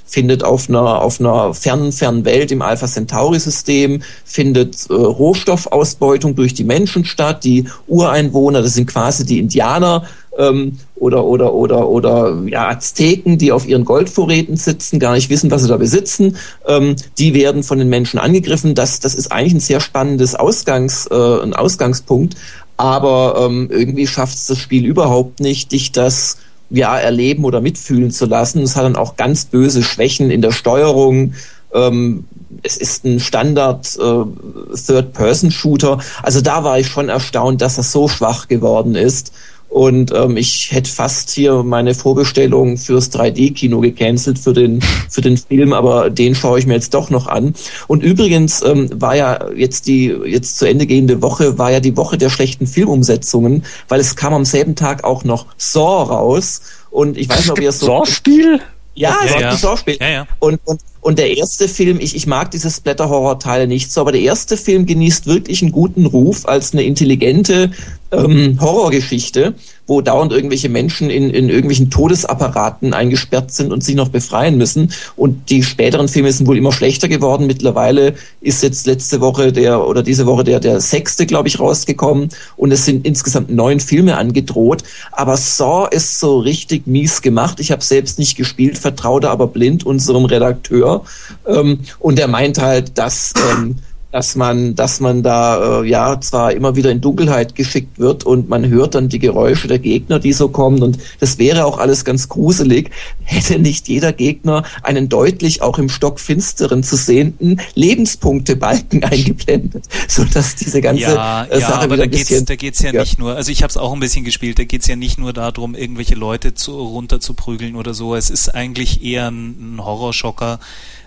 findet 0.05 0.43
auf 0.43 0.69
einer, 0.69 1.01
auf 1.01 1.19
einer 1.19 1.53
fernen, 1.53 1.91
fernen 1.91 2.23
Welt 2.23 2.51
im 2.51 2.61
Alpha 2.61 2.85
Centauri-System, 2.85 4.03
findet 4.25 4.89
äh, 4.89 4.93
Rohstoffausbeutung 4.93 6.35
durch 6.35 6.53
die 6.53 6.63
Menschen 6.63 7.03
statt. 7.05 7.43
Die 7.43 7.65
Ureinwohner, 7.87 8.61
das 8.61 8.75
sind 8.75 8.85
quasi 8.85 9.25
die 9.25 9.39
Indianer, 9.39 10.05
ähm, 10.37 10.79
oder 10.95 11.23
oder 11.25 11.53
oder 11.53 11.87
oder 11.87 12.41
ja, 12.47 12.69
Azteken, 12.69 13.37
die 13.37 13.51
auf 13.51 13.67
ihren 13.67 13.85
Goldvorräten 13.85 14.57
sitzen, 14.57 14.99
gar 14.99 15.13
nicht 15.13 15.29
wissen, 15.29 15.51
was 15.51 15.61
sie 15.61 15.67
da 15.67 15.77
besitzen. 15.77 16.37
Ähm, 16.67 16.95
die 17.17 17.33
werden 17.33 17.63
von 17.63 17.77
den 17.77 17.89
Menschen 17.89 18.19
angegriffen. 18.19 18.75
Das 18.75 18.99
das 18.99 19.15
ist 19.15 19.31
eigentlich 19.31 19.53
ein 19.53 19.59
sehr 19.59 19.79
spannendes 19.79 20.35
Ausgangs 20.35 21.07
äh, 21.07 21.41
ein 21.43 21.53
Ausgangspunkt, 21.53 22.35
aber 22.77 23.45
ähm, 23.45 23.69
irgendwie 23.71 24.07
schafft 24.07 24.35
es 24.35 24.47
das 24.47 24.57
Spiel 24.57 24.85
überhaupt 24.85 25.39
nicht, 25.39 25.71
dich 25.71 25.91
das 25.91 26.37
ja 26.69 26.97
erleben 26.97 27.45
oder 27.45 27.61
mitfühlen 27.61 28.11
zu 28.11 28.25
lassen. 28.25 28.63
Es 28.63 28.75
hat 28.75 28.83
dann 28.83 28.95
auch 28.95 29.15
ganz 29.15 29.45
böse 29.45 29.83
Schwächen 29.83 30.31
in 30.31 30.41
der 30.41 30.51
Steuerung. 30.51 31.33
Ähm, 31.73 32.25
es 32.63 32.77
ist 32.77 33.03
ein 33.05 33.19
Standard 33.19 33.97
äh, 33.97 34.75
Third-Person-Shooter. 34.75 35.99
Also 36.21 36.41
da 36.41 36.63
war 36.63 36.79
ich 36.79 36.87
schon 36.87 37.09
erstaunt, 37.09 37.61
dass 37.61 37.77
er 37.77 37.83
so 37.83 38.07
schwach 38.07 38.47
geworden 38.47 38.95
ist. 38.95 39.33
Und 39.73 40.13
ähm, 40.13 40.37
ich 40.37 40.71
hätte 40.71 40.91
fast 40.91 41.31
hier 41.31 41.63
meine 41.63 41.95
Vorbestellung 41.95 42.77
fürs 42.77 43.11
3D-Kino 43.11 43.79
gecancelt 43.79 44.37
für 44.37 44.53
den, 44.53 44.81
für 45.09 45.21
den 45.21 45.35
Film, 45.35 45.73
aber 45.73 46.11
den 46.11 46.35
schaue 46.35 46.59
ich 46.59 46.67
mir 46.67 46.75
jetzt 46.75 46.93
doch 46.93 47.09
noch 47.09 47.25
an. 47.25 47.55
Und 47.87 48.03
übrigens 48.03 48.61
ähm, 48.61 48.87
war 49.01 49.15
ja 49.15 49.49
jetzt 49.55 49.87
die 49.87 50.15
jetzt 50.27 50.59
zu 50.59 50.67
Ende 50.67 50.85
gehende 50.85 51.23
Woche, 51.23 51.57
war 51.57 51.71
ja 51.71 51.79
die 51.79 51.97
Woche 51.97 52.19
der 52.19 52.29
schlechten 52.29 52.67
Filmumsetzungen, 52.67 53.63
weil 53.87 53.99
es 53.99 54.15
kam 54.15 54.35
am 54.35 54.45
selben 54.45 54.75
Tag 54.75 55.03
auch 55.03 55.23
noch 55.23 55.47
Saw 55.57 56.03
raus. 56.03 56.61
Und 56.91 57.17
ich 57.17 57.27
weiß 57.27 57.39
nicht, 57.39 57.49
ob 57.49 57.59
ihr 57.59 57.71
so. 57.71 57.87
Saw-Spiel? 57.87 58.59
Ja, 58.95 59.17
ja, 59.25 59.39
ja. 59.39 59.55
Saw-Spiel. 59.55 59.97
Ja, 59.99 60.09
ja. 60.09 60.27
Und, 60.39 60.59
und 60.65 60.79
und 61.03 61.19
der 61.19 61.35
erste 61.35 61.67
Film, 61.67 61.99
ich, 61.99 62.15
ich 62.15 62.27
mag 62.27 62.49
diese 62.51 62.71
Splatter-Horror-Teile 62.71 63.67
nicht 63.67 63.91
so, 63.91 63.99
aber 63.99 64.13
der 64.13 64.21
erste 64.21 64.55
Film 64.55 64.85
genießt 64.85 65.27
wirklich 65.27 65.61
einen 65.61 65.73
guten 65.73 66.05
Ruf 66.05 66.45
als 66.45 66.71
eine 66.71 66.83
intelligente 66.83 67.71
ähm, 68.13 68.57
Horrorgeschichte, 68.61 69.53
wo 69.87 70.01
dauernd 70.01 70.31
irgendwelche 70.31 70.69
Menschen 70.69 71.09
in, 71.09 71.29
in 71.29 71.49
irgendwelchen 71.49 71.89
Todesapparaten 71.89 72.93
eingesperrt 72.93 73.51
sind 73.51 73.71
und 73.71 73.83
sich 73.83 73.95
noch 73.95 74.09
befreien 74.09 74.57
müssen. 74.57 74.93
Und 75.15 75.49
die 75.49 75.63
späteren 75.63 76.07
Filme 76.07 76.31
sind 76.31 76.47
wohl 76.47 76.57
immer 76.57 76.71
schlechter 76.71 77.07
geworden. 77.07 77.47
Mittlerweile 77.47 78.15
ist 78.41 78.63
jetzt 78.63 78.85
letzte 78.87 79.19
Woche 79.21 79.51
der 79.51 79.85
oder 79.85 80.03
diese 80.03 80.25
Woche 80.25 80.43
der, 80.43 80.59
der 80.59 80.79
sechste, 80.79 81.25
glaube 81.25 81.47
ich, 81.47 81.59
rausgekommen. 81.59 82.29
Und 82.55 82.71
es 82.71 82.85
sind 82.85 83.05
insgesamt 83.05 83.49
neun 83.49 83.79
Filme 83.79 84.17
angedroht. 84.17 84.83
Aber 85.11 85.35
Saw 85.37 85.87
ist 85.91 86.19
so 86.19 86.39
richtig 86.39 86.87
mies 86.87 87.21
gemacht. 87.21 87.59
Ich 87.59 87.71
habe 87.71 87.83
selbst 87.83 88.19
nicht 88.19 88.37
gespielt, 88.37 88.77
vertraue 88.77 89.19
da 89.19 89.31
aber 89.31 89.47
blind 89.47 89.85
unserem 89.85 90.25
Redakteur 90.25 91.03
ähm, 91.47 91.79
und 91.99 92.19
er 92.19 92.27
meint 92.27 92.59
halt, 92.59 92.97
dass 92.97 93.33
ähm, 93.51 93.75
dass 94.13 94.35
man, 94.35 94.75
dass 94.75 94.99
man 94.99 95.23
da 95.23 95.81
äh, 95.81 95.89
ja 95.89 96.21
zwar 96.21 96.53
immer 96.53 96.75
wieder 96.75 96.91
in 96.91 97.01
Dunkelheit 97.01 97.55
geschickt 97.55 97.97
wird 97.97 98.23
und 98.23 98.47
man 98.47 98.69
hört 98.69 98.93
dann 98.93 99.09
die 99.09 99.17
Geräusche 99.17 99.67
der 99.67 99.79
Gegner, 99.79 100.19
die 100.19 100.33
so 100.33 100.49
kommen 100.49 100.83
und 100.83 100.99
das 101.19 101.39
wäre 101.39 101.65
auch 101.65 101.79
alles 101.79 102.05
ganz 102.05 102.29
gruselig, 102.29 102.91
hätte 103.23 103.57
nicht 103.57 103.87
jeder 103.87 104.13
Gegner 104.13 104.63
einen 104.83 105.09
deutlich 105.09 105.63
auch 105.63 105.79
im 105.79 105.89
Stock 105.89 106.19
finsteren 106.19 106.83
zu 106.83 106.95
sehenden 106.95 107.59
Lebenspunktebalken 107.73 109.03
eingeblendet, 109.03 109.85
so 110.07 110.23
dass 110.25 110.55
diese 110.57 110.79
ganze 110.79 111.15
ja, 111.15 111.45
äh, 111.45 111.59
Sache 111.59 111.71
ja, 111.71 111.79
aber 111.79 111.97
da 111.97 112.05
geht's, 112.05 112.29
bisschen, 112.29 112.45
da 112.45 112.55
geht's 112.55 112.83
ja, 112.83 112.91
ja, 112.91 113.01
nicht 113.01 113.17
nur, 113.17 113.35
also 113.35 113.51
ich 113.51 113.63
habe 113.63 113.71
es 113.71 113.77
auch 113.77 113.93
ein 113.93 113.99
bisschen 113.99 114.25
gespielt, 114.25 114.59
da 114.59 114.63
geht's 114.63 114.85
ja 114.85 114.95
nicht 114.95 115.17
nur 115.17 115.33
darum, 115.33 115.73
irgendwelche 115.73 116.13
Leute 116.13 116.53
zu, 116.53 116.79
runter 116.79 117.19
zu 117.19 117.33
prügeln 117.33 117.75
oder 117.75 117.95
so, 117.95 118.13
es 118.13 118.29
ist 118.29 118.53
eigentlich 118.53 119.03
eher 119.03 119.31
ein, 119.31 119.77
ein 119.77 119.83
Horrorschocker, 119.83 120.59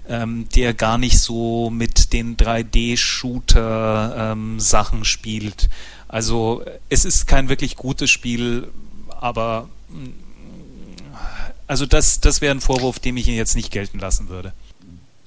ähm, 0.08 0.48
der 0.54 0.72
gar 0.74 0.98
nicht 0.98 1.18
so 1.18 1.70
mit 1.70 2.12
den 2.12 2.36
3D-Shooter-Sachen 2.36 4.98
ähm, 4.98 5.04
spielt. 5.04 5.70
Also 6.08 6.62
es 6.88 7.04
ist 7.04 7.26
kein 7.26 7.48
wirklich 7.48 7.74
gutes 7.76 8.10
Spiel, 8.10 8.68
aber 9.08 9.68
mm, 9.88 10.10
also 11.66 11.86
das, 11.86 12.20
das 12.20 12.40
wäre 12.40 12.54
ein 12.54 12.60
Vorwurf, 12.60 13.00
den 13.00 13.16
ich 13.16 13.26
ihn 13.28 13.34
jetzt 13.34 13.56
nicht 13.56 13.72
gelten 13.72 13.98
lassen 13.98 14.28
würde. 14.28 14.52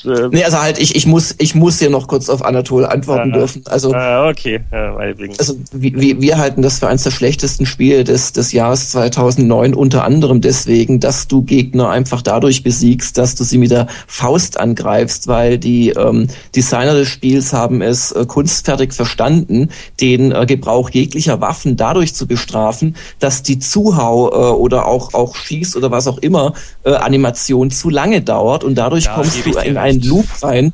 Äh, 0.06 0.30
nee, 0.32 0.43
also 0.43 0.62
halt, 0.62 0.80
ich, 0.80 0.95
ich 0.95 1.06
muss, 1.06 1.36
ich 1.39 1.56
muss 1.56 1.80
hier 1.80 1.89
noch 1.89 2.08
kurz 2.08 2.30
auf 2.30 2.45
Anatol 2.45 2.86
antworten 2.86 3.32
äh, 3.32 3.34
dürfen. 3.34 3.64
Also, 3.66 3.93
äh, 3.93 4.30
okay, 4.30 4.62
ja, 4.72 4.95
also 5.38 5.56
wir, 5.72 6.22
wir 6.22 6.38
halten 6.38 6.62
das 6.62 6.80
für 6.80 6.88
eines 6.88 7.04
der 7.04 7.12
schlechtesten 7.12 7.66
Spiele 7.66 8.04
des, 8.06 8.32
des 8.32 8.52
Jahres 8.54 8.91
2009, 8.91 9.74
unter 9.74 10.06
anderem 10.06 10.39
deswegen, 10.39 11.00
dass 11.00 11.28
du 11.28 11.41
Gegner 11.43 11.89
einfach 11.89 12.22
dadurch 12.22 12.64
besiegst, 12.64 13.18
dass 13.18 13.36
du 13.36 13.43
sie 13.43 13.58
mit 13.58 13.72
der 13.72 13.88
Faust 14.08 14.60
angreifst, 14.60 15.28
weil 15.28 15.58
die 15.58 15.89
ähm, 15.89 16.28
Designer 16.56 16.93
des 16.93 17.10
Spiels 17.10 17.52
haben 17.52 17.82
es 17.82 18.12
äh, 18.12 18.26
kunstfertig 18.26 18.93
verstanden, 18.93 19.70
den 20.00 20.32
äh, 20.32 20.45
Gebrauch 20.45 20.89
jeglicher 20.89 21.41
Waffen 21.41 21.76
dadurch 21.76 22.16
zu 22.16 22.26
bestrafen, 22.26 22.95
dass 23.20 23.43
die 23.43 23.60
Zuhau 23.60 24.30
äh, 24.30 24.56
oder 24.56 24.86
auch, 24.86 25.14
auch 25.14 25.36
Schieß 25.36 25.76
oder 25.76 25.91
was 25.91 26.08
auch 26.08 26.20
immer 26.20 26.54
äh, 26.84 26.91
Animation 26.91 27.70
zu 27.70 27.89
lange 27.89 28.22
dauert 28.22 28.64
und 28.64 28.76
dadurch 28.76 29.06
da 29.06 29.16
kommst 29.16 29.45
du 29.45 29.52
in 29.60 29.78
ein 29.78 29.88
einen 29.89 30.01
Loop 30.01 30.27
rein, 30.41 30.73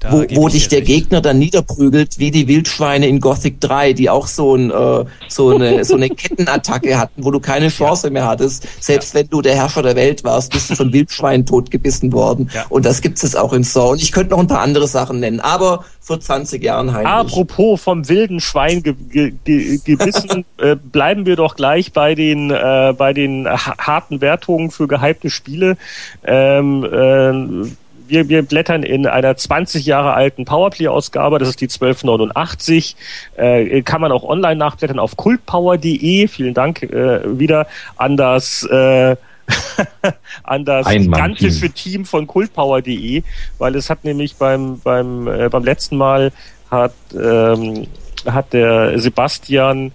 da 0.00 0.12
wo, 0.12 0.24
wo 0.30 0.48
dich 0.48 0.68
der 0.68 0.78
recht. 0.78 0.88
Gegner 0.88 1.20
dann 1.20 1.38
niederprügelt, 1.38 2.18
wie 2.18 2.30
die 2.30 2.48
Wildschweine 2.48 3.06
in 3.06 3.20
Gothic 3.20 3.60
3, 3.60 3.92
die 3.92 4.08
auch 4.08 4.26
so, 4.26 4.56
ein, 4.56 4.70
äh, 4.70 5.04
so, 5.28 5.50
eine, 5.50 5.84
so 5.84 5.94
eine 5.94 6.08
Kettenattacke 6.08 6.98
hatten, 6.98 7.22
wo 7.22 7.30
du 7.30 7.38
keine 7.38 7.68
Chance 7.70 8.06
ja. 8.06 8.12
mehr 8.14 8.26
hattest. 8.26 8.66
Selbst 8.80 9.12
ja. 9.12 9.20
wenn 9.20 9.28
du 9.28 9.42
der 9.42 9.54
Herrscher 9.54 9.82
der 9.82 9.96
Welt 9.96 10.24
warst, 10.24 10.52
bist 10.52 10.70
du 10.70 10.74
von 10.74 10.92
Wildschweinen 10.94 11.44
totgebissen 11.44 12.12
worden. 12.12 12.50
Ja. 12.54 12.64
Und 12.70 12.86
das 12.86 13.02
gibt 13.02 13.22
es 13.22 13.36
auch 13.36 13.52
in 13.52 13.62
Saw. 13.62 13.92
Und 13.92 14.02
ich 14.02 14.10
könnte 14.10 14.30
noch 14.30 14.38
ein 14.38 14.46
paar 14.46 14.62
andere 14.62 14.88
Sachen 14.88 15.20
nennen, 15.20 15.38
aber 15.38 15.84
vor 16.00 16.18
20 16.18 16.62
Jahren 16.62 16.94
Heinrich. 16.94 17.06
Apropos 17.06 17.82
vom 17.82 18.08
wilden 18.08 18.40
Schwein 18.40 18.82
ge 18.82 18.94
ge 18.94 19.34
ge 19.44 19.78
gebissen, 19.84 20.46
äh, 20.58 20.76
bleiben 20.76 21.26
wir 21.26 21.36
doch 21.36 21.56
gleich 21.56 21.92
bei 21.92 22.14
den, 22.14 22.50
äh, 22.50 22.94
bei 22.96 23.12
den 23.12 23.46
harten 23.46 24.22
Wertungen 24.22 24.70
für 24.70 24.88
gehypte 24.88 25.28
Spiele. 25.28 25.76
Ähm, 26.24 26.84
äh, 26.84 27.70
wir, 28.10 28.28
wir 28.28 28.42
blättern 28.42 28.82
in 28.82 29.06
einer 29.06 29.36
20 29.36 29.86
Jahre 29.86 30.14
alten 30.14 30.44
Powerplay-Ausgabe, 30.44 31.38
das 31.38 31.48
ist 31.48 31.60
die 31.60 31.66
1289, 31.66 32.96
äh, 33.36 33.82
kann 33.82 34.00
man 34.00 34.12
auch 34.12 34.24
online 34.24 34.56
nachblättern 34.56 34.98
auf 34.98 35.16
kultpower.de. 35.16 36.28
Vielen 36.28 36.54
Dank 36.54 36.82
äh, 36.82 37.38
wieder 37.38 37.66
an 37.96 38.16
das 38.16 38.64
äh, 38.64 39.16
an 40.44 40.64
das 40.64 40.88
gigantische 40.88 41.70
Team 41.70 42.04
von 42.04 42.26
kultpower.de, 42.26 43.22
weil 43.58 43.74
es 43.74 43.90
hat 43.90 44.04
nämlich 44.04 44.36
beim 44.36 44.78
beim 44.80 45.26
äh, 45.26 45.48
beim 45.48 45.64
letzten 45.64 45.96
Mal 45.96 46.32
hat 46.70 46.94
ähm, 47.14 47.86
hat 48.26 48.52
der 48.52 48.98
Sebastian 48.98 49.92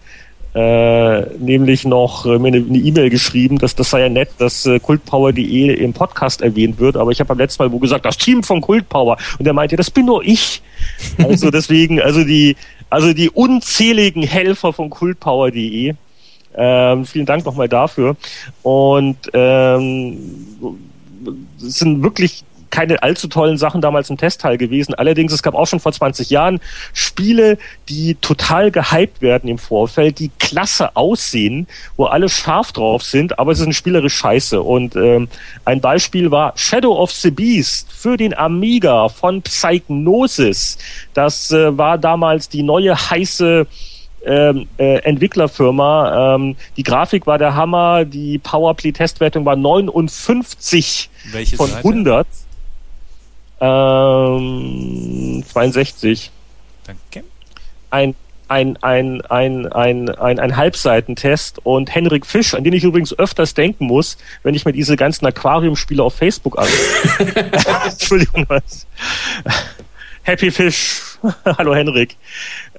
äh, 0.56 1.22
nämlich 1.38 1.84
noch 1.84 2.26
äh, 2.26 2.40
mir 2.40 2.48
eine 2.48 2.60
E-Mail 2.60 3.10
geschrieben, 3.10 3.58
dass 3.58 3.76
das 3.76 3.90
sei 3.90 4.02
ja 4.02 4.10
nett, 4.10 4.30
dass 4.38 4.66
äh, 4.66 4.80
kultpower.de 4.80 5.74
im 5.74 5.92
Podcast 5.92 6.42
erwähnt 6.42 6.80
wird, 6.80 6.96
aber 6.96 7.12
ich 7.12 7.20
habe 7.20 7.28
beim 7.28 7.40
letzten 7.40 7.62
Mal 7.62 7.72
wo 7.74 7.80
gesagt, 7.80 8.06
das 8.06 8.18
Team 8.18 8.42
von 8.42 8.62
Kultpower 8.62 9.18
und 9.38 9.46
er 9.46 9.52
meinte, 9.52 9.76
das 9.76 9.92
bin 9.92 10.06
nur 10.06 10.24
ich. 10.24 10.62
Also 11.18 11.52
deswegen, 11.52 12.00
also 12.00 12.24
die, 12.24 12.56
also 12.90 13.12
die 13.12 13.30
unzähligen 13.30 14.24
Helfer 14.24 14.72
von 14.72 14.90
kultpower.de. 14.90 15.94
Ähm, 16.58 17.06
vielen 17.06 17.26
Dank 17.26 17.46
nochmal 17.46 17.68
dafür. 17.68 18.16
Und 18.64 19.18
ähm, 19.34 20.18
es 21.58 21.80
sind 21.80 22.02
wirklich 22.02 22.46
keine 22.70 23.02
allzu 23.04 23.28
tollen 23.28 23.58
Sachen 23.58 23.82
damals 23.82 24.10
im 24.10 24.18
Testteil 24.18 24.58
gewesen. 24.58 24.94
Allerdings, 24.94 25.34
es 25.34 25.44
gab 25.44 25.56
auch 25.56 25.68
schon 25.68 25.80
vor 25.80 25.92
20 25.92 26.30
Jahren 26.30 26.60
Spiele, 26.94 27.58
die 27.90 28.16
total 28.16 28.72
gehypt 28.72 29.22
werden 29.22 29.50
im 29.50 29.58
Vorfeld, 29.58 30.20
die 30.20 30.32
klasse 30.40 30.96
aussehen, 30.96 31.68
wo 31.98 32.06
alle 32.06 32.30
scharf 32.30 32.72
drauf 32.72 33.04
sind, 33.04 33.40
aber 33.40 33.52
es 33.52 33.60
ist 33.60 33.68
ein 33.68 33.74
spielerisch 33.74 34.16
scheiße. 34.16 34.62
Und 34.62 34.96
ähm, 34.96 35.28
ein 35.66 35.82
Beispiel 35.82 36.32
war 36.32 36.54
Shadow 36.56 36.98
of 36.98 37.12
the 37.12 37.32
Beast 37.32 37.92
für 37.92 38.18
den 38.18 38.34
Amiga 38.34 39.10
von 39.10 39.42
Psychnosis. 39.42 40.78
Das 41.14 41.52
äh, 41.52 41.78
war 41.78 41.98
damals 41.98 42.50
die 42.50 42.64
neue 42.64 42.96
heiße 42.96 43.68
ähm, 44.26 44.68
äh, 44.78 44.98
Entwicklerfirma. 45.00 46.36
Ähm, 46.36 46.56
die 46.78 46.84
Grafik 46.84 47.28
war 47.28 47.38
der 47.38 47.56
Hammer, 47.56 48.06
die 48.06 48.40
Powerplay-Testwertung 48.40 49.46
war 49.46 49.56
59 49.56 51.10
Welche 51.32 51.56
von 51.56 51.70
Seite? 51.70 51.88
100. 51.88 52.28
Ähm, 53.60 55.44
62. 55.48 56.32
Danke. 56.86 57.26
Ein 57.90 58.16
ein, 58.48 58.78
ein, 58.82 59.22
ein, 59.24 59.66
ein, 59.72 60.10
ein, 60.10 60.40
ein 60.40 60.56
Halbseitentest 60.56 61.66
und 61.66 61.94
Henrik 61.94 62.26
Fisch, 62.26 62.54
an 62.54 62.64
den 62.64 62.74
ich 62.74 62.84
übrigens 62.84 63.18
öfters 63.18 63.54
denken 63.54 63.86
muss, 63.88 64.18
wenn 64.44 64.54
ich 64.54 64.66
mir 64.66 64.72
diese 64.72 64.96
ganzen 64.96 65.26
Aquariumspiele 65.26 66.04
auf 66.04 66.16
Facebook 66.16 66.60
an. 66.60 66.68
Entschuldigung, 67.86 68.46
was? 68.48 68.86
Happy 70.24 70.52
Fish. 70.52 71.02
Hallo 71.58 71.74
Henrik. 71.76 72.18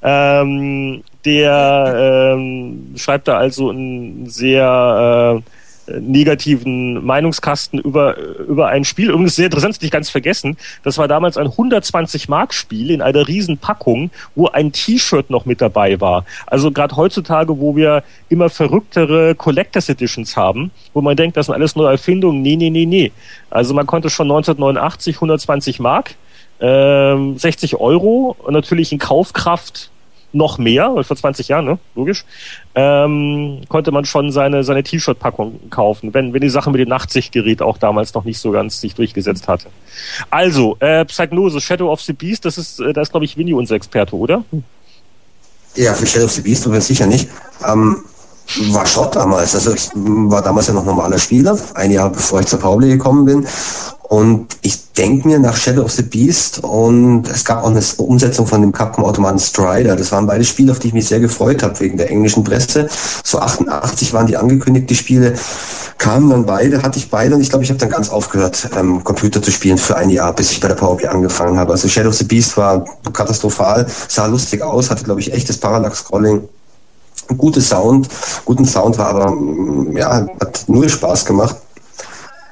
Ähm, 0.02 1.02
der 1.24 2.34
ähm, 2.34 2.94
schreibt 2.96 3.28
da 3.28 3.38
also 3.38 3.70
ein 3.70 4.28
sehr 4.28 5.42
äh, 5.42 5.50
negativen 5.88 7.04
Meinungskasten 7.04 7.78
über, 7.78 8.16
über 8.18 8.68
ein 8.68 8.84
Spiel. 8.84 9.10
Übrigens 9.10 9.36
sehr 9.36 9.46
interessant, 9.46 9.80
nicht 9.80 9.92
ganz 9.92 10.10
vergessen. 10.10 10.56
Das 10.82 10.98
war 10.98 11.08
damals 11.08 11.36
ein 11.36 11.46
120 11.46 12.28
Mark 12.28 12.54
Spiel 12.54 12.90
in 12.90 13.02
einer 13.02 13.28
riesen 13.28 13.58
Packung, 13.58 14.10
wo 14.34 14.48
ein 14.48 14.72
T-Shirt 14.72 15.30
noch 15.30 15.46
mit 15.46 15.60
dabei 15.60 16.00
war. 16.00 16.24
Also 16.46 16.70
gerade 16.70 16.96
heutzutage, 16.96 17.58
wo 17.60 17.76
wir 17.76 18.02
immer 18.28 18.50
verrücktere 18.50 19.34
Collectors 19.34 19.88
Editions 19.88 20.36
haben, 20.36 20.70
wo 20.92 21.00
man 21.00 21.16
denkt, 21.16 21.36
das 21.36 21.46
sind 21.46 21.54
alles 21.54 21.76
neue 21.76 21.90
Erfindungen. 21.90 22.42
Nee, 22.42 22.56
nee, 22.56 22.70
nee, 22.70 22.86
nee. 22.86 23.12
Also 23.50 23.74
man 23.74 23.86
konnte 23.86 24.10
schon 24.10 24.26
1989 24.26 25.16
120 25.16 25.80
Mark, 25.80 26.14
ähm, 26.60 27.38
60 27.38 27.76
Euro 27.76 28.36
und 28.38 28.54
natürlich 28.54 28.92
in 28.92 28.98
Kaufkraft 28.98 29.90
noch 30.36 30.58
mehr, 30.58 30.92
vor 31.02 31.16
20 31.16 31.48
Jahren, 31.48 31.64
ne? 31.64 31.78
logisch, 31.94 32.24
ähm, 32.74 33.62
konnte 33.68 33.90
man 33.90 34.04
schon 34.04 34.30
seine, 34.30 34.64
seine 34.64 34.82
T-Shirt-Packung 34.82 35.70
kaufen, 35.70 36.12
wenn, 36.14 36.32
wenn 36.32 36.40
die 36.40 36.48
Sache 36.48 36.70
mit 36.70 36.80
dem 36.80 36.88
Nachtsichtgerät 36.88 37.62
auch 37.62 37.78
damals 37.78 38.14
noch 38.14 38.24
nicht 38.24 38.38
so 38.38 38.50
ganz 38.50 38.80
sich 38.80 38.94
durchgesetzt 38.94 39.48
hatte. 39.48 39.68
Also, 40.30 40.76
äh, 40.80 41.04
Psygnose, 41.06 41.60
Shadow 41.60 41.90
of 41.90 42.00
the 42.02 42.12
Beast, 42.12 42.44
das 42.44 42.58
ist, 42.58 42.80
äh, 42.80 42.92
da 42.92 43.00
ist, 43.00 43.10
glaube 43.10 43.24
ich, 43.24 43.36
Winnie 43.36 43.54
unser 43.54 43.74
Experte, 43.74 44.14
oder? 44.14 44.44
Ja, 45.74 45.94
für 45.94 46.06
Shadow 46.06 46.26
of 46.26 46.32
the 46.32 46.42
Beast 46.42 46.66
aber 46.66 46.80
sicher 46.80 47.06
nicht. 47.06 47.28
Ähm, 47.66 48.04
war 48.70 48.86
Schott 48.86 49.16
damals. 49.16 49.54
Also 49.54 49.74
ich 49.74 49.90
war 49.94 50.42
damals 50.42 50.68
ja 50.68 50.74
noch 50.74 50.84
normaler 50.84 51.18
Spieler, 51.18 51.58
ein 51.74 51.90
Jahr 51.90 52.10
bevor 52.10 52.40
ich 52.40 52.46
zur 52.46 52.60
Pauli 52.60 52.88
gekommen 52.88 53.24
bin. 53.24 53.46
Und 54.08 54.56
ich 54.62 54.92
denke 54.92 55.26
mir 55.26 55.40
nach 55.40 55.56
Shadow 55.56 55.82
of 55.82 55.90
the 55.90 56.02
Beast 56.02 56.62
und 56.62 57.28
es 57.28 57.44
gab 57.44 57.64
auch 57.64 57.70
eine 57.70 57.82
Umsetzung 57.98 58.46
von 58.46 58.60
dem 58.60 58.70
Capcom-Automaten 58.70 59.40
Strider. 59.40 59.96
Das 59.96 60.12
waren 60.12 60.28
beide 60.28 60.44
Spiele, 60.44 60.70
auf 60.70 60.78
die 60.78 60.88
ich 60.88 60.94
mich 60.94 61.08
sehr 61.08 61.18
gefreut 61.18 61.64
habe 61.64 61.78
wegen 61.80 61.96
der 61.96 62.08
englischen 62.08 62.44
Presse. 62.44 62.88
So 63.24 63.40
88 63.40 64.12
waren 64.12 64.28
die 64.28 64.36
angekündigt, 64.36 64.88
die 64.90 64.94
Spiele. 64.94 65.34
Kamen 65.98 66.30
dann 66.30 66.46
beide, 66.46 66.82
hatte 66.82 66.98
ich 66.98 67.10
beide 67.10 67.34
und 67.34 67.40
ich 67.40 67.50
glaube, 67.50 67.64
ich 67.64 67.70
habe 67.70 67.80
dann 67.80 67.90
ganz 67.90 68.08
aufgehört, 68.10 68.68
ähm, 68.78 69.02
Computer 69.02 69.42
zu 69.42 69.50
spielen 69.50 69.78
für 69.78 69.96
ein 69.96 70.10
Jahr, 70.10 70.32
bis 70.32 70.52
ich 70.52 70.60
bei 70.60 70.68
der 70.68 70.74
PowerPoint 70.76 71.08
angefangen 71.08 71.58
habe. 71.58 71.72
Also 71.72 71.88
Shadow 71.88 72.10
of 72.10 72.14
the 72.14 72.24
Beast 72.24 72.56
war 72.56 72.84
katastrophal, 73.12 73.86
sah 74.06 74.26
lustig 74.26 74.62
aus, 74.62 74.90
hatte, 74.90 75.02
glaube 75.02 75.20
ich, 75.20 75.32
echtes 75.32 75.58
Parallax-Scrolling 75.58 76.48
gutes 77.36 77.68
Sound, 77.68 78.08
guten 78.44 78.64
Sound 78.64 78.98
war, 78.98 79.08
aber 79.08 79.30
mm, 79.30 79.96
ja, 79.96 80.26
hat 80.40 80.64
null 80.66 80.88
Spaß 80.88 81.24
gemacht. 81.24 81.56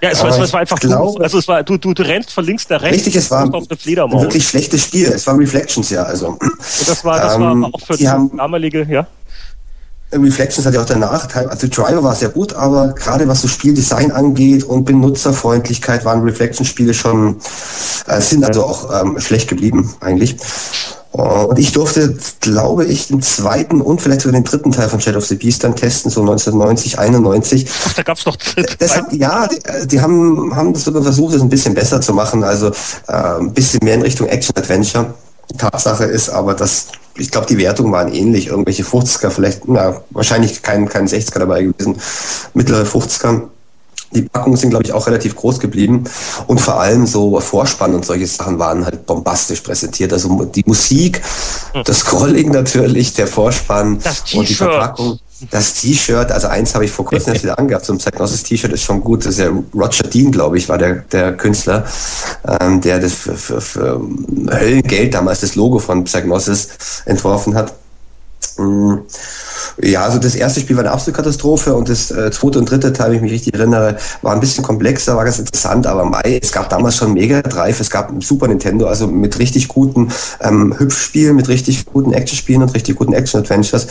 Ja, 0.03 0.11
es, 0.11 0.23
war, 0.23 0.39
es 0.39 0.53
war 0.53 0.61
einfach 0.61 0.79
glaube, 0.79 1.23
also 1.23 1.39
es 1.39 1.49
war, 1.49 1.63
du, 1.63 1.79
du, 1.79 1.95
du 1.95 2.03
rennst 2.03 2.31
von 2.31 2.45
links 2.45 2.69
nach 2.69 2.83
rechts. 2.83 2.99
Richtig, 2.99 3.17
es 3.17 3.31
war 3.31 3.45
ein 3.45 3.53
wirklich 3.53 4.47
schlechtes 4.47 4.83
Spiel. 4.83 5.07
Es 5.07 5.27
war 5.27 5.39
Reflections, 5.39 5.89
ja. 5.89 6.03
Also, 6.03 6.29
Und 6.29 6.41
das 6.87 7.05
war, 7.07 7.19
das 7.19 7.37
ähm, 7.37 7.63
war 7.63 7.71
auch 7.73 7.81
für 7.81 7.97
die 7.97 8.05
damalige, 8.05 8.87
ja. 8.91 9.07
Reflections 10.13 10.67
hat 10.67 10.75
ja 10.75 10.83
auch 10.83 10.87
der 10.87 10.97
Nachteil, 10.97 11.49
also 11.49 11.67
Driver 11.67 12.03
war 12.03 12.15
sehr 12.15 12.29
gut, 12.29 12.53
aber 12.53 12.89
gerade 12.93 13.27
was 13.27 13.43
so 13.43 13.49
Spieldesign 13.49 14.13
angeht 14.13 14.65
und 14.65 14.85
Benutzerfreundlichkeit 14.85 16.05
waren 16.05 16.23
Reflection-Spiele 16.23 16.95
schon, 16.95 17.41
äh, 18.07 18.21
sind 18.21 18.45
also 18.45 18.65
auch 18.65 19.03
ähm, 19.03 19.19
schlecht 19.21 19.49
geblieben 19.49 19.95
eigentlich. 20.01 20.37
Und 21.15 21.61
ich 21.61 21.71
durfte, 21.71 22.17
glaube 22.41 22.85
ich, 22.87 23.07
den 23.07 23.23
zweiten 23.23 23.81
und 23.81 24.03
vielleicht 24.03 24.23
sogar 24.23 24.33
den 24.33 24.43
dritten 24.43 24.73
Teil 24.73 24.89
von 24.89 25.01
Shadow 25.01 25.19
of 25.19 25.27
the 25.27 25.37
Beast 25.37 25.63
dann 25.63 25.77
testen, 25.77 26.11
so 26.11 26.23
1990, 26.23 26.99
91. 26.99 27.67
Ach, 27.87 27.93
da 27.93 28.03
gab's 28.03 28.27
noch 28.27 28.35
das, 28.35 29.01
Ja, 29.13 29.47
die, 29.47 29.87
die, 29.87 30.01
haben, 30.01 30.57
haben 30.57 30.73
das 30.73 30.83
sogar 30.83 31.03
versucht, 31.03 31.35
das 31.35 31.43
ein 31.43 31.49
bisschen 31.49 31.75
besser 31.75 32.01
zu 32.01 32.15
machen, 32.15 32.43
also 32.43 32.73
äh, 33.07 33.13
ein 33.39 33.53
bisschen 33.53 33.79
mehr 33.85 33.95
in 33.95 34.03
Richtung 34.03 34.27
Action-Adventure. 34.27 35.15
Tatsache 35.57 36.05
ist 36.05 36.31
aber, 36.31 36.55
dass 36.55 36.89
ich 37.17 37.31
glaube, 37.31 37.47
die 37.47 37.59
Wertungen 37.59 37.93
waren 37.93 38.13
ähnlich, 38.13 38.49
irgendwelche 38.49 38.83
50er, 38.83 39.31
vielleicht, 39.31 39.69
na, 39.69 40.03
wahrscheinlich 40.11 40.63
kein, 40.63 40.89
kein 40.89 41.07
60er 41.07 41.39
dabei 41.39 41.63
gewesen, 41.63 41.97
mittlere 42.55 42.83
50er. 42.83 43.43
Die 44.13 44.23
Packungen 44.23 44.57
sind, 44.57 44.71
glaube 44.71 44.85
ich, 44.85 44.93
auch 44.93 45.07
relativ 45.07 45.35
groß 45.35 45.59
geblieben. 45.59 46.05
Und 46.47 46.61
vor 46.61 46.81
allem 46.81 47.07
so 47.07 47.41
Vorspann 47.41 47.95
und 47.95 48.05
solche 48.05 48.27
Sachen 48.27 48.59
waren 48.59 48.85
halt 48.85 49.07
bombastisch 49.07 49.61
präsentiert. 49.61 50.13
Also 50.13 50.45
die 50.45 50.63
Musik, 50.67 51.23
das 51.85 52.01
Scrolling 52.01 52.51
natürlich, 52.51 53.15
der 53.15 53.27
Vorspann 53.27 53.99
und 54.35 54.49
die 54.49 54.55
Verpackung. 54.55 55.19
Das 55.51 55.75
T-Shirt, 55.75 56.31
also 56.31 56.47
eins 56.47 56.75
habe 56.75 56.85
ich 56.85 56.93
vor 56.93 57.05
kurzem 57.05 57.35
wieder 57.35 57.59
angehabt, 57.59 57.85
so 57.85 57.93
ein 57.93 57.99
Psygnosis-T-Shirt 57.99 58.73
ist 58.73 58.83
schon 58.83 59.03
gut. 59.03 59.21
Das 59.21 59.33
ist 59.33 59.41
ja 59.41 59.51
Roger 59.75 60.05
Dean, 60.05 60.31
glaube 60.31 60.57
ich, 60.59 60.69
war 60.69 60.79
der, 60.79 60.95
der 61.13 61.37
Künstler, 61.37 61.85
ähm, 62.61 62.81
der 62.81 63.01
das 63.01 63.15
für, 63.15 63.35
für, 63.35 63.61
für 63.61 64.01
Höllengeld 64.51 65.13
damals 65.13 65.41
das 65.41 65.57
Logo 65.57 65.81
von 65.81 66.05
Psygnosis 66.05 67.03
entworfen 67.07 67.55
hat. 67.55 67.75
Mm. 68.59 68.99
Ja, 69.83 70.05
also 70.05 70.19
das 70.19 70.35
erste 70.35 70.61
Spiel 70.61 70.77
war 70.77 70.85
eine 70.85 70.93
absolute 70.93 71.17
Katastrophe 71.17 71.75
und 71.75 71.89
das 71.89 72.11
äh, 72.11 72.31
zweite 72.31 72.59
und 72.59 72.71
dritte 72.71 72.93
Teil, 72.93 73.11
wenn 73.11 73.17
ich 73.17 73.23
mich 73.23 73.33
richtig 73.33 73.55
erinnere, 73.55 73.97
war 74.23 74.33
ein 74.33 74.41
bisschen 74.41 74.63
komplexer, 74.63 75.17
war 75.17 75.25
ganz 75.25 75.39
interessant, 75.39 75.87
aber 75.87 76.05
Mai, 76.05 76.39
es 76.41 76.53
gab 76.53 76.69
damals 76.69 76.97
schon 76.97 77.13
Mega 77.13 77.43
Drive, 77.43 77.81
es 77.81 77.91
gab 77.91 78.13
Super 78.23 78.47
Nintendo, 78.47 78.87
also 78.87 79.09
mit 79.09 79.39
richtig 79.39 79.69
guten 79.69 80.13
ähm, 80.41 80.75
Hüpfspielen, 80.79 81.35
mit 81.35 81.49
richtig 81.49 81.87
guten 81.87 82.13
Actionspielen 82.13 82.63
und 82.63 82.75
richtig 82.75 82.97
guten 82.97 83.13
Action-Adventures 83.15 83.89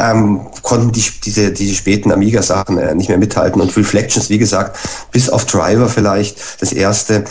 ähm, 0.00 0.46
konnten 0.62 0.92
die, 0.92 1.04
diese, 1.24 1.52
diese 1.52 1.74
späten 1.74 2.10
Amiga-Sachen 2.10 2.78
äh, 2.78 2.94
nicht 2.94 3.08
mehr 3.08 3.18
mithalten. 3.18 3.60
Und 3.60 3.76
Reflections, 3.76 4.30
wie 4.30 4.38
gesagt, 4.38 4.78
bis 5.12 5.28
auf 5.28 5.44
Driver 5.44 5.88
vielleicht, 5.88 6.62
das 6.62 6.72
erste, 6.72 7.24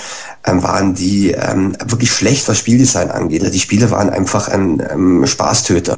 ähm, 0.46 0.64
waren 0.64 0.94
die 0.94 1.32
ähm, 1.32 1.76
wirklich 1.86 2.12
schlecht, 2.12 2.48
was 2.48 2.60
Spieldesign 2.60 3.10
angeht. 3.10 3.42
Die 3.54 3.60
Spiele 3.60 3.90
waren 3.92 4.10
einfach 4.10 4.48
ein 4.48 4.82
ähm, 4.92 5.26
Spaßtöter 5.26 5.98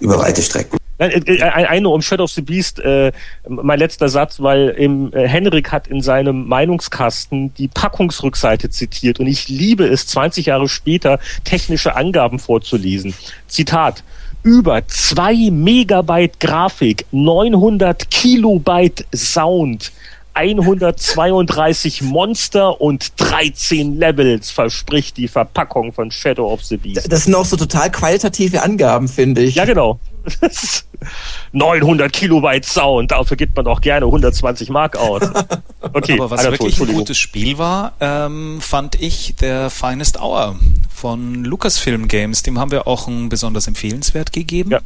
über 0.00 0.18
weite 0.18 0.42
Strecken. 0.42 0.78
Äh, 0.98 1.08
äh, 1.08 1.42
ein, 1.42 1.82
nur 1.82 1.92
um 1.92 2.02
Shadow 2.02 2.24
of 2.24 2.30
the 2.30 2.42
Beast, 2.42 2.80
äh, 2.80 3.12
mein 3.48 3.78
letzter 3.78 4.08
Satz, 4.08 4.40
weil 4.40 4.70
im, 4.70 5.12
äh, 5.12 5.28
Henrik 5.28 5.70
hat 5.72 5.88
in 5.88 6.00
seinem 6.00 6.46
Meinungskasten 6.46 7.52
die 7.54 7.68
Packungsrückseite 7.68 8.70
zitiert 8.70 9.20
und 9.20 9.26
ich 9.26 9.48
liebe 9.48 9.84
es, 9.84 10.06
20 10.06 10.46
Jahre 10.46 10.68
später 10.68 11.18
technische 11.44 11.96
Angaben 11.96 12.38
vorzulesen. 12.38 13.14
Zitat 13.46 14.04
über 14.42 14.86
zwei 14.86 15.50
Megabyte 15.50 16.38
Grafik, 16.38 17.04
900 17.10 18.10
Kilobyte 18.10 19.04
Sound, 19.14 19.92
132 20.34 22.02
Monster 22.02 22.80
und 22.80 23.12
13 23.16 23.98
Levels 23.98 24.50
verspricht 24.50 25.16
die 25.16 25.28
Verpackung 25.28 25.92
von 25.92 26.10
Shadow 26.10 26.52
of 26.52 26.62
the 26.62 26.76
Beast. 26.76 27.10
Das 27.10 27.24
sind 27.24 27.34
auch 27.34 27.46
so 27.46 27.56
total 27.56 27.90
qualitative 27.90 28.62
Angaben, 28.62 29.08
finde 29.08 29.42
ich. 29.42 29.54
Ja, 29.54 29.64
genau. 29.64 29.98
900 31.52 32.12
Kilobyte 32.12 32.64
Sound, 32.64 33.10
dafür 33.12 33.36
gibt 33.36 33.56
man 33.56 33.66
auch 33.66 33.80
gerne 33.80 34.06
120 34.06 34.70
Mark 34.70 34.96
aus. 34.96 35.22
Okay, 35.92 36.14
aber 36.14 36.30
was 36.30 36.44
wirklich 36.44 36.80
ein 36.80 36.92
gutes 36.92 37.18
Spiel 37.18 37.58
war, 37.58 37.92
ähm, 38.00 38.60
fand 38.60 39.00
ich 39.00 39.34
der 39.36 39.70
Finest 39.70 40.20
Hour 40.20 40.58
von 40.92 41.44
Lucasfilm 41.44 42.08
Games. 42.08 42.42
Dem 42.42 42.58
haben 42.58 42.70
wir 42.70 42.86
auch 42.86 43.06
ein 43.08 43.28
besonders 43.28 43.68
empfehlenswert 43.68 44.32
gegeben. 44.32 44.70
Ja. 44.70 44.80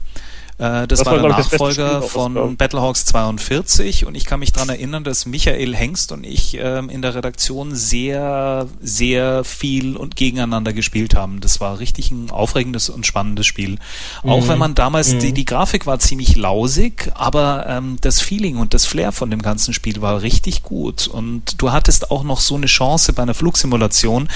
Äh, 0.60 0.86
das, 0.86 0.98
das, 0.98 1.06
war, 1.06 1.14
war 1.14 1.22
der 1.22 1.30
Nachfolger 1.30 2.02
von 2.02 2.56
Battlehawks 2.58 3.06
42 3.06 4.04
und 4.04 4.14
ich 4.14 4.26
kann 4.26 4.40
mich 4.40 4.52
daran 4.52 4.68
erinnern, 4.68 5.04
dass 5.04 5.24
Michael 5.24 5.74
Hengst 5.74 6.12
und 6.12 6.22
ich 6.22 6.58
ähm, 6.60 6.90
in 6.90 7.00
der 7.00 7.14
Redaktion 7.14 7.74
sehr, 7.74 8.66
sehr 8.78 9.42
viel 9.44 9.96
und 9.96 10.16
gegeneinander 10.16 10.74
gespielt 10.74 11.14
haben. 11.14 11.40
Das 11.40 11.60
war 11.60 11.78
richtig 11.78 12.10
ein 12.10 12.30
aufregendes 12.30 12.90
und 12.90 13.06
spannendes 13.06 13.46
Spiel. 13.46 13.78
Mhm. 14.22 14.30
Auch 14.30 14.48
wenn 14.48 14.58
man 14.58 14.74
damals, 14.74 15.14
mhm. 15.14 15.20
die, 15.20 15.32
die 15.32 15.46
Grafik 15.46 15.86
war 15.86 15.98
ziemlich 15.98 16.36
lausig, 16.36 17.10
aber 17.14 17.64
ähm, 17.66 17.96
das 18.02 18.20
Feeling 18.20 18.58
und 18.58 18.74
das 18.74 18.84
Flair 18.84 19.12
von 19.12 19.30
dem 19.30 19.40
ganzen 19.40 19.72
Spiel 19.72 20.02
war 20.02 20.20
richtig 20.20 20.62
gut 20.62 21.08
und 21.08 21.54
du 21.62 21.72
hattest 21.72 22.10
auch 22.10 22.22
noch 22.22 22.40
so 22.40 22.56
eine 22.56 22.66
Chance 22.66 23.14
bei 23.14 23.22
einer 23.22 23.32
Flugsimulation. 23.32 24.28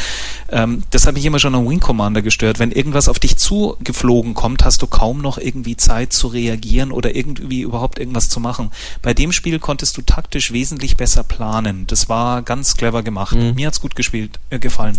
Ähm, 0.51 0.85
das 0.91 1.07
hat 1.07 1.17
mich 1.17 1.27
immer 1.27 1.39
schon 1.39 1.55
am 1.55 1.69
Wing 1.69 1.81
Commander 1.81 2.23
gestört. 2.23 2.59
Wenn 2.59 2.73
irgendwas 2.73 3.11
auf 3.11 3.19
dich 3.19 3.37
zugeflogen 3.37 4.33
kommt, 4.33 4.65
hast 4.65 4.81
du 4.81 4.87
kaum 4.87 5.19
noch 5.19 5.37
irgendwie 5.37 5.77
Zeit 5.77 6.14
zu 6.15 6.29
reagieren 6.29 6.93
oder 6.93 7.15
irgendwie 7.15 7.61
überhaupt 7.61 7.99
irgendwas 7.99 8.29
zu 8.29 8.41
machen. 8.41 8.71
Bei 9.03 9.15
dem 9.15 9.33
Spiel 9.33 9.59
konntest 9.59 9.97
du 9.97 10.03
taktisch 10.03 10.53
wesentlich 10.53 10.97
besser 10.97 11.23
planen. 11.23 11.87
Das 11.87 12.09
war 12.09 12.43
ganz 12.43 12.77
clever 12.77 13.03
gemacht. 13.03 13.37
Mhm. 13.37 13.55
Mir 13.55 13.67
hat's 13.67 13.81
gut 13.81 13.97
gespielt, 13.97 14.39
äh, 14.51 14.59
gefallen. 14.59 14.99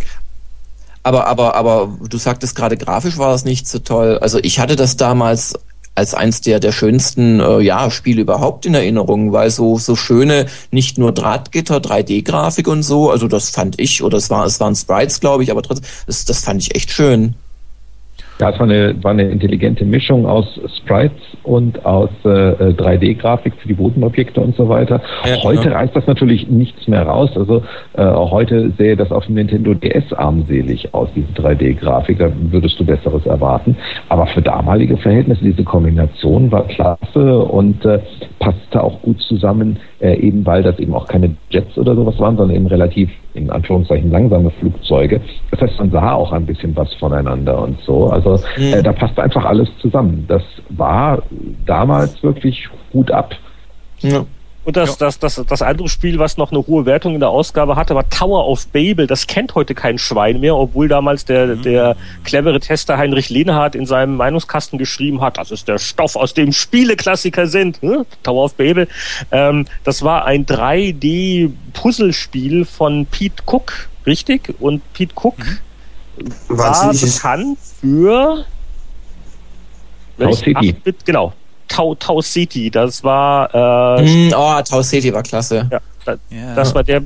Aber, 1.03 1.28
aber, 1.28 1.55
aber 1.55 1.97
du 2.09 2.18
sagtest 2.18 2.55
gerade, 2.55 2.78
grafisch 2.78 3.18
war 3.18 3.34
es 3.36 3.45
nicht 3.45 3.68
so 3.68 3.80
toll. 3.80 4.18
Also 4.20 4.39
ich 4.41 4.59
hatte 4.59 4.76
das 4.76 4.97
damals 4.97 5.53
als 5.95 6.13
eins 6.13 6.41
der 6.41 6.59
der 6.59 6.74
schönsten 6.74 7.39
äh, 7.39 7.59
ja 7.61 7.89
Spiele 7.89 8.22
überhaupt 8.22 8.66
in 8.66 8.74
Erinnerung, 8.74 9.32
weil 9.32 9.49
so 9.49 9.78
so 9.78 9.95
schöne 9.95 10.47
nicht 10.72 10.97
nur 10.97 11.13
Drahtgitter, 11.13 11.78
3D-Grafik 11.78 12.68
und 12.68 12.84
so, 12.84 13.09
also 13.09 13.28
das 13.28 13.49
fand 13.49 13.80
ich 13.80 14.03
oder 14.03 14.18
es 14.18 14.30
war 14.30 14.45
es 14.45 14.59
waren 14.59 14.76
Sprites, 14.76 15.22
glaube 15.22 15.43
ich, 15.43 15.51
aber 15.51 15.63
trotzdem 15.63 15.88
das 16.05 16.26
das 16.26 16.41
fand 16.43 16.61
ich 16.61 16.76
echt 16.76 16.91
schön. 16.91 17.36
Ja, 18.40 18.50
es 18.50 18.60
war 18.60 18.68
eine, 18.68 19.02
war 19.02 19.12
eine 19.12 19.30
intelligente 19.30 19.86
Mischung 19.86 20.26
aus 20.26 20.60
Sprites 20.78 21.22
und 21.44 21.86
aus 21.86 22.10
äh, 22.26 22.28
3D-Grafik 22.28 23.54
für 23.56 23.68
die 23.70 23.76
Bodenobjekte 23.76 24.42
und 24.42 24.58
so 24.58 24.68
weiter. 24.68 25.02
Ja, 25.26 25.42
heute 25.44 25.70
ja. 25.70 25.78
reißt 25.78 25.96
das 25.96 26.06
natürlich 26.06 26.50
nichts 26.50 26.86
mehr 26.90 27.04
raus. 27.04 27.30
Also 27.36 27.64
äh, 27.94 28.04
heute 28.06 28.72
sähe 28.78 28.98
das 28.98 29.10
auf 29.12 29.26
dem 29.28 29.36
Nintendo 29.36 29.74
DS 29.74 30.12
armselig 30.12 30.94
aus, 30.94 31.08
diese 31.16 31.32
3D-Grafik. 31.42 32.20
Da 32.20 32.30
würdest 32.52 32.78
du 32.78 32.86
Besseres 32.86 33.26
erwarten. 33.26 33.78
Aber 34.10 34.28
für 34.28 34.42
damalige 34.42 34.98
Verhältnisse, 34.98 35.42
diese 35.42 35.64
Kombination 35.64 36.52
war 36.52 36.68
klasse 36.68 37.40
und 37.40 37.86
äh, 37.86 38.00
passte 38.46 38.84
auch 38.84 39.02
gut 39.02 39.20
zusammen, 39.22 39.78
äh, 40.00 40.16
eben 40.20 40.46
weil 40.46 40.62
das 40.62 40.78
eben 40.78 40.93
auch 40.93 41.08
keine 41.08 41.36
Jets 41.50 41.78
oder 41.78 41.96
sowas 41.96 42.20
waren, 42.20 42.38
sondern 42.38 42.56
eben 42.56 42.68
relativ 42.68 43.10
in 43.34 43.50
Anführungszeichen 43.50 44.12
langsame 44.12 44.52
Flugzeuge. 44.52 45.20
Das 45.50 45.62
heißt, 45.62 45.80
man 45.80 45.89
sah 45.91 46.14
auch 46.14 46.32
ein 46.32 46.46
bisschen 46.46 46.76
was 46.76 46.93
voneinander 46.96 47.60
und 47.64 47.80
so. 47.82 48.08
Also 48.08 48.39
äh, 48.58 48.84
da 48.84 48.93
passt 48.93 49.20
einfach 49.20 49.46
alles 49.46 49.68
zusammen. 49.82 50.26
Das 50.28 50.43
war 50.70 51.24
damals 51.66 52.22
wirklich 52.22 52.70
gut 52.91 53.10
ab. 53.10 53.36
Ja. 54.02 54.24
Und 54.66 54.76
das, 54.76 54.91
ja. 54.91 55.05
das, 55.05 55.20
das, 55.20 55.41
das 55.47 55.61
andere 55.61 55.88
Spiel, 55.88 56.18
was 56.18 56.38
noch 56.38 56.51
eine 56.51 56.66
hohe 56.66 56.88
Wertung 56.88 57.13
in 57.13 57.20
der 57.20 57.30
Ausgabe 57.30 57.76
hatte, 57.76 57.93
war 57.93 58.09
Tower 58.09 58.47
of 58.47 58.66
Babel. 58.68 59.05
Das 59.05 59.28
kennt 59.28 59.53
heute 59.53 59.76
kein 59.76 59.99
Schwein 59.99 60.39
mehr, 60.39 60.55
obwohl 60.55 60.88
damals 60.88 61.24
der, 61.24 61.55
mhm. 61.55 61.61
der 61.61 61.95
clevere 62.24 62.59
Tester 62.59 62.97
Heinrich 62.97 63.30
Lehnhardt 63.30 63.76
in 63.76 63.86
seinem 63.86 64.18
Meinungskasten 64.18 64.80
geschrieben 64.80 65.22
hat, 65.22 65.38
das 65.38 65.51
ist 65.51 65.68
der 65.68 65.78
Stoff, 65.78 66.16
aus 66.16 66.34
dem 66.34 66.51
Spieleklassiker 66.51 67.45
sind. 67.45 67.80
Hm? 67.84 68.07
Tower 68.24 68.45
of 68.45 68.55
Babel. 68.55 68.88
Ähm, 69.32 69.68
das 69.84 70.01
war 70.01 70.26
ein 70.26 70.47
3D-Puzzlespiel 70.47 72.66
von 72.66 73.05
Pete 73.05 73.43
Cook, 73.45 73.88
richtig? 74.07 74.55
Und 74.59 74.82
Pete 74.93 75.13
Cook 75.16 75.38
mhm. 75.38 75.59
war 76.47 76.91
bekannt 76.91 77.59
für 77.80 78.45
Tau 80.18 80.32
City. 80.32 80.76
genau, 81.05 81.34
Tau, 81.68 81.95
Tau 81.95 82.22
City. 82.22 82.70
Das 82.70 83.03
war. 83.03 83.99
Äh, 83.99 84.28
mm, 84.28 84.34
oh, 84.36 84.61
Tau 84.61 84.82
City 84.82 85.13
war 85.13 85.24
klasse. 85.24 85.68
Ja, 85.72 85.80
das, 86.05 86.20
yeah. 86.32 86.55
das 86.55 86.74
war 86.76 86.84
der. 86.84 87.01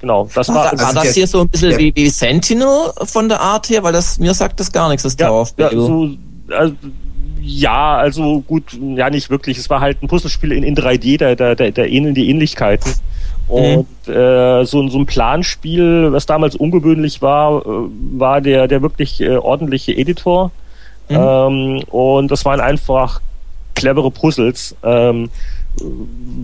Genau, 0.00 0.28
das 0.34 0.48
war. 0.48 0.56
war, 0.56 0.70
also 0.72 0.84
war 0.84 0.94
das 0.94 1.14
hier 1.14 1.26
so 1.26 1.40
ein 1.40 1.48
bisschen 1.48 1.78
wie, 1.78 1.94
wie 1.94 2.08
Sentinel 2.08 2.92
von 3.04 3.28
der 3.28 3.40
Art 3.40 3.68
her? 3.68 3.82
Weil 3.82 3.92
das 3.92 4.18
mir 4.18 4.34
sagt 4.34 4.58
das 4.60 4.72
gar 4.72 4.88
nichts, 4.88 5.04
das 5.04 5.16
ja, 5.18 5.28
Tower 5.28 5.42
of 5.42 5.54
ja, 5.56 5.70
so, 5.70 6.10
also, 6.50 6.74
ja, 7.40 7.96
also 7.96 8.40
gut, 8.40 8.64
ja 8.80 9.10
nicht 9.10 9.30
wirklich. 9.30 9.58
Es 9.58 9.68
war 9.68 9.80
halt 9.80 10.02
ein 10.02 10.08
Puzzlespiel 10.08 10.52
in, 10.52 10.62
in 10.62 10.76
3D, 10.76 11.18
da, 11.18 11.34
da, 11.34 11.54
da, 11.54 11.70
da 11.70 11.84
ähneln 11.84 12.14
die 12.14 12.30
Ähnlichkeiten. 12.30 12.92
Mhm. 13.48 13.54
Und 13.54 13.88
mhm. 14.06 14.12
äh, 14.12 14.64
so, 14.64 14.86
so 14.88 14.98
ein 14.98 15.06
Planspiel, 15.06 16.12
was 16.12 16.26
damals 16.26 16.54
ungewöhnlich 16.54 17.20
war, 17.20 17.66
äh, 17.66 17.88
war 18.12 18.40
der, 18.40 18.68
der 18.68 18.82
wirklich 18.82 19.20
äh, 19.20 19.36
ordentliche 19.36 19.92
Editor. 19.92 20.52
Mhm. 21.08 21.16
Ähm, 21.16 21.82
und 21.90 22.30
das 22.30 22.44
waren 22.44 22.60
einfach 22.60 23.20
clevere 23.74 24.10
Puzzles. 24.10 24.76
Ähm, 24.82 25.30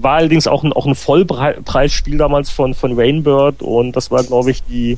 war 0.00 0.16
allerdings 0.16 0.46
auch 0.46 0.64
ein, 0.64 0.72
auch 0.72 0.86
ein 0.86 0.94
Vollpreisspiel 0.94 2.16
damals 2.16 2.50
von, 2.50 2.74
von 2.74 2.98
Rainbird 2.98 3.62
und 3.62 3.92
das 3.92 4.10
war, 4.10 4.24
glaube 4.24 4.50
ich, 4.50 4.62
die, 4.64 4.96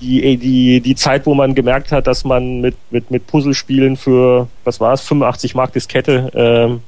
die, 0.00 0.36
die, 0.36 0.80
die 0.80 0.94
Zeit, 0.94 1.24
wo 1.24 1.34
man 1.34 1.54
gemerkt 1.54 1.90
hat, 1.92 2.06
dass 2.06 2.24
man 2.24 2.60
mit, 2.60 2.76
mit, 2.90 3.10
mit 3.10 3.26
Puzzlespielen 3.26 3.96
für, 3.96 4.48
was 4.64 4.80
war 4.80 4.92
es, 4.92 5.00
85 5.00 5.54
Mark 5.54 5.72
Diskette 5.72 6.30
ähm, 6.34 6.82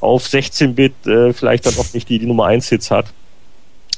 auf 0.00 0.26
16-Bit 0.26 1.06
äh, 1.06 1.32
vielleicht 1.32 1.66
dann 1.66 1.76
auch 1.78 1.92
nicht 1.94 2.08
die, 2.08 2.18
die 2.18 2.26
Nummer 2.26 2.46
1 2.46 2.68
Hits 2.68 2.90
hat. 2.90 3.06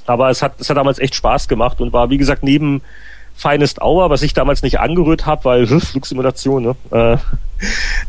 Aber 0.06 0.30
es 0.30 0.42
hat, 0.42 0.60
es 0.60 0.68
hat 0.68 0.76
damals 0.76 0.98
echt 0.98 1.14
Spaß 1.14 1.48
gemacht 1.48 1.80
und 1.80 1.92
war, 1.92 2.10
wie 2.10 2.18
gesagt, 2.18 2.42
neben 2.42 2.82
Finest 3.34 3.82
Hour, 3.82 4.10
was 4.10 4.22
ich 4.22 4.32
damals 4.32 4.62
nicht 4.62 4.80
angerührt 4.80 5.26
habe, 5.26 5.44
weil 5.44 5.66
Flugsimulation, 5.66 6.62
ne? 6.62 6.76
Äh, 6.90 7.16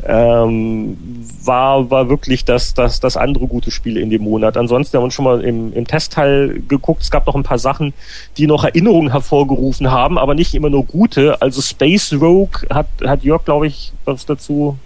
ähm, 0.05 0.97
war, 1.43 1.89
war 1.89 2.09
wirklich 2.09 2.45
das, 2.45 2.73
das, 2.73 2.99
das 2.99 3.17
andere 3.17 3.47
gute 3.47 3.71
Spiel 3.71 3.97
in 3.97 4.09
dem 4.09 4.23
Monat. 4.23 4.57
Ansonsten 4.57 4.97
haben 4.97 5.01
wir 5.01 5.05
uns 5.05 5.13
schon 5.13 5.26
mal 5.26 5.43
im, 5.43 5.73
im 5.73 5.88
Testteil 5.88 6.61
geguckt. 6.67 7.01
Es 7.01 7.11
gab 7.11 7.26
noch 7.28 7.36
ein 7.36 7.43
paar 7.43 7.59
Sachen, 7.59 7.93
die 8.38 8.47
noch 8.47 8.63
Erinnerungen 8.63 9.11
hervorgerufen 9.11 9.91
haben, 9.91 10.18
aber 10.18 10.35
nicht 10.35 10.53
immer 10.53 10.69
nur 10.69 10.85
gute. 10.85 11.41
Also 11.41 11.61
Space 11.61 12.14
Rogue 12.14 12.68
hat, 12.69 12.88
hat 13.06 13.23
Jörg, 13.23 13.45
glaube 13.45 13.68
ich, 13.68 13.93
was 14.06 14.26
dazu 14.26 14.77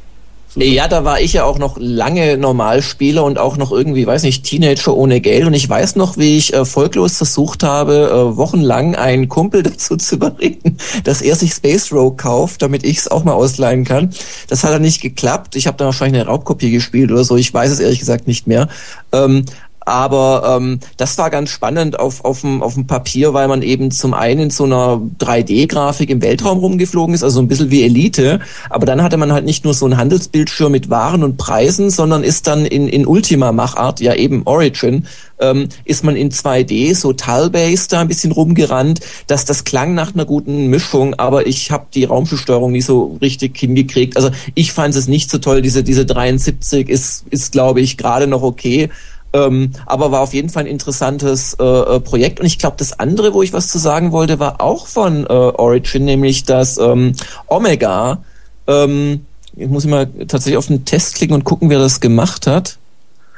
Ja, 0.55 0.87
da 0.87 1.05
war 1.05 1.21
ich 1.21 1.33
ja 1.33 1.43
auch 1.43 1.59
noch 1.59 1.77
lange 1.79 2.35
Normalspieler 2.37 3.23
und 3.23 3.37
auch 3.37 3.55
noch 3.55 3.71
irgendwie, 3.71 4.07
weiß 4.07 4.23
nicht, 4.23 4.43
Teenager 4.43 4.95
ohne 4.95 5.21
Geld. 5.21 5.45
Und 5.45 5.53
ich 5.53 5.69
weiß 5.69 5.95
noch, 5.95 6.17
wie 6.17 6.37
ich 6.37 6.53
erfolglos 6.53 7.17
versucht 7.17 7.61
habe, 7.61 8.09
äh, 8.11 8.37
wochenlang 8.37 8.95
einen 8.95 9.29
Kumpel 9.29 9.61
dazu 9.63 9.95
zu 9.95 10.15
überreden, 10.15 10.77
dass 11.03 11.21
er 11.21 11.35
sich 11.35 11.53
Space 11.53 11.91
Rogue 11.91 12.17
kauft, 12.17 12.63
damit 12.63 12.83
ich 12.83 12.97
es 12.97 13.07
auch 13.07 13.23
mal 13.23 13.33
ausleihen 13.33 13.85
kann. 13.85 14.09
Das 14.47 14.63
hat 14.63 14.71
dann 14.71 14.81
nicht 14.81 15.01
geklappt. 15.01 15.55
Ich 15.55 15.67
habe 15.67 15.77
dann 15.77 15.85
wahrscheinlich 15.85 16.19
eine 16.19 16.29
Raubkopie 16.29 16.71
gespielt 16.71 17.11
oder 17.11 17.23
so. 17.23 17.37
Ich 17.37 17.53
weiß 17.53 17.71
es 17.71 17.79
ehrlich 17.79 17.99
gesagt 17.99 18.27
nicht 18.27 18.47
mehr. 18.47 18.69
Ähm, 19.11 19.45
aber 19.89 20.57
ähm, 20.57 20.79
das 20.97 21.17
war 21.17 21.29
ganz 21.29 21.49
spannend 21.49 21.99
auf, 21.99 22.23
auf, 22.23 22.41
dem, 22.41 22.61
auf 22.61 22.75
dem 22.75 22.87
Papier, 22.87 23.33
weil 23.33 23.47
man 23.47 23.61
eben 23.61 23.91
zum 23.91 24.13
einen 24.13 24.39
in 24.41 24.49
so 24.49 24.65
einer 24.65 25.01
3D-Grafik 25.19 26.09
im 26.09 26.21
Weltraum 26.21 26.59
rumgeflogen 26.59 27.15
ist, 27.15 27.23
also 27.23 27.41
ein 27.41 27.47
bisschen 27.47 27.71
wie 27.71 27.83
Elite. 27.83 28.39
Aber 28.69 28.85
dann 28.85 29.01
hatte 29.01 29.17
man 29.17 29.33
halt 29.33 29.45
nicht 29.45 29.65
nur 29.65 29.73
so 29.73 29.85
ein 29.85 29.97
Handelsbildschirm 29.97 30.71
mit 30.71 30.89
Waren 30.89 31.23
und 31.23 31.37
Preisen, 31.37 31.89
sondern 31.89 32.23
ist 32.23 32.47
dann 32.47 32.65
in, 32.65 32.87
in 32.87 33.07
Ultima-Machart, 33.07 33.99
ja 33.99 34.13
eben 34.13 34.43
Origin, 34.45 35.07
ähm, 35.39 35.69
ist 35.85 36.03
man 36.03 36.15
in 36.15 36.31
2D, 36.31 36.95
so 36.95 37.13
Tile-Base 37.13 37.87
da 37.89 38.01
ein 38.01 38.07
bisschen 38.07 38.31
rumgerannt. 38.31 38.99
dass 39.27 39.45
das 39.45 39.63
klang 39.63 39.93
nach 39.93 40.13
einer 40.13 40.25
guten 40.25 40.67
Mischung, 40.67 41.15
aber 41.15 41.47
ich 41.47 41.71
habe 41.71 41.87
die 41.93 42.03
Raumschiffsteuerung 42.03 42.71
nie 42.71 42.81
so 42.81 43.17
richtig 43.21 43.57
hingekriegt. 43.57 44.17
Also 44.17 44.31
ich 44.53 44.71
fand 44.71 44.95
es 44.95 45.07
nicht 45.07 45.29
so 45.29 45.37
toll. 45.37 45.61
Diese, 45.61 45.83
diese 45.83 46.05
73 46.05 46.89
ist, 46.89 47.25
ist 47.29 47.51
glaube 47.51 47.81
ich, 47.81 47.97
gerade 47.97 48.27
noch 48.27 48.41
okay. 48.41 48.89
Ähm, 49.31 49.71
aber 49.85 50.11
war 50.11 50.21
auf 50.21 50.33
jeden 50.33 50.49
Fall 50.49 50.63
ein 50.63 50.67
interessantes 50.67 51.55
äh, 51.59 51.63
äh, 51.63 51.99
Projekt. 51.99 52.39
Und 52.39 52.47
ich 52.47 52.57
glaube, 52.57 52.77
das 52.79 52.99
andere, 52.99 53.33
wo 53.33 53.43
ich 53.43 53.53
was 53.53 53.67
zu 53.67 53.77
sagen 53.77 54.11
wollte, 54.11 54.39
war 54.39 54.59
auch 54.59 54.87
von 54.87 55.25
äh, 55.25 55.29
Origin, 55.29 56.05
nämlich 56.05 56.45
das 56.45 56.77
ähm, 56.79 57.13
Omega. 57.47 58.23
Ähm, 58.65 59.25
ich 59.55 59.67
muss 59.67 59.85
mal 59.85 60.07
tatsächlich 60.27 60.57
auf 60.57 60.67
den 60.67 60.85
Test 60.85 61.15
klicken 61.15 61.35
und 61.35 61.43
gucken, 61.43 61.69
wer 61.69 61.79
das 61.79 61.99
gemacht 61.99 62.47
hat. 62.47 62.78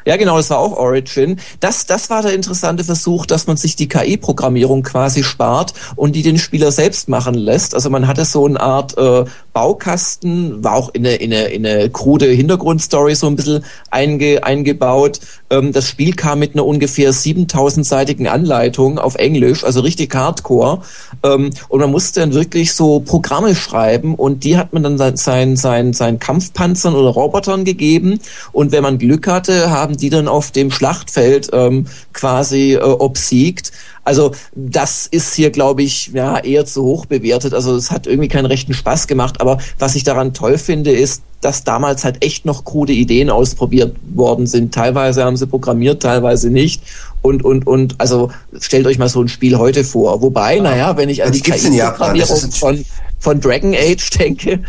Ja, 0.05 0.17
genau, 0.17 0.37
das 0.37 0.49
war 0.49 0.59
auch 0.59 0.77
Origin. 0.77 1.39
Das, 1.59 1.85
das 1.85 2.09
war 2.09 2.21
der 2.21 2.33
interessante 2.33 2.83
Versuch, 2.83 3.25
dass 3.25 3.47
man 3.47 3.57
sich 3.57 3.75
die 3.75 3.87
KI-Programmierung 3.87 4.83
quasi 4.83 5.23
spart 5.23 5.73
und 5.95 6.15
die 6.15 6.23
den 6.23 6.37
Spieler 6.37 6.71
selbst 6.71 7.07
machen 7.09 7.35
lässt. 7.35 7.75
Also 7.75 7.89
man 7.89 8.07
hatte 8.07 8.25
so 8.25 8.45
eine 8.45 8.59
Art 8.59 8.97
äh, 8.97 9.25
Baukasten, 9.53 10.63
war 10.63 10.73
auch 10.73 10.89
in 10.93 11.05
eine, 11.05 11.15
in 11.15 11.33
eine, 11.33 11.45
in 11.47 11.65
eine 11.65 11.89
krude 11.89 12.25
Hintergrundstory 12.25 13.15
so 13.15 13.27
ein 13.27 13.35
bisschen 13.35 13.65
einge, 13.89 14.43
eingebaut. 14.43 15.19
Ähm, 15.49 15.73
das 15.73 15.87
Spiel 15.87 16.13
kam 16.13 16.39
mit 16.39 16.53
einer 16.53 16.65
ungefähr 16.65 17.13
7000-seitigen 17.13 18.27
Anleitung 18.27 18.97
auf 18.97 19.15
Englisch, 19.15 19.63
also 19.63 19.81
richtig 19.81 20.15
hardcore. 20.15 20.81
Ähm, 21.23 21.51
und 21.67 21.79
man 21.79 21.91
musste 21.91 22.21
dann 22.21 22.33
wirklich 22.33 22.73
so 22.73 23.01
Programme 23.01 23.55
schreiben 23.55 24.15
und 24.15 24.43
die 24.43 24.57
hat 24.57 24.73
man 24.73 24.83
dann 24.83 24.97
seinen, 25.17 25.57
seinen, 25.57 25.93
seinen 25.93 26.19
Kampfpanzern 26.19 26.95
oder 26.95 27.09
Robotern 27.09 27.65
gegeben. 27.65 28.19
Und 28.51 28.71
wenn 28.71 28.83
man 28.83 28.97
Glück 28.97 29.27
hatte, 29.27 29.69
haben 29.69 29.90
haben 29.91 29.97
die 29.97 30.09
dann 30.09 30.27
auf 30.27 30.51
dem 30.51 30.71
Schlachtfeld 30.71 31.49
ähm, 31.51 31.85
quasi 32.13 32.73
äh, 32.73 32.79
obsiegt. 32.79 33.71
Also 34.03 34.31
das 34.55 35.05
ist 35.05 35.33
hier, 35.35 35.51
glaube 35.51 35.83
ich, 35.83 36.07
ja 36.07 36.39
eher 36.39 36.65
zu 36.65 36.83
hoch 36.83 37.05
bewertet. 37.05 37.53
Also 37.53 37.75
es 37.75 37.91
hat 37.91 38.07
irgendwie 38.07 38.29
keinen 38.29 38.45
rechten 38.45 38.73
Spaß 38.73 39.07
gemacht. 39.07 39.41
Aber 39.41 39.59
was 39.77 39.95
ich 39.95 40.03
daran 40.03 40.33
toll 40.33 40.57
finde, 40.57 40.91
ist, 40.91 41.23
dass 41.41 41.63
damals 41.63 42.05
halt 42.05 42.23
echt 42.23 42.45
noch 42.45 42.63
krude 42.63 42.93
Ideen 42.93 43.29
ausprobiert 43.29 43.95
worden 44.15 44.47
sind. 44.47 44.73
Teilweise 44.73 45.25
haben 45.25 45.37
sie 45.37 45.47
programmiert, 45.47 46.01
teilweise 46.01 46.49
nicht. 46.49 46.83
Und, 47.21 47.43
und, 47.43 47.67
und, 47.67 47.95
also 47.99 48.31
stellt 48.59 48.87
euch 48.87 48.97
mal 48.97 49.09
so 49.09 49.21
ein 49.21 49.27
Spiel 49.27 49.57
heute 49.57 49.83
vor. 49.83 50.21
Wobei, 50.21 50.59
naja, 50.59 50.95
wenn 50.97 51.09
ich 51.09 51.23
an 51.23 51.31
die 51.31 51.41
KI-Programmierung 51.41 52.51
von, 52.51 52.85
von 53.19 53.41
Dragon 53.41 53.75
Age 53.75 54.09
denke, 54.11 54.61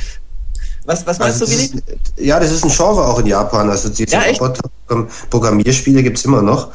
was, 0.85 1.07
was 1.07 1.19
meinst 1.19 1.41
also 1.41 1.47
du, 1.47 1.59
Willi? 1.59 1.83
Ja, 2.17 2.41
das 2.41 2.51
ist 2.51 2.65
ein 2.65 2.71
Genre 2.71 3.07
auch 3.07 3.19
in 3.19 3.27
Japan. 3.27 3.71
Also 3.71 3.89
diese 3.89 4.13
ja, 4.13 4.23
Programmierspiele 5.31 6.03
gibt's 6.03 6.25
immer 6.25 6.43
noch. 6.43 6.71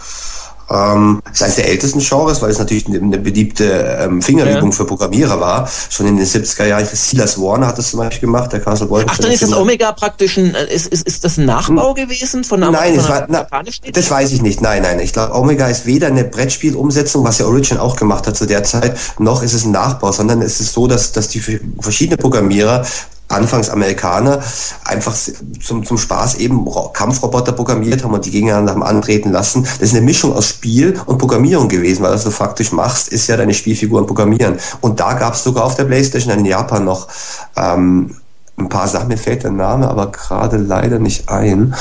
Ähm, 0.70 1.22
ist 1.32 1.42
eines 1.42 1.56
der 1.56 1.70
ältesten 1.70 2.00
Genres, 2.00 2.42
weil 2.42 2.50
es 2.50 2.60
natürlich 2.60 2.88
eine, 2.88 3.18
beliebte 3.20 3.98
ähm, 4.02 4.22
Fingerübung 4.22 4.72
ja. 4.72 4.76
für 4.76 4.86
Programmierer 4.86 5.40
war. 5.40 5.70
Schon 5.90 6.08
in 6.08 6.18
den 6.18 6.26
70er 6.26 6.66
Jahren, 6.66 6.86
Silas 6.86 7.40
Warner 7.40 7.68
hat 7.68 7.78
das 7.78 7.92
zum 7.92 8.00
Beispiel 8.00 8.28
gemacht, 8.28 8.52
der 8.52 8.60
Castle 8.60 8.90
Wolf. 8.90 9.06
Ach, 9.08 9.18
dann 9.18 9.32
ist 9.32 9.44
das 9.44 9.54
Omega 9.54 9.94
praktisch 9.94 10.38
ein, 10.38 10.54
äh, 10.56 10.74
ist, 10.74 10.88
ist, 10.88 11.08
ist 11.08 11.24
das 11.24 11.38
ein 11.38 11.46
Nachbau 11.46 11.96
hm. 11.96 11.96
gewesen 11.96 12.44
von 12.44 12.62
einer 12.62 12.72
Nein, 12.74 13.00
von 13.00 13.06
einer, 13.12 13.48
war, 13.50 13.62
na, 13.62 13.92
das 13.94 14.12
weiß 14.12 14.34
ich 14.34 14.42
nicht. 14.42 14.62
Nein, 14.62 14.82
nein. 14.82 15.00
Ich 15.00 15.14
glaube, 15.14 15.36
Omega 15.36 15.68
ist 15.68 15.86
weder 15.86 16.08
eine 16.08 16.26
Brettspielumsetzung, 16.26 17.24
was 17.24 17.38
ja 17.38 17.46
Origin 17.46 17.78
auch 17.78 17.96
gemacht 17.96 18.28
hat 18.28 18.36
zu 18.36 18.46
der 18.46 18.64
Zeit, 18.64 18.98
noch 19.20 19.44
ist 19.44 19.54
es 19.54 19.64
ein 19.64 19.72
Nachbau, 19.72 20.12
sondern 20.12 20.42
es 20.42 20.60
ist 20.60 20.74
so, 20.74 20.88
dass, 20.88 21.14
dass 21.14 21.30
die 21.30 21.40
verschiedene 21.80 22.18
Programmierer 22.18 22.86
anfangs 23.30 23.70
Amerikaner 23.70 24.42
einfach 24.86 25.16
zum, 25.62 25.86
zum 25.86 25.98
Spaß 25.98 26.36
eben 26.36 26.66
Kampfroboter 26.94 27.52
programmiert 27.52 28.04
haben 28.04 28.14
und 28.14 28.26
die 28.26 28.32
gegeneinander 28.32 28.72
haben 28.74 28.84
antreten 28.84 29.32
lassen. 29.32 29.64
Das 29.64 29.90
ist 29.90 29.96
eine 29.96 30.06
Mischung 30.06 30.34
aus 30.34 30.48
Spiel 30.50 31.00
und 31.06 31.18
Programmierung 31.18 31.68
gewesen, 31.68 32.04
weil 32.04 32.14
was 32.14 32.24
du 32.24 32.32
faktisch 32.32 32.72
machst, 32.72 33.10
ist 33.10 33.28
ja 33.28 33.38
deine 33.38 33.54
Spielfiguren 33.54 34.06
programmieren. 34.06 34.58
Und 34.82 35.00
da 35.00 35.14
gab 35.14 35.34
es 35.34 35.44
sogar 35.44 35.66
auf 35.66 35.76
der 35.76 35.86
Playstation 35.86 36.38
in 36.38 36.46
Japan 36.46 36.86
noch 36.86 37.08
ähm, 37.56 38.16
ein 38.58 38.70
paar 38.70 38.88
Sachen, 38.88 39.10
mir 39.10 39.18
fällt 39.18 39.44
der 39.44 39.52
Name 39.52 39.88
aber 39.88 40.12
gerade 40.12 40.58
leider 40.58 40.98
nicht 40.98 41.30
ein. 41.30 41.76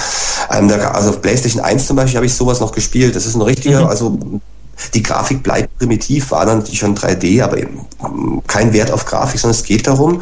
Ähm, 0.50 0.68
da, 0.68 0.76
also 0.90 1.10
auf 1.10 1.22
PlayStation 1.22 1.64
1 1.64 1.86
zum 1.86 1.96
Beispiel 1.96 2.16
habe 2.16 2.26
ich 2.26 2.34
sowas 2.34 2.60
noch 2.60 2.72
gespielt. 2.72 3.16
Das 3.16 3.24
ist 3.24 3.34
ein 3.34 3.42
richtiger, 3.42 3.82
mhm. 3.82 3.86
also 3.86 4.18
die 4.94 5.02
Grafik 5.02 5.42
bleibt 5.42 5.78
primitiv, 5.78 6.30
war 6.30 6.46
dann 6.46 6.58
natürlich 6.58 6.80
schon 6.80 6.96
3D, 6.96 7.42
aber 7.42 7.58
eben 7.58 7.86
kein 8.46 8.72
Wert 8.72 8.90
auf 8.90 9.04
Grafik, 9.04 9.40
sondern 9.40 9.58
es 9.58 9.64
geht 9.64 9.86
darum, 9.86 10.20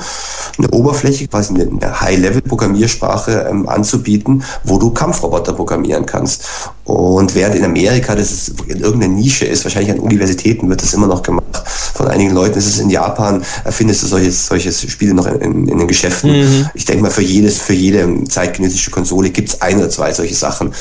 eine 0.58 0.70
Oberfläche, 0.70 1.26
quasi 1.28 1.54
eine 1.54 2.00
High-Level-Programmiersprache 2.00 3.48
ähm, 3.50 3.68
anzubieten, 3.68 4.44
wo 4.62 4.78
du 4.78 4.90
Kampfroboter 4.90 5.52
programmieren 5.52 6.06
kannst. 6.06 6.44
Und 6.84 7.34
während 7.34 7.56
in 7.56 7.64
Amerika 7.64 8.14
das 8.14 8.52
in 8.66 8.80
irgendeiner 8.80 9.14
Nische 9.14 9.46
ist, 9.46 9.64
wahrscheinlich 9.64 9.92
an 9.92 9.98
Universitäten 9.98 10.68
wird 10.68 10.82
das 10.82 10.94
immer 10.94 11.06
noch 11.06 11.22
gemacht. 11.22 11.62
Von 11.94 12.08
einigen 12.08 12.32
Leuten 12.32 12.58
ist 12.58 12.66
es 12.66 12.78
in 12.78 12.90
Japan, 12.90 13.42
äh, 13.64 13.72
findest 13.72 14.02
du 14.02 14.06
solche, 14.06 14.30
solche 14.30 14.72
Spiele 14.72 15.14
noch 15.14 15.26
in, 15.26 15.40
in, 15.40 15.68
in 15.68 15.78
den 15.78 15.88
Geschäften. 15.88 16.30
Mhm. 16.30 16.70
Ich 16.74 16.84
denke 16.84 17.02
mal, 17.02 17.10
für 17.10 17.22
jedes, 17.22 17.58
für 17.58 17.72
jede 17.72 18.24
zeitgenössische 18.24 18.90
Konsole 18.90 19.30
gibt 19.30 19.48
es 19.48 19.62
ein 19.62 19.78
oder 19.78 19.90
zwei 19.90 20.12
solche 20.12 20.34
Sachen 20.34 20.72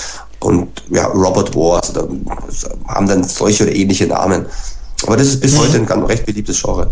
und 0.44 0.70
ja, 0.90 1.06
Robot 1.08 1.56
Wars 1.56 1.92
oder 1.92 2.08
haben 2.88 3.08
dann 3.08 3.24
solche 3.24 3.64
oder 3.64 3.76
ähnliche 3.76 4.08
Namen. 4.08 4.46
Aber 5.06 5.18
das 5.18 5.28
ist 5.28 5.42
bis 5.42 5.54
mhm. 5.54 5.60
heute 5.60 5.78
ein 5.78 5.86
ganz 5.86 6.08
recht 6.08 6.26
beliebtes 6.26 6.62
Genre. 6.62 6.92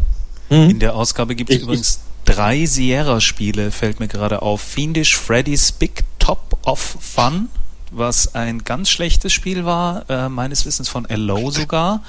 Mhm. 0.49 0.69
In 0.69 0.79
der 0.79 0.95
Ausgabe 0.95 1.35
gibt 1.35 1.49
es 1.49 1.61
übrigens 1.61 1.99
drei 2.25 2.65
Sierra-Spiele, 2.65 3.71
fällt 3.71 3.99
mir 3.99 4.07
gerade 4.07 4.41
auf. 4.41 4.61
Fiendish 4.61 5.17
Freddy's 5.17 5.71
Big 5.71 6.03
Top 6.19 6.57
of 6.65 6.79
Fun, 6.99 7.49
was 7.91 8.35
ein 8.35 8.63
ganz 8.63 8.89
schlechtes 8.89 9.33
Spiel 9.33 9.65
war, 9.65 10.09
äh, 10.09 10.29
meines 10.29 10.65
Wissens 10.65 10.89
von 10.89 11.05
Hello 11.05 11.51
sogar. 11.51 12.01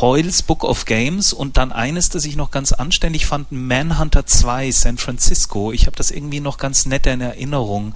Hoyles 0.00 0.42
Book 0.42 0.62
of 0.62 0.84
Games 0.84 1.32
und 1.32 1.56
dann 1.56 1.72
eines, 1.72 2.10
das 2.10 2.26
ich 2.26 2.36
noch 2.36 2.50
ganz 2.50 2.72
anständig 2.72 3.24
fand, 3.24 3.50
Manhunter 3.50 4.26
2 4.26 4.70
San 4.70 4.98
Francisco. 4.98 5.72
Ich 5.72 5.86
habe 5.86 5.96
das 5.96 6.10
irgendwie 6.10 6.40
noch 6.40 6.58
ganz 6.58 6.84
nett 6.84 7.06
in 7.06 7.22
Erinnerung. 7.22 7.94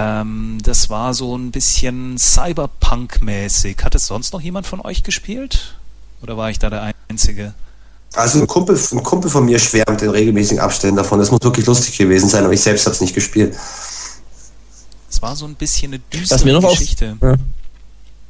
Ähm, 0.00 0.58
das 0.62 0.88
war 0.88 1.14
so 1.14 1.36
ein 1.36 1.50
bisschen 1.50 2.16
Cyberpunk-mäßig. 2.16 3.84
Hat 3.84 3.94
es 3.94 4.06
sonst 4.06 4.32
noch 4.32 4.40
jemand 4.40 4.66
von 4.66 4.80
euch 4.80 5.02
gespielt? 5.02 5.74
Oder 6.22 6.36
war 6.36 6.50
ich 6.50 6.58
da 6.58 6.70
der 6.70 6.92
Einzige? 7.08 7.54
Also 8.14 8.40
ein 8.40 8.46
Kumpel, 8.46 8.78
ein 8.92 9.02
Kumpel 9.02 9.30
von 9.30 9.44
mir 9.44 9.58
schwärmt 9.58 10.02
in 10.02 10.10
regelmäßigen 10.10 10.58
Abständen 10.58 10.96
davon. 10.96 11.18
Das 11.18 11.30
muss 11.30 11.42
wirklich 11.42 11.66
lustig 11.66 11.96
gewesen 11.96 12.28
sein, 12.28 12.44
aber 12.44 12.52
ich 12.52 12.60
selbst 12.60 12.86
habe 12.86 12.94
es 12.94 13.00
nicht 13.00 13.14
gespielt. 13.14 13.56
Es 15.08 15.22
war 15.22 15.36
so 15.36 15.44
ein 15.46 15.54
bisschen 15.54 15.92
eine 15.92 16.00
düstere 16.12 16.60
Geschichte. 16.60 17.16
Auf, 17.20 17.38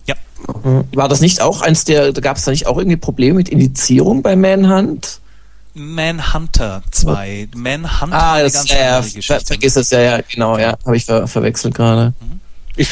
ja. 0.06 0.14
ja. 0.64 0.84
War 0.94 1.08
das 1.08 1.20
nicht 1.20 1.40
auch 1.40 1.62
eins 1.62 1.84
der, 1.84 2.12
da 2.12 2.20
gab 2.20 2.36
es 2.36 2.44
da 2.44 2.50
nicht 2.50 2.66
auch 2.66 2.78
irgendwie 2.78 2.96
Probleme 2.96 3.36
mit 3.36 3.48
Indizierung 3.48 4.22
bei 4.22 4.36
Manhunt? 4.36 5.20
Manhunter 5.74 6.82
2. 6.90 7.48
Manhunter 7.54 8.16
ah, 8.16 8.42
das, 8.42 8.52
ganz 8.54 8.70
ja, 8.70 9.00
Geschichte. 9.00 9.40
Vergiss 9.44 9.76
es, 9.76 9.90
ja, 9.90 10.00
ja, 10.00 10.20
genau, 10.20 10.58
ja, 10.58 10.76
habe 10.84 10.96
ich 10.96 11.04
ver 11.04 11.26
verwechselt 11.26 11.74
gerade. 11.74 12.12
Mhm. 12.20 12.40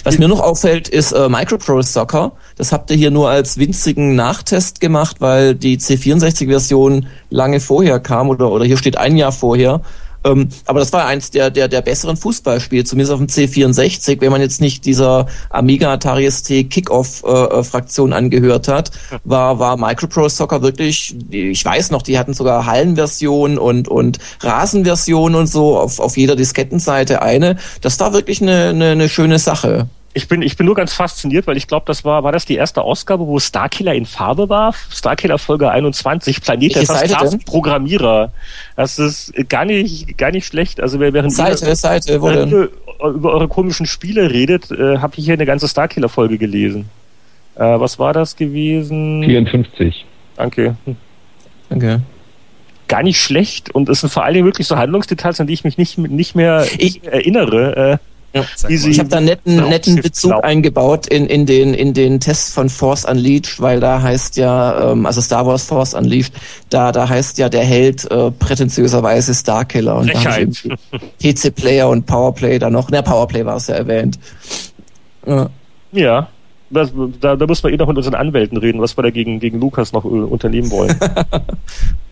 Was 0.04 0.18
mir 0.18 0.28
noch 0.28 0.40
auffällt, 0.40 0.88
ist 0.88 1.12
äh, 1.12 1.28
Microprose 1.28 1.90
Soccer. 1.90 2.32
Das 2.56 2.72
habt 2.72 2.90
ihr 2.90 2.96
hier 2.96 3.10
nur 3.10 3.30
als 3.30 3.56
winzigen 3.58 4.16
Nachtest 4.16 4.80
gemacht, 4.80 5.16
weil 5.20 5.54
die 5.54 5.78
C64-Version 5.78 7.06
lange 7.30 7.60
vorher 7.60 8.00
kam 8.00 8.28
oder, 8.28 8.50
oder 8.50 8.64
hier 8.64 8.76
steht 8.76 8.98
ein 8.98 9.16
Jahr 9.16 9.32
vorher. 9.32 9.80
Ähm, 10.28 10.48
aber 10.66 10.80
das 10.80 10.92
war 10.92 11.06
eins 11.06 11.30
der, 11.30 11.50
der, 11.50 11.68
der 11.68 11.82
besseren 11.82 12.16
Fußballspiele, 12.16 12.84
zumindest 12.84 13.12
auf 13.12 13.18
dem 13.18 13.28
C64, 13.28 14.20
wenn 14.20 14.30
man 14.30 14.40
jetzt 14.40 14.60
nicht 14.60 14.84
dieser 14.84 15.26
Amiga 15.50 15.92
Atari 15.92 16.30
ST 16.30 16.70
Kickoff-Fraktion 16.70 18.12
äh, 18.12 18.14
angehört 18.14 18.68
hat, 18.68 18.90
war, 19.24 19.58
war 19.58 19.76
Microprose 19.76 20.36
Soccer 20.36 20.62
wirklich, 20.62 21.16
ich 21.30 21.64
weiß 21.64 21.90
noch, 21.90 22.02
die 22.02 22.18
hatten 22.18 22.34
sogar 22.34 22.66
Hallenversion 22.66 23.58
und, 23.58 23.88
und 23.88 24.18
Rasenversion 24.40 25.34
und 25.34 25.46
so 25.46 25.78
auf, 25.78 26.00
auf 26.00 26.16
jeder 26.16 26.36
Diskettenseite 26.36 27.22
eine. 27.22 27.56
Das 27.80 27.98
war 28.00 28.12
wirklich 28.12 28.42
eine, 28.42 28.68
eine, 28.70 28.90
eine 28.90 29.08
schöne 29.08 29.38
Sache. 29.38 29.88
Ich 30.18 30.26
bin, 30.26 30.42
ich 30.42 30.56
bin 30.56 30.66
nur 30.66 30.74
ganz 30.74 30.92
fasziniert, 30.94 31.46
weil 31.46 31.56
ich 31.56 31.68
glaube, 31.68 31.86
das 31.86 32.04
war, 32.04 32.24
war 32.24 32.32
das 32.32 32.44
die 32.44 32.56
erste 32.56 32.82
Ausgabe, 32.82 33.24
wo 33.28 33.38
Starkiller 33.38 33.94
in 33.94 34.04
Farbe 34.04 34.48
war? 34.48 34.74
Starkiller 34.90 35.38
Folge 35.38 35.70
21, 35.70 36.40
Planet 36.40 36.74
der 36.74 36.86
Seite 36.86 37.38
Programmierer. 37.46 38.32
Das 38.74 38.98
ist 38.98 39.32
gar 39.48 39.64
nicht, 39.64 40.18
gar 40.18 40.32
nicht 40.32 40.44
schlecht. 40.44 40.80
Also 40.80 40.98
während 40.98 41.32
Seite, 41.32 41.66
ihr, 41.68 41.76
Seite, 41.76 42.20
wo 42.20 42.26
während 42.30 42.50
ihr 42.50 42.68
über 43.14 43.32
eure 43.32 43.46
komischen 43.46 43.86
Spiele 43.86 44.28
redet, 44.32 44.72
äh, 44.72 44.98
habe 44.98 45.12
ich 45.18 45.24
hier 45.24 45.34
eine 45.34 45.46
ganze 45.46 45.68
Starkiller 45.68 46.08
Folge 46.08 46.36
gelesen. 46.36 46.88
Äh, 47.54 47.78
was 47.78 48.00
war 48.00 48.12
das 48.12 48.34
gewesen? 48.34 49.22
54. 49.22 50.04
Danke. 50.34 50.74
Okay. 51.70 51.98
Gar 52.88 53.04
nicht 53.04 53.20
schlecht 53.20 53.72
und 53.72 53.88
es 53.88 54.00
sind 54.00 54.10
vor 54.10 54.24
allen 54.24 54.34
Dingen 54.34 54.46
wirklich 54.46 54.66
so 54.66 54.76
Handlungsdetails, 54.76 55.40
an 55.40 55.46
die 55.46 55.52
ich 55.52 55.62
mich 55.62 55.78
nicht, 55.78 55.96
nicht 55.96 56.34
mehr 56.34 56.66
Ich- 56.76 57.04
erinnere. 57.04 58.00
Ja. 58.34 58.44
Ich 58.68 58.98
habe 58.98 59.08
da 59.08 59.16
einen 59.16 59.26
netten, 59.26 59.56
netten 59.56 59.96
Bezug 59.96 60.30
glauben. 60.30 60.44
eingebaut 60.44 61.06
in, 61.06 61.26
in, 61.26 61.46
den, 61.46 61.72
in 61.72 61.94
den 61.94 62.20
Test 62.20 62.52
von 62.52 62.68
Force 62.68 63.04
Unleashed, 63.04 63.60
weil 63.60 63.80
da 63.80 64.02
heißt 64.02 64.36
ja, 64.36 64.92
ähm, 64.92 65.06
also 65.06 65.22
Star 65.22 65.46
Wars 65.46 65.64
Force 65.64 65.94
Unleashed, 65.94 66.34
da, 66.68 66.92
da 66.92 67.08
heißt 67.08 67.38
ja 67.38 67.48
der 67.48 67.64
Held 67.64 68.08
äh, 68.10 68.30
prätentiöserweise 68.30 69.34
Starkiller 69.34 69.96
und 69.96 70.12
da 70.12 70.18
Frechheit. 70.18 70.78
PC 71.22 71.54
Player 71.54 71.88
und 71.88 72.04
Powerplay 72.04 72.58
da 72.58 72.68
noch, 72.68 72.90
ne, 72.90 73.02
Powerplay 73.02 73.46
war 73.46 73.56
es 73.56 73.66
ja 73.68 73.76
erwähnt. 73.76 74.18
Ja. 75.26 75.48
Ja. 75.92 76.28
Das, 76.70 76.92
da, 77.20 77.34
da 77.34 77.46
muss 77.46 77.62
man 77.62 77.72
eh 77.72 77.78
noch 77.78 77.88
mit 77.88 77.96
unseren 77.96 78.14
Anwälten 78.14 78.58
reden, 78.58 78.78
was 78.82 78.94
wir 78.94 79.02
da 79.02 79.08
gegen, 79.08 79.40
gegen 79.40 79.58
Lukas 79.58 79.94
noch 79.94 80.04
äh, 80.04 80.08
unternehmen 80.08 80.70
wollen. 80.70 80.94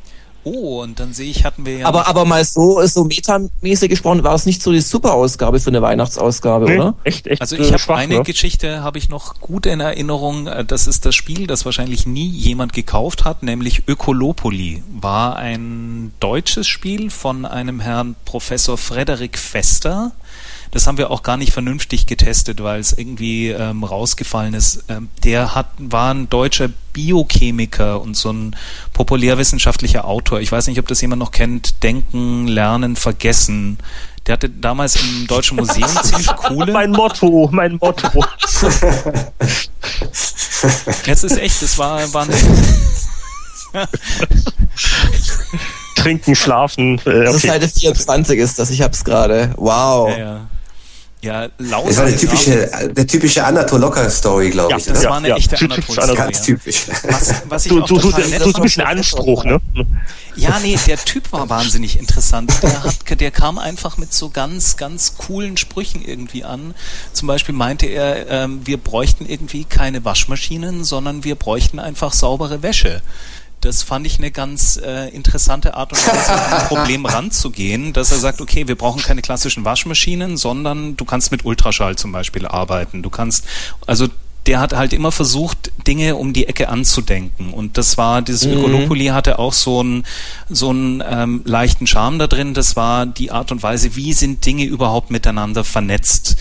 Oh, 0.46 0.80
und 0.80 1.00
dann 1.00 1.12
sehe 1.12 1.28
ich, 1.28 1.44
hatten 1.44 1.66
wir 1.66 1.78
ja. 1.78 1.86
Aber, 1.86 2.06
aber 2.06 2.24
mal 2.24 2.44
so, 2.44 2.80
so 2.86 3.02
metamäßig 3.02 3.90
gesprochen, 3.90 4.22
war 4.22 4.32
es 4.32 4.46
nicht 4.46 4.62
so 4.62 4.70
die 4.70 4.80
Super-Ausgabe 4.80 5.58
für 5.58 5.70
eine 5.70 5.82
Weihnachtsausgabe, 5.82 6.66
oder? 6.66 6.94
Echt, 7.02 7.26
echt. 7.26 7.40
Also 7.40 7.56
äh, 7.56 7.62
ich 7.62 7.72
habe 7.72 7.96
eine 7.96 8.18
ne? 8.18 8.22
Geschichte, 8.22 8.84
habe 8.84 8.96
ich 8.98 9.08
noch 9.08 9.40
gut 9.40 9.66
in 9.66 9.80
Erinnerung. 9.80 10.46
Äh, 10.46 10.64
Das 10.64 10.86
ist 10.86 11.04
das 11.04 11.16
Spiel, 11.16 11.48
das 11.48 11.64
wahrscheinlich 11.64 12.06
nie 12.06 12.28
jemand 12.28 12.72
gekauft 12.74 13.24
hat, 13.24 13.42
nämlich 13.42 13.88
Ökolopoli. 13.88 14.84
War 14.88 15.34
ein 15.34 16.12
deutsches 16.20 16.68
Spiel 16.68 17.10
von 17.10 17.44
einem 17.44 17.80
Herrn 17.80 18.14
Professor 18.24 18.78
Frederik 18.78 19.38
Fester. 19.38 20.12
Das 20.70 20.86
haben 20.86 20.98
wir 20.98 21.10
auch 21.10 21.22
gar 21.22 21.36
nicht 21.36 21.52
vernünftig 21.52 22.06
getestet, 22.06 22.62
weil 22.62 22.80
es 22.80 22.92
irgendwie 22.92 23.48
ähm, 23.48 23.84
rausgefallen 23.84 24.54
ist. 24.54 24.84
Ähm, 24.88 25.08
der 25.24 25.54
hat, 25.54 25.68
war 25.78 26.12
ein 26.12 26.28
deutscher 26.28 26.68
Biochemiker 26.92 28.00
und 28.00 28.16
so 28.16 28.32
ein 28.32 28.56
populärwissenschaftlicher 28.92 30.04
Autor. 30.04 30.40
Ich 30.40 30.50
weiß 30.50 30.66
nicht, 30.66 30.78
ob 30.78 30.88
das 30.88 31.00
jemand 31.00 31.20
noch 31.20 31.30
kennt. 31.30 31.82
Denken, 31.82 32.46
Lernen, 32.46 32.96
Vergessen. 32.96 33.78
Der 34.26 34.32
hatte 34.34 34.48
damals 34.50 34.96
im 34.96 35.26
Deutschen 35.26 35.56
Museum 35.56 35.88
ziemlich 36.02 36.26
coole. 36.34 36.72
Mein 36.72 36.90
Motto, 36.90 37.48
mein 37.52 37.76
Motto. 37.76 38.08
Jetzt 41.04 41.22
ist 41.22 41.38
echt, 41.38 41.62
das 41.62 41.78
war, 41.78 42.12
war 42.12 42.22
eine, 42.24 42.34
Trinken, 45.96 46.34
schlafen. 46.34 47.00
Äh, 47.04 47.26
Also 47.26 47.36
okay. 47.38 47.46
Seite 47.48 47.68
24 47.68 48.38
ist 48.38 48.58
das, 48.58 48.70
ich 48.70 48.82
hab's 48.82 49.04
gerade. 49.04 49.52
Wow. 49.56 50.10
ja, 50.10 50.18
ja. 50.18 50.46
Ja, 51.26 51.48
laut. 51.58 51.88
Das 51.88 51.96
war 51.96 52.04
eine 52.06 52.16
typische, 52.16 52.70
der 52.96 53.06
typische 53.06 53.44
Anatol-Locker-Story, 53.44 54.50
glaube 54.50 54.70
Ja, 54.70 54.76
ich. 54.76 54.84
Das 54.84 55.00
oder? 55.00 55.10
war 55.10 55.16
eine 55.16 55.28
Ja, 55.30 55.36
echte 55.36 55.58
Anatol-Story. 55.58 56.14
Ganz 56.14 56.38
Ja. 56.38 56.44
typisch. 56.44 56.86
Was, 57.02 57.34
was 57.48 57.66
ich 57.66 57.72
So, 57.72 57.84
so, 57.86 57.98
so, 57.98 58.10
total 58.12 58.38
so, 58.38 58.50
so 58.50 58.56
ein 58.58 58.62
bisschen 58.62 58.84
Anspruch, 58.84 59.44
ne? 59.44 59.60
Ja, 60.36 60.58
nee, 60.62 60.78
der 60.86 60.98
Typ 60.98 61.32
war 61.32 61.48
wahnsinnig 61.48 61.98
interessant. 61.98 62.52
Der, 62.62 62.84
hat, 62.84 63.20
der 63.20 63.30
kam 63.32 63.58
einfach 63.58 63.96
mit 63.96 64.12
so 64.12 64.28
ganz, 64.30 64.76
ganz 64.76 65.16
coolen 65.16 65.56
Sprüchen 65.56 66.04
irgendwie 66.04 66.44
an. 66.44 66.74
Zum 67.12 67.26
Beispiel 67.26 67.54
meinte 67.54 67.86
er, 67.86 68.28
ähm, 68.30 68.60
wir 68.64 68.76
bräuchten 68.76 69.26
irgendwie 69.26 69.64
keine 69.64 70.04
Waschmaschinen, 70.04 70.84
sondern 70.84 71.24
wir 71.24 71.34
bräuchten 71.34 71.78
einfach 71.80 72.12
saubere 72.12 72.62
Wäsche. 72.62 73.02
Das 73.66 73.82
fand 73.82 74.06
ich 74.06 74.18
eine 74.18 74.30
ganz 74.30 74.76
äh, 74.76 75.08
interessante 75.08 75.74
Art 75.74 75.92
und 75.92 75.98
Weise, 76.06 76.32
an 76.32 76.52
ein 76.52 76.68
Problem 76.68 77.04
ranzugehen, 77.04 77.92
dass 77.92 78.12
er 78.12 78.18
sagt, 78.18 78.40
okay, 78.40 78.68
wir 78.68 78.76
brauchen 78.76 79.02
keine 79.02 79.22
klassischen 79.22 79.64
Waschmaschinen, 79.64 80.36
sondern 80.36 80.96
du 80.96 81.04
kannst 81.04 81.32
mit 81.32 81.44
Ultraschall 81.44 81.96
zum 81.96 82.12
Beispiel 82.12 82.46
arbeiten. 82.46 83.02
Du 83.02 83.10
kannst, 83.10 83.44
also 83.86 84.06
der 84.46 84.60
hat 84.60 84.72
halt 84.72 84.92
immer 84.92 85.10
versucht, 85.10 85.72
Dinge 85.86 86.14
um 86.14 86.32
die 86.32 86.46
Ecke 86.46 86.68
anzudenken. 86.68 87.52
Und 87.52 87.76
das 87.76 87.98
war, 87.98 88.22
dieses 88.22 88.44
Ökolopoli 88.44 89.06
hatte 89.06 89.40
auch 89.40 89.52
so 89.52 89.80
einen, 89.80 90.04
so 90.48 90.70
einen 90.70 91.02
ähm, 91.04 91.42
leichten 91.44 91.88
Charme 91.88 92.20
da 92.20 92.28
drin. 92.28 92.54
Das 92.54 92.76
war 92.76 93.06
die 93.06 93.32
Art 93.32 93.50
und 93.50 93.64
Weise, 93.64 93.96
wie 93.96 94.12
sind 94.12 94.46
Dinge 94.46 94.64
überhaupt 94.64 95.10
miteinander 95.10 95.64
vernetzt. 95.64 96.36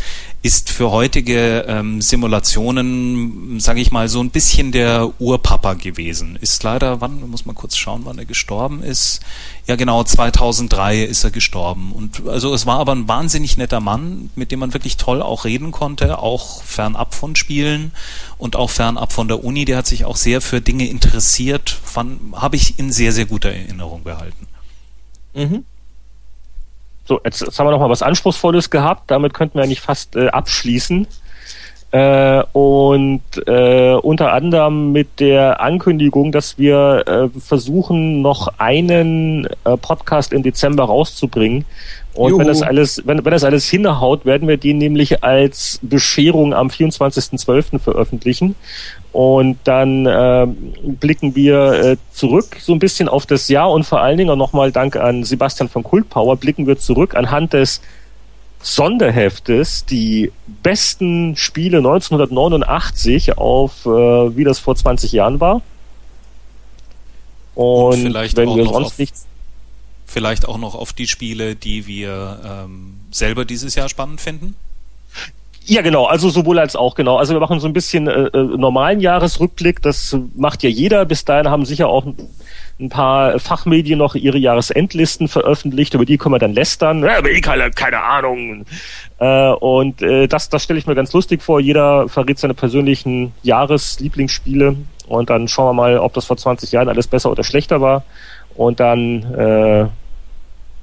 Ist 0.45 0.69
für 0.69 0.91
heutige 0.91 1.65
ähm, 1.67 2.03
Simulationen, 2.03 3.59
sage 3.59 3.81
ich 3.81 3.91
mal, 3.91 4.07
so 4.07 4.19
ein 4.19 4.29
bisschen 4.29 4.71
der 4.71 5.11
Urpapa 5.19 5.73
gewesen. 5.73 6.37
Ist 6.39 6.61
leider, 6.61 7.01
wann, 7.01 7.27
muss 7.31 7.47
man 7.47 7.55
kurz 7.55 7.75
schauen, 7.75 8.01
wann 8.03 8.19
er 8.19 8.25
gestorben 8.25 8.83
ist. 8.83 9.21
Ja 9.65 9.75
genau, 9.75 10.03
2003 10.03 11.01
ist 11.01 11.23
er 11.23 11.31
gestorben. 11.31 11.91
Und 11.93 12.27
also 12.27 12.53
es 12.53 12.67
war 12.67 12.77
aber 12.77 12.93
ein 12.93 13.07
wahnsinnig 13.07 13.57
netter 13.57 13.79
Mann, 13.79 14.29
mit 14.35 14.51
dem 14.51 14.59
man 14.59 14.75
wirklich 14.75 14.97
toll 14.97 15.23
auch 15.23 15.45
reden 15.45 15.71
konnte, 15.71 16.19
auch 16.19 16.61
fernab 16.61 17.15
von 17.15 17.35
Spielen 17.35 17.91
und 18.37 18.55
auch 18.55 18.69
fernab 18.69 19.13
von 19.13 19.27
der 19.27 19.43
Uni. 19.43 19.65
Der 19.65 19.77
hat 19.77 19.87
sich 19.87 20.05
auch 20.05 20.15
sehr 20.15 20.41
für 20.41 20.61
Dinge 20.61 20.87
interessiert, 20.87 21.79
habe 22.33 22.55
ich 22.55 22.77
in 22.77 22.91
sehr, 22.91 23.13
sehr 23.13 23.25
guter 23.25 23.49
Erinnerung 23.49 24.03
behalten. 24.03 24.45
Mhm. 25.33 25.65
So, 27.05 27.21
jetzt, 27.23 27.41
jetzt 27.41 27.59
haben 27.59 27.67
wir 27.67 27.71
noch 27.71 27.79
mal 27.79 27.89
was 27.89 28.01
Anspruchsvolles 28.01 28.69
gehabt. 28.69 29.11
Damit 29.11 29.33
könnten 29.33 29.57
wir 29.57 29.63
eigentlich 29.63 29.81
fast 29.81 30.15
äh, 30.15 30.27
abschließen. 30.27 31.07
Äh, 31.91 32.43
und 32.51 33.21
äh, 33.47 33.93
unter 33.93 34.33
anderem 34.33 34.91
mit 34.91 35.19
der 35.19 35.61
Ankündigung, 35.61 36.31
dass 36.31 36.57
wir 36.57 37.03
äh, 37.07 37.39
versuchen, 37.39 38.21
noch 38.21 38.49
einen 38.57 39.45
äh, 39.63 39.77
Podcast 39.77 40.33
im 40.33 40.43
Dezember 40.43 40.85
rauszubringen. 40.85 41.63
Und 42.15 42.29
Juhu. 42.29 42.39
wenn 42.39 42.47
das 42.47 42.61
alles, 42.61 43.01
wenn, 43.05 43.23
wenn 43.23 43.31
das 43.31 43.43
alles 43.43 43.69
hinhaut, 43.69 44.25
werden 44.25 44.47
wir 44.47 44.55
den 44.57 44.77
nämlich 44.77 45.23
als 45.23 45.79
Bescherung 45.81 46.53
am 46.53 46.69
24.12. 46.69 47.79
veröffentlichen. 47.79 48.55
Und 49.11 49.57
dann 49.65 50.05
äh, 50.05 50.47
blicken 50.81 51.35
wir 51.35 51.71
äh, 51.73 51.97
zurück 52.11 52.57
so 52.59 52.73
ein 52.73 52.79
bisschen 52.79 53.09
auf 53.09 53.25
das 53.25 53.49
Jahr 53.49 53.71
und 53.71 53.83
vor 53.83 54.01
allen 54.01 54.17
Dingen 54.17 54.29
auch 54.29 54.35
nochmal 54.37 54.71
Dank 54.71 54.95
an 54.95 55.23
Sebastian 55.23 55.69
von 55.69 55.83
Kultpower 55.83 56.37
blicken 56.37 56.67
wir 56.67 56.77
zurück 56.77 57.15
anhand 57.15 57.53
des 57.53 57.81
Sonderheftes 58.61 59.85
die 59.85 60.31
besten 60.63 61.35
Spiele 61.35 61.77
1989 61.77 63.37
auf, 63.37 63.85
äh, 63.85 63.89
wie 63.89 64.43
das 64.43 64.59
vor 64.59 64.75
20 64.75 65.11
Jahren 65.11 65.39
war. 65.39 65.61
Und, 67.55 67.97
vielleicht 67.97 68.35
wenn 68.37 68.55
wir 68.55 68.65
sonst 68.65 68.99
nichts 68.99 69.27
Vielleicht 70.05 70.47
auch 70.47 70.57
noch 70.57 70.75
auf 70.75 70.93
die 70.93 71.07
Spiele, 71.07 71.55
die 71.55 71.87
wir 71.87 72.39
ähm, 72.45 72.99
selber 73.11 73.45
dieses 73.45 73.75
Jahr 73.75 73.89
spannend 73.89 74.21
finden. 74.21 74.55
Ja, 75.67 75.81
genau, 75.81 76.05
also 76.05 76.29
sowohl 76.29 76.59
als 76.59 76.75
auch, 76.75 76.93
genau. 76.93 77.17
Also 77.17 77.33
wir 77.33 77.39
machen 77.39 77.59
so 77.59 77.65
ein 77.67 77.73
bisschen 77.73 78.07
äh, 78.07 78.27
äh, 78.27 78.43
normalen 78.43 78.99
Jahresrückblick, 78.99 79.81
das 79.81 80.15
macht 80.35 80.61
ja 80.61 80.69
jeder. 80.69 81.05
Bis 81.05 81.25
dahin 81.25 81.49
haben 81.49 81.65
sicher 81.65 81.87
auch 81.87 82.05
ein 82.79 82.89
paar 82.89 83.39
Fachmedien 83.39 83.97
noch 83.97 84.13
ihre 84.13 84.37
Jahresendlisten 84.37 85.27
veröffentlicht, 85.27 85.95
über 85.95 86.05
die 86.05 86.17
können 86.17 86.35
wir 86.35 86.39
dann 86.39 86.53
lästern. 86.53 87.01
Ja, 87.03 87.17
aber 87.17 87.31
eh 87.31 87.41
keine, 87.41 87.71
keine 87.71 88.03
Ahnung. 88.03 88.65
Äh, 89.17 89.49
und 89.53 90.03
äh, 90.03 90.27
das, 90.27 90.49
das 90.49 90.63
stelle 90.63 90.77
ich 90.77 90.85
mir 90.85 90.93
ganz 90.93 91.13
lustig 91.13 91.41
vor. 91.41 91.59
Jeder 91.59 92.07
verrät 92.09 92.37
seine 92.37 92.53
persönlichen 92.53 93.33
Jahreslieblingsspiele 93.41 94.75
und 95.07 95.29
dann 95.31 95.47
schauen 95.47 95.75
wir 95.75 95.81
mal, 95.81 95.97
ob 95.97 96.13
das 96.13 96.25
vor 96.25 96.37
20 96.37 96.71
Jahren 96.71 96.89
alles 96.89 97.07
besser 97.07 97.31
oder 97.31 97.43
schlechter 97.43 97.81
war. 97.81 98.03
Und 98.55 98.79
dann 98.79 99.23
äh, 99.33 99.87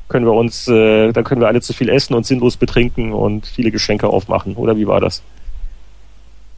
können 0.08 0.26
wir 0.26 0.32
uns, 0.32 0.68
äh, 0.68 1.12
dann 1.12 1.24
können 1.24 1.40
wir 1.40 1.48
alle 1.48 1.60
zu 1.60 1.72
viel 1.72 1.88
essen 1.88 2.14
und 2.14 2.26
sinnlos 2.26 2.56
betrinken 2.56 3.12
und 3.12 3.46
viele 3.46 3.70
Geschenke 3.70 4.06
aufmachen. 4.06 4.56
Oder 4.56 4.76
wie 4.76 4.86
war 4.86 5.00
das? 5.00 5.22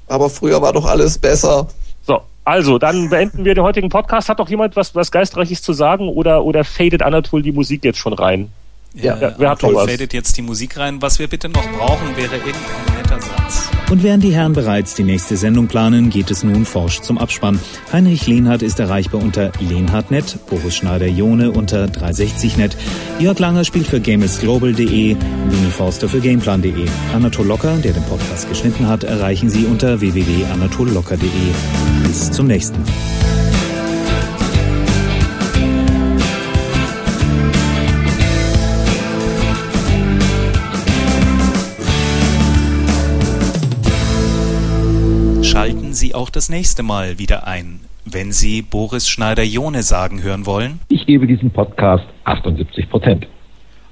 Aber 0.09 0.29
früher 0.29 0.61
war 0.61 0.73
doch 0.73 0.85
alles 0.85 1.19
besser. 1.19 1.69
So, 2.03 2.21
also, 2.45 2.79
dann 2.79 3.09
beenden 3.09 3.45
wir 3.45 3.55
den 3.55 3.65
heutigen 3.65 3.89
Podcast. 3.89 4.29
Hat 4.29 4.39
doch 4.39 4.49
jemand 4.51 4.77
was, 4.77 4.95
was 4.95 5.11
Geistreiches 5.11 5.63
zu 5.63 5.73
sagen 5.73 6.09
oder, 6.09 6.45
oder 6.45 6.65
fadet 6.65 7.03
Anatol 7.03 7.43
die 7.43 7.53
Musik 7.53 7.85
jetzt 7.85 7.99
schon 7.99 8.13
rein? 8.13 8.51
Ja, 8.93 9.17
ja, 9.17 9.35
wer 9.39 9.51
hat 9.51 9.63
noch 9.63 9.75
was? 9.75 9.91
fadet 9.91 10.13
jetzt 10.13 10.37
die 10.37 10.43
Musik 10.43 10.77
rein. 10.77 11.01
Was 11.01 11.19
wir 11.19 11.29
bitte 11.29 11.49
noch 11.49 11.67
brauchen, 11.79 12.17
wäre 12.17 12.37
irgendein 12.37 12.97
netter 12.97 13.21
Satz. 13.21 13.71
Und 13.95 14.03
während 14.03 14.25
die 14.25 14.35
Herren 14.35 14.55
bereits 14.55 14.97
die 14.97 15.05
nächste 15.05 15.37
Sendung 15.37 15.69
planen, 15.69 16.11
geht 16.11 16.29
es 16.29 16.43
nun 16.43 16.65
forsch 16.65 17.01
zum 17.03 17.17
Abspann. 17.17 17.61
Heinrich 17.93 18.27
Lehnhardt 18.27 18.63
ist 18.63 18.81
erreichbar 18.81 19.23
unter 19.23 19.53
lehnhardt.net, 19.61 20.37
Boris 20.51 20.75
Schneider-Jone 20.75 21.53
unter 21.53 21.85
360net, 21.85 22.73
Jörg 23.21 23.39
Langer 23.39 23.65
spielt 23.65 23.87
für 23.87 24.01
GamesGlobal.de, 24.01 25.15
Winnie 25.15 25.71
Forster 25.71 26.09
für 26.09 26.19
Gameplan.de. 26.19 26.89
Anatol 27.15 27.47
Locker, 27.47 27.77
der 27.77 27.93
den 27.93 28.03
Podcast 28.03 28.49
geschnitten 28.49 28.89
hat, 28.89 29.05
erreichen 29.05 29.49
Sie 29.49 29.65
unter 29.65 30.01
www.anatollocker.de. 30.01 31.29
Bis 32.03 32.33
zum 32.33 32.49
nächsten 32.49 32.81
Mal. 32.81 33.44
Schalten 45.95 46.09
Sie 46.09 46.15
auch 46.15 46.31
das 46.31 46.49
nächste 46.49 46.83
Mal 46.83 47.19
wieder 47.19 47.47
ein, 47.47 47.81
wenn 48.05 48.33
Sie 48.33 48.63
Boris 48.63 49.09
Schneider-Jone 49.09 49.83
sagen 49.85 50.23
hören 50.23 50.45
wollen. 50.45 50.81
Ich 50.89 51.07
gebe 51.07 51.27
diesem 51.27 51.51
Podcast 51.51 52.05
78 52.25 52.91
Prozent. 52.91 53.27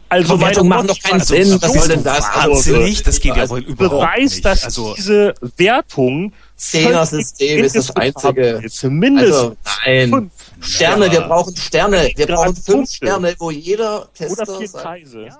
Also 0.09 0.39
Wertungen 0.41 0.69
machen 0.69 0.89
doch 0.89 0.99
keinen 1.01 1.21
also, 1.21 1.35
Sinn. 1.35 1.63
Was 1.63 1.73
soll 1.73 1.89
denn 1.89 2.05
das? 2.05 2.25
Wahnsinnig, 2.35 3.03
das 3.05 3.19
geht 3.21 3.35
ja 3.37 3.43
also 3.43 3.55
wohl 3.55 3.61
überhaupt 3.63 4.01
Beweis, 4.15 4.33
nicht. 4.33 4.45
dass 4.45 4.65
Also 4.65 4.95
diese 4.97 5.33
Wertung 5.57 6.33
Zehner-System 6.57 7.65
ist 7.65 7.77
das 7.77 7.97
einzige. 7.97 8.61
Ist 8.63 8.83
mindestens 8.85 9.37
Also, 9.37 9.57
nein. 9.87 10.11
fünf 10.11 10.33
Sterne, 10.61 11.07
Ja. 11.07 11.13
wir 11.13 11.21
brauchen 11.23 11.57
Sterne. 11.57 12.11
Wir 12.15 12.27
brauchen 12.27 12.57
fünf. 12.57 12.91
Sterne, 12.91 13.35
wo 13.39 13.51
jeder 13.51 14.01
oder 14.01 14.09
Tester 14.13 14.59
vier 14.59 14.69
sagt, 14.69 14.85
Kreise. 14.85 15.23
ja. 15.27 15.39